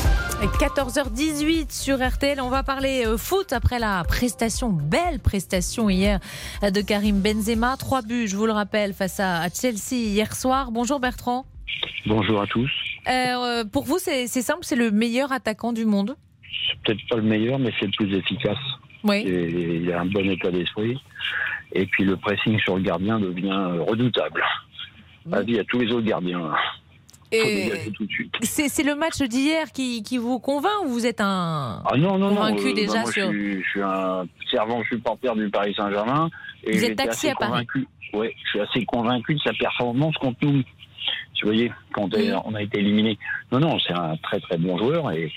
14h18 0.60 1.72
sur 1.72 1.98
RTL, 1.98 2.40
on 2.40 2.48
va 2.48 2.62
parler 2.62 3.04
euh, 3.04 3.16
foot 3.16 3.52
après 3.52 3.80
la 3.80 4.04
prestation, 4.06 4.70
belle 4.70 5.18
prestation 5.18 5.90
hier 5.90 6.20
euh, 6.62 6.70
de 6.70 6.80
Karim 6.80 7.20
Benzema. 7.20 7.76
Trois 7.76 8.02
buts, 8.02 8.28
je 8.28 8.36
vous 8.36 8.46
le 8.46 8.52
rappelle, 8.52 8.94
face 8.94 9.18
à 9.18 9.48
Chelsea 9.48 9.96
hier 9.96 10.32
soir. 10.36 10.70
Bonjour 10.70 11.00
Bertrand. 11.00 11.44
Bonjour 12.06 12.40
à 12.40 12.46
tous. 12.46 12.70
Euh, 13.08 13.64
pour 13.64 13.82
vous, 13.82 13.98
c'est 13.98 14.28
simple, 14.28 14.60
c'est 14.62 14.76
le 14.76 14.92
meilleur 14.92 15.32
attaquant 15.32 15.72
du 15.72 15.86
monde? 15.86 16.14
C'est 16.68 16.80
peut-être 16.84 17.08
pas 17.10 17.16
le 17.16 17.22
meilleur, 17.22 17.58
mais 17.58 17.72
c'est 17.80 17.86
le 17.86 17.92
plus 17.96 18.16
efficace. 18.16 18.58
Oui. 19.02 19.24
Et 19.26 19.78
il 19.82 19.92
a 19.92 20.02
un 20.02 20.06
bon 20.06 20.30
état 20.30 20.52
d'esprit. 20.52 21.02
Et 21.72 21.86
puis 21.86 22.04
le 22.04 22.16
pressing 22.16 22.60
sur 22.60 22.76
le 22.76 22.82
gardien 22.82 23.18
devient 23.18 23.82
redoutable. 23.88 24.44
Avis 25.32 25.58
à 25.58 25.64
tous 25.64 25.78
les 25.78 25.92
autres 25.92 26.06
gardiens. 26.06 26.52
C'est 28.42 28.82
le 28.84 28.94
match 28.94 29.20
d'hier 29.22 29.70
qui, 29.72 30.02
qui, 30.02 30.16
vous 30.16 30.38
convainc 30.38 30.84
ou 30.84 30.88
vous 30.88 31.06
êtes 31.06 31.20
un 31.20 31.82
ah 31.84 31.96
non, 31.96 32.16
non, 32.16 32.34
convaincu 32.34 32.68
non, 32.68 32.74
déjà 32.74 32.92
bah, 32.94 33.00
moi, 33.02 33.12
sur... 33.12 33.32
je, 33.32 33.38
suis, 33.38 33.62
je 33.62 33.68
suis 33.68 33.82
un 33.82 34.26
servant 34.50 34.82
supporter 34.84 35.34
du 35.36 35.50
Paris 35.50 35.74
Saint-Germain. 35.76 36.30
et 36.64 36.72
Vous 36.76 36.84
êtes 36.84 36.96
taxi 36.96 37.28
à 37.28 37.34
Paris. 37.34 37.66
convaincu- 37.66 37.88
Ouais, 38.14 38.34
je 38.42 38.48
suis 38.48 38.60
assez 38.60 38.84
convaincu 38.86 39.34
de 39.34 39.40
sa 39.40 39.52
performance 39.52 40.16
contre 40.16 40.38
nous. 40.42 40.62
Vous 41.42 41.44
voyez, 41.44 41.70
quand 41.92 42.08
on 42.44 42.54
a 42.54 42.62
été 42.62 42.78
éliminé. 42.78 43.18
Non, 43.52 43.60
non, 43.60 43.78
c'est 43.78 43.92
un 43.92 44.16
très 44.16 44.40
très 44.40 44.56
bon 44.56 44.78
joueur 44.78 45.12
et, 45.12 45.30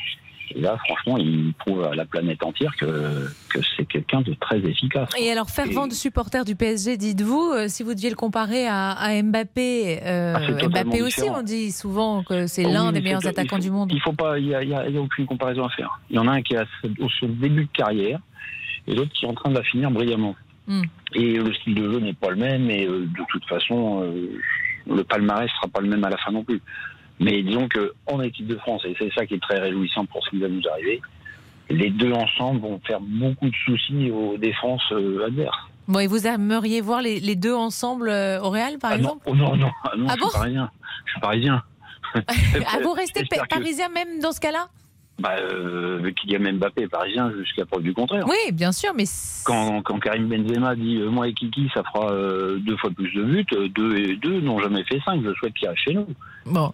et 0.56 0.60
là, 0.62 0.78
franchement, 0.86 1.18
il 1.18 1.54
prouve 1.60 1.84
à 1.84 1.96
la 1.96 2.06
planète 2.06 2.44
entière 2.44 2.74
que, 2.80 3.28
que 3.50 3.60
c'est 3.76 3.86
quelqu'un 3.86 4.22
de 4.22 4.34
très 4.36 4.60
efficace. 4.60 5.10
Et 5.20 5.32
alors, 5.32 5.50
fervent 5.50 5.88
de 5.88 5.94
supporter 5.94 6.44
du 6.46 6.56
PSG, 6.56 6.98
dites-vous, 6.98 7.52
euh, 7.56 7.68
si 7.68 7.84
vous 7.84 7.94
deviez 7.94 8.10
le 8.10 8.16
comparer 8.16 8.68
à, 8.68 8.92
à 8.92 9.22
Mbappé, 9.22 10.00
euh, 10.04 10.34
Ah, 10.36 10.68
Mbappé 10.68 11.02
aussi, 11.02 11.22
différent. 11.22 11.40
on 11.40 11.44
dit 11.44 11.72
souvent 11.72 12.24
que 12.24 12.48
c'est 12.48 12.66
oui, 12.66 12.72
l'un 12.74 12.92
des 12.92 13.02
meilleurs 13.02 13.26
attaquants 13.26 13.58
faut- 13.58 13.62
du 13.62 13.72
monde. 13.72 13.92
Il 13.94 14.02
faut 14.02 14.14
pas, 14.14 14.38
il 14.40 14.48
y 14.48 14.56
a, 14.56 15.02
aucune 15.02 15.26
comparaison 15.26 15.66
à 15.66 15.70
faire. 15.70 16.00
Il 16.10 16.16
y 16.16 16.20
en 16.20 16.28
a 16.28 16.32
un 16.32 16.42
qui 16.42 16.54
est 16.54 16.58
à 16.60 16.66
ce- 16.84 17.26
début 17.26 17.66
de 17.66 17.70
carrière 17.74 18.20
et 18.88 18.94
l'autre 18.96 19.12
qui 19.14 19.26
est 19.26 19.28
en 19.30 19.34
train 19.34 19.50
de 19.50 19.56
la 19.56 19.64
finir 19.64 19.90
brillamment. 19.92 20.36
Hmm. 20.68 20.84
Et 21.14 21.34
le 21.38 21.54
style 21.54 21.76
de 21.76 21.92
jeu 21.92 22.00
n'est 22.00 22.14
pas 22.14 22.30
le 22.30 22.36
même 22.38 22.70
et 22.70 22.86
euh, 22.88 23.02
de 23.06 23.24
toute 23.30 23.46
façon, 23.46 24.02
le 24.88 25.04
palmarès 25.04 25.50
sera 25.58 25.68
pas 25.68 25.82
le 25.82 25.88
même 25.90 26.04
à 26.04 26.10
la 26.10 26.18
fin 26.18 26.32
non 26.32 26.44
plus. 26.44 26.62
Mais 27.22 27.42
disons 27.44 27.68
que 27.70 27.94
en 28.08 28.20
équipe 28.22 28.48
de 28.48 28.56
France, 28.58 28.82
et 28.86 28.96
c'est 29.00 29.12
ça 29.14 29.26
qui 29.26 29.36
est 29.36 29.42
très 29.42 29.60
réjouissant 29.60 30.06
pour 30.06 30.24
ce 30.26 30.32
qui 30.32 30.40
va 30.40 30.48
nous 30.50 30.62
arriver, 30.72 31.02
les 31.70 31.90
deux 31.90 32.12
ensemble 32.12 32.60
vont 32.62 32.82
faire 32.86 33.00
beaucoup 33.00 33.50
de 33.50 33.56
soucis 33.66 34.10
aux 34.12 34.38
défenses 34.38 34.84
euh, 34.92 35.28
adverses. 35.28 35.56
Bon, 35.88 36.00
et 36.00 36.08
vous 36.08 36.26
aimeriez 36.28 36.82
voir 36.82 37.02
les, 37.02 37.20
les 37.20 37.36
deux 37.36 37.54
ensemble 37.54 38.10
euh, 38.10 38.42
au 38.42 38.50
Real, 38.50 38.78
par 38.80 38.92
Ah 38.94 38.98
non, 38.98 39.04
exemple 39.18 39.24
oh 39.28 39.36
non, 39.36 39.56
non, 39.56 39.70
ah 39.84 39.92
non, 39.98 40.06
Ah 40.10 40.14
je 40.16 40.20
bon 40.20 40.30
suis 40.30 40.38
parisien. 40.40 40.72
Je 41.06 41.12
suis 41.12 41.22
parisien. 41.22 41.64
Ah, 42.16 42.80
vous 42.84 42.92
restez 42.92 43.24
que- 43.26 43.48
parisien 43.48 43.88
même 43.90 44.20
dans 44.22 44.32
ce 44.34 44.42
cas-là 44.42 44.68
Bah, 45.22 45.36
euh, 45.40 46.12
Kylian 46.14 46.54
Mbappé 46.54 46.84
est 46.84 46.88
parisien 46.88 47.32
jusqu'à 47.40 47.66
preuve 47.66 47.84
du 47.84 47.94
contraire. 47.94 48.26
Oui, 48.28 48.52
bien 48.52 48.72
sûr, 48.72 48.92
mais 48.96 49.04
Quand, 49.46 49.82
quand 49.84 50.00
Karim 50.00 50.28
Benzema 50.28 50.76
dit 50.76 50.98
euh, 50.98 51.10
moi 51.10 51.28
et 51.28 51.34
Kiki 51.34 51.70
ça 51.74 51.84
fera 51.84 52.12
euh, 52.12 52.58
deux 52.60 52.76
fois 52.78 52.90
plus 52.92 53.14
de 53.14 53.24
buts, 53.24 53.46
euh, 53.54 53.68
deux 53.70 53.98
et 53.98 54.16
deux 54.18 54.42
n'ont 54.42 54.60
jamais 54.60 54.84
fait 54.86 55.00
cinq. 55.06 55.22
Je 55.24 55.34
souhaite 55.36 55.54
qu'il 55.54 55.68
reste 55.68 55.82
chez 55.82 55.94
nous. 55.94 56.08
Bon. 56.46 56.74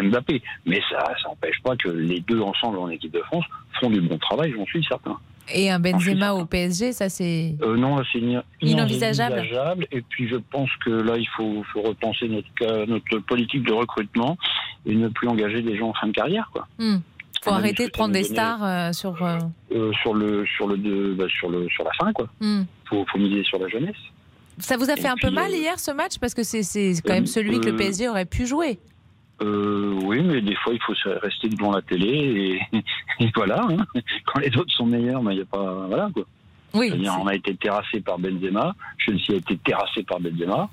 Mbappé, 0.00 0.42
mais 0.66 0.80
ça 0.90 0.98
ça 1.22 1.28
n'empêche 1.28 1.60
pas 1.62 1.74
que 1.76 1.88
les 1.88 2.20
deux 2.20 2.40
ensemble 2.40 2.78
en 2.78 2.88
équipe 2.88 3.12
de 3.12 3.20
France 3.22 3.44
font 3.80 3.90
du 3.90 4.00
bon 4.00 4.18
travail, 4.18 4.52
j'en 4.56 4.64
suis 4.66 4.84
certain. 4.84 5.16
et 5.52 5.70
un 5.70 5.78
Benzema 5.80 6.34
au 6.34 6.44
PSG, 6.44 6.92
ça 6.92 7.08
c'est. 7.08 7.54
Euh, 7.62 7.76
non, 7.76 8.02
c'est 8.12 8.18
Inenvisageable. 8.62 9.36
inenvisageable. 9.36 9.86
Et 9.92 10.02
puis 10.02 10.28
je 10.28 10.36
pense 10.36 10.70
que 10.84 10.90
là 10.90 11.16
il 11.16 11.28
faut, 11.36 11.64
faut 11.72 11.82
repenser 11.82 12.28
notre 12.28 13.18
politique 13.20 13.64
de 13.64 13.72
recrutement 13.72 14.36
et 14.86 14.94
ne 14.94 15.08
plus 15.08 15.28
engager 15.28 15.62
des 15.62 15.76
gens 15.76 15.88
en 15.88 15.94
fin 15.94 16.06
de 16.08 16.12
carrière, 16.12 16.48
quoi. 16.52 16.66
Hmm. 16.78 16.98
Faut 17.50 17.56
arrêter 17.56 17.86
de 17.86 17.90
prendre 17.92 18.12
des 18.12 18.24
stars 18.24 18.64
euh, 18.64 18.92
sur. 18.92 19.22
euh, 19.24 19.38
Euh, 19.72 19.92
sur 20.02 20.14
le 20.14 20.44
sur 20.46 20.66
le 20.66 20.76
de- 20.78 21.14
bah, 21.14 21.24
sur 21.28 21.48
le 21.50 21.68
sur 21.68 21.84
la 21.84 21.90
fin, 21.98 22.12
quoi. 22.12 22.28
hmm. 22.40 22.62
Faut, 22.88 23.04
faut 23.10 23.18
miser 23.18 23.42
sur 23.44 23.58
la 23.58 23.68
jeunesse. 23.68 23.96
Ça 24.58 24.76
vous 24.76 24.88
a 24.90 24.94
Et 24.94 25.00
fait 25.00 25.08
un 25.08 25.16
peu 25.20 25.30
mal 25.30 25.50
hier 25.52 25.78
ce 25.78 25.90
match 25.90 26.18
parce 26.20 26.32
que 26.34 26.42
c'est 26.42 26.62
quand 27.04 27.12
même 27.14 27.26
celui 27.26 27.60
que 27.60 27.68
le 27.70 27.76
PSG 27.76 28.08
aurait 28.08 28.24
pu 28.24 28.46
jouer. 28.46 28.78
Euh, 29.42 29.98
oui, 30.04 30.22
mais 30.22 30.40
des 30.40 30.54
fois, 30.56 30.72
il 30.72 30.80
faut 30.80 30.94
rester 31.22 31.48
devant 31.50 31.72
la 31.72 31.82
télé 31.82 32.58
et, 32.72 32.78
et 33.24 33.30
voilà. 33.34 33.66
hein. 33.68 34.00
Quand 34.24 34.40
les 34.40 34.56
autres 34.56 34.72
sont 34.72 34.86
meilleurs, 34.86 35.20
il 35.30 35.36
n'y 35.36 35.40
a 35.42 35.44
pas. 35.44 35.86
Voilà, 35.88 36.08
quoi. 36.14 36.24
Oui. 36.74 36.90
On 37.20 37.26
a 37.26 37.34
été 37.34 37.54
terrassé 37.56 38.00
par 38.00 38.18
Benzema. 38.18 38.74
Chelsea 38.98 39.32
a 39.32 39.34
été 39.34 39.56
terrassé 39.58 40.02
par 40.04 40.20
Benzema. 40.20 40.68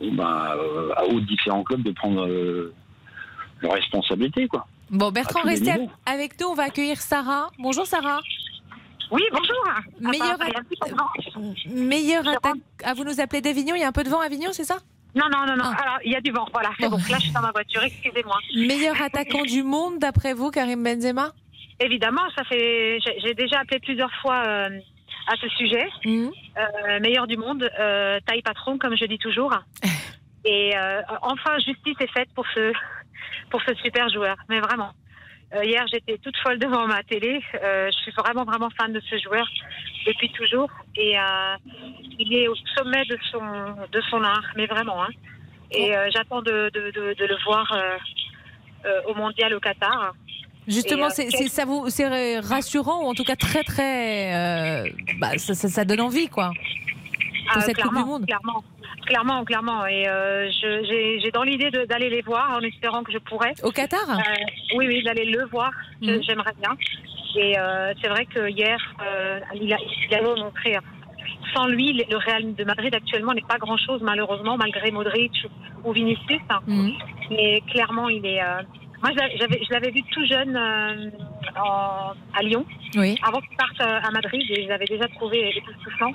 Et 0.00 0.10
ben, 0.10 0.50
euh, 0.56 0.90
à 0.96 1.04
aux 1.06 1.20
différents 1.20 1.62
clubs 1.64 1.82
de 1.82 1.90
prendre 1.90 2.26
euh, 2.26 2.72
leurs 3.60 3.72
responsabilités, 3.72 4.46
quoi. 4.46 4.66
Bon, 4.90 5.10
Bertrand, 5.10 5.40
restez 5.42 5.72
avec 6.04 6.40
nous. 6.40 6.46
On 6.48 6.54
va 6.54 6.64
accueillir 6.64 6.98
Sarah. 7.00 7.50
Bonjour 7.58 7.86
Sarah. 7.86 8.20
Oui, 9.10 9.22
bonjour. 9.32 9.64
Meilleur, 10.00 10.38
meilleur 11.68 12.28
attaque. 12.28 12.54
Ah, 12.84 12.94
vous 12.94 13.04
nous 13.04 13.20
appelez 13.20 13.40
d'Avignon. 13.40 13.74
Il 13.74 13.80
y 13.80 13.84
a 13.84 13.88
un 13.88 13.92
peu 13.92 14.02
de 14.04 14.08
vent 14.08 14.20
à 14.20 14.26
Avignon, 14.26 14.50
c'est 14.52 14.64
ça? 14.64 14.78
Non, 15.14 15.24
non, 15.32 15.46
non, 15.46 15.56
non. 15.56 15.64
Ah. 15.64 15.82
Alors, 15.82 15.98
il 16.04 16.12
y 16.12 16.16
a 16.16 16.20
du 16.20 16.30
vent, 16.30 16.46
voilà. 16.52 16.70
C'est 16.78 16.88
bon. 16.88 16.96
Là, 16.96 17.16
je 17.18 17.22
suis 17.24 17.32
dans 17.32 17.40
ma 17.40 17.52
voiture, 17.52 17.82
excusez-moi. 17.82 18.36
Meilleur 18.56 19.00
attaquant 19.00 19.42
du 19.42 19.62
monde 19.62 19.98
d'après 19.98 20.34
vous, 20.34 20.50
Karim 20.50 20.82
Benzema? 20.82 21.32
Évidemment, 21.80 22.22
ça 22.36 22.44
fait. 22.44 22.98
j'ai- 23.22 23.34
déjà 23.34 23.60
appelé 23.60 23.80
plusieurs 23.80 24.12
fois 24.22 24.42
euh, 24.46 24.68
à 25.28 25.36
ce 25.40 25.48
sujet. 25.50 25.88
Mhm. 26.04 26.30
Euh, 26.58 27.00
meilleur 27.00 27.26
du 27.26 27.36
monde, 27.36 27.68
euh, 27.78 28.18
taille 28.26 28.42
patron, 28.42 28.78
comme 28.78 28.96
je 28.96 29.04
dis 29.04 29.18
toujours. 29.18 29.52
Et 30.44 30.76
euh, 30.76 31.00
enfin, 31.22 31.58
justice 31.58 31.96
est 32.00 32.12
faite 32.12 32.28
pour 32.34 32.46
ce, 32.54 32.72
pour 33.50 33.60
ce 33.62 33.74
super 33.76 34.08
joueur. 34.08 34.36
Mais 34.48 34.60
vraiment. 34.60 34.92
Euh, 35.54 35.64
hier, 35.64 35.84
j'étais 35.92 36.18
toute 36.18 36.36
folle 36.38 36.58
devant 36.58 36.86
ma 36.86 37.02
télé. 37.04 37.40
Euh, 37.62 37.88
je 37.92 37.96
suis 38.02 38.12
vraiment, 38.12 38.44
vraiment 38.44 38.68
fan 38.78 38.92
de 38.92 39.00
ce 39.08 39.16
joueur 39.18 39.46
depuis 40.06 40.30
toujours. 40.32 40.68
Et 40.96 41.16
euh, 41.18 41.56
il 42.18 42.32
est 42.36 42.48
au 42.48 42.56
sommet 42.76 43.04
de 43.04 43.16
son, 43.30 43.40
de 43.92 44.00
son 44.10 44.22
art, 44.24 44.44
mais 44.56 44.66
vraiment. 44.66 45.02
Hein. 45.04 45.08
Et 45.70 45.92
j'attends 46.12 46.42
de, 46.42 46.70
de, 46.74 46.90
de, 46.92 47.14
de 47.14 47.24
le 47.24 47.36
voir 47.44 47.72
au 49.08 49.14
mondial 49.14 49.52
au 49.54 49.60
Qatar. 49.60 50.14
Justement, 50.68 51.10
c'est 51.10 51.28
ça 51.48 51.64
vous 51.64 51.88
c'est 51.90 52.38
rassurant 52.40 53.02
ou 53.04 53.06
en 53.08 53.14
tout 53.14 53.24
cas 53.24 53.34
très 53.36 53.62
très 53.64 54.84
bah, 55.20 55.36
ça, 55.38 55.54
ça- 55.54 55.68
ça 55.68 55.84
donne 55.84 56.00
envie 56.00 56.28
quoi. 56.28 56.52
Pour 57.46 57.56
Ah, 57.56 57.60
cette 57.60 57.76
Coupe 57.76 57.90
clairement, 57.90 58.02
du 58.04 58.10
Monde. 58.10 58.26
Clairement, 58.26 58.64
clairement, 59.06 59.44
clairement. 59.44 59.86
Et 59.86 60.08
euh, 60.08 60.50
j'ai 61.22 61.30
dans 61.32 61.42
l'idée 61.42 61.70
d'aller 61.70 62.10
les 62.10 62.22
voir 62.22 62.56
en 62.56 62.60
espérant 62.60 63.02
que 63.02 63.12
je 63.12 63.18
pourrais. 63.18 63.54
Au 63.62 63.70
Qatar? 63.70 64.00
Euh, 64.08 64.22
Oui, 64.76 64.86
oui, 64.88 65.02
d'aller 65.02 65.24
le 65.26 65.44
voir. 65.46 65.70
Mhm. 66.02 66.22
J'aimerais 66.22 66.52
bien. 66.60 66.76
Et 67.38 67.58
euh, 67.58 67.92
c'est 68.00 68.08
vrai 68.08 68.24
que 68.26 68.48
hier, 68.48 68.78
euh, 69.02 69.40
il, 69.54 69.72
a, 69.72 69.76
il 70.08 70.14
a 70.14 70.22
montré. 70.22 70.76
Sans 71.54 71.66
lui, 71.66 71.92
le 71.92 72.16
Real 72.16 72.54
de 72.54 72.64
Madrid 72.64 72.94
actuellement 72.94 73.32
n'est 73.32 73.42
pas 73.42 73.58
grand-chose, 73.58 74.00
malheureusement, 74.02 74.56
malgré 74.56 74.90
Modric 74.90 75.32
ou 75.84 75.92
Vinicius. 75.92 76.40
Mhm. 76.66 76.92
Mais 77.30 77.62
clairement, 77.70 78.08
il 78.08 78.24
est. 78.26 78.42
euh, 78.42 78.62
Moi, 79.02 79.10
je 79.12 79.72
l'avais- 79.72 79.90
vu 79.90 80.02
tout 80.10 80.24
jeune 80.26 80.56
euh, 80.56 81.10
en- 81.60 82.12
à 82.34 82.42
Lyon, 82.42 82.64
Oui. 82.96 83.14
avant 83.22 83.40
qu'il 83.40 83.56
parte 83.56 83.80
à 83.80 84.10
Madrid, 84.10 84.42
et 84.50 84.64
je 84.64 84.68
l'avais 84.68 84.86
déjà 84.86 85.06
trouvé 85.08 85.52
époustouflant. 85.56 86.12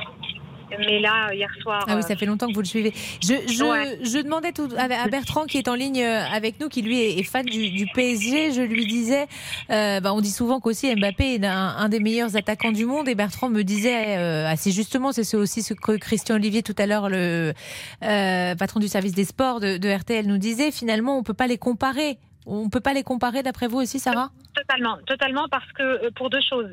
Mais 0.80 0.99
là, 0.99 1.34
hier 1.34 1.49
soir. 1.61 1.84
Ah 1.88 1.95
oui, 1.95 1.99
euh, 1.99 2.01
ça 2.01 2.15
fait 2.15 2.26
longtemps 2.26 2.47
que 2.47 2.53
vous 2.53 2.61
le 2.61 2.65
suivez. 2.65 2.93
Je, 3.22 3.34
je, 3.51 3.63
Ouais. 3.63 3.99
je 4.03 4.19
demandais 4.19 4.51
tout, 4.51 4.69
à, 4.78 5.07
Bertrand 5.07 5.45
qui 5.45 5.57
est 5.57 5.67
en 5.67 5.76
ligne 5.76 6.01
euh, 6.03 6.24
avec 6.32 6.59
nous, 6.59 6.69
qui 6.69 6.82
lui 6.82 6.99
est, 7.01 7.24
fan 7.24 7.45
du, 7.45 7.69
du 7.72 7.86
PSG. 7.93 8.51
Je 8.53 8.61
lui 8.61 8.86
disais, 8.86 9.28
euh, 9.69 9.99
bah, 9.99 10.13
on 10.13 10.22
dit 10.22 10.32
souvent 10.32 10.59
qu'aussi 10.59 10.93
Mbappé 10.95 11.36
est 11.36 11.45
un, 11.45 11.51
un 11.78 11.89
des 11.89 11.99
meilleurs 11.99 12.36
attaquants 12.36 12.72
du 12.72 12.86
monde. 12.86 13.07
Et 13.07 13.15
Bertrand 13.15 13.49
me 13.49 13.63
disait 13.63 14.17
euh, 14.17 14.47
assez 14.47 14.72
justement, 14.72 15.11
c'est 15.11 15.24
ce- 15.24 15.38
aussi 15.38 15.61
ce 15.63 15.74
que 15.74 15.93
Christian 15.97 16.36
Olivier 16.36 16.63
tout 16.63 16.76
à 16.78 16.86
l'heure, 16.86 17.09
le 17.09 17.53
euh, 18.03 18.55
patron 18.55 18.80
du 18.80 18.88
service 18.88 19.13
des 19.13 19.26
sports 19.26 19.59
de, 19.59 19.78
de 19.78 19.89
RTL, 19.89 20.26
nous 20.26 20.38
disait. 20.38 20.72
Finalement, 20.72 21.17
on 21.17 21.24
peut 21.24 21.34
pas 21.34 21.47
les 21.47 21.57
comparer. 21.57 22.17
On 22.47 22.69
peut 22.69 22.80
pas 22.80 22.93
les 22.93 23.03
comparer 23.03 23.43
d'après 23.43 23.67
vous 23.67 23.78
aussi, 23.80 23.99
Sarah? 23.99 24.32
Totalement, 24.55 24.97
totalement, 25.05 25.45
parce 25.51 25.72
que 25.74 25.84
euh, 25.84 26.09
pour 26.15 26.30
deux 26.30 26.41
choses. 26.41 26.69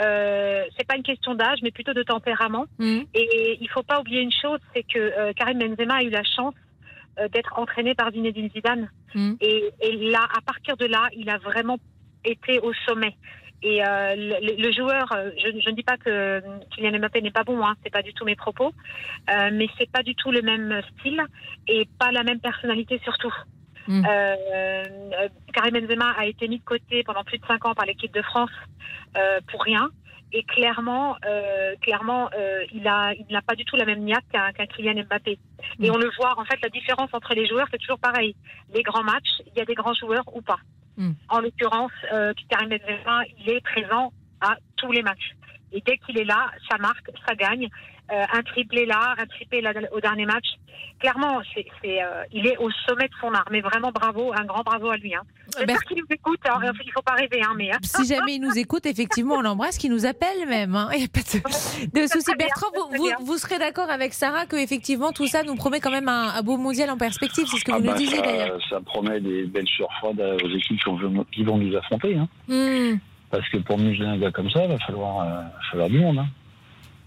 Euh, 0.00 0.64
c'est 0.76 0.86
pas 0.86 0.96
une 0.96 1.02
question 1.02 1.34
d'âge, 1.34 1.60
mais 1.62 1.70
plutôt 1.70 1.94
de 1.94 2.02
tempérament. 2.02 2.66
Mhm. 2.78 3.06
Et 3.14 3.58
il 3.60 3.68
faut 3.70 3.82
pas 3.82 4.00
oublier 4.00 4.20
une 4.20 4.32
chose, 4.32 4.60
c'est 4.74 4.82
que 4.82 4.98
euh, 4.98 5.32
Karim 5.32 5.58
Benzema 5.58 5.96
a 5.96 6.02
eu 6.02 6.10
la 6.10 6.24
chance 6.24 6.54
euh, 7.18 7.28
d'être 7.28 7.58
entraîné 7.58 7.94
par 7.94 8.10
Zinedine 8.10 8.50
Zidane. 8.50 8.90
Mhm. 9.14 9.36
Et, 9.40 9.70
et 9.80 10.10
là, 10.10 10.26
à 10.36 10.40
partir 10.42 10.76
de 10.76 10.86
là, 10.86 11.08
il 11.16 11.30
a 11.30 11.38
vraiment 11.38 11.78
été 12.24 12.60
au 12.60 12.72
sommet. 12.86 13.16
Et 13.62 13.82
euh, 13.82 14.14
le, 14.16 14.62
le 14.62 14.72
joueur, 14.72 15.06
je, 15.38 15.58
je 15.60 15.70
ne 15.70 15.74
dis 15.74 15.82
pas 15.82 15.96
que 15.96 16.42
Kylian 16.74 16.98
Mbappé 16.98 17.22
n'est 17.22 17.30
pas 17.30 17.42
bon, 17.42 17.64
hein, 17.64 17.74
c'est 17.82 17.90
pas 17.90 18.02
du 18.02 18.12
tout 18.12 18.26
mes 18.26 18.36
propos, 18.36 18.72
mais 19.28 19.66
c'est 19.78 19.90
pas 19.90 20.02
du 20.02 20.14
tout 20.14 20.30
le 20.30 20.42
même 20.42 20.82
style 20.92 21.22
et 21.66 21.88
pas 21.98 22.12
la 22.12 22.22
même 22.22 22.38
personnalité 22.38 23.00
surtout. 23.02 23.32
Mm. 23.88 24.04
Euh, 24.04 24.34
euh, 25.18 25.28
Karim 25.52 25.74
Benzema 25.78 26.12
a 26.18 26.26
été 26.26 26.48
mis 26.48 26.58
de 26.58 26.64
côté 26.64 27.02
pendant 27.04 27.24
plus 27.24 27.38
de 27.38 27.46
cinq 27.46 27.64
ans 27.66 27.74
par 27.74 27.86
l'équipe 27.86 28.12
de 28.12 28.22
France 28.22 28.50
euh, 29.16 29.40
pour 29.50 29.62
rien. 29.62 29.90
Et 30.32 30.42
clairement, 30.42 31.16
euh, 31.24 31.74
clairement, 31.80 32.28
euh, 32.36 32.64
il 32.72 32.86
a, 32.88 33.12
il 33.14 33.26
n'a 33.30 33.42
pas 33.42 33.54
du 33.54 33.64
tout 33.64 33.76
la 33.76 33.84
même 33.84 34.00
niaque 34.00 34.24
qu'un 34.32 34.66
Kylian 34.66 35.04
Mbappé. 35.04 35.38
Et 35.80 35.88
Mm. 35.88 35.92
on 35.94 35.98
le 35.98 36.10
voit. 36.18 36.38
En 36.38 36.44
fait, 36.44 36.58
la 36.62 36.68
différence 36.68 37.10
entre 37.12 37.32
les 37.34 37.46
joueurs, 37.46 37.68
c'est 37.70 37.78
toujours 37.78 37.98
pareil. 38.00 38.34
Les 38.74 38.82
grands 38.82 39.04
matchs, 39.04 39.40
il 39.46 39.56
y 39.56 39.60
a 39.60 39.64
des 39.64 39.74
grands 39.74 39.94
joueurs 39.94 40.24
ou 40.34 40.42
pas. 40.42 40.58
Mm. 40.96 41.12
En 41.28 41.40
l'occurrence, 41.40 41.92
euh, 42.12 42.32
Karim 42.50 42.68
Benzema, 42.70 43.22
il 43.38 43.50
est 43.50 43.60
présent 43.60 44.12
à 44.40 44.56
tous 44.76 44.90
les 44.92 45.02
matchs. 45.02 45.32
Et 45.76 45.82
dès 45.86 45.98
qu'il 45.98 46.18
est 46.18 46.24
là, 46.24 46.50
ça 46.70 46.78
marque, 46.78 47.08
ça 47.28 47.34
gagne. 47.34 47.68
Euh, 48.12 48.22
un 48.32 48.42
triplé 48.42 48.86
là, 48.86 49.14
un 49.18 49.26
triplé 49.26 49.60
là 49.60 49.72
au 49.92 50.00
dernier 50.00 50.26
match. 50.26 50.46
Clairement, 51.00 51.40
c'est, 51.52 51.66
c'est, 51.82 52.00
euh, 52.02 52.22
il 52.32 52.46
est 52.46 52.56
au 52.58 52.70
sommet 52.86 53.08
de 53.08 53.14
son 53.20 53.32
art. 53.34 53.48
Mais 53.50 53.60
vraiment 53.60 53.90
bravo, 53.90 54.32
un 54.32 54.44
grand 54.44 54.62
bravo 54.62 54.90
à 54.90 54.96
lui. 54.96 55.12
Hein. 55.14 55.22
J'espère 55.58 55.80
qu'il 55.82 55.98
nous 55.98 56.06
écoute. 56.08 56.38
hein. 56.48 56.58
Il 56.84 56.92
faut 56.92 57.02
pas 57.02 57.14
rêver, 57.14 57.40
hein, 57.42 57.52
mais. 57.56 57.72
hein. 57.72 57.78
Si 57.82 58.06
jamais 58.06 58.36
il 58.36 58.40
nous 58.40 58.56
écoute, 58.56 58.86
effectivement, 58.86 59.34
on 59.34 59.40
l'embrasse, 59.42 59.76
qu'il 59.76 59.90
nous 59.90 60.06
appelle 60.06 60.46
même. 60.48 60.74
hein. 60.76 60.88
Il 60.92 60.98
n'y 60.98 61.04
a 61.04 61.08
pas 61.08 61.20
de, 61.20 62.00
de 62.00 62.06
souci. 62.06 62.30
Bertrand, 62.38 62.68
vous, 62.76 62.96
vous, 62.96 63.26
vous 63.26 63.36
serez 63.38 63.58
d'accord 63.58 63.90
avec 63.90 64.14
Sarah 64.14 64.46
que 64.46 64.56
effectivement 64.56 65.10
tout 65.12 65.26
ça 65.26 65.42
nous 65.42 65.56
promet 65.56 65.80
quand 65.80 65.90
même 65.90 66.08
un, 66.08 66.28
un 66.36 66.42
beau 66.42 66.56
mondial 66.58 66.88
en 66.90 66.96
perspective. 66.98 67.44
C'est 67.48 67.58
ce 67.58 67.64
que 67.64 67.72
vous 67.72 67.78
Ah 67.78 67.80
nous 67.80 67.90
bah, 67.90 67.94
disiez 67.98 68.16
ça, 68.18 68.22
d'ailleurs. 68.22 68.60
ça 68.70 68.80
promet 68.80 69.20
des 69.20 69.44
belles 69.46 69.66
sueurs 69.68 69.92
froides 69.98 70.20
aux 70.20 70.48
équipes 70.48 70.80
qui 71.32 71.42
vont, 71.44 71.58
nous 71.58 71.76
affronter. 71.76 72.16
Hein. 72.16 72.28
Parce 73.30 73.48
que 73.48 73.58
pour 73.58 73.78
museler 73.78 74.08
un 74.08 74.18
gars 74.18 74.30
comme 74.30 74.50
ça, 74.50 74.64
il 74.64 74.68
va 74.68 74.78
falloir, 74.78 75.20
euh, 75.20 75.42
falloir 75.70 75.88
du 75.88 75.98
monde. 75.98 76.18
Hein. 76.18 76.28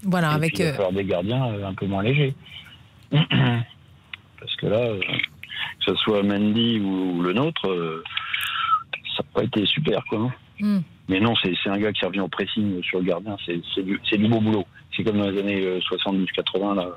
Voilà, 0.03 0.31
Et 0.31 0.35
avec. 0.35 0.53
puis, 0.53 0.63
il 0.63 0.65
va 0.65 0.69
euh, 0.71 0.73
falloir 0.73 0.93
des 0.93 1.03
gardiens 1.05 1.45
euh, 1.47 1.67
un 1.67 1.73
peu 1.73 1.85
moins 1.85 2.03
légers. 2.03 2.33
Parce 3.11 4.55
que 4.57 4.67
là, 4.67 4.77
euh, 4.79 4.99
que 4.99 5.85
ce 5.85 5.95
soit 5.95 6.23
Mendy 6.23 6.79
ou, 6.79 7.21
le 7.21 7.33
nôtre, 7.33 7.67
euh, 7.67 8.03
ça 9.17 9.23
n'a 9.23 9.29
pas 9.33 9.43
été 9.43 9.65
super. 9.65 10.03
Quoi, 10.05 10.19
hein. 10.19 10.31
hmm. 10.59 10.79
Mais 11.07 11.19
non, 11.19 11.33
c'est 11.41 11.53
c'est 11.63 11.69
un 11.69 11.77
gars 11.77 11.91
qui 11.91 12.05
revient 12.05 12.19
au 12.21 12.27
pressing 12.27 12.81
sur 12.83 12.99
le 12.99 13.05
gardien. 13.05 13.35
C'est 13.45 13.59
c'est 13.73 13.83
du, 13.83 13.99
du 13.99 14.27
beau 14.27 14.39
boulot. 14.39 14.65
C'est 14.95 15.03
comme 15.03 15.17
dans 15.17 15.29
les 15.29 15.39
années 15.39 15.61
euh, 15.65 15.79
70-80. 15.79 16.75
là. 16.75 16.89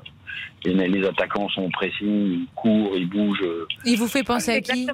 Les, 0.65 0.87
les 0.87 1.05
attaquants 1.05 1.49
sont 1.49 1.63
au 1.63 1.69
pressing, 1.69 2.41
ils 2.41 2.47
courent, 2.55 2.95
ils 2.95 3.07
bougent. 3.07 3.43
Il 3.85 3.97
vous 3.97 4.07
fait 4.07 4.23
penser 4.23 4.51
à 4.51 4.61
qui? 4.61 4.87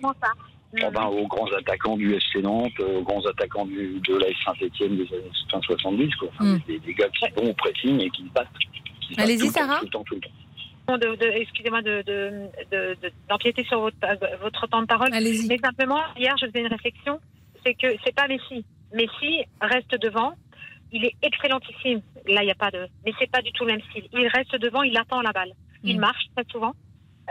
Oh 0.83 0.91
ben, 0.91 1.05
aux 1.07 1.27
grands 1.27 1.51
attaquants 1.57 1.97
du 1.97 2.13
FC 2.13 2.41
Nantes, 2.41 2.71
euh, 2.79 2.99
aux 2.99 3.03
grands 3.03 3.25
attaquants 3.25 3.65
du, 3.65 3.99
de 4.07 4.15
l'AS 4.17 4.33
Saint-Etienne 4.45 4.97
des 4.97 5.07
années 5.13 5.31
fin 5.51 5.61
70. 5.61 6.15
Quoi. 6.15 6.29
Enfin, 6.33 6.45
Mm. 6.45 6.59
des, 6.67 6.79
des 6.79 6.93
gars 6.93 7.09
qui 7.09 7.25
vont 7.35 7.49
au 7.49 7.53
pressing 7.53 7.99
et 8.01 8.09
qui 8.11 8.23
battent. 8.35 8.47
Allez-y, 9.17 9.39
tout 9.39 9.45
le 9.47 9.53
temps, 9.53 9.59
Sarah. 9.59 9.79
tout 9.79 9.85
le 9.85 9.89
temps, 9.91 10.03
tout 10.03 10.15
le 10.15 10.21
temps. 10.21 10.97
de, 10.97 11.15
de- 11.15 11.31
excusez-moi 11.41 11.81
de, 11.81 12.01
de, 12.05 12.31
de- 12.71 12.97
de- 13.01 13.11
d'empiéter 13.27 13.63
sur 13.65 13.79
votre, 13.79 13.97
euh, 14.03 14.37
votre 14.41 14.67
temps 14.67 14.81
de 14.81 14.87
parole. 14.87 15.09
Mais 15.11 15.57
simplement, 15.63 16.01
hier, 16.17 16.35
je 16.39 16.45
faisais 16.47 16.61
une 16.61 16.67
réflexion, 16.67 17.19
c'est 17.65 17.73
que 17.73 17.87
c'est 18.05 18.13
pas 18.15 18.27
Messi. 18.27 18.63
Messi 18.93 19.43
reste 19.61 19.99
devant, 20.01 20.33
il 20.91 21.05
est 21.05 21.13
excellentissime. 21.21 22.01
Là, 22.27 22.41
il 22.41 22.45
n'y 22.45 22.51
a 22.51 22.55
pas 22.55 22.71
de. 22.71 22.87
Mais 23.05 23.13
c'est 23.19 23.29
pas 23.29 23.41
du 23.41 23.51
tout 23.51 23.65
le 23.65 23.73
même 23.73 23.81
style. 23.89 24.05
Il 24.13 24.27
reste 24.27 24.55
devant, 24.55 24.81
il 24.83 24.97
attend 24.97 25.21
la 25.21 25.31
balle. 25.31 25.51
Il 25.83 25.97
Mm. 25.97 26.01
marche 26.01 26.25
très 26.35 26.45
souvent. 26.51 26.73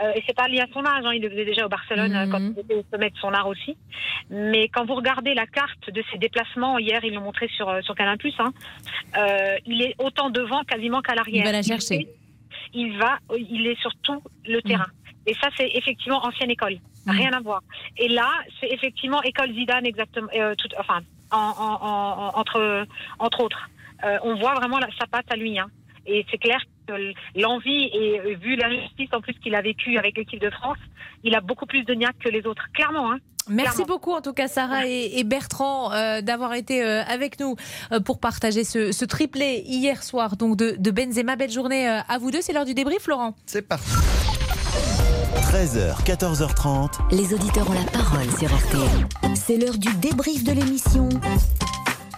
Euh, 0.01 0.13
et 0.15 0.23
c'est 0.25 0.35
pas 0.35 0.47
lié 0.47 0.61
à 0.61 0.67
son 0.73 0.85
âge, 0.85 1.03
hein. 1.05 1.11
il 1.13 1.21
le 1.21 1.29
faisait 1.29 1.45
déjà 1.45 1.65
au 1.65 1.69
Barcelone 1.69 2.15
euh, 2.15 2.25
quand 2.31 2.39
il 2.39 2.59
était 2.59 2.75
au 2.75 2.83
sommet 2.91 3.09
de 3.09 3.17
son 3.17 3.33
art 3.33 3.47
aussi. 3.47 3.75
Mais 4.29 4.69
quand 4.69 4.85
vous 4.85 4.95
regardez 4.95 5.33
la 5.33 5.45
carte 5.45 5.89
de 5.91 6.01
ses 6.11 6.17
déplacements, 6.17 6.77
hier 6.77 7.03
ils 7.03 7.13
l'ont 7.13 7.21
montré 7.21 7.47
sur, 7.49 7.67
euh, 7.67 7.81
sur 7.81 7.95
Canal+, 7.95 8.17
hein, 8.39 8.53
euh, 9.17 9.57
il 9.65 9.81
est 9.81 9.95
autant 9.99 10.29
devant 10.29 10.63
quasiment 10.63 11.01
qu'à 11.01 11.15
l'arrière. 11.15 11.43
Il 11.43 11.45
va 11.45 11.51
la 11.51 11.63
chercher. 11.63 12.07
Il 12.73 12.97
va, 12.97 13.17
il 13.37 13.67
est 13.67 13.79
sur 13.81 13.91
tout 14.03 14.21
le 14.45 14.61
terrain. 14.61 14.87
Et 15.25 15.33
ça, 15.35 15.49
c'est 15.57 15.69
effectivement 15.73 16.23
ancienne 16.25 16.49
école. 16.51 16.77
Rien 17.07 17.31
à 17.33 17.39
voir. 17.39 17.61
Et 17.97 18.07
là, 18.07 18.29
c'est 18.59 18.67
effectivement 18.67 19.21
école 19.23 19.51
Zidane, 19.53 19.85
exactement. 19.85 20.27
euh, 20.35 20.53
tout, 20.55 20.67
enfin, 20.77 20.99
en, 21.31 21.37
en- 21.37 21.85
en- 21.87 22.39
entre, 22.39 22.85
entre 23.19 23.41
autres. 23.41 23.69
On 24.23 24.35
voit 24.35 24.53
vraiment 24.55 24.79
la- 24.79 24.87
sa 24.99 25.07
patte 25.07 25.29
à 25.31 25.35
lui. 25.35 25.57
Hein. 25.59 25.67
Et 26.05 26.25
c'est 26.31 26.37
clair 26.37 26.59
l'envie, 27.35 27.85
et 27.93 28.35
vu 28.35 28.55
l'injustice 28.55 29.09
en 29.13 29.21
plus 29.21 29.33
qu'il 29.33 29.55
a 29.55 29.61
vécue 29.61 29.97
avec 29.97 30.17
l'équipe 30.17 30.41
de 30.41 30.49
France, 30.49 30.77
il 31.23 31.35
a 31.35 31.41
beaucoup 31.41 31.65
plus 31.65 31.83
de 31.83 31.93
niaque 31.93 32.17
que 32.23 32.29
les 32.29 32.45
autres. 32.45 32.65
Clairement. 32.73 33.11
Hein. 33.11 33.17
Merci 33.51 33.77
Clairement. 33.77 33.93
beaucoup 33.95 34.11
en 34.13 34.21
tout 34.21 34.33
cas 34.33 34.47
Sarah 34.47 34.85
et, 34.85 35.17
et 35.17 35.23
Bertrand 35.23 35.91
euh, 35.91 36.21
d'avoir 36.21 36.53
été 36.53 36.83
euh, 36.83 37.01
avec 37.05 37.39
nous 37.39 37.55
euh, 37.91 37.99
pour 37.99 38.19
partager 38.19 38.63
ce, 38.63 38.91
ce 38.91 39.05
triplé 39.05 39.63
hier 39.65 40.03
soir 40.03 40.35
donc 40.37 40.55
de, 40.55 40.75
de 40.77 40.91
Benzema. 40.91 41.35
Belle 41.35 41.49
journée 41.49 41.89
euh, 41.89 41.99
à 42.07 42.19
vous 42.19 42.29
deux. 42.29 42.41
C'est 42.41 42.53
l'heure 42.53 42.65
du 42.65 42.75
débrief 42.75 43.07
Laurent. 43.07 43.33
C'est 43.47 43.67
parti. 43.67 43.89
13h, 45.51 46.03
14h30. 46.05 46.91
Les 47.11 47.33
auditeurs 47.33 47.69
ont 47.69 47.73
la 47.73 47.89
parole 47.91 48.29
sur 48.37 48.49
RTL. 48.55 49.07
C'est 49.35 49.57
l'heure 49.57 49.77
du 49.77 49.91
débrief 49.95 50.43
de 50.43 50.51
l'émission 50.51 51.09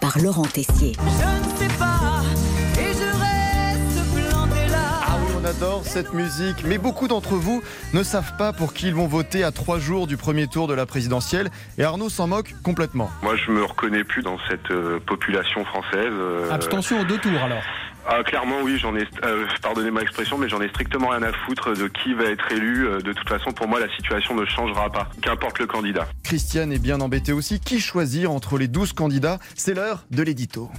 par 0.00 0.18
Laurent 0.18 0.42
Tessier. 0.44 0.92
Je 0.98 1.64
ne 1.64 1.70
sais 1.70 1.78
pas, 1.78 2.21
adore 5.56 5.84
cette 5.84 6.14
musique, 6.14 6.64
mais 6.64 6.78
beaucoup 6.78 7.08
d'entre 7.08 7.34
vous 7.34 7.62
ne 7.92 8.02
savent 8.02 8.36
pas 8.38 8.54
pour 8.54 8.72
qui 8.72 8.86
ils 8.88 8.94
vont 8.94 9.06
voter 9.06 9.44
à 9.44 9.52
trois 9.52 9.78
jours 9.78 10.06
du 10.06 10.16
premier 10.16 10.46
tour 10.46 10.66
de 10.66 10.72
la 10.72 10.86
présidentielle. 10.86 11.50
Et 11.76 11.84
Arnaud 11.84 12.08
s'en 12.08 12.26
moque 12.26 12.54
complètement. 12.62 13.10
Moi, 13.22 13.36
je 13.36 13.50
me 13.50 13.62
reconnais 13.62 14.02
plus 14.02 14.22
dans 14.22 14.38
cette 14.48 14.70
euh, 14.70 14.98
population 15.06 15.62
française. 15.66 15.92
euh, 16.10 16.50
Abstention 16.50 17.00
aux 17.00 17.04
deux 17.04 17.18
tours 17.18 17.38
alors. 17.42 17.62
Ah, 18.08 18.22
clairement, 18.24 18.56
oui, 18.62 18.78
j'en 18.78 18.96
ai, 18.96 19.06
euh, 19.24 19.44
pardonnez 19.62 19.90
ma 19.90 20.00
expression, 20.00 20.38
mais 20.38 20.48
j'en 20.48 20.60
ai 20.62 20.68
strictement 20.70 21.08
rien 21.08 21.22
à 21.22 21.32
foutre 21.32 21.76
de 21.76 21.86
qui 21.86 22.14
va 22.14 22.24
être 22.24 22.50
élu. 22.50 22.88
De 23.04 23.12
toute 23.12 23.28
façon, 23.28 23.52
pour 23.52 23.68
moi, 23.68 23.78
la 23.78 23.94
situation 23.94 24.34
ne 24.34 24.46
changera 24.46 24.90
pas, 24.90 25.08
qu'importe 25.20 25.58
le 25.58 25.66
candidat. 25.66 26.08
Christiane 26.24 26.72
est 26.72 26.82
bien 26.82 27.00
embêtée 27.00 27.32
aussi. 27.32 27.60
Qui 27.60 27.78
choisir 27.78 28.32
entre 28.32 28.56
les 28.58 28.68
12 28.68 28.94
candidats? 28.94 29.38
C'est 29.54 29.74
l'heure 29.74 30.04
de 30.10 30.22
l'édito. 30.22 30.70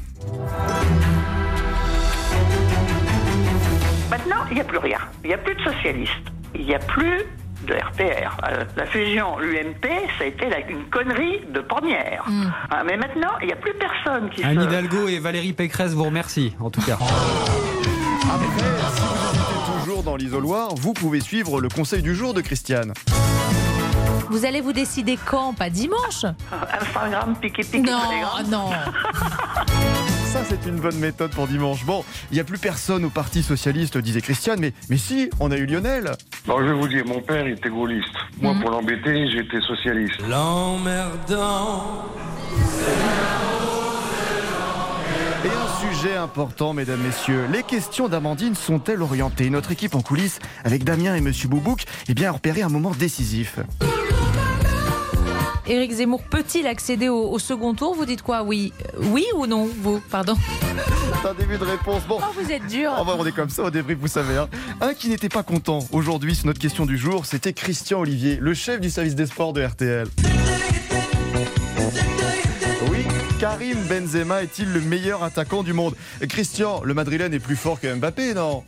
Maintenant, 4.14 4.46
il 4.52 4.56
n'y 4.56 4.62
a 4.62 4.64
plus 4.64 4.78
rien. 4.78 5.00
Il 5.24 5.30
n'y 5.30 5.34
a 5.34 5.40
plus 5.40 5.56
de 5.56 5.62
socialistes. 5.64 6.12
Il 6.54 6.66
n'y 6.68 6.76
a 6.76 6.80
plus 6.80 7.24
de 7.66 7.74
RPR. 7.74 8.38
Euh, 8.48 8.64
la 8.78 8.86
fusion 8.86 9.40
UMP, 9.40 9.88
ça 10.20 10.26
a 10.26 10.28
été 10.28 10.50
la- 10.50 10.60
une 10.70 10.86
connerie 10.92 11.40
de 11.52 11.60
première. 11.62 12.24
Ah, 12.70 12.84
mais 12.86 12.96
maintenant, 12.96 13.32
il 13.42 13.48
n'y 13.48 13.54
a 13.54 13.56
plus 13.56 13.74
personne 13.74 14.30
qui 14.30 14.44
Anne 14.44 14.60
se... 14.62 14.68
Hidalgo 14.68 15.08
et 15.08 15.18
Valérie 15.18 15.54
Pécresse 15.54 15.94
vous 15.94 16.04
remercient, 16.04 16.54
en 16.60 16.70
tout 16.70 16.82
cas. 16.82 16.94
Après, 16.94 18.46
si 18.92 19.02
vous 19.02 19.30
hésitez 19.34 19.80
toujours 19.82 20.04
dans 20.04 20.16
l'isoloir, 20.16 20.76
vous 20.76 20.94
pouvez 20.94 21.20
suivre 21.20 21.60
le 21.60 21.70
conseil 21.70 22.04
du 22.04 22.14
jour 22.14 22.36
de 22.36 22.42
Christiane. 22.42 22.94
Vous 24.30 24.46
allez 24.46 24.62
vous 24.62 24.74
décider 24.74 25.18
quand 25.26 25.54
Pas 25.54 25.70
dimanche 25.70 26.26
Instagram, 26.82 27.36
piqué, 27.40 27.64
piqué, 27.64 27.80
Non, 27.80 28.00
Telegram. 28.10 28.50
non. 28.50 28.70
Ça, 30.34 30.40
c'est 30.50 30.66
une 30.68 30.78
bonne 30.78 30.98
méthode 30.98 31.30
pour 31.32 31.48
dimanche. 31.48 31.86
Bon, 31.86 32.04
il 32.32 32.36
n'y 32.36 32.40
a 32.40 32.44
plus 32.44 32.58
personne 32.58 33.06
au 33.06 33.10
Parti 33.12 33.44
Socialiste, 33.44 34.00
disait 34.00 34.22
Christiane, 34.22 34.60
mais, 34.60 34.74
mais 34.90 34.98
si, 34.98 35.30
on 35.40 35.52
a 35.52 35.58
eu 35.58 35.68
Lionel. 35.68 36.12
Non, 36.48 36.58
je 36.60 36.66
vais 36.66 36.74
vous 36.74 36.88
dire, 36.88 37.06
mon 37.06 37.22
père 37.22 37.46
était 37.46 37.70
gaulliste. 37.70 38.10
Moi, 38.42 38.56
pour 38.60 38.72
l'embêter, 38.72 39.30
j'étais 39.30 39.62
socialiste. 39.62 40.20
L'emmerdant. 40.28 42.06
Et 45.46 45.50
un 45.50 45.92
sujet 45.94 46.16
important, 46.16 46.74
mesdames, 46.74 47.02
messieurs. 47.02 47.46
Les 47.52 47.62
questions 47.62 48.08
d'Amandine 48.08 48.56
sont-elles 48.56 49.04
orientées? 49.04 49.52
Notre 49.52 49.72
équipe 49.72 49.94
en 49.94 50.02
coulisses, 50.02 50.40
avec 50.64 50.84
Damien 50.84 51.14
et 51.16 51.22
Monsieur 51.22 51.48
Boubouk, 51.48 51.84
eh 52.10 52.16
bien, 52.16 52.30
a 52.30 52.32
repéré 52.32 52.64
un 52.64 52.70
moment 52.70 52.92
décisif. 52.92 53.60
Éric 55.68 55.92
Zemmour 55.94 56.22
peut-il 56.24 56.68
accéder 56.68 57.08
au, 57.10 57.30
au 57.32 57.40
second 57.40 57.74
tour 57.74 57.96
Vous 57.96 58.06
dites 58.06 58.22
quoi 58.22 58.44
Oui, 58.44 58.74
oui 59.00 59.26
ou 59.36 59.48
non 59.48 59.70
Vous, 59.82 60.02
pardon. 60.12 60.36
C'est 61.22 61.30
un 61.30 61.34
début 61.34 61.58
de 61.58 61.64
réponse. 61.64 62.04
Bon. 62.08 62.18
Oh, 62.22 62.26
vous 62.38 62.52
êtes 62.52 62.68
dur. 62.68 62.92
On 63.00 63.04
va 63.06 63.16
on 63.18 63.26
est 63.26 63.32
comme 63.32 63.50
ça 63.50 63.64
au 63.64 63.70
débrief, 63.70 63.98
vous 64.00 64.08
savez. 64.08 64.38
hein. 64.38 64.50
Un 64.82 64.94
qui 64.94 65.08
n'était 65.10 65.30
pas 65.30 65.44
content 65.44 65.80
aujourd'hui 65.92 66.36
sur 66.36 66.48
notre 66.48 66.60
question 66.60 66.86
du 66.86 66.98
jour, 66.98 67.26
c'était 67.26 67.54
Christian 67.54 68.00
Olivier, 68.02 68.38
le 68.42 68.54
chef 68.54 68.82
du 68.82 68.90
service 68.90 69.16
des 69.16 69.26
sports 69.26 69.54
de 69.54 69.64
RTL. 69.64 70.08
Oui, 72.92 73.06
Karim 73.40 73.78
Benzema 73.88 74.44
est-il 74.44 74.72
le 74.74 74.82
meilleur 74.82 75.24
attaquant 75.24 75.64
du 75.64 75.74
monde? 75.74 75.96
Christian, 76.28 76.82
le 76.84 76.94
Madrilène 76.94 77.34
est 77.34 77.40
plus 77.40 77.56
fort 77.56 77.80
que 77.80 77.94
Mbappé, 77.94 78.34
non? 78.34 78.64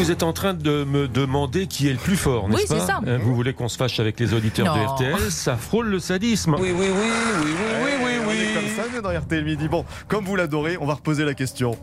Vous 0.00 0.10
êtes 0.10 0.22
en 0.22 0.32
train 0.32 0.54
de 0.54 0.84
me 0.84 1.08
demander 1.08 1.66
qui 1.66 1.86
est 1.86 1.92
le 1.92 1.98
plus 1.98 2.16
fort, 2.16 2.48
n'est-ce 2.48 2.60
Oui, 2.62 2.64
c'est 2.66 2.78
pas 2.78 2.86
ça. 2.86 3.00
Hein, 3.06 3.18
Vous 3.18 3.34
voulez 3.34 3.52
qu'on 3.52 3.68
se 3.68 3.76
fâche 3.76 4.00
avec 4.00 4.18
les 4.18 4.32
auditeurs 4.32 4.74
Non. 4.74 4.82
de 4.82 4.86
RTL 4.86 5.14
Ça 5.30 5.58
frôle 5.58 5.88
le 5.88 5.98
sadisme. 5.98 6.54
Oui, 6.58 6.70
oui, 6.74 6.86
oui, 6.88 6.88
oui, 6.88 7.10
oui, 7.44 7.50
oui, 7.84 7.90
oui, 8.02 8.12
oui. 8.26 8.54
Comme 8.54 8.68
ça, 8.74 8.90
nous, 8.94 9.02
dans 9.02 9.10
RTL 9.10 9.44
Midi. 9.44 9.68
Bon, 9.68 9.84
comme 10.08 10.24
vous 10.24 10.36
l'adorez, 10.36 10.78
on 10.80 10.86
va 10.86 10.94
reposer 10.94 11.26
la 11.26 11.34
question. 11.34 11.76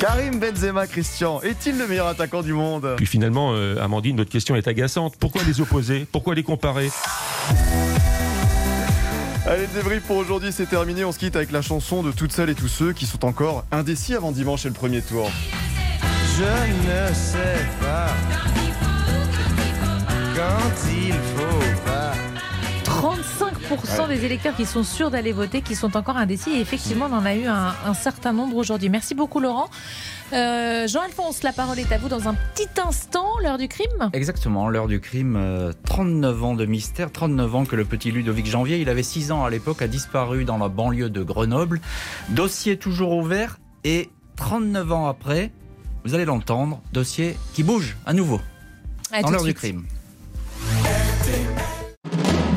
Karim 0.00 0.40
Benzema, 0.40 0.86
Christian, 0.86 1.42
est-il 1.42 1.76
le 1.76 1.86
meilleur 1.86 2.06
attaquant 2.06 2.40
du 2.40 2.54
monde? 2.54 2.94
Puis 2.96 3.04
finalement, 3.04 3.52
euh, 3.52 3.76
Amandine, 3.82 4.16
notre 4.16 4.30
question 4.30 4.56
est 4.56 4.68
agaçante. 4.68 5.16
Pourquoi 5.20 5.42
les 5.46 5.60
opposer? 5.60 6.06
Pourquoi 6.10 6.34
les 6.34 6.42
comparer? 6.42 6.88
Allez, 9.50 9.62
le 9.62 9.72
débrief 9.72 10.02
pour 10.02 10.18
aujourd'hui, 10.18 10.52
c'est 10.52 10.66
terminé. 10.66 11.06
On 11.06 11.12
se 11.12 11.18
quitte 11.18 11.34
avec 11.34 11.50
la 11.52 11.62
chanson 11.62 12.02
de 12.02 12.12
toutes 12.12 12.32
celles 12.32 12.50
et 12.50 12.54
tous 12.54 12.68
ceux 12.68 12.92
qui 12.92 13.06
sont 13.06 13.24
encore 13.24 13.64
indécis 13.72 14.14
avant 14.14 14.30
dimanche 14.30 14.66
et 14.66 14.68
le 14.68 14.74
premier 14.74 15.00
tour. 15.00 15.30
Je 16.36 16.42
ne 16.44 17.14
sais 17.14 17.66
pas 17.80 18.08
quand 20.36 20.90
il 20.90 21.14
faut 21.14 21.82
pas. 21.86 21.97
70% 23.02 24.08
des 24.08 24.24
électeurs 24.24 24.54
qui 24.56 24.66
sont 24.66 24.82
sûrs 24.82 25.10
d'aller 25.10 25.32
voter, 25.32 25.62
qui 25.62 25.74
sont 25.74 25.96
encore 25.96 26.16
indécis. 26.16 26.50
Et 26.50 26.60
effectivement, 26.60 27.06
on 27.10 27.14
en 27.14 27.24
a 27.24 27.34
eu 27.34 27.46
un, 27.46 27.74
un 27.86 27.94
certain 27.94 28.32
nombre 28.32 28.56
aujourd'hui. 28.56 28.88
Merci 28.88 29.14
beaucoup, 29.14 29.40
Laurent. 29.40 29.68
Euh, 30.32 30.86
Jean-Alphonse, 30.86 31.42
la 31.42 31.52
parole 31.52 31.78
est 31.78 31.90
à 31.92 31.98
vous 31.98 32.08
dans 32.08 32.28
un 32.28 32.34
petit 32.34 32.68
instant, 32.84 33.26
l'heure 33.42 33.56
du 33.58 33.68
crime. 33.68 34.10
Exactement, 34.12 34.68
l'heure 34.68 34.88
du 34.88 35.00
crime. 35.00 35.36
euh, 35.36 35.72
39 35.86 36.44
ans 36.44 36.54
de 36.54 36.66
mystère, 36.66 37.10
39 37.10 37.54
ans 37.54 37.64
que 37.64 37.76
le 37.76 37.84
petit 37.84 38.10
Ludovic 38.10 38.46
Janvier, 38.46 38.78
il 38.80 38.88
avait 38.88 39.02
6 39.02 39.32
ans 39.32 39.44
à 39.44 39.50
l'époque, 39.50 39.80
a 39.80 39.88
disparu 39.88 40.44
dans 40.44 40.58
la 40.58 40.68
banlieue 40.68 41.08
de 41.10 41.22
Grenoble. 41.22 41.80
Dossier 42.30 42.76
toujours 42.76 43.12
ouvert 43.16 43.58
et 43.84 44.10
39 44.36 44.92
ans 44.92 45.06
après, 45.06 45.50
vous 46.04 46.14
allez 46.14 46.24
l'entendre, 46.26 46.82
dossier 46.92 47.36
qui 47.54 47.62
bouge 47.62 47.96
à 48.04 48.12
nouveau. 48.12 48.40
À 49.12 49.22
dans 49.22 49.30
l'heure 49.30 49.44
du 49.44 49.54
crime. 49.54 49.84